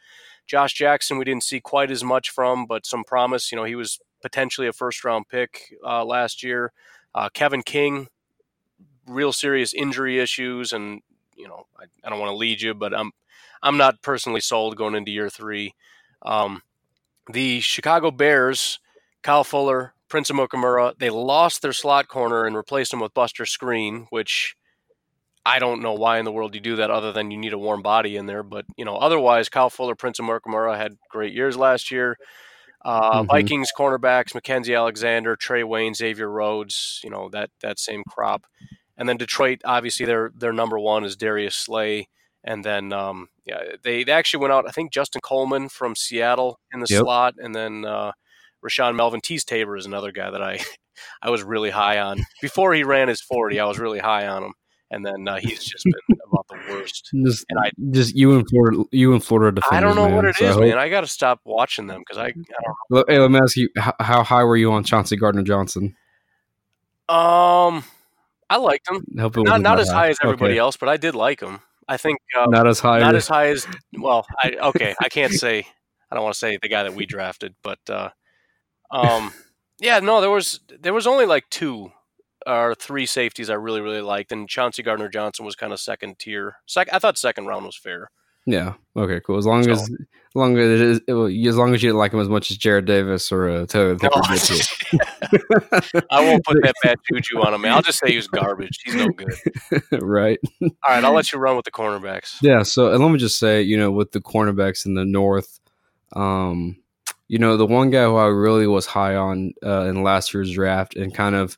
Josh 0.47 0.73
Jackson 0.73 1.17
we 1.17 1.25
didn't 1.25 1.43
see 1.43 1.59
quite 1.59 1.91
as 1.91 2.03
much 2.03 2.29
from, 2.29 2.65
but 2.65 2.85
some 2.85 3.03
promise. 3.03 3.51
You 3.51 3.57
know 3.57 3.65
he 3.65 3.75
was 3.75 3.99
potentially 4.21 4.67
a 4.67 4.73
first 4.73 5.03
round 5.03 5.27
pick 5.29 5.73
uh, 5.85 6.03
last 6.03 6.43
year. 6.43 6.71
Uh, 7.13 7.29
Kevin 7.29 7.63
King, 7.63 8.07
real 9.05 9.33
serious 9.33 9.73
injury 9.73 10.19
issues, 10.19 10.73
and 10.73 11.01
you 11.35 11.47
know 11.47 11.65
I, 11.79 11.85
I 12.03 12.09
don't 12.09 12.19
want 12.19 12.31
to 12.31 12.37
lead 12.37 12.61
you, 12.61 12.73
but 12.73 12.93
I'm 12.93 13.11
I'm 13.61 13.77
not 13.77 14.01
personally 14.01 14.41
sold 14.41 14.77
going 14.77 14.95
into 14.95 15.11
year 15.11 15.29
three. 15.29 15.73
Um, 16.23 16.61
the 17.31 17.59
Chicago 17.59 18.11
Bears, 18.11 18.79
Kyle 19.21 19.43
Fuller, 19.43 19.93
Prince 20.09 20.29
of 20.29 20.37
Amukamara, 20.37 20.97
they 20.97 21.09
lost 21.09 21.61
their 21.61 21.73
slot 21.73 22.07
corner 22.07 22.45
and 22.45 22.55
replaced 22.55 22.93
him 22.93 22.99
with 22.99 23.13
Buster 23.13 23.43
Skrine, 23.43 24.07
which 24.09 24.55
I 25.55 25.59
don't 25.59 25.81
know 25.81 25.93
why 25.93 26.19
in 26.19 26.25
the 26.25 26.31
world 26.31 26.53
you 26.55 26.61
do 26.61 26.75
that 26.77 26.91
other 26.91 27.11
than 27.13 27.31
you 27.31 27.37
need 27.37 27.53
a 27.53 27.57
warm 27.57 27.81
body 27.81 28.17
in 28.17 28.25
there. 28.25 28.43
But, 28.43 28.65
you 28.77 28.85
know, 28.85 28.97
otherwise, 28.97 29.49
Kyle 29.49 29.69
Fuller, 29.69 29.95
Prince 29.95 30.19
of 30.19 30.25
Amukamara 30.25 30.75
had 30.77 30.97
great 31.09 31.33
years 31.33 31.55
last 31.57 31.89
year. 31.91 32.17
Uh, 32.85 33.23
Mhm. 33.23 33.27
Vikings 33.27 33.71
cornerbacks, 33.77 34.33
Mackensie 34.33 34.77
Alexander, 34.77 35.35
Trae 35.35 35.63
Waynes, 35.63 35.95
Xavier 35.97 36.29
Rhodes, 36.29 36.99
you 37.03 37.09
know, 37.09 37.29
that, 37.29 37.49
that 37.61 37.79
same 37.79 38.03
crop. 38.09 38.45
And 38.97 39.07
then 39.09 39.17
Detroit, 39.17 39.61
obviously, 39.65 40.05
their, 40.05 40.31
their 40.35 40.53
number 40.53 40.79
one 40.79 41.03
is 41.05 41.15
Darius 41.15 41.55
Slay. 41.55 42.07
And 42.43 42.63
then, 42.63 42.93
um, 42.93 43.29
yeah, 43.45 43.61
they, 43.83 44.03
they 44.03 44.11
actually 44.11 44.41
went 44.41 44.53
out. 44.53 44.67
I 44.67 44.71
think 44.71 44.91
Justin 44.93 45.21
Coleman 45.21 45.69
from 45.69 45.95
Seattle 45.95 46.59
in 46.73 46.79
the 46.79 46.87
Yep. 46.89 47.01
slot, 47.01 47.33
and 47.37 47.53
then 47.53 47.83
uh, 47.85 48.11
Rashaan 48.65 48.95
Melvin 48.95 49.21
Teez 49.21 49.43
Tabor 49.43 49.75
is 49.77 49.85
another 49.85 50.11
guy 50.11 50.29
that 50.31 50.41
I 50.41 50.59
I 51.21 51.29
was 51.29 51.43
really 51.43 51.69
high 51.71 51.99
on 51.99 52.21
before 52.41 52.73
he 52.73 52.83
ran 52.83 53.07
his 53.09 53.21
forty. 53.21 53.59
I 53.59 53.65
was 53.65 53.79
really 53.79 53.99
high 53.99 54.27
on 54.27 54.43
him, 54.43 54.53
and 54.91 55.05
then 55.05 55.27
uh, 55.27 55.37
he's 55.37 55.63
just 55.63 55.83
been 56.07 56.17
about 56.31 56.47
the 56.49 56.57
worst. 56.73 57.09
just, 57.25 57.45
and 57.49 57.59
I- 57.59 57.71
just 57.91 58.15
you 58.15 58.35
and 58.35 58.45
Florida, 58.49 58.83
you 58.91 59.13
and 59.13 59.23
Florida 59.23 59.55
defenders. 59.59 59.77
I 59.77 59.81
don't 59.81 59.95
know 59.95 60.07
man. 60.07 60.15
what 60.15 60.25
it 60.25 60.35
So 60.35 60.45
I 60.45 60.49
is, 60.49 60.55
hope- 60.55 60.63
man. 60.65 60.77
I 60.77 60.89
got 60.89 61.01
to 61.01 61.07
stop 61.07 61.41
watching 61.45 61.87
them 61.87 61.99
because 61.99 62.17
I, 62.17 62.27
I 62.27 62.31
don't 62.31 62.75
Look, 62.89 63.09
Hey, 63.09 63.19
let 63.19 63.31
me 63.31 63.39
ask 63.41 63.55
you, 63.57 63.69
how, 63.77 63.93
how 63.99 64.23
high 64.23 64.43
were 64.43 64.57
you 64.57 64.71
on 64.71 64.83
Chauncey 64.83 65.15
Gardner 65.17 65.43
Johnson? 65.43 65.95
Um, 67.09 67.83
I 68.49 68.57
liked 68.57 68.89
him. 68.89 69.03
Not 69.09 69.35
wasn't 69.35 69.63
not 69.63 69.79
as 69.79 69.89
high 69.89 70.09
as 70.09 70.17
everybody 70.23 70.53
Okay. 70.53 70.59
else, 70.59 70.77
but 70.77 70.89
I 70.89 70.97
did 70.97 71.15
like 71.15 71.41
him. 71.41 71.59
I 71.87 71.95
think 71.97 72.17
uh, 72.37 72.47
Not 72.49 72.67
as 72.67 72.79
high. 72.79 72.99
not 72.99 73.15
as 73.15 73.23
as 73.23 73.27
high 73.29 73.47
as 73.47 73.65
well. 73.97 74.25
I 74.43 74.57
okay. 74.61 74.93
I 75.01 75.07
can't 75.09 75.31
say. 75.45 75.65
I 76.11 76.15
don't 76.15 76.23
want 76.23 76.33
to 76.35 76.39
say 76.39 76.57
the 76.61 76.69
guy 76.69 76.83
that 76.83 76.93
we 76.93 77.05
drafted, 77.05 77.55
but 77.63 77.79
uh, 77.89 78.09
um, 78.91 79.33
yeah, 79.79 79.99
no, 79.99 80.19
there 80.21 80.29
was 80.29 80.59
there 80.79 80.93
was 80.93 81.07
only 81.07 81.25
like 81.25 81.49
two 81.49 81.91
or 82.47 82.73
three 82.75 83.05
safeties 83.05 83.49
I 83.49 83.55
really 83.55 83.81
really 83.81 84.01
liked, 84.01 84.31
and 84.31 84.47
Chauncey 84.47 84.81
Gardner 84.83 85.09
Johnson 85.09 85.45
was 85.45 85.55
kind 85.55 85.73
of 85.73 85.79
second 85.79 86.17
tier. 86.19 86.55
Sec- 86.65 86.93
I 86.93 86.99
thought 86.99 87.17
second 87.17 87.45
round 87.47 87.65
was 87.65 87.75
fair. 87.75 88.09
Yeah. 88.45 88.75
Okay. 88.95 89.19
Cool. 89.19 89.37
As 89.37 89.45
long 89.45 89.63
So- 89.63 89.71
as, 89.71 89.81
as 89.89 89.95
long 90.35 90.57
as 90.57 90.65
it 90.65 90.81
is, 90.81 91.01
it 91.05 91.13
will- 91.13 91.27
as 91.49 91.57
long 91.57 91.75
as 91.75 91.83
you 91.83 91.89
didn't 91.89 91.99
like 91.99 92.13
him 92.13 92.21
as 92.21 92.29
much 92.29 92.49
as 92.49 92.57
Jarrad 92.57 92.85
Davis 92.85 93.29
or 93.29 93.49
uh, 93.49 93.65
Taylor 93.65 93.97
No, 94.01 94.09
Hipper 94.09 94.31
did 94.31 95.01
too. 95.91 96.01
I 96.11 96.21
won't 96.23 96.45
put 96.45 96.57
that 96.63 96.73
bad 96.83 96.97
juju 97.11 97.41
on 97.41 97.53
him, 97.53 97.61
man. 97.61 97.73
I'll 97.73 97.81
just 97.81 97.99
say 97.99 98.11
he's 98.13 98.27
garbage. 98.27 98.79
He's 98.85 98.95
no 98.95 99.09
good. 99.09 99.33
right. 100.01 100.39
All 100.61 100.69
right, 100.87 101.03
I'll 101.03 101.11
let 101.13 101.33
you 101.33 101.39
run 101.39 101.57
with 101.57 101.65
the 101.65 101.71
cornerbacks. 101.71 102.37
Yeah. 102.41 102.63
So, 102.63 102.93
and 102.93 103.03
let 103.03 103.11
me 103.11 103.17
just 103.17 103.37
say, 103.37 103.61
you 103.61 103.77
know, 103.77 103.91
with 103.91 104.13
the 104.13 104.21
cornerbacks 104.21 104.85
in 104.85 104.93
the 104.93 105.03
North, 105.05 105.59
um, 106.13 106.77
you 107.27 107.39
know, 107.39 107.57
the 107.57 107.65
one 107.65 107.89
guy 107.89 108.05
who 108.05 108.15
I 108.15 108.27
really 108.27 108.67
was 108.67 108.85
high 108.85 109.15
on 109.15 109.53
uh, 109.65 109.81
in 109.87 110.03
last 110.03 110.33
year's 110.33 110.53
draft 110.53 110.95
and 110.95 111.13
kind 111.13 111.35
of 111.35 111.57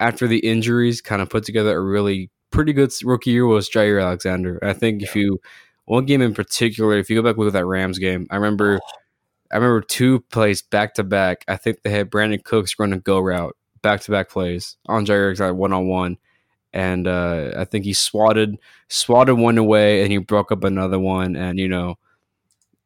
after 0.00 0.26
the 0.26 0.38
injuries, 0.38 1.00
kind 1.00 1.22
of 1.22 1.30
put 1.30 1.44
together 1.44 1.76
a 1.76 1.80
really 1.80 2.30
pretty 2.50 2.72
good 2.72 2.92
rookie 3.04 3.30
year 3.30 3.46
was 3.46 3.68
Jaire 3.68 4.02
Alexander. 4.02 4.58
I 4.62 4.72
think 4.72 5.02
if 5.02 5.14
you 5.14 5.40
one 5.84 6.06
game 6.06 6.22
in 6.22 6.34
particular, 6.34 6.98
if 6.98 7.10
you 7.10 7.16
go 7.16 7.28
back 7.28 7.36
look 7.36 7.48
at 7.48 7.52
that 7.54 7.66
Rams 7.66 7.98
game, 7.98 8.26
I 8.30 8.36
remember. 8.36 8.80
I 9.50 9.56
remember 9.56 9.80
two 9.80 10.20
plays 10.30 10.60
back 10.60 10.92
to 10.94 11.04
back. 11.04 11.42
I 11.48 11.56
think 11.56 11.82
they 11.82 11.88
had 11.88 12.10
Brandin 12.10 12.44
Cooks 12.44 12.78
run 12.78 12.92
a 12.92 12.98
go 12.98 13.18
route 13.18 13.56
back 13.80 14.02
to 14.02 14.10
back 14.10 14.28
plays 14.28 14.76
on 14.86 15.06
Jaire 15.06 15.26
Alexander 15.28 15.54
one 15.54 15.72
on 15.72 15.88
one, 15.88 16.18
and 16.74 17.06
uh, 17.06 17.52
I 17.56 17.64
think 17.64 17.86
he 17.86 17.94
swatted 17.94 18.56
swatted 18.88 19.38
one 19.38 19.56
away 19.56 20.02
and 20.02 20.12
he 20.12 20.18
broke 20.18 20.52
up 20.52 20.64
another 20.64 20.98
one, 20.98 21.34
and 21.34 21.58
you 21.58 21.68
know 21.68 21.96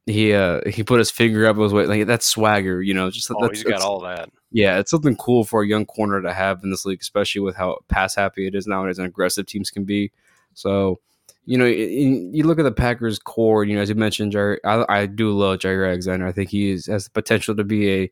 he 0.06 0.32
uh, 0.34 0.60
he 0.68 0.82
put 0.82 0.98
his 0.98 1.10
finger 1.10 1.46
up 1.46 1.56
his 1.56 1.72
way 1.72 1.86
like 1.86 2.06
that's 2.06 2.26
swagger, 2.26 2.82
you 2.82 2.94
know, 2.94 3.10
just 3.10 3.30
Oh, 3.30 3.48
he's 3.48 3.64
got 3.64 3.82
all 3.82 4.00
that. 4.00 4.30
Yeah, 4.52 4.78
it's 4.78 4.90
something 4.90 5.16
cool 5.16 5.44
for 5.44 5.62
a 5.62 5.66
young 5.66 5.86
corner 5.86 6.20
to 6.20 6.32
have 6.32 6.62
in 6.62 6.70
this 6.70 6.84
league, 6.84 7.00
especially 7.00 7.40
with 7.40 7.56
how 7.56 7.78
pass 7.88 8.14
happy 8.14 8.46
it 8.46 8.54
is 8.54 8.66
nowadays 8.66 8.98
and 8.98 9.06
aggressive 9.06 9.46
teams 9.46 9.70
can 9.70 9.84
be. 9.84 10.12
So, 10.52 11.00
you 11.46 11.56
know, 11.56 11.64
you, 11.64 12.44
look 12.44 12.58
at 12.58 12.64
the 12.64 12.70
Packers 12.70 13.18
core, 13.18 13.64
you 13.64 13.74
know, 13.74 13.82
as 13.82 13.88
you 13.88 13.94
mentioned, 13.94 14.32
Jerry, 14.32 14.60
I, 14.64 14.84
I 14.88 15.06
do 15.06 15.32
love 15.32 15.60
Jerry 15.60 15.88
Alexander. 15.88 16.26
I 16.26 16.32
think 16.32 16.50
he 16.50 16.70
is, 16.70 16.86
has 16.86 17.04
the 17.04 17.10
potential 17.10 17.56
to 17.56 17.64
be 17.64 17.90
a, 17.90 18.10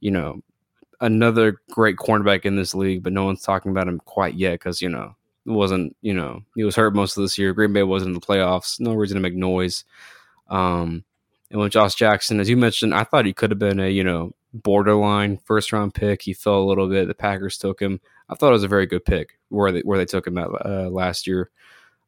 you 0.00 0.12
know, 0.12 0.40
another 1.00 1.60
great 1.72 1.96
cornerback 1.96 2.44
in 2.44 2.54
this 2.54 2.74
league, 2.74 3.02
but 3.02 3.12
no 3.12 3.24
one's 3.24 3.42
talking 3.42 3.72
about 3.72 3.88
him 3.88 3.98
quite 3.98 4.34
yet 4.34 4.52
because, 4.52 4.80
you 4.80 4.88
know, 4.88 5.16
it 5.44 5.50
wasn't, 5.50 5.96
you 6.00 6.14
know, 6.14 6.42
he 6.54 6.62
was 6.62 6.76
hurt 6.76 6.94
most 6.94 7.16
of 7.16 7.22
this 7.22 7.36
year. 7.36 7.52
Green 7.52 7.72
Bay 7.72 7.82
wasn't 7.82 8.10
in 8.10 8.14
the 8.14 8.20
playoffs. 8.20 8.78
No 8.78 8.94
reason 8.94 9.16
to 9.16 9.20
make 9.20 9.34
noise. 9.34 9.84
Um, 10.48 11.02
and 11.50 11.60
with 11.60 11.72
Josh 11.72 11.96
Jackson, 11.96 12.38
as 12.38 12.48
you 12.48 12.56
mentioned, 12.56 12.94
I 12.94 13.02
thought 13.02 13.26
he 13.26 13.32
could 13.32 13.50
have 13.50 13.58
been 13.58 13.80
a, 13.80 13.88
you 13.88 14.04
know, 14.04 14.32
borderline 14.52 15.38
first 15.38 15.72
round 15.72 15.94
pick. 15.94 16.22
He 16.22 16.34
fell 16.34 16.62
a 16.62 16.64
little 16.64 16.88
bit. 16.88 17.08
The 17.08 17.14
Packers 17.14 17.58
took 17.58 17.80
him. 17.80 18.00
I 18.28 18.34
thought 18.34 18.50
it 18.50 18.52
was 18.52 18.64
a 18.64 18.68
very 18.68 18.86
good 18.86 19.04
pick 19.04 19.38
where 19.48 19.72
they 19.72 19.80
where 19.80 19.98
they 19.98 20.04
took 20.04 20.26
him 20.26 20.38
at 20.38 20.48
uh, 20.64 20.88
last 20.90 21.26
year. 21.26 21.50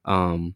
Um, 0.05 0.55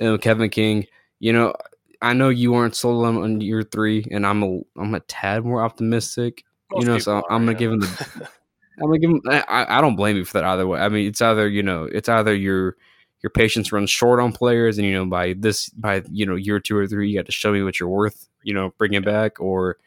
and 0.00 0.12
with 0.12 0.20
Kevin 0.20 0.50
King, 0.50 0.86
you 1.20 1.32
know, 1.32 1.54
I 2.02 2.12
know 2.12 2.28
you 2.28 2.52
weren't 2.52 2.76
sold 2.76 3.06
on, 3.06 3.16
on 3.16 3.40
year 3.40 3.62
three, 3.62 4.06
and 4.10 4.26
I'm 4.26 4.42
a 4.42 4.60
I'm 4.76 4.94
a 4.94 5.00
tad 5.00 5.44
more 5.44 5.62
optimistic. 5.62 6.44
Most 6.72 6.82
you 6.82 6.88
know, 6.88 6.98
so 6.98 7.16
are, 7.16 7.24
I'm 7.30 7.46
gonna 7.46 7.52
yeah. 7.52 7.58
give 7.58 7.72
him 7.72 7.80
the 7.80 8.28
I'm 8.82 8.86
gonna 8.88 8.98
give 8.98 9.10
him. 9.10 9.22
I, 9.26 9.78
I 9.78 9.80
don't 9.80 9.96
blame 9.96 10.16
you 10.16 10.24
for 10.24 10.34
that 10.34 10.44
either 10.44 10.66
way. 10.66 10.80
I 10.80 10.88
mean, 10.88 11.06
it's 11.06 11.22
either 11.22 11.48
you 11.48 11.62
know, 11.62 11.84
it's 11.84 12.08
either 12.08 12.34
your 12.34 12.76
your 13.22 13.30
patience 13.30 13.72
runs 13.72 13.90
short 13.90 14.20
on 14.20 14.32
players, 14.32 14.78
and 14.78 14.86
you 14.86 14.92
know, 14.92 15.06
by 15.06 15.34
this 15.34 15.68
by 15.70 16.02
you 16.10 16.26
know 16.26 16.34
year 16.34 16.60
two 16.60 16.76
or 16.76 16.86
three, 16.86 17.08
you 17.08 17.18
got 17.18 17.26
to 17.26 17.32
show 17.32 17.52
me 17.52 17.62
what 17.62 17.78
you're 17.78 17.88
worth. 17.88 18.28
You 18.42 18.54
know, 18.54 18.74
bring 18.76 18.92
it 18.94 19.04
back, 19.04 19.40
or 19.40 19.78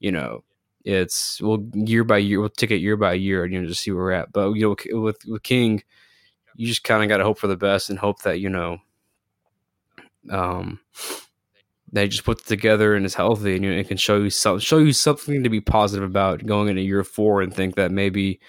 you 0.00 0.12
know, 0.12 0.44
it's 0.84 1.40
well 1.42 1.64
year 1.74 2.04
by 2.04 2.18
year. 2.18 2.40
We'll 2.40 2.50
take 2.50 2.70
it 2.70 2.76
year 2.76 2.96
by 2.96 3.14
year, 3.14 3.44
and 3.44 3.52
you 3.52 3.60
know, 3.62 3.68
just 3.68 3.82
see 3.82 3.90
where 3.92 4.04
we're 4.04 4.12
at. 4.12 4.32
But 4.32 4.52
you 4.52 4.62
know, 4.62 5.00
with 5.00 5.18
with 5.26 5.42
King, 5.42 5.82
you 6.56 6.66
just 6.66 6.84
kind 6.84 7.02
of 7.02 7.08
got 7.08 7.18
to 7.18 7.24
hope 7.24 7.38
for 7.38 7.48
the 7.48 7.56
best 7.56 7.90
and 7.90 7.98
hope 7.98 8.22
that 8.22 8.40
you 8.40 8.50
know, 8.50 8.78
um, 10.30 10.80
they 11.92 12.08
just 12.08 12.24
put 12.24 12.40
it 12.40 12.46
together 12.46 12.94
and 12.94 13.06
is 13.06 13.14
healthy, 13.14 13.54
and 13.54 13.64
you 13.64 13.70
know, 13.72 13.78
it 13.78 13.88
can 13.88 13.96
show 13.96 14.18
you 14.18 14.30
some 14.30 14.58
show 14.58 14.78
you 14.78 14.92
something 14.92 15.42
to 15.42 15.48
be 15.50 15.60
positive 15.60 16.08
about 16.08 16.44
going 16.44 16.68
into 16.68 16.82
year 16.82 17.04
four, 17.04 17.40
and 17.42 17.54
think 17.54 17.76
that 17.76 17.90
maybe 17.92 18.40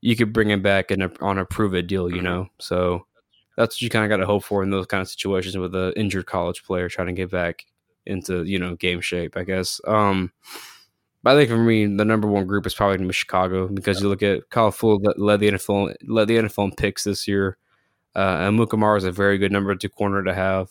you 0.00 0.16
could 0.16 0.32
bring 0.32 0.50
him 0.50 0.62
back 0.62 0.90
in 0.90 1.02
a, 1.02 1.10
on 1.20 1.38
a 1.38 1.44
prove 1.44 1.74
it 1.74 1.86
deal. 1.86 2.10
You 2.10 2.20
Mhm. 2.20 2.24
know, 2.24 2.48
so 2.60 3.06
that's 3.56 3.76
what 3.76 3.82
you 3.82 3.90
kind 3.90 4.04
of 4.04 4.08
got 4.08 4.18
to 4.18 4.26
hope 4.26 4.44
for 4.44 4.62
in 4.62 4.70
those 4.70 4.86
kind 4.86 5.00
of 5.02 5.08
situations 5.08 5.56
with 5.56 5.74
an 5.74 5.92
injured 5.96 6.26
college 6.26 6.64
player 6.64 6.88
trying 6.88 7.08
to 7.08 7.12
get 7.12 7.30
back 7.30 7.66
into 8.06 8.44
you 8.44 8.58
know 8.58 8.74
game 8.76 9.00
shape. 9.00 9.36
I 9.36 9.44
guess. 9.44 9.80
Um, 9.86 10.32
but 11.24 11.34
I 11.34 11.38
think 11.38 11.48
for 11.48 11.56
me, 11.56 11.86
the 11.86 12.04
number 12.04 12.28
one 12.28 12.46
group 12.46 12.66
is 12.66 12.74
probably 12.74 12.98
going 12.98 13.08
to 13.08 13.12
be 13.12 13.14
Chicago 13.14 13.66
because 13.66 14.02
you 14.02 14.10
look 14.10 14.22
at 14.22 14.50
Kyle 14.50 14.70
Full 14.70 15.00
led 15.16 15.40
the 15.40 15.52
NFL 15.52 15.94
led 16.06 16.28
the 16.28 16.36
NFL 16.36 16.64
in 16.66 16.72
picks 16.72 17.04
this 17.04 17.26
year. 17.26 17.56
Uh, 18.14 18.40
and 18.42 18.58
Mukamara 18.58 18.98
is 18.98 19.04
a 19.04 19.10
very 19.10 19.38
good 19.38 19.50
number 19.50 19.74
two 19.74 19.88
corner 19.88 20.22
to 20.22 20.34
have. 20.34 20.68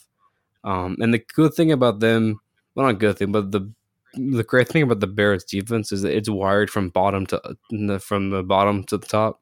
Um, 0.63 0.95
and 1.01 1.11
the 1.11 1.25
good 1.33 1.55
thing 1.55 1.71
about 1.71 2.01
them, 2.01 2.39
well, 2.75 2.85
not 2.85 2.99
good 2.99 3.17
thing, 3.17 3.31
but 3.31 3.51
the 3.51 3.67
the 4.13 4.43
great 4.43 4.69
thing 4.69 4.83
about 4.83 4.99
the 4.99 5.07
Bears 5.07 5.43
defense 5.43 5.91
is 5.91 6.03
that 6.03 6.15
it's 6.15 6.29
wired 6.29 6.69
from 6.69 6.89
bottom 6.89 7.25
to 7.25 7.99
from 7.99 8.29
the 8.29 8.43
bottom 8.43 8.83
to 8.83 8.97
the 8.99 9.07
top. 9.07 9.41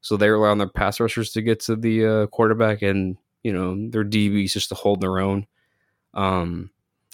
So 0.00 0.16
they 0.16 0.30
rely 0.30 0.48
on 0.48 0.58
their 0.58 0.68
pass 0.68 1.00
rushers 1.00 1.32
to 1.32 1.42
get 1.42 1.60
to 1.60 1.76
the 1.76 2.06
uh, 2.06 2.26
quarterback, 2.28 2.80
and 2.80 3.18
you 3.42 3.52
know 3.52 3.90
their 3.90 4.04
DBs 4.04 4.52
just 4.52 4.70
to 4.70 4.74
hold 4.74 5.02
their 5.02 5.18
own. 5.18 5.46
Um, 6.14 6.70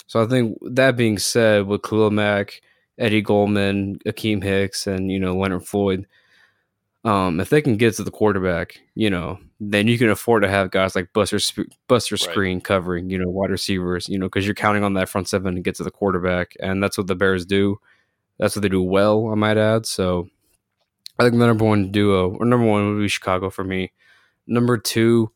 so 0.07 0.23
I 0.23 0.29
think 0.29 0.59
that 0.63 0.97
being 0.97 1.19
said, 1.19 1.67
with 1.67 1.83
Khalil 1.83 2.13
Mack, 2.13 2.63
Eddie 2.99 3.23
Goldman, 3.23 3.99
Akiem 4.07 4.43
Hicks, 4.43 4.87
and 4.87 5.11
you 5.11 5.19
know 5.19 5.37
Leonard 5.37 5.67
Floyd. 5.67 6.07
Um, 7.05 7.41
if 7.41 7.51
they 7.51 7.61
can 7.61 7.77
get 7.77 7.95
to 7.97 8.05
the 8.05 8.13
quarterback, 8.13 8.81
you 8.95 9.11
know, 9.11 9.39
then 9.59 9.89
you 9.89 9.99
can 9.99 10.09
afford 10.09 10.45
to 10.45 10.49
have 10.49 10.71
guys 10.71 10.95
like 10.95 11.13
Buster 11.13 11.39
Buster 11.89 12.17
Skrine 12.17 12.55
right. 12.55 12.65
covering, 12.65 13.11
you 13.11 13.19
know, 13.19 13.29
wide 13.29 13.51
receivers, 13.51 14.09
you 14.09 14.19
know, 14.19 14.27
because 14.27 14.47
you're 14.47 14.55
counting 14.55 14.85
on 14.85 14.95
that 14.95 15.09
front 15.09 15.29
seven 15.29 15.57
to 15.57 15.61
get 15.61 15.75
to 15.77 15.85
the 15.85 15.91
quarterback, 15.91 16.55
and 16.61 16.83
that's 16.83 16.97
what 16.97 17.09
the 17.09 17.17
Bears 17.17 17.45
do. 17.45 17.81
That's 18.39 18.55
what 18.55 18.63
they 18.63 18.69
do 18.69 18.83
well, 18.83 19.31
I 19.31 19.35
might 19.35 19.57
add. 19.57 19.85
So, 19.87 20.29
I 21.19 21.25
think 21.25 21.39
the 21.39 21.47
number 21.47 21.65
one 21.65 21.91
duo 21.91 22.37
or 22.37 22.47
number 22.47 22.67
one 22.67 22.95
would 22.95 23.03
be 23.03 23.09
Chicago 23.09 23.51
for 23.51 23.65
me. 23.65 23.93
Number 24.47 24.79
two, 24.79 25.33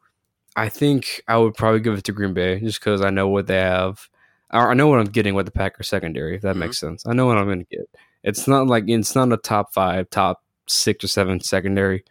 I 0.57 0.69
think 0.69 1.23
I 1.29 1.37
would 1.37 1.55
probably 1.55 1.81
give 1.81 1.99
it 1.99 2.05
to 2.05 2.13
Green 2.13 2.33
Bay 2.33 2.61
just 2.61 2.81
because 2.81 3.03
I 3.03 3.11
know 3.11 3.29
what 3.29 3.47
they 3.47 3.59
have. 3.59 4.09
I 4.51 4.75
know 4.75 4.87
what 4.87 5.01
I'm 5.01 5.07
getting 5.07 5.35
with 5.35 5.47
the 5.47 5.53
Packers 5.53 5.89
secondary, 5.89 6.37
if 6.37 6.43
that 6.43 6.51
mm-hmm. 6.51 6.61
makes 6.61 6.79
sense. 6.79 7.05
I 7.07 7.13
know 7.13 7.27
what 7.27 7.37
I'm 7.37 7.47
going 7.47 7.65
to 7.65 7.77
get. 7.77 7.89
It's 8.23 8.47
not 8.47 8.67
like 8.67 8.85
it's 8.89 9.15
not 9.15 9.33
a 9.33 9.37
top 9.37 9.73
five, 9.73 10.09
top 10.11 10.43
six 10.67 11.05
or 11.05 11.09
seven 11.09 11.41
secondary, 11.41 12.05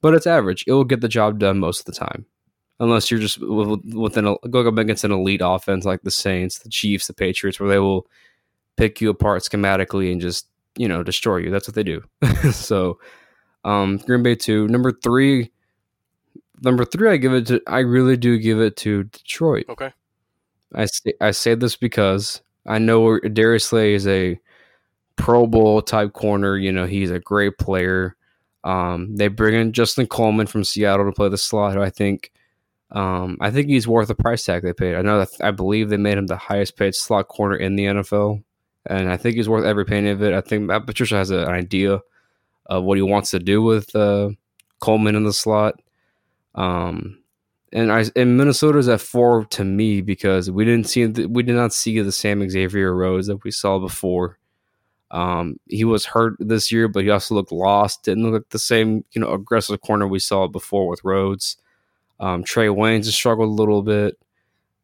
but 0.00 0.14
it's 0.14 0.26
average. 0.26 0.64
It 0.66 0.72
will 0.72 0.84
get 0.84 1.00
the 1.00 1.08
job 1.08 1.38
done 1.38 1.58
most 1.58 1.80
of 1.80 1.86
the 1.86 1.92
time, 1.92 2.26
unless 2.80 3.10
you're 3.10 3.20
just 3.20 3.38
within 3.40 4.26
a, 4.26 4.36
going 4.48 4.66
up 4.66 4.78
against 4.78 5.04
an 5.04 5.12
elite 5.12 5.40
offense 5.42 5.84
like 5.84 6.02
the 6.02 6.10
Saints, 6.10 6.58
the 6.58 6.68
Chiefs, 6.68 7.06
the 7.06 7.14
Patriots, 7.14 7.60
where 7.60 7.68
they 7.68 7.78
will 7.78 8.06
pick 8.76 9.00
you 9.00 9.10
apart 9.10 9.42
schematically 9.42 10.10
and 10.10 10.20
just 10.20 10.46
you 10.76 10.88
know 10.88 11.02
destroy 11.02 11.38
you. 11.38 11.50
That's 11.50 11.68
what 11.68 11.74
they 11.74 11.82
do. 11.82 12.02
so, 12.52 12.98
um, 13.64 13.98
Green 13.98 14.22
Bay 14.22 14.34
two, 14.34 14.68
number 14.68 14.92
three. 14.92 15.50
Number 16.62 16.84
three, 16.84 17.10
I 17.10 17.16
give 17.16 17.34
it 17.34 17.46
to. 17.48 17.60
I 17.66 17.80
really 17.80 18.16
do 18.16 18.38
give 18.38 18.60
it 18.60 18.76
to 18.78 19.04
Detroit. 19.04 19.66
Okay. 19.68 19.92
I 20.74 20.86
say, 20.86 21.12
I 21.20 21.30
say 21.30 21.54
this 21.54 21.76
because 21.76 22.42
I 22.66 22.78
know 22.78 23.18
Darius 23.20 23.66
Slay 23.66 23.94
is 23.94 24.06
a 24.06 24.38
Pro 25.16 25.46
Bowl 25.46 25.82
type 25.82 26.12
corner. 26.12 26.56
You 26.56 26.72
know, 26.72 26.86
he's 26.86 27.10
a 27.10 27.20
great 27.20 27.58
player. 27.58 28.16
Um, 28.64 29.14
they 29.16 29.28
bring 29.28 29.54
in 29.54 29.72
Justin 29.72 30.06
Coleman 30.06 30.46
from 30.46 30.64
Seattle 30.64 31.04
to 31.06 31.12
play 31.12 31.28
the 31.28 31.38
slot, 31.38 31.74
who 31.74 31.82
I 31.82 31.90
think, 31.90 32.32
um, 32.92 33.36
I 33.40 33.50
think 33.50 33.68
he's 33.68 33.86
worth 33.86 34.08
the 34.08 34.14
price 34.14 34.44
tag 34.44 34.62
they 34.62 34.72
paid. 34.72 34.94
I 34.94 35.02
know 35.02 35.18
that 35.18 35.28
I 35.42 35.50
believe 35.50 35.90
they 35.90 35.98
made 35.98 36.16
him 36.16 36.26
the 36.26 36.36
highest 36.36 36.76
paid 36.76 36.94
slot 36.94 37.28
corner 37.28 37.56
in 37.56 37.76
the 37.76 37.84
NFL, 37.84 38.42
and 38.86 39.10
I 39.10 39.16
think 39.18 39.36
he's 39.36 39.48
worth 39.48 39.66
every 39.66 39.84
penny 39.84 40.10
of 40.10 40.22
it. 40.22 40.32
I 40.32 40.40
think 40.40 40.62
Matt 40.62 40.86
Patricia 40.86 41.16
has 41.16 41.30
an 41.30 41.46
idea 41.46 42.00
of 42.66 42.84
what 42.84 42.96
he 42.96 43.02
wants 43.02 43.30
to 43.32 43.38
do 43.38 43.62
with 43.62 43.94
uh, 43.94 44.30
Coleman 44.80 45.16
in 45.16 45.24
the 45.24 45.32
slot. 45.32 45.80
Um, 46.54 47.18
and 47.74 47.90
I 47.92 48.04
and 48.14 48.38
Minnesota's 48.38 48.88
at 48.88 49.00
four 49.00 49.44
to 49.46 49.64
me 49.64 50.00
because 50.00 50.48
we 50.50 50.64
didn't 50.64 50.88
see 50.88 51.06
we 51.06 51.42
did 51.42 51.56
not 51.56 51.74
see 51.74 52.00
the 52.00 52.12
same 52.12 52.48
Xavier 52.48 52.94
Rhodes 52.94 53.26
that 53.26 53.42
we 53.42 53.50
saw 53.50 53.80
before. 53.80 54.38
Um, 55.10 55.58
he 55.68 55.84
was 55.84 56.06
hurt 56.06 56.36
this 56.38 56.70
year, 56.70 56.88
but 56.88 57.02
he 57.02 57.10
also 57.10 57.34
looked 57.34 57.52
lost. 57.52 58.04
Didn't 58.04 58.22
look 58.22 58.32
like 58.32 58.50
the 58.50 58.60
same 58.60 59.04
you 59.10 59.20
know 59.20 59.32
aggressive 59.32 59.80
corner 59.80 60.06
we 60.06 60.20
saw 60.20 60.46
before 60.46 60.88
with 60.88 61.02
Rhodes. 61.04 61.56
Um, 62.20 62.44
Trae 62.44 62.74
Waynes 62.74 63.06
struggled 63.06 63.48
a 63.48 63.52
little 63.52 63.82
bit. 63.82 64.18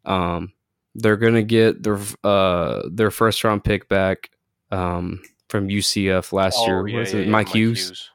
Um, 0.04 0.52
they're 0.96 1.16
gonna 1.16 1.44
get 1.44 1.84
their 1.84 2.00
uh, 2.24 2.82
their 2.90 3.12
first 3.12 3.44
round 3.44 3.62
pick 3.62 3.88
back 3.88 4.30
um, 4.72 5.22
from 5.48 5.68
UCF 5.68 6.32
last 6.32 6.58
oh, 6.58 6.66
year. 6.66 6.88
Yeah, 6.88 6.98
was 6.98 7.14
yeah, 7.14 7.20
it 7.20 7.24
yeah, 7.26 7.30
Mike, 7.30 7.46
Mike 7.46 7.54
Hughes? 7.54 7.86
Hughes? 7.86 8.10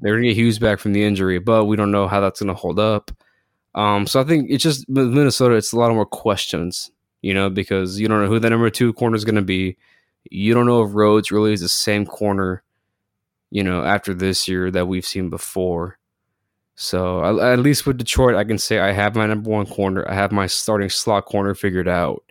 They're 0.00 0.14
gonna 0.16 0.28
get 0.28 0.36
Hughes 0.36 0.58
back 0.58 0.80
from 0.80 0.94
the 0.94 1.04
injury, 1.04 1.38
but 1.38 1.66
we 1.66 1.76
don't 1.76 1.92
know 1.92 2.08
how 2.08 2.20
that's 2.20 2.40
gonna 2.40 2.54
hold 2.54 2.80
up. 2.80 3.12
Um, 3.74 4.06
so 4.06 4.20
I 4.20 4.24
think 4.24 4.50
it's 4.50 4.62
just 4.62 4.88
with 4.88 5.08
Minnesota, 5.08 5.54
it's 5.54 5.72
a 5.72 5.76
lot 5.78 5.92
more 5.92 6.06
questions, 6.06 6.90
you 7.22 7.34
know, 7.34 7.50
because 7.50 8.00
you 8.00 8.08
don't 8.08 8.22
know 8.22 8.28
who 8.28 8.38
the 8.38 8.50
number 8.50 8.70
two 8.70 8.92
corner 8.92 9.16
is 9.16 9.24
going 9.24 9.34
to 9.36 9.42
be. 9.42 9.76
You 10.30 10.54
don't 10.54 10.66
know 10.66 10.82
if 10.82 10.94
Rhodes 10.94 11.30
really 11.30 11.52
is 11.52 11.60
the 11.60 11.68
same 11.68 12.06
corner, 12.06 12.62
you 13.50 13.62
know, 13.62 13.84
after 13.84 14.14
this 14.14 14.48
year 14.48 14.70
that 14.70 14.88
we've 14.88 15.06
seen 15.06 15.30
before. 15.30 15.98
So 16.74 17.40
at 17.40 17.58
least 17.58 17.86
with 17.86 17.98
Detroit, 17.98 18.36
I 18.36 18.44
can 18.44 18.58
say 18.58 18.78
I 18.78 18.92
have 18.92 19.16
my 19.16 19.26
number 19.26 19.50
one 19.50 19.66
corner. 19.66 20.08
I 20.08 20.14
have 20.14 20.30
my 20.30 20.46
starting 20.46 20.88
slot 20.88 21.26
corner 21.26 21.54
figured 21.54 21.88
out. 21.88 22.22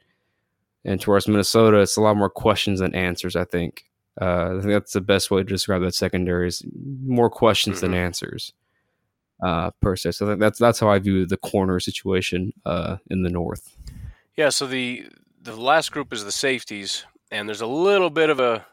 And 0.85 1.01
towards 1.01 1.27
Minnesota, 1.27 1.79
it's 1.79 1.97
a 1.97 2.01
lot 2.01 2.15
more 2.15 2.29
questions 2.29 2.79
than 2.79 2.95
answers. 2.95 3.35
I 3.35 3.43
think. 3.43 3.83
Uh, 4.19 4.57
I 4.57 4.61
think 4.61 4.71
that's 4.71 4.93
the 4.93 5.01
best 5.01 5.29
way 5.29 5.41
to 5.41 5.43
describe 5.43 5.81
that 5.81 5.93
secondary 5.93 6.47
is 6.47 6.65
more 7.05 7.29
questions 7.29 7.77
mm-hmm. 7.77 7.91
than 7.91 8.01
answers 8.01 8.53
uh, 9.43 9.71
per 9.81 9.95
se. 9.95 10.11
So 10.11 10.35
that's 10.35 10.59
that's 10.59 10.79
how 10.79 10.89
I 10.89 10.99
view 10.99 11.25
the 11.25 11.37
corner 11.37 11.79
situation 11.79 12.53
uh, 12.65 12.97
in 13.09 13.23
the 13.23 13.29
north. 13.29 13.75
Yeah. 14.35 14.49
So 14.49 14.67
the 14.67 15.07
the 15.41 15.55
last 15.55 15.91
group 15.91 16.13
is 16.13 16.25
the 16.25 16.31
safeties, 16.31 17.05
and 17.31 17.47
there's 17.47 17.61
a 17.61 17.67
little 17.67 18.09
bit 18.09 18.29
of 18.29 18.39
a 18.39 18.65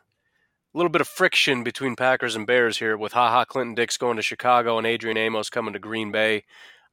little 0.74 0.90
bit 0.90 1.00
of 1.00 1.08
friction 1.08 1.62
between 1.62 1.94
Packers 1.96 2.34
and 2.34 2.46
Bears 2.46 2.78
here 2.78 2.96
with 2.96 3.12
Ha 3.12 3.30
Ha 3.30 3.44
Clinton-Dix 3.44 3.96
going 3.96 4.16
to 4.16 4.22
Chicago 4.22 4.76
and 4.76 4.86
Adrian 4.86 5.16
Amos 5.16 5.48
coming 5.48 5.72
to 5.72 5.78
Green 5.78 6.10
Bay. 6.10 6.44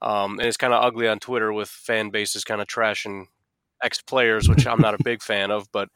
Um, 0.03 0.39
and 0.39 0.47
it's 0.47 0.57
kind 0.57 0.73
of 0.73 0.83
ugly 0.83 1.07
on 1.07 1.19
Twitter 1.19 1.51
with 1.51 1.69
fan 1.69 2.09
bases 2.09 2.43
kind 2.43 2.61
of 2.61 2.67
trashing 2.67 3.25
ex 3.83 4.01
players, 4.01 4.47
which 4.47 4.67
I'm 4.67 4.81
not 4.81 4.93
a 4.93 5.03
big 5.03 5.21
fan 5.21 5.51
of. 5.51 5.71
But 5.71 5.89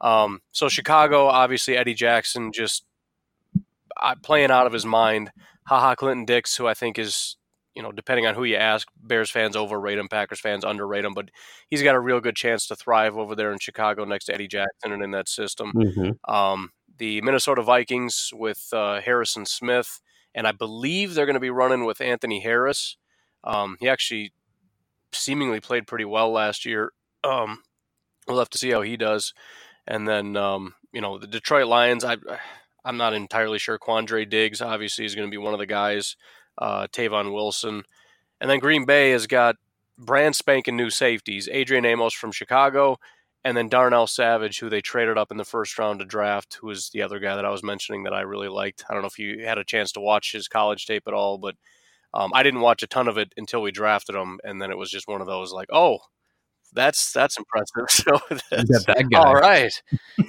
um, 0.00 0.40
so 0.52 0.68
Chicago, 0.68 1.26
obviously 1.26 1.76
Eddie 1.76 1.94
Jackson 1.94 2.52
just 2.52 2.84
uh, 4.00 4.14
playing 4.22 4.50
out 4.50 4.66
of 4.66 4.72
his 4.72 4.86
mind. 4.86 5.30
Ha 5.70 5.78
Ha 5.80 5.94
Clinton-Dix, 5.94 6.56
who 6.56 6.66
I 6.66 6.74
think 6.74 6.98
is, 6.98 7.36
you 7.76 7.82
know, 7.82 7.92
depending 7.92 8.26
on 8.26 8.34
who 8.34 8.42
you 8.42 8.56
ask, 8.56 8.88
Bears 9.00 9.30
fans 9.30 9.54
overrate 9.54 9.98
him, 9.98 10.08
Packers 10.08 10.40
fans 10.40 10.64
underrate 10.64 11.04
him, 11.04 11.14
but 11.14 11.30
he's 11.68 11.84
got 11.84 11.94
a 11.94 12.00
real 12.00 12.18
good 12.18 12.34
chance 12.34 12.66
to 12.66 12.74
thrive 12.74 13.16
over 13.16 13.36
there 13.36 13.52
in 13.52 13.60
Chicago 13.60 14.04
next 14.04 14.24
to 14.24 14.34
Eddie 14.34 14.48
Jackson 14.48 14.90
and 14.90 15.00
in 15.00 15.12
that 15.12 15.28
system. 15.28 15.72
Mm-hmm. 15.72 16.34
Um, 16.34 16.70
the 16.98 17.20
Minnesota 17.20 17.62
Vikings 17.62 18.30
with 18.32 18.68
uh, 18.72 19.00
Harrison 19.00 19.46
Smith, 19.46 20.00
and 20.34 20.44
I 20.44 20.50
believe 20.50 21.14
they're 21.14 21.24
going 21.24 21.34
to 21.34 21.40
be 21.40 21.50
running 21.50 21.84
with 21.84 22.00
Anthony 22.00 22.40
Harris. 22.40 22.96
Um, 23.44 23.76
he 23.78 23.88
actually 23.88 24.32
seemingly 25.12 25.60
played 25.60 25.86
pretty 25.86 26.04
well 26.04 26.32
last 26.32 26.66
year. 26.66 26.90
Um, 27.22 27.62
we'll 28.26 28.40
have 28.40 28.50
to 28.50 28.58
see 28.58 28.72
how 28.72 28.82
he 28.82 28.96
does. 28.96 29.34
And 29.86 30.08
then, 30.08 30.36
um, 30.36 30.74
you 30.92 31.00
know, 31.00 31.16
the 31.16 31.28
Detroit 31.28 31.68
Lions, 31.68 32.04
I 32.04 32.16
I'm 32.84 32.96
not 32.96 33.14
entirely 33.14 33.58
sure. 33.58 33.78
Quandre 33.78 34.28
Diggs 34.28 34.60
obviously 34.60 35.04
is 35.04 35.14
going 35.14 35.28
to 35.28 35.30
be 35.30 35.38
one 35.38 35.52
of 35.54 35.60
the 35.60 35.66
guys. 35.66 36.16
Uh, 36.58 36.86
Tavon 36.88 37.32
Wilson, 37.32 37.84
and 38.40 38.50
then 38.50 38.58
Green 38.58 38.84
Bay 38.84 39.10
has 39.10 39.26
got 39.26 39.56
brand 39.96 40.36
spanking 40.36 40.76
new 40.76 40.90
safeties: 40.90 41.48
Adrian 41.50 41.84
Amos 41.84 42.12
from 42.12 42.32
Chicago, 42.32 42.98
and 43.44 43.56
then 43.56 43.68
Darnell 43.68 44.06
Savage, 44.06 44.58
who 44.58 44.68
they 44.68 44.80
traded 44.80 45.16
up 45.16 45.30
in 45.30 45.38
the 45.38 45.44
first 45.44 45.78
round 45.78 46.00
to 46.00 46.04
draft, 46.04 46.58
who 46.60 46.66
was 46.66 46.90
the 46.90 47.02
other 47.02 47.18
guy 47.18 47.36
that 47.36 47.44
I 47.44 47.50
was 47.50 47.62
mentioning 47.62 48.02
that 48.02 48.12
I 48.12 48.20
really 48.22 48.48
liked. 48.48 48.84
I 48.88 48.92
don't 48.92 49.02
know 49.02 49.08
if 49.08 49.18
you 49.18 49.46
had 49.46 49.58
a 49.58 49.64
chance 49.64 49.92
to 49.92 50.00
watch 50.00 50.32
his 50.32 50.48
college 50.48 50.86
tape 50.86 51.04
at 51.06 51.14
all, 51.14 51.38
but 51.38 51.54
um, 52.12 52.32
I 52.34 52.42
didn't 52.42 52.60
watch 52.60 52.82
a 52.82 52.86
ton 52.86 53.08
of 53.08 53.16
it 53.18 53.32
until 53.36 53.62
we 53.62 53.70
drafted 53.70 54.14
him, 54.14 54.40
and 54.44 54.60
then 54.60 54.70
it 54.70 54.78
was 54.78 54.90
just 54.90 55.08
one 55.08 55.20
of 55.20 55.26
those 55.26 55.52
like, 55.52 55.68
oh, 55.72 55.98
that's 56.72 57.12
that's 57.12 57.36
impressive. 57.36 57.86
So 57.88 58.36
that's, 58.50 58.84
that 58.86 59.08
guy. 59.10 59.18
all 59.18 59.34
right, 59.34 59.72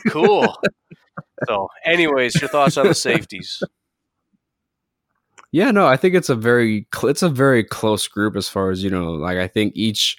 cool. 0.10 0.56
So, 1.48 1.68
anyways, 1.86 2.40
your 2.42 2.50
thoughts 2.50 2.78
on 2.78 2.88
the 2.88 2.96
safeties? 2.96 3.62
Yeah, 5.52 5.72
no, 5.72 5.86
I 5.86 5.98
think 5.98 6.16
it's 6.16 6.30
a 6.30 6.36
very 6.36 6.88
it's 7.04 7.24
a 7.24 7.30
very 7.30 7.64
close 7.64 8.08
group 8.08 8.36
as 8.36 8.48
far 8.48 8.70
as 8.72 8.84
you 8.84 8.90
know. 8.90 9.12
Like, 9.12 9.38
I 9.38 9.48
think 9.48 9.74
each 9.76 10.18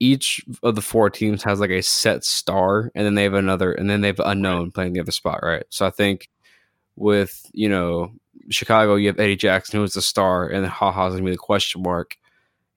each 0.00 0.44
of 0.62 0.74
the 0.74 0.82
four 0.82 1.10
teams 1.10 1.44
has 1.44 1.60
like 1.60 1.70
a 1.70 1.82
set 1.82 2.24
star, 2.24 2.90
and 2.94 3.06
then 3.06 3.14
they 3.14 3.22
have 3.22 3.34
another, 3.34 3.72
and 3.72 3.88
then 3.88 4.00
they 4.00 4.08
have 4.08 4.20
unknown 4.24 4.72
playing 4.72 4.92
the 4.92 5.00
other 5.00 5.12
spot, 5.12 5.40
right? 5.42 5.64
So 5.70 5.86
I 5.86 5.90
think 5.90 6.28
with 6.96 7.48
you 7.52 7.68
know 7.68 8.12
Chicago, 8.50 8.96
you 8.96 9.08
have 9.08 9.20
Eddie 9.20 9.36
Jackson 9.36 9.78
who 9.78 9.84
is 9.84 9.94
the 9.94 10.02
star, 10.02 10.48
and 10.48 10.64
then 10.64 10.70
Ha 10.70 10.90
Ha's 10.90 11.12
gonna 11.12 11.24
be 11.24 11.30
the 11.30 11.36
question 11.36 11.82
mark. 11.82 12.16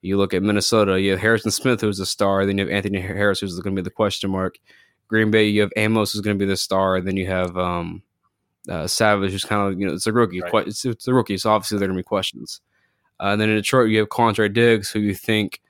You 0.00 0.16
look 0.16 0.32
at 0.32 0.42
Minnesota, 0.42 1.00
you 1.00 1.10
have 1.10 1.20
Harrison 1.20 1.50
Smith 1.50 1.80
who's 1.80 1.98
the 1.98 2.06
star, 2.06 2.46
then 2.46 2.58
you 2.58 2.64
have 2.64 2.72
Anthony 2.72 3.00
Harris 3.00 3.40
who's 3.40 3.58
going 3.58 3.74
to 3.74 3.82
be 3.82 3.84
the 3.84 3.90
question 3.90 4.30
mark. 4.30 4.58
Green 5.08 5.30
Bay, 5.30 5.48
you 5.48 5.62
have 5.62 5.72
Amos 5.76 6.12
who's 6.12 6.20
going 6.20 6.38
to 6.38 6.42
be 6.42 6.48
the 6.48 6.56
star, 6.56 6.96
and 6.96 7.06
then 7.06 7.16
you 7.16 7.26
have 7.26 7.56
um, 7.56 8.02
uh, 8.68 8.86
Savage 8.86 9.32
who's 9.32 9.44
kind 9.44 9.72
of 9.72 9.80
you 9.80 9.86
know 9.86 9.94
it's 9.94 10.06
a 10.06 10.12
rookie, 10.12 10.40
right. 10.40 10.66
it's, 10.66 10.84
it's, 10.84 11.08
a 11.08 11.14
rookie, 11.14 11.38
so 11.38 11.50
obviously 11.50 11.78
there 11.78 11.86
are 11.86 11.88
going 11.88 11.96
to 11.96 12.02
be 12.02 12.06
questions. 12.06 12.60
Uh, 13.20 13.28
and 13.28 13.40
then 13.40 13.48
in 13.48 13.56
Detroit, 13.56 13.90
you 13.90 13.98
have 13.98 14.08
Quandre 14.08 14.52
Diggs 14.52 14.90
who 14.90 15.00
you 15.00 15.14
think 15.14 15.60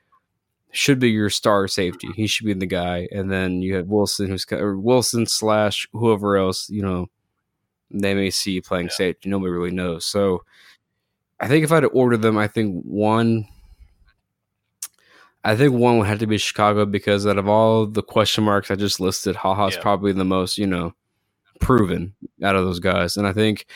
should 0.71 0.99
be 0.99 1.11
your 1.11 1.31
star 1.31 1.67
safety. 1.67 2.09
He 2.15 2.27
should 2.27 2.47
be 2.47 2.53
the 2.53 2.67
guy, 2.67 3.09
and 3.13 3.31
then 3.31 3.63
you 3.63 3.77
have 3.77 3.87
Wilson 3.87 4.29
who's 4.29 4.45
or 4.51 4.77
Wilson 4.77 5.27
slash 5.27 5.89
whoever 5.93 6.37
else 6.37 6.69
you 6.69 6.83
know 6.83 7.09
they 7.91 8.15
may 8.15 8.31
see 8.31 8.61
playing 8.61 8.87
yeah. 8.87 8.93
safety. 8.93 9.29
Nobody 9.29 9.51
really 9.51 9.71
knows. 9.71 10.05
So 10.05 10.45
I 11.41 11.49
think 11.49 11.65
if 11.65 11.73
I 11.73 11.77
had 11.77 11.81
to 11.83 11.89
order 11.89 12.17
them, 12.17 12.37
I 12.37 12.49
think 12.49 12.83
one 12.83 13.47
I 15.45 15.57
think 15.57 15.73
one 15.73 15.99
would 15.99 16.09
have 16.09 16.19
to 16.19 16.27
be 16.27 16.39
Chicago 16.39 16.85
because 16.85 17.27
out 17.27 17.39
of 17.39 17.49
all 17.49 17.87
the 17.87 18.03
question 18.03 18.45
marks 18.45 18.71
I 18.71 18.75
just 18.75 19.01
listed, 19.01 19.37
Haha's 19.37 19.77
yeah. 19.77 19.83
probably 19.83 20.13
the 20.13 20.25
most, 20.25 20.59
you 20.59 20.67
know, 20.67 20.95
proven 21.61 22.15
out 22.43 22.57
of 22.57 22.65
those 22.65 22.81
guys. 22.81 23.17
And 23.17 23.27
I 23.27 23.33
think 23.33 23.67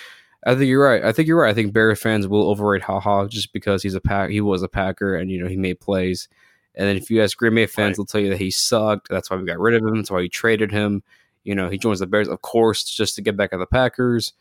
I 0.44 0.54
think 0.54 0.66
you're 0.66 0.84
right. 0.84 1.04
I 1.04 1.12
think 1.12 1.28
you're 1.28 1.40
right. 1.40 1.50
I 1.50 1.54
think 1.54 1.72
Bears 1.72 2.00
fans 2.00 2.26
will 2.26 2.48
overrate 2.48 2.82
Haha 2.82 3.26
just 3.28 3.52
because 3.52 3.82
he's 3.82 3.94
a 3.94 4.00
pack 4.00 4.30
he 4.30 4.40
was 4.40 4.62
a 4.62 4.68
Packer 4.68 5.14
and 5.14 5.30
you 5.30 5.40
know 5.40 5.48
he 5.48 5.56
made 5.56 5.80
plays. 5.80 6.28
And 6.74 6.88
then 6.88 6.96
if 6.96 7.10
you 7.10 7.22
ask 7.22 7.36
Green 7.36 7.54
Bay 7.54 7.66
fans, 7.66 7.90
right. 7.90 7.96
they'll 7.96 8.06
tell 8.06 8.20
you 8.20 8.30
that 8.30 8.40
he 8.40 8.50
sucked. 8.50 9.08
That's 9.08 9.30
why 9.30 9.36
we 9.36 9.44
got 9.44 9.58
rid 9.58 9.74
of 9.74 9.82
him. 9.82 9.96
That's 9.96 10.10
why 10.10 10.18
we 10.18 10.28
traded 10.28 10.72
him. 10.72 11.02
You 11.44 11.54
know, 11.54 11.68
he 11.68 11.76
joins 11.76 11.98
the 11.98 12.06
Bears, 12.06 12.28
of 12.28 12.40
course, 12.40 12.84
just 12.84 13.14
to 13.16 13.22
get 13.22 13.36
back 13.36 13.52
at 13.52 13.58
the 13.58 13.66
Packers. 13.66 14.32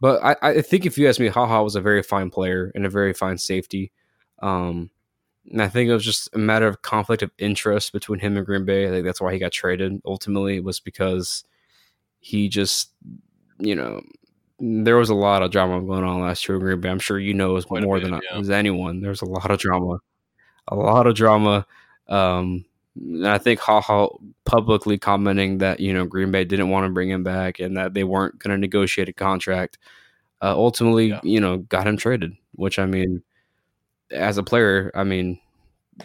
But 0.00 0.22
I, 0.24 0.36
I 0.40 0.62
think 0.62 0.86
if 0.86 0.96
you 0.96 1.08
ask 1.08 1.20
me, 1.20 1.28
Haha 1.28 1.62
was 1.62 1.76
a 1.76 1.80
very 1.80 2.02
fine 2.02 2.30
player 2.30 2.72
and 2.74 2.86
a 2.86 2.90
very 2.90 3.12
fine 3.12 3.38
safety. 3.38 3.92
Um, 4.40 4.90
and 5.50 5.62
I 5.62 5.68
think 5.68 5.88
it 5.88 5.94
was 5.94 6.04
just 6.04 6.28
a 6.34 6.38
matter 6.38 6.66
of 6.66 6.82
conflict 6.82 7.22
of 7.22 7.30
interest 7.38 7.92
between 7.92 8.20
him 8.20 8.36
and 8.36 8.46
Green 8.46 8.64
Bay. 8.64 8.86
I 8.86 8.90
think 8.90 9.04
that's 9.04 9.20
why 9.20 9.32
he 9.32 9.38
got 9.38 9.52
traded. 9.52 10.00
Ultimately, 10.04 10.58
was 10.60 10.80
because 10.80 11.44
he 12.20 12.48
just, 12.48 12.90
you 13.58 13.74
know, 13.74 14.00
there 14.58 14.96
was 14.96 15.10
a 15.10 15.14
lot 15.14 15.42
of 15.42 15.50
drama 15.50 15.80
going 15.82 16.04
on 16.04 16.20
last 16.20 16.48
year 16.48 16.56
in 16.56 16.62
Green 16.62 16.80
Bay. 16.80 16.88
I'm 16.88 16.98
sure 16.98 17.18
you 17.18 17.34
know 17.34 17.56
as 17.56 17.66
Quite 17.66 17.82
more 17.82 18.00
bit, 18.00 18.10
than 18.10 18.20
yeah. 18.30 18.38
as 18.38 18.50
anyone. 18.50 19.00
There's 19.00 19.22
a 19.22 19.26
lot 19.26 19.50
of 19.50 19.58
drama, 19.58 19.98
a 20.68 20.74
lot 20.74 21.06
of 21.06 21.14
drama. 21.14 21.66
Um, 22.08 22.64
and 22.96 23.26
I 23.26 23.38
think 23.38 23.60
Haha 23.60 24.08
publicly 24.44 24.98
commenting 24.98 25.58
that 25.58 25.80
you 25.80 25.92
know 25.92 26.06
Green 26.06 26.30
Bay 26.30 26.44
didn't 26.44 26.70
want 26.70 26.86
to 26.86 26.92
bring 26.92 27.10
him 27.10 27.24
back 27.24 27.58
and 27.58 27.76
that 27.76 27.92
they 27.92 28.04
weren't 28.04 28.38
going 28.38 28.52
to 28.52 28.58
negotiate 28.58 29.08
a 29.08 29.12
contract. 29.12 29.78
Uh, 30.40 30.54
ultimately, 30.56 31.08
yeah. 31.08 31.20
you 31.22 31.40
know, 31.40 31.58
got 31.58 31.86
him 31.86 31.96
traded. 31.96 32.32
Which 32.52 32.78
I 32.78 32.86
mean, 32.86 33.22
as 34.14 34.38
a 34.38 34.42
player, 34.42 34.90
I 34.94 35.04
mean, 35.04 35.40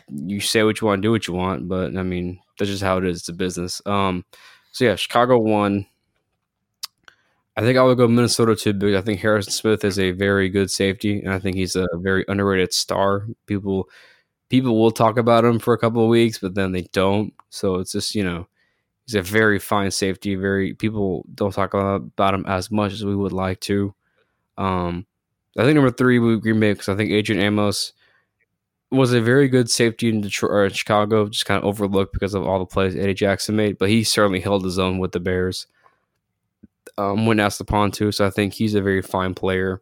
you 0.10 0.40
say 0.40 0.64
what 0.64 0.82
you 0.82 0.88
want, 0.88 1.02
do 1.02 1.12
what 1.12 1.28
you 1.28 1.34
want, 1.34 1.68
but 1.68 1.96
I 1.96 2.04
mean, 2.04 2.40
that's 2.58 2.70
just 2.70 2.84
how 2.84 2.98
it 2.98 3.06
is. 3.06 3.20
It's 3.20 3.30
a 3.30 3.34
business. 3.34 3.82
Um, 3.86 4.26
so 4.72 4.86
yeah, 4.86 4.96
Chicago 4.96 5.38
won. 5.40 5.86
I 7.56 7.62
think 7.62 7.78
I 7.78 7.84
would 7.84 7.98
go 7.98 8.08
Minnesota 8.08 8.56
too 8.56 8.74
because 8.74 9.02
I 9.02 9.06
think 9.06 9.20
Harrison 9.20 9.52
Smith 9.52 9.84
is 9.84 10.00
a 10.00 10.12
very 10.12 10.50
good 10.50 10.72
safety, 10.72 11.20
and 11.22 11.34
I 11.34 11.40
think 11.40 11.58
he's 11.58 11.76
a 11.76 11.88
very 11.96 12.24
underrated 12.28 12.74
star. 12.74 13.28
People 13.48 13.90
people 14.50 14.80
will 14.80 14.92
talk 14.92 15.18
about 15.18 15.46
him 15.46 15.60
for 15.60 15.74
a 15.74 15.78
couple 15.78 16.04
of 16.04 16.10
weeks, 16.10 16.40
but 16.40 16.56
then 16.56 16.72
they 16.72 16.84
don't. 16.94 17.34
So 17.50 17.76
it's 17.76 17.92
just 17.92 18.16
you 18.16 18.24
know 18.24 18.48
he's 19.06 19.16
a 19.16 19.22
very 19.22 19.60
fine 19.60 19.92
safety. 19.92 20.36
Very 20.36 20.74
people 20.74 21.26
don't 21.34 21.54
talk 21.54 21.74
about 21.74 22.34
him 22.34 22.46
as 22.48 22.72
much 22.72 22.94
as 22.94 23.04
we 23.04 23.16
would 23.16 23.34
like 23.34 23.60
to. 23.62 23.94
Um, 24.58 25.06
I 25.58 25.64
think 25.64 25.76
number 25.76 25.92
three 25.92 26.20
would 26.20 26.42
Green 26.42 26.60
Bay 26.60 26.74
because 26.74 26.90
I 26.90 26.96
think 26.96 27.12
Adrian 27.12 27.42
Amos 27.42 27.94
was 28.92 29.14
a 29.14 29.22
very 29.22 29.48
good 29.48 29.70
safety 29.70 30.10
in 30.10 30.22
Detroit 30.22 30.52
or 30.52 30.66
in 30.66 30.74
Chicago, 30.74 31.28
just 31.30 31.46
kind 31.46 31.60
of 31.60 31.66
overlooked 31.66 32.14
because 32.14 32.34
of 32.34 32.46
all 32.46 32.60
the 32.60 32.66
plays 32.66 32.96
Eddie 32.96 33.14
Jackson 33.14 33.56
made. 33.56 33.78
But 33.78 33.90
he 33.90 34.04
certainly 34.04 34.40
held 34.40 34.64
his 34.64 34.80
own 34.80 34.98
with 34.98 35.12
the 35.12 35.20
Bears 35.20 35.68
um, 36.98 37.26
when 37.26 37.40
asked 37.40 37.62
upon 37.62 37.92
to. 37.92 38.12
So 38.12 38.26
I 38.26 38.30
think 38.30 38.54
he's 38.54 38.76
a 38.76 38.82
very 38.82 39.02
fine 39.02 39.36
player. 39.36 39.82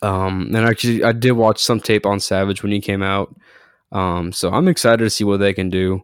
Um, 0.00 0.52
and 0.54 0.64
actually, 0.64 1.04
I 1.04 1.12
did 1.12 1.32
watch 1.32 1.62
some 1.62 1.80
tape 1.80 2.06
on 2.06 2.20
Savage 2.20 2.62
when 2.62 2.72
he 2.72 2.80
came 2.80 3.02
out. 3.02 3.34
Um, 3.90 4.32
so 4.32 4.50
I'm 4.50 4.68
excited 4.68 5.04
to 5.04 5.10
see 5.10 5.24
what 5.24 5.38
they 5.38 5.52
can 5.52 5.68
do 5.68 6.02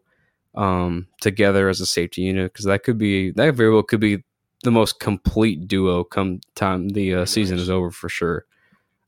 um, 0.54 1.06
together 1.20 1.68
as 1.68 1.80
a 1.80 1.86
safety 1.86 2.22
unit 2.22 2.52
because 2.52 2.66
that 2.66 2.82
could 2.82 2.98
be 2.98 3.30
that 3.32 3.54
very 3.54 3.72
well 3.72 3.82
could 3.82 4.00
be 4.00 4.24
the 4.64 4.70
most 4.70 5.00
complete 5.00 5.68
duo 5.68 6.04
come 6.04 6.40
time 6.54 6.88
the 6.90 7.14
uh, 7.14 7.24
season 7.24 7.58
is 7.58 7.70
over 7.70 7.90
for 7.90 8.08
sure. 8.08 8.44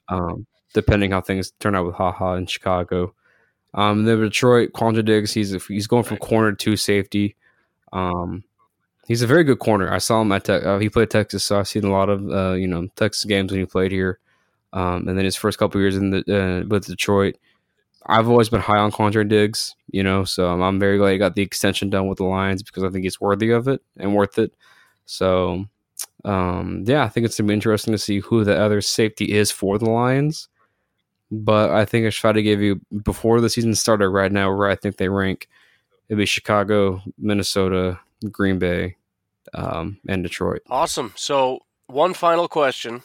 Um, 0.09 0.47
depending 0.75 1.11
how 1.11 1.21
things 1.21 1.53
turn 1.61 1.75
out 1.75 1.87
with 1.87 1.95
Ha 1.97 2.13
Ha 2.13 2.35
in 2.35 2.47
Chicago. 2.47 3.15
Um, 3.75 4.05
the 4.05 4.17
Detroit 4.17 4.73
Quandre 4.73 5.05
Diggs, 5.05 5.33
he's 5.33 5.65
he's 5.67 5.87
going 5.87 6.05
from 6.05 6.17
corner 6.17 6.53
to 6.53 6.77
safety. 6.77 7.37
Um, 7.93 8.45
he's 9.07 9.23
a 9.23 9.27
very 9.27 9.45
good 9.45 9.59
corner. 9.59 9.93
I 9.93 9.99
saw 9.99 10.21
him 10.23 10.33
at 10.33 10.45
te- 10.45 10.53
uh, 10.53 10.79
he 10.79 10.89
played 10.89 11.11
Texas, 11.11 11.45
so 11.45 11.59
I've 11.59 11.69
seen 11.69 11.85
a 11.85 11.91
lot 11.91 12.09
of 12.09 12.29
uh, 12.31 12.53
you 12.53 12.67
know 12.67 12.89
Texas 12.97 13.25
games 13.25 13.53
when 13.53 13.61
he 13.61 13.67
played 13.67 13.93
here. 13.93 14.19
Um, 14.73 15.09
and 15.09 15.19
then 15.19 15.25
his 15.25 15.37
first 15.37 15.59
couple 15.59 15.81
years 15.81 15.97
in 15.97 16.11
the 16.11 16.19
uh, 16.19 16.67
with 16.69 16.87
Detroit, 16.87 17.37
I've 18.07 18.29
always 18.29 18.49
been 18.49 18.61
high 18.61 18.79
on 18.79 18.93
Quandre 18.93 19.29
Diggs, 19.29 19.75
you 19.91 20.03
know, 20.03 20.25
so 20.25 20.61
I'm 20.63 20.79
very 20.79 20.97
glad 20.97 21.13
he 21.13 21.19
got 21.19 21.35
the 21.35 21.43
extension 21.43 21.91
done 21.91 22.07
with 22.07 22.19
the 22.19 22.25
Lions 22.25 22.63
because 22.63 22.83
I 22.83 22.89
think 22.89 23.05
he's 23.05 23.21
worthy 23.21 23.51
of 23.51 23.69
it 23.69 23.83
and 23.97 24.15
worth 24.15 24.39
it. 24.39 24.53
So, 25.07 25.67
um, 26.25 26.85
yeah, 26.87 27.05
I 27.05 27.09
think 27.09 27.27
it's 27.27 27.37
gonna 27.39 27.49
be 27.49 27.55
interesting 27.55 27.93
to 27.93 27.99
see 27.99 28.21
who 28.21 28.45
the 28.45 28.59
other 28.59 28.81
safety 28.81 29.33
is 29.33 29.51
for 29.51 29.79
the 29.79 29.91
Lions. 29.91 30.49
But 31.31 31.71
I 31.71 31.85
think 31.85 32.07
I 32.07 32.11
should 32.11 32.21
try 32.21 32.33
to 32.33 32.43
give 32.43 32.61
you 32.61 32.81
before 33.05 33.41
the 33.41 33.51
season 33.51 33.75
started 33.75 34.09
right 34.09 34.33
now 34.33 34.55
where 34.55 34.69
I 34.69 34.75
think 34.75 34.97
they 34.97 35.09
rank. 35.09 35.49
It'd 36.09 36.19
be 36.19 36.27
Chicago, 36.27 37.03
Minnesota, 37.19 38.01
Green 38.31 38.59
Bay, 38.59 38.97
um, 39.55 39.99
and 40.09 40.25
Detroit. 40.25 40.63
Awesome. 40.69 41.13
So 41.17 41.61
one 41.87 42.15
final 42.15 42.49
question, 42.49 43.03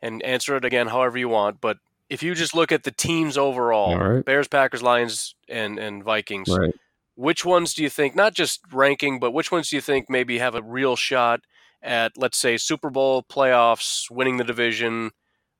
and 0.00 0.22
answer 0.22 0.56
it 0.56 0.64
again 0.64 0.86
however 0.86 1.18
you 1.18 1.28
want. 1.28 1.60
But 1.60 1.78
if 2.08 2.22
you 2.22 2.34
just 2.34 2.54
look 2.54 2.70
at 2.70 2.84
the 2.84 2.92
teams 2.92 3.36
overall, 3.36 3.98
right. 3.98 4.24
Bears, 4.24 4.48
Packers, 4.48 4.82
Lions, 4.82 5.34
and 5.48 5.78
and 5.78 6.04
Vikings, 6.04 6.48
right. 6.48 6.74
which 7.16 7.44
ones 7.44 7.74
do 7.74 7.82
you 7.82 7.90
think? 7.90 8.14
Not 8.14 8.34
just 8.34 8.60
ranking, 8.72 9.18
but 9.18 9.32
which 9.32 9.50
ones 9.50 9.70
do 9.70 9.76
you 9.76 9.82
think 9.82 10.08
maybe 10.08 10.38
have 10.38 10.54
a 10.54 10.62
real 10.62 10.94
shot 10.94 11.40
at, 11.82 12.12
let's 12.16 12.38
say, 12.38 12.56
Super 12.56 12.90
Bowl 12.90 13.24
playoffs, 13.24 14.10
winning 14.10 14.36
the 14.36 14.44
division? 14.44 15.10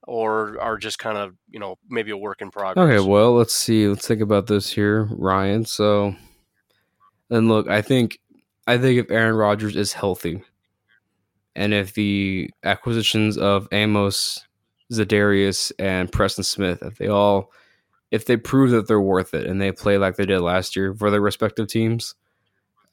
Or 0.09 0.59
are 0.61 0.77
just 0.77 0.99
kind 0.99 1.17
of 1.17 1.35
you 1.49 1.59
know 1.59 1.77
maybe 1.89 2.11
a 2.11 2.17
work 2.17 2.41
in 2.41 2.49
progress. 2.49 2.87
Okay, 2.87 3.05
well 3.05 3.33
let's 3.33 3.53
see. 3.53 3.87
Let's 3.87 4.07
think 4.07 4.21
about 4.21 4.47
this 4.47 4.71
here, 4.71 5.09
Ryan. 5.11 5.65
So, 5.65 6.15
and 7.29 7.49
look, 7.49 7.67
I 7.67 7.81
think 7.81 8.19
I 8.67 8.77
think 8.77 8.99
if 8.99 9.11
Aaron 9.11 9.35
Rodgers 9.35 9.75
is 9.75 9.93
healthy, 9.93 10.41
and 11.55 11.73
if 11.73 11.93
the 11.93 12.49
acquisitions 12.63 13.37
of 13.37 13.67
Amos, 13.71 14.45
Za'Darius, 14.91 15.71
and 15.79 16.11
Preston 16.11 16.43
Smith, 16.43 16.83
if 16.83 16.97
they 16.97 17.07
all, 17.07 17.51
if 18.11 18.25
they 18.25 18.37
prove 18.37 18.71
that 18.71 18.87
they're 18.87 19.01
worth 19.01 19.33
it 19.33 19.47
and 19.47 19.61
they 19.61 19.71
play 19.71 19.97
like 19.97 20.17
they 20.17 20.25
did 20.25 20.39
last 20.39 20.75
year 20.75 20.93
for 20.93 21.09
their 21.09 21.19
respective 21.21 21.67
teams, 21.67 22.15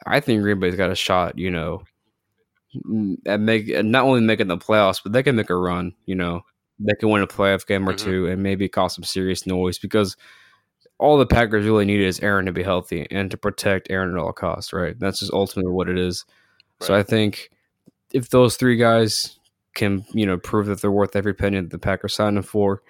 I 0.06 0.20
think 0.20 0.42
Green 0.42 0.60
Bay's 0.60 0.76
got 0.76 0.90
a 0.90 0.96
shot. 0.96 1.38
You 1.38 1.50
know, 1.50 1.82
at 3.26 3.40
make 3.40 3.68
not 3.84 4.04
only 4.04 4.20
making 4.20 4.48
the 4.48 4.56
playoffs, 4.56 5.00
but 5.02 5.12
they 5.12 5.22
can 5.22 5.36
make 5.36 5.50
a 5.50 5.56
run. 5.56 5.92
You 6.06 6.14
know, 6.14 6.42
they 6.78 6.94
can 6.98 7.10
win 7.10 7.22
a 7.22 7.26
playoff 7.26 7.66
game 7.66 7.88
or 7.88 7.92
mm-hmm. 7.92 8.10
two 8.10 8.26
and 8.26 8.42
maybe 8.42 8.68
cause 8.68 8.94
some 8.94 9.04
serious 9.04 9.46
noise 9.46 9.78
because 9.78 10.16
all 10.98 11.18
the 11.18 11.26
Packers 11.26 11.64
really 11.64 11.84
need 11.84 12.00
is 12.00 12.20
Aaron 12.20 12.46
to 12.46 12.52
be 12.52 12.62
healthy 12.62 13.06
and 13.10 13.30
to 13.30 13.36
protect 13.36 13.90
Aaron 13.90 14.16
at 14.16 14.20
all 14.20 14.32
costs, 14.32 14.72
right? 14.72 14.98
That's 14.98 15.20
just 15.20 15.32
ultimately 15.32 15.72
what 15.72 15.88
it 15.88 15.98
is. 15.98 16.24
Right. 16.80 16.86
So 16.86 16.94
I 16.94 17.02
think 17.02 17.50
if 18.12 18.30
those 18.30 18.56
three 18.56 18.76
guys 18.76 19.38
can, 19.74 20.04
you 20.12 20.24
know, 20.24 20.38
prove 20.38 20.66
that 20.66 20.80
they're 20.80 20.90
worth 20.90 21.16
every 21.16 21.34
penny 21.34 21.60
that 21.60 21.70
the 21.70 21.78
Packers 21.78 22.14
signed 22.14 22.36
them 22.36 22.44
for, 22.44 22.82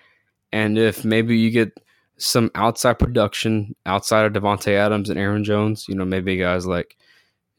and 0.53 0.79
if 0.79 1.05
maybe 1.05 1.37
you 1.37 1.51
get 1.51 1.73
some 2.17 2.51
outside 2.55 2.99
production 2.99 3.75
outside 3.87 4.25
of 4.25 4.33
Davante 4.33 4.73
Adams 4.73 5.11
and 5.11 5.19
Aaron 5.19 5.43
Jones, 5.43 5.87
you 5.89 5.95
know, 5.95 6.05
maybe 6.05 6.37
guys 6.37 6.67
like 6.67 6.97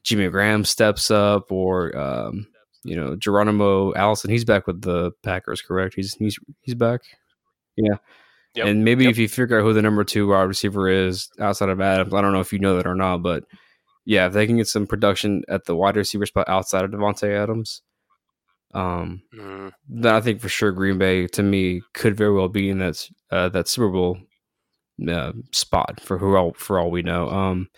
Jimmy 0.02 0.28
Graham 0.28 0.64
steps 0.64 1.10
up 1.10 1.50
or 1.50 1.96
um, 1.96 2.46
you 2.86 2.96
know, 2.96 3.16
Geronimo 3.16 3.94
Allison, 3.94 4.30
he's 4.30 4.44
back 4.44 4.66
with 4.66 4.82
the 4.82 5.12
Packers, 5.22 5.62
correct? 5.62 5.94
He's 5.94 6.14
he's 6.14 6.38
he's 6.62 6.74
back. 6.74 7.02
Yeah. 7.76 7.96
Yep. 8.54 8.66
And 8.66 8.84
maybe 8.84 9.04
yep. 9.04 9.10
if 9.10 9.18
you 9.18 9.28
figure 9.28 9.58
out 9.58 9.64
who 9.64 9.74
the 9.74 9.82
number 9.82 10.02
two 10.02 10.28
wide 10.28 10.44
receiver 10.44 10.88
is 10.88 11.28
outside 11.38 11.68
of 11.68 11.80
Adams, 11.80 12.14
I 12.14 12.22
don't 12.22 12.32
know 12.32 12.40
if 12.40 12.52
you 12.52 12.58
know 12.58 12.76
that 12.76 12.86
or 12.86 12.94
not, 12.94 13.22
but 13.22 13.44
yeah, 14.06 14.26
if 14.26 14.32
they 14.32 14.46
can 14.46 14.56
get 14.56 14.68
some 14.68 14.86
production 14.86 15.42
at 15.48 15.66
the 15.66 15.76
wide 15.76 15.96
receiver 15.96 16.24
spot 16.24 16.48
outside 16.48 16.84
of 16.84 16.90
Davante 16.90 17.28
Adams, 17.28 17.82
um, 18.72 19.22
mm. 19.34 19.72
then 19.88 20.14
I 20.14 20.20
think 20.20 20.40
for 20.40 20.48
sure 20.48 20.72
Green 20.72 20.96
Bay 20.96 21.26
to 21.28 21.42
me 21.42 21.82
could 21.92 22.16
very 22.16 22.32
well 22.32 22.48
be 22.48 22.70
in 22.70 22.78
that 22.78 23.06
uh, 23.30 23.48
that 23.50 23.68
Super 23.68 23.90
Bowl 23.90 24.18
uh, 25.06 25.32
spot 25.52 26.00
for 26.00 26.18
who 26.18 26.36
all, 26.36 26.52
for 26.54 26.78
all 26.78 26.90
we 26.90 27.02
know. 27.02 27.28
Um, 27.28 27.68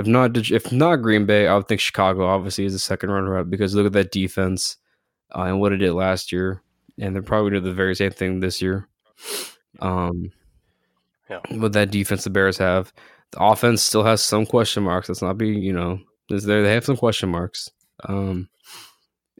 if 0.00 0.06
not 0.06 0.36
if 0.50 0.72
not 0.72 0.96
Green 0.96 1.26
Bay, 1.26 1.46
I 1.46 1.54
would 1.56 1.68
think 1.68 1.80
Chicago 1.80 2.26
obviously 2.26 2.64
is 2.64 2.72
the 2.72 2.78
second 2.78 3.10
runner 3.10 3.38
up 3.38 3.50
because 3.50 3.74
look 3.74 3.86
at 3.86 3.92
that 3.92 4.12
defense 4.12 4.76
uh, 5.36 5.42
and 5.42 5.60
what 5.60 5.72
it 5.72 5.76
did 5.76 5.92
last 5.92 6.32
year, 6.32 6.62
and 6.98 7.14
they're 7.14 7.22
probably 7.22 7.50
going 7.50 7.62
to 7.62 7.68
do 7.68 7.70
the 7.70 7.76
very 7.76 7.94
same 7.94 8.10
thing 8.10 8.40
this 8.40 8.60
year. 8.60 8.88
Um, 9.80 10.32
yeah. 11.28 11.40
With 11.58 11.74
that 11.74 11.90
defense 11.90 12.24
the 12.24 12.30
Bears 12.30 12.58
have, 12.58 12.92
the 13.30 13.40
offense 13.40 13.82
still 13.82 14.02
has 14.02 14.22
some 14.22 14.46
question 14.46 14.82
marks. 14.82 15.08
Let's 15.08 15.22
not 15.22 15.38
be, 15.38 15.50
you 15.50 15.72
know, 15.72 16.00
is 16.30 16.44
there 16.44 16.62
they 16.62 16.74
have 16.74 16.84
some 16.84 16.96
question 16.96 17.28
marks, 17.28 17.70
um, 18.04 18.48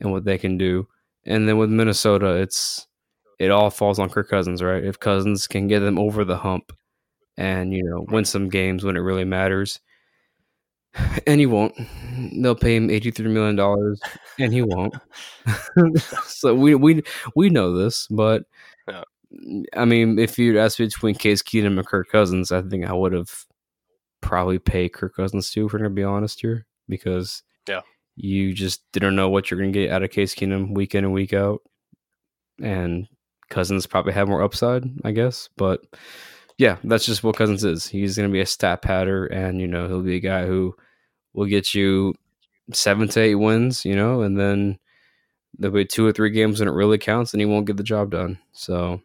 and 0.00 0.12
what 0.12 0.24
they 0.24 0.38
can 0.38 0.56
do. 0.56 0.86
And 1.24 1.48
then 1.48 1.58
with 1.58 1.70
Minnesota, 1.70 2.34
it's 2.34 2.86
it 3.38 3.50
all 3.50 3.70
falls 3.70 3.98
on 3.98 4.10
Kirk 4.10 4.28
Cousins, 4.28 4.62
right? 4.62 4.84
If 4.84 5.00
Cousins 5.00 5.46
can 5.46 5.66
get 5.66 5.80
them 5.80 5.98
over 5.98 6.24
the 6.24 6.36
hump 6.36 6.72
and 7.36 7.72
you 7.72 7.82
know 7.82 8.04
win 8.08 8.24
some 8.24 8.48
games 8.48 8.84
when 8.84 8.96
it 8.96 9.00
really 9.00 9.24
matters, 9.24 9.80
and 11.26 11.40
he 11.40 11.46
won't. 11.46 11.74
They'll 12.42 12.54
pay 12.54 12.76
him 12.76 12.90
eighty 12.90 13.10
three 13.10 13.30
million 13.30 13.56
dollars, 13.56 14.00
and 14.38 14.52
he 14.52 14.62
won't. 14.62 14.94
so 16.26 16.54
we 16.54 16.74
we 16.74 17.02
we 17.34 17.50
know 17.50 17.74
this, 17.74 18.06
but 18.08 18.44
yeah. 18.88 19.04
I 19.76 19.84
mean, 19.84 20.18
if 20.18 20.38
you'd 20.38 20.56
asked 20.56 20.80
me 20.80 20.86
between 20.86 21.14
Case 21.14 21.42
Keenum 21.42 21.78
and 21.78 21.86
Kirk 21.86 22.10
Cousins, 22.10 22.50
I 22.50 22.62
think 22.62 22.84
I 22.84 22.92
would 22.92 23.12
have 23.12 23.44
probably 24.20 24.58
paid 24.58 24.92
Kirk 24.92 25.14
Cousins 25.14 25.50
too. 25.50 25.66
If 25.66 25.72
we're 25.72 25.78
gonna 25.78 25.90
be 25.90 26.04
honest 26.04 26.40
here, 26.40 26.66
because 26.88 27.42
yeah, 27.68 27.82
you 28.16 28.52
just 28.52 28.82
didn't 28.92 29.16
know 29.16 29.28
what 29.28 29.50
you're 29.50 29.60
gonna 29.60 29.72
get 29.72 29.90
out 29.90 30.02
of 30.02 30.10
Case 30.10 30.34
Keenum 30.34 30.74
week 30.74 30.94
in 30.94 31.04
and 31.04 31.12
week 31.12 31.32
out, 31.32 31.62
and 32.60 33.06
Cousins 33.50 33.86
probably 33.86 34.12
have 34.12 34.28
more 34.28 34.42
upside, 34.42 34.84
I 35.04 35.12
guess. 35.12 35.48
But 35.56 35.82
yeah, 36.60 36.76
that's 36.84 37.06
just 37.06 37.24
what 37.24 37.36
Cousins 37.36 37.64
is. 37.64 37.86
He's 37.86 38.18
gonna 38.18 38.28
be 38.28 38.42
a 38.42 38.46
stat 38.46 38.82
patter, 38.82 39.24
and 39.24 39.62
you 39.62 39.66
know 39.66 39.88
he'll 39.88 40.02
be 40.02 40.16
a 40.16 40.20
guy 40.20 40.44
who 40.44 40.74
will 41.32 41.46
get 41.46 41.74
you 41.74 42.14
seven 42.74 43.08
to 43.08 43.20
eight 43.20 43.36
wins, 43.36 43.86
you 43.86 43.96
know, 43.96 44.20
and 44.20 44.38
then 44.38 44.78
there'll 45.58 45.74
be 45.74 45.86
two 45.86 46.06
or 46.06 46.12
three 46.12 46.28
games 46.28 46.60
when 46.60 46.68
it 46.68 46.72
really 46.72 46.98
counts, 46.98 47.32
and 47.32 47.40
he 47.40 47.46
won't 47.46 47.66
get 47.66 47.78
the 47.78 47.82
job 47.82 48.10
done. 48.10 48.38
So, 48.52 49.00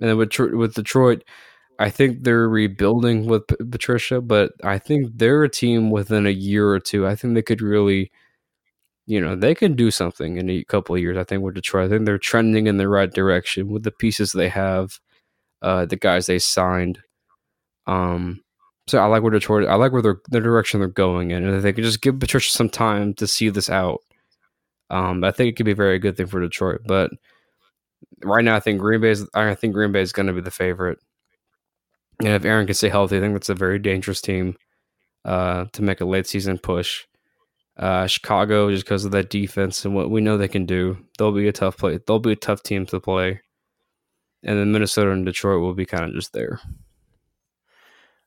and 0.00 0.10
then 0.10 0.16
with 0.16 0.36
with 0.36 0.74
Detroit, 0.74 1.22
I 1.78 1.90
think 1.90 2.24
they're 2.24 2.48
rebuilding 2.48 3.26
with 3.26 3.46
P- 3.46 3.54
Patricia, 3.70 4.20
but 4.20 4.50
I 4.64 4.78
think 4.80 5.12
they're 5.14 5.44
a 5.44 5.48
team 5.48 5.90
within 5.92 6.26
a 6.26 6.30
year 6.30 6.68
or 6.70 6.80
two. 6.80 7.06
I 7.06 7.14
think 7.14 7.34
they 7.34 7.42
could 7.42 7.62
really, 7.62 8.10
you 9.06 9.20
know, 9.20 9.36
they 9.36 9.54
can 9.54 9.76
do 9.76 9.92
something 9.92 10.38
in 10.38 10.50
a 10.50 10.64
couple 10.64 10.96
of 10.96 11.00
years. 11.00 11.16
I 11.16 11.22
think 11.22 11.44
with 11.44 11.54
Detroit, 11.54 11.86
I 11.86 11.88
think 11.88 12.04
they're 12.04 12.18
trending 12.18 12.66
in 12.66 12.78
the 12.78 12.88
right 12.88 13.12
direction 13.12 13.68
with 13.68 13.84
the 13.84 13.92
pieces 13.92 14.32
they 14.32 14.48
have, 14.48 14.98
uh, 15.62 15.86
the 15.86 15.96
guys 15.96 16.26
they 16.26 16.38
signed. 16.38 16.98
Um, 17.86 18.42
so 18.86 18.98
I 18.98 19.06
like 19.06 19.22
where 19.22 19.32
Detroit, 19.32 19.68
I 19.68 19.74
like 19.74 19.92
where 19.92 20.02
they're 20.02 20.20
the 20.30 20.40
direction 20.40 20.80
they're 20.80 20.88
going 20.88 21.30
in, 21.30 21.44
and 21.44 21.56
if 21.56 21.62
they 21.62 21.72
could 21.72 21.84
just 21.84 22.02
give 22.02 22.20
Patricia 22.20 22.50
some 22.50 22.70
time 22.70 23.14
to 23.14 23.26
see 23.26 23.48
this 23.48 23.68
out, 23.68 24.00
um, 24.90 25.24
I 25.24 25.32
think 25.32 25.48
it 25.48 25.56
could 25.56 25.66
be 25.66 25.72
a 25.72 25.76
very 25.76 25.98
good 25.98 26.16
thing 26.16 26.26
for 26.26 26.40
Detroit. 26.40 26.82
But 26.86 27.10
right 28.22 28.44
now, 28.44 28.56
I 28.56 28.60
think 28.60 28.80
Green 28.80 29.00
Bay 29.00 29.10
is, 29.10 29.28
I 29.34 29.54
think 29.54 29.74
Green 29.74 29.92
Bay 29.92 30.02
is 30.02 30.12
going 30.12 30.26
to 30.26 30.32
be 30.32 30.40
the 30.40 30.50
favorite. 30.50 30.98
And 32.20 32.28
if 32.28 32.44
Aaron 32.44 32.66
can 32.66 32.74
stay 32.74 32.88
healthy, 32.88 33.18
I 33.18 33.20
think 33.20 33.34
that's 33.34 33.48
a 33.48 33.54
very 33.54 33.78
dangerous 33.78 34.20
team 34.20 34.56
uh, 35.24 35.66
to 35.72 35.82
make 35.82 36.00
a 36.00 36.06
late 36.06 36.26
season 36.26 36.58
push. 36.58 37.04
Uh, 37.76 38.06
Chicago, 38.06 38.70
just 38.70 38.84
because 38.84 39.04
of 39.04 39.10
that 39.10 39.28
defense 39.28 39.84
and 39.84 39.94
what 39.94 40.10
we 40.10 40.22
know 40.22 40.38
they 40.38 40.48
can 40.48 40.64
do, 40.64 40.96
they'll 41.18 41.32
be 41.32 41.48
a 41.48 41.52
tough 41.52 41.76
play. 41.76 41.98
They'll 42.06 42.18
be 42.18 42.32
a 42.32 42.36
tough 42.36 42.62
team 42.62 42.86
to 42.86 43.00
play. 43.00 43.42
And 44.46 44.58
then 44.58 44.72
Minnesota 44.72 45.10
and 45.10 45.26
Detroit 45.26 45.60
will 45.60 45.74
be 45.74 45.84
kind 45.84 46.04
of 46.04 46.14
just 46.14 46.32
there. 46.32 46.60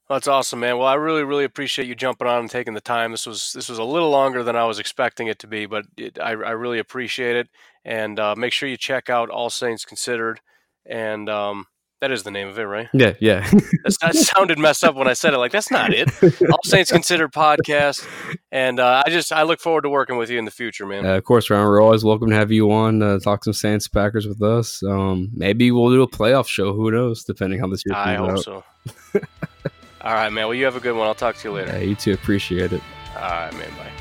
That's 0.10 0.28
awesome, 0.28 0.60
man. 0.60 0.78
Well, 0.78 0.88
I 0.88 0.96
really, 0.96 1.24
really 1.24 1.46
appreciate 1.46 1.88
you 1.88 1.96
jumping 1.96 2.28
on 2.28 2.40
and 2.40 2.50
taking 2.50 2.74
the 2.74 2.82
time. 2.82 3.12
This 3.12 3.26
was 3.26 3.54
this 3.54 3.70
was 3.70 3.78
a 3.78 3.84
little 3.84 4.10
longer 4.10 4.44
than 4.44 4.56
I 4.56 4.66
was 4.66 4.80
expecting 4.80 5.28
it 5.28 5.40
to 5.40 5.48
be, 5.48 5.66
but 5.66 5.86
it, 5.98 6.20
I, 6.20 6.32
I 6.32 6.52
really 6.52 6.80
appreciate 6.80 7.36
it. 7.36 7.48
And 7.86 8.20
uh, 8.20 8.36
make 8.36 8.52
sure 8.52 8.68
you 8.68 8.76
check 8.76 9.10
out 9.10 9.30
All 9.30 9.50
Saints 9.50 9.86
Considered. 9.86 10.42
And 10.86 11.30
um, 11.30 11.68
that 12.02 12.12
is 12.12 12.24
the 12.24 12.32
name 12.32 12.48
of 12.48 12.58
it, 12.58 12.64
right? 12.64 12.88
Yeah, 12.94 13.14
yeah. 13.20 13.50
that 13.84 14.16
sounded 14.16 14.58
messed 14.58 14.84
up 14.84 14.96
when 14.96 15.08
I 15.08 15.14
said 15.14 15.34
it. 15.34 15.38
Like 15.38 15.52
that's 15.52 15.72
not 15.72 15.94
it. 15.94 16.10
All 16.52 16.60
Saints 16.64 16.92
Considered 16.92 17.34
podcast, 17.34 18.08
and 18.52 18.80
uh, 18.80 19.04
I 19.06 19.10
just 19.10 19.32
I 19.32 19.44
look 19.44 19.60
forward 19.60 19.82
to 19.82 19.90
working 19.90 20.18
with 20.18 20.30
you 20.30 20.40
in 20.40 20.46
the 20.46 20.52
future, 20.52 20.86
man. 20.86 21.06
Uh, 21.06 21.18
of 21.18 21.24
course, 21.24 21.50
Ryan. 21.50 21.66
We're 21.66 21.82
always 21.82 22.04
welcome 22.04 22.30
to 22.30 22.36
have 22.36 22.52
you 22.52 22.72
on 22.72 23.02
uh, 23.02 23.20
talk 23.20 23.44
some 23.44 23.54
Saints 23.54 23.88
Packers 23.88 24.28
with 24.28 24.42
us. 24.42 24.82
Um, 24.84 25.30
maybe 25.34 25.72
we'll 25.72 25.90
do 25.90 26.02
a 26.02 26.08
playoff 26.08 26.48
show. 26.48 26.74
Who 26.74 26.92
knows? 26.92 27.24
Depending 27.24 27.64
on 27.64 27.70
this 27.70 27.84
year 27.86 27.96
I 27.96 28.16
hope 28.16 28.30
out. 28.32 28.40
so. 28.40 28.64
All 30.02 30.14
right, 30.14 30.30
man. 30.30 30.46
Well, 30.46 30.56
you 30.56 30.66
have 30.66 30.78
a 30.78 30.80
good 30.80 30.96
one. 30.96 31.08
I'll 31.08 31.16
talk 31.16 31.36
to 31.38 31.50
you 31.50 31.54
later. 31.54 31.74
Yeah, 31.74 31.80
you 31.80 31.96
too. 31.96 32.14
Appreciate 32.14 32.72
it. 32.72 32.82
All 33.16 33.22
right, 33.22 33.54
man. 33.54 33.70
Bye. 33.78 33.92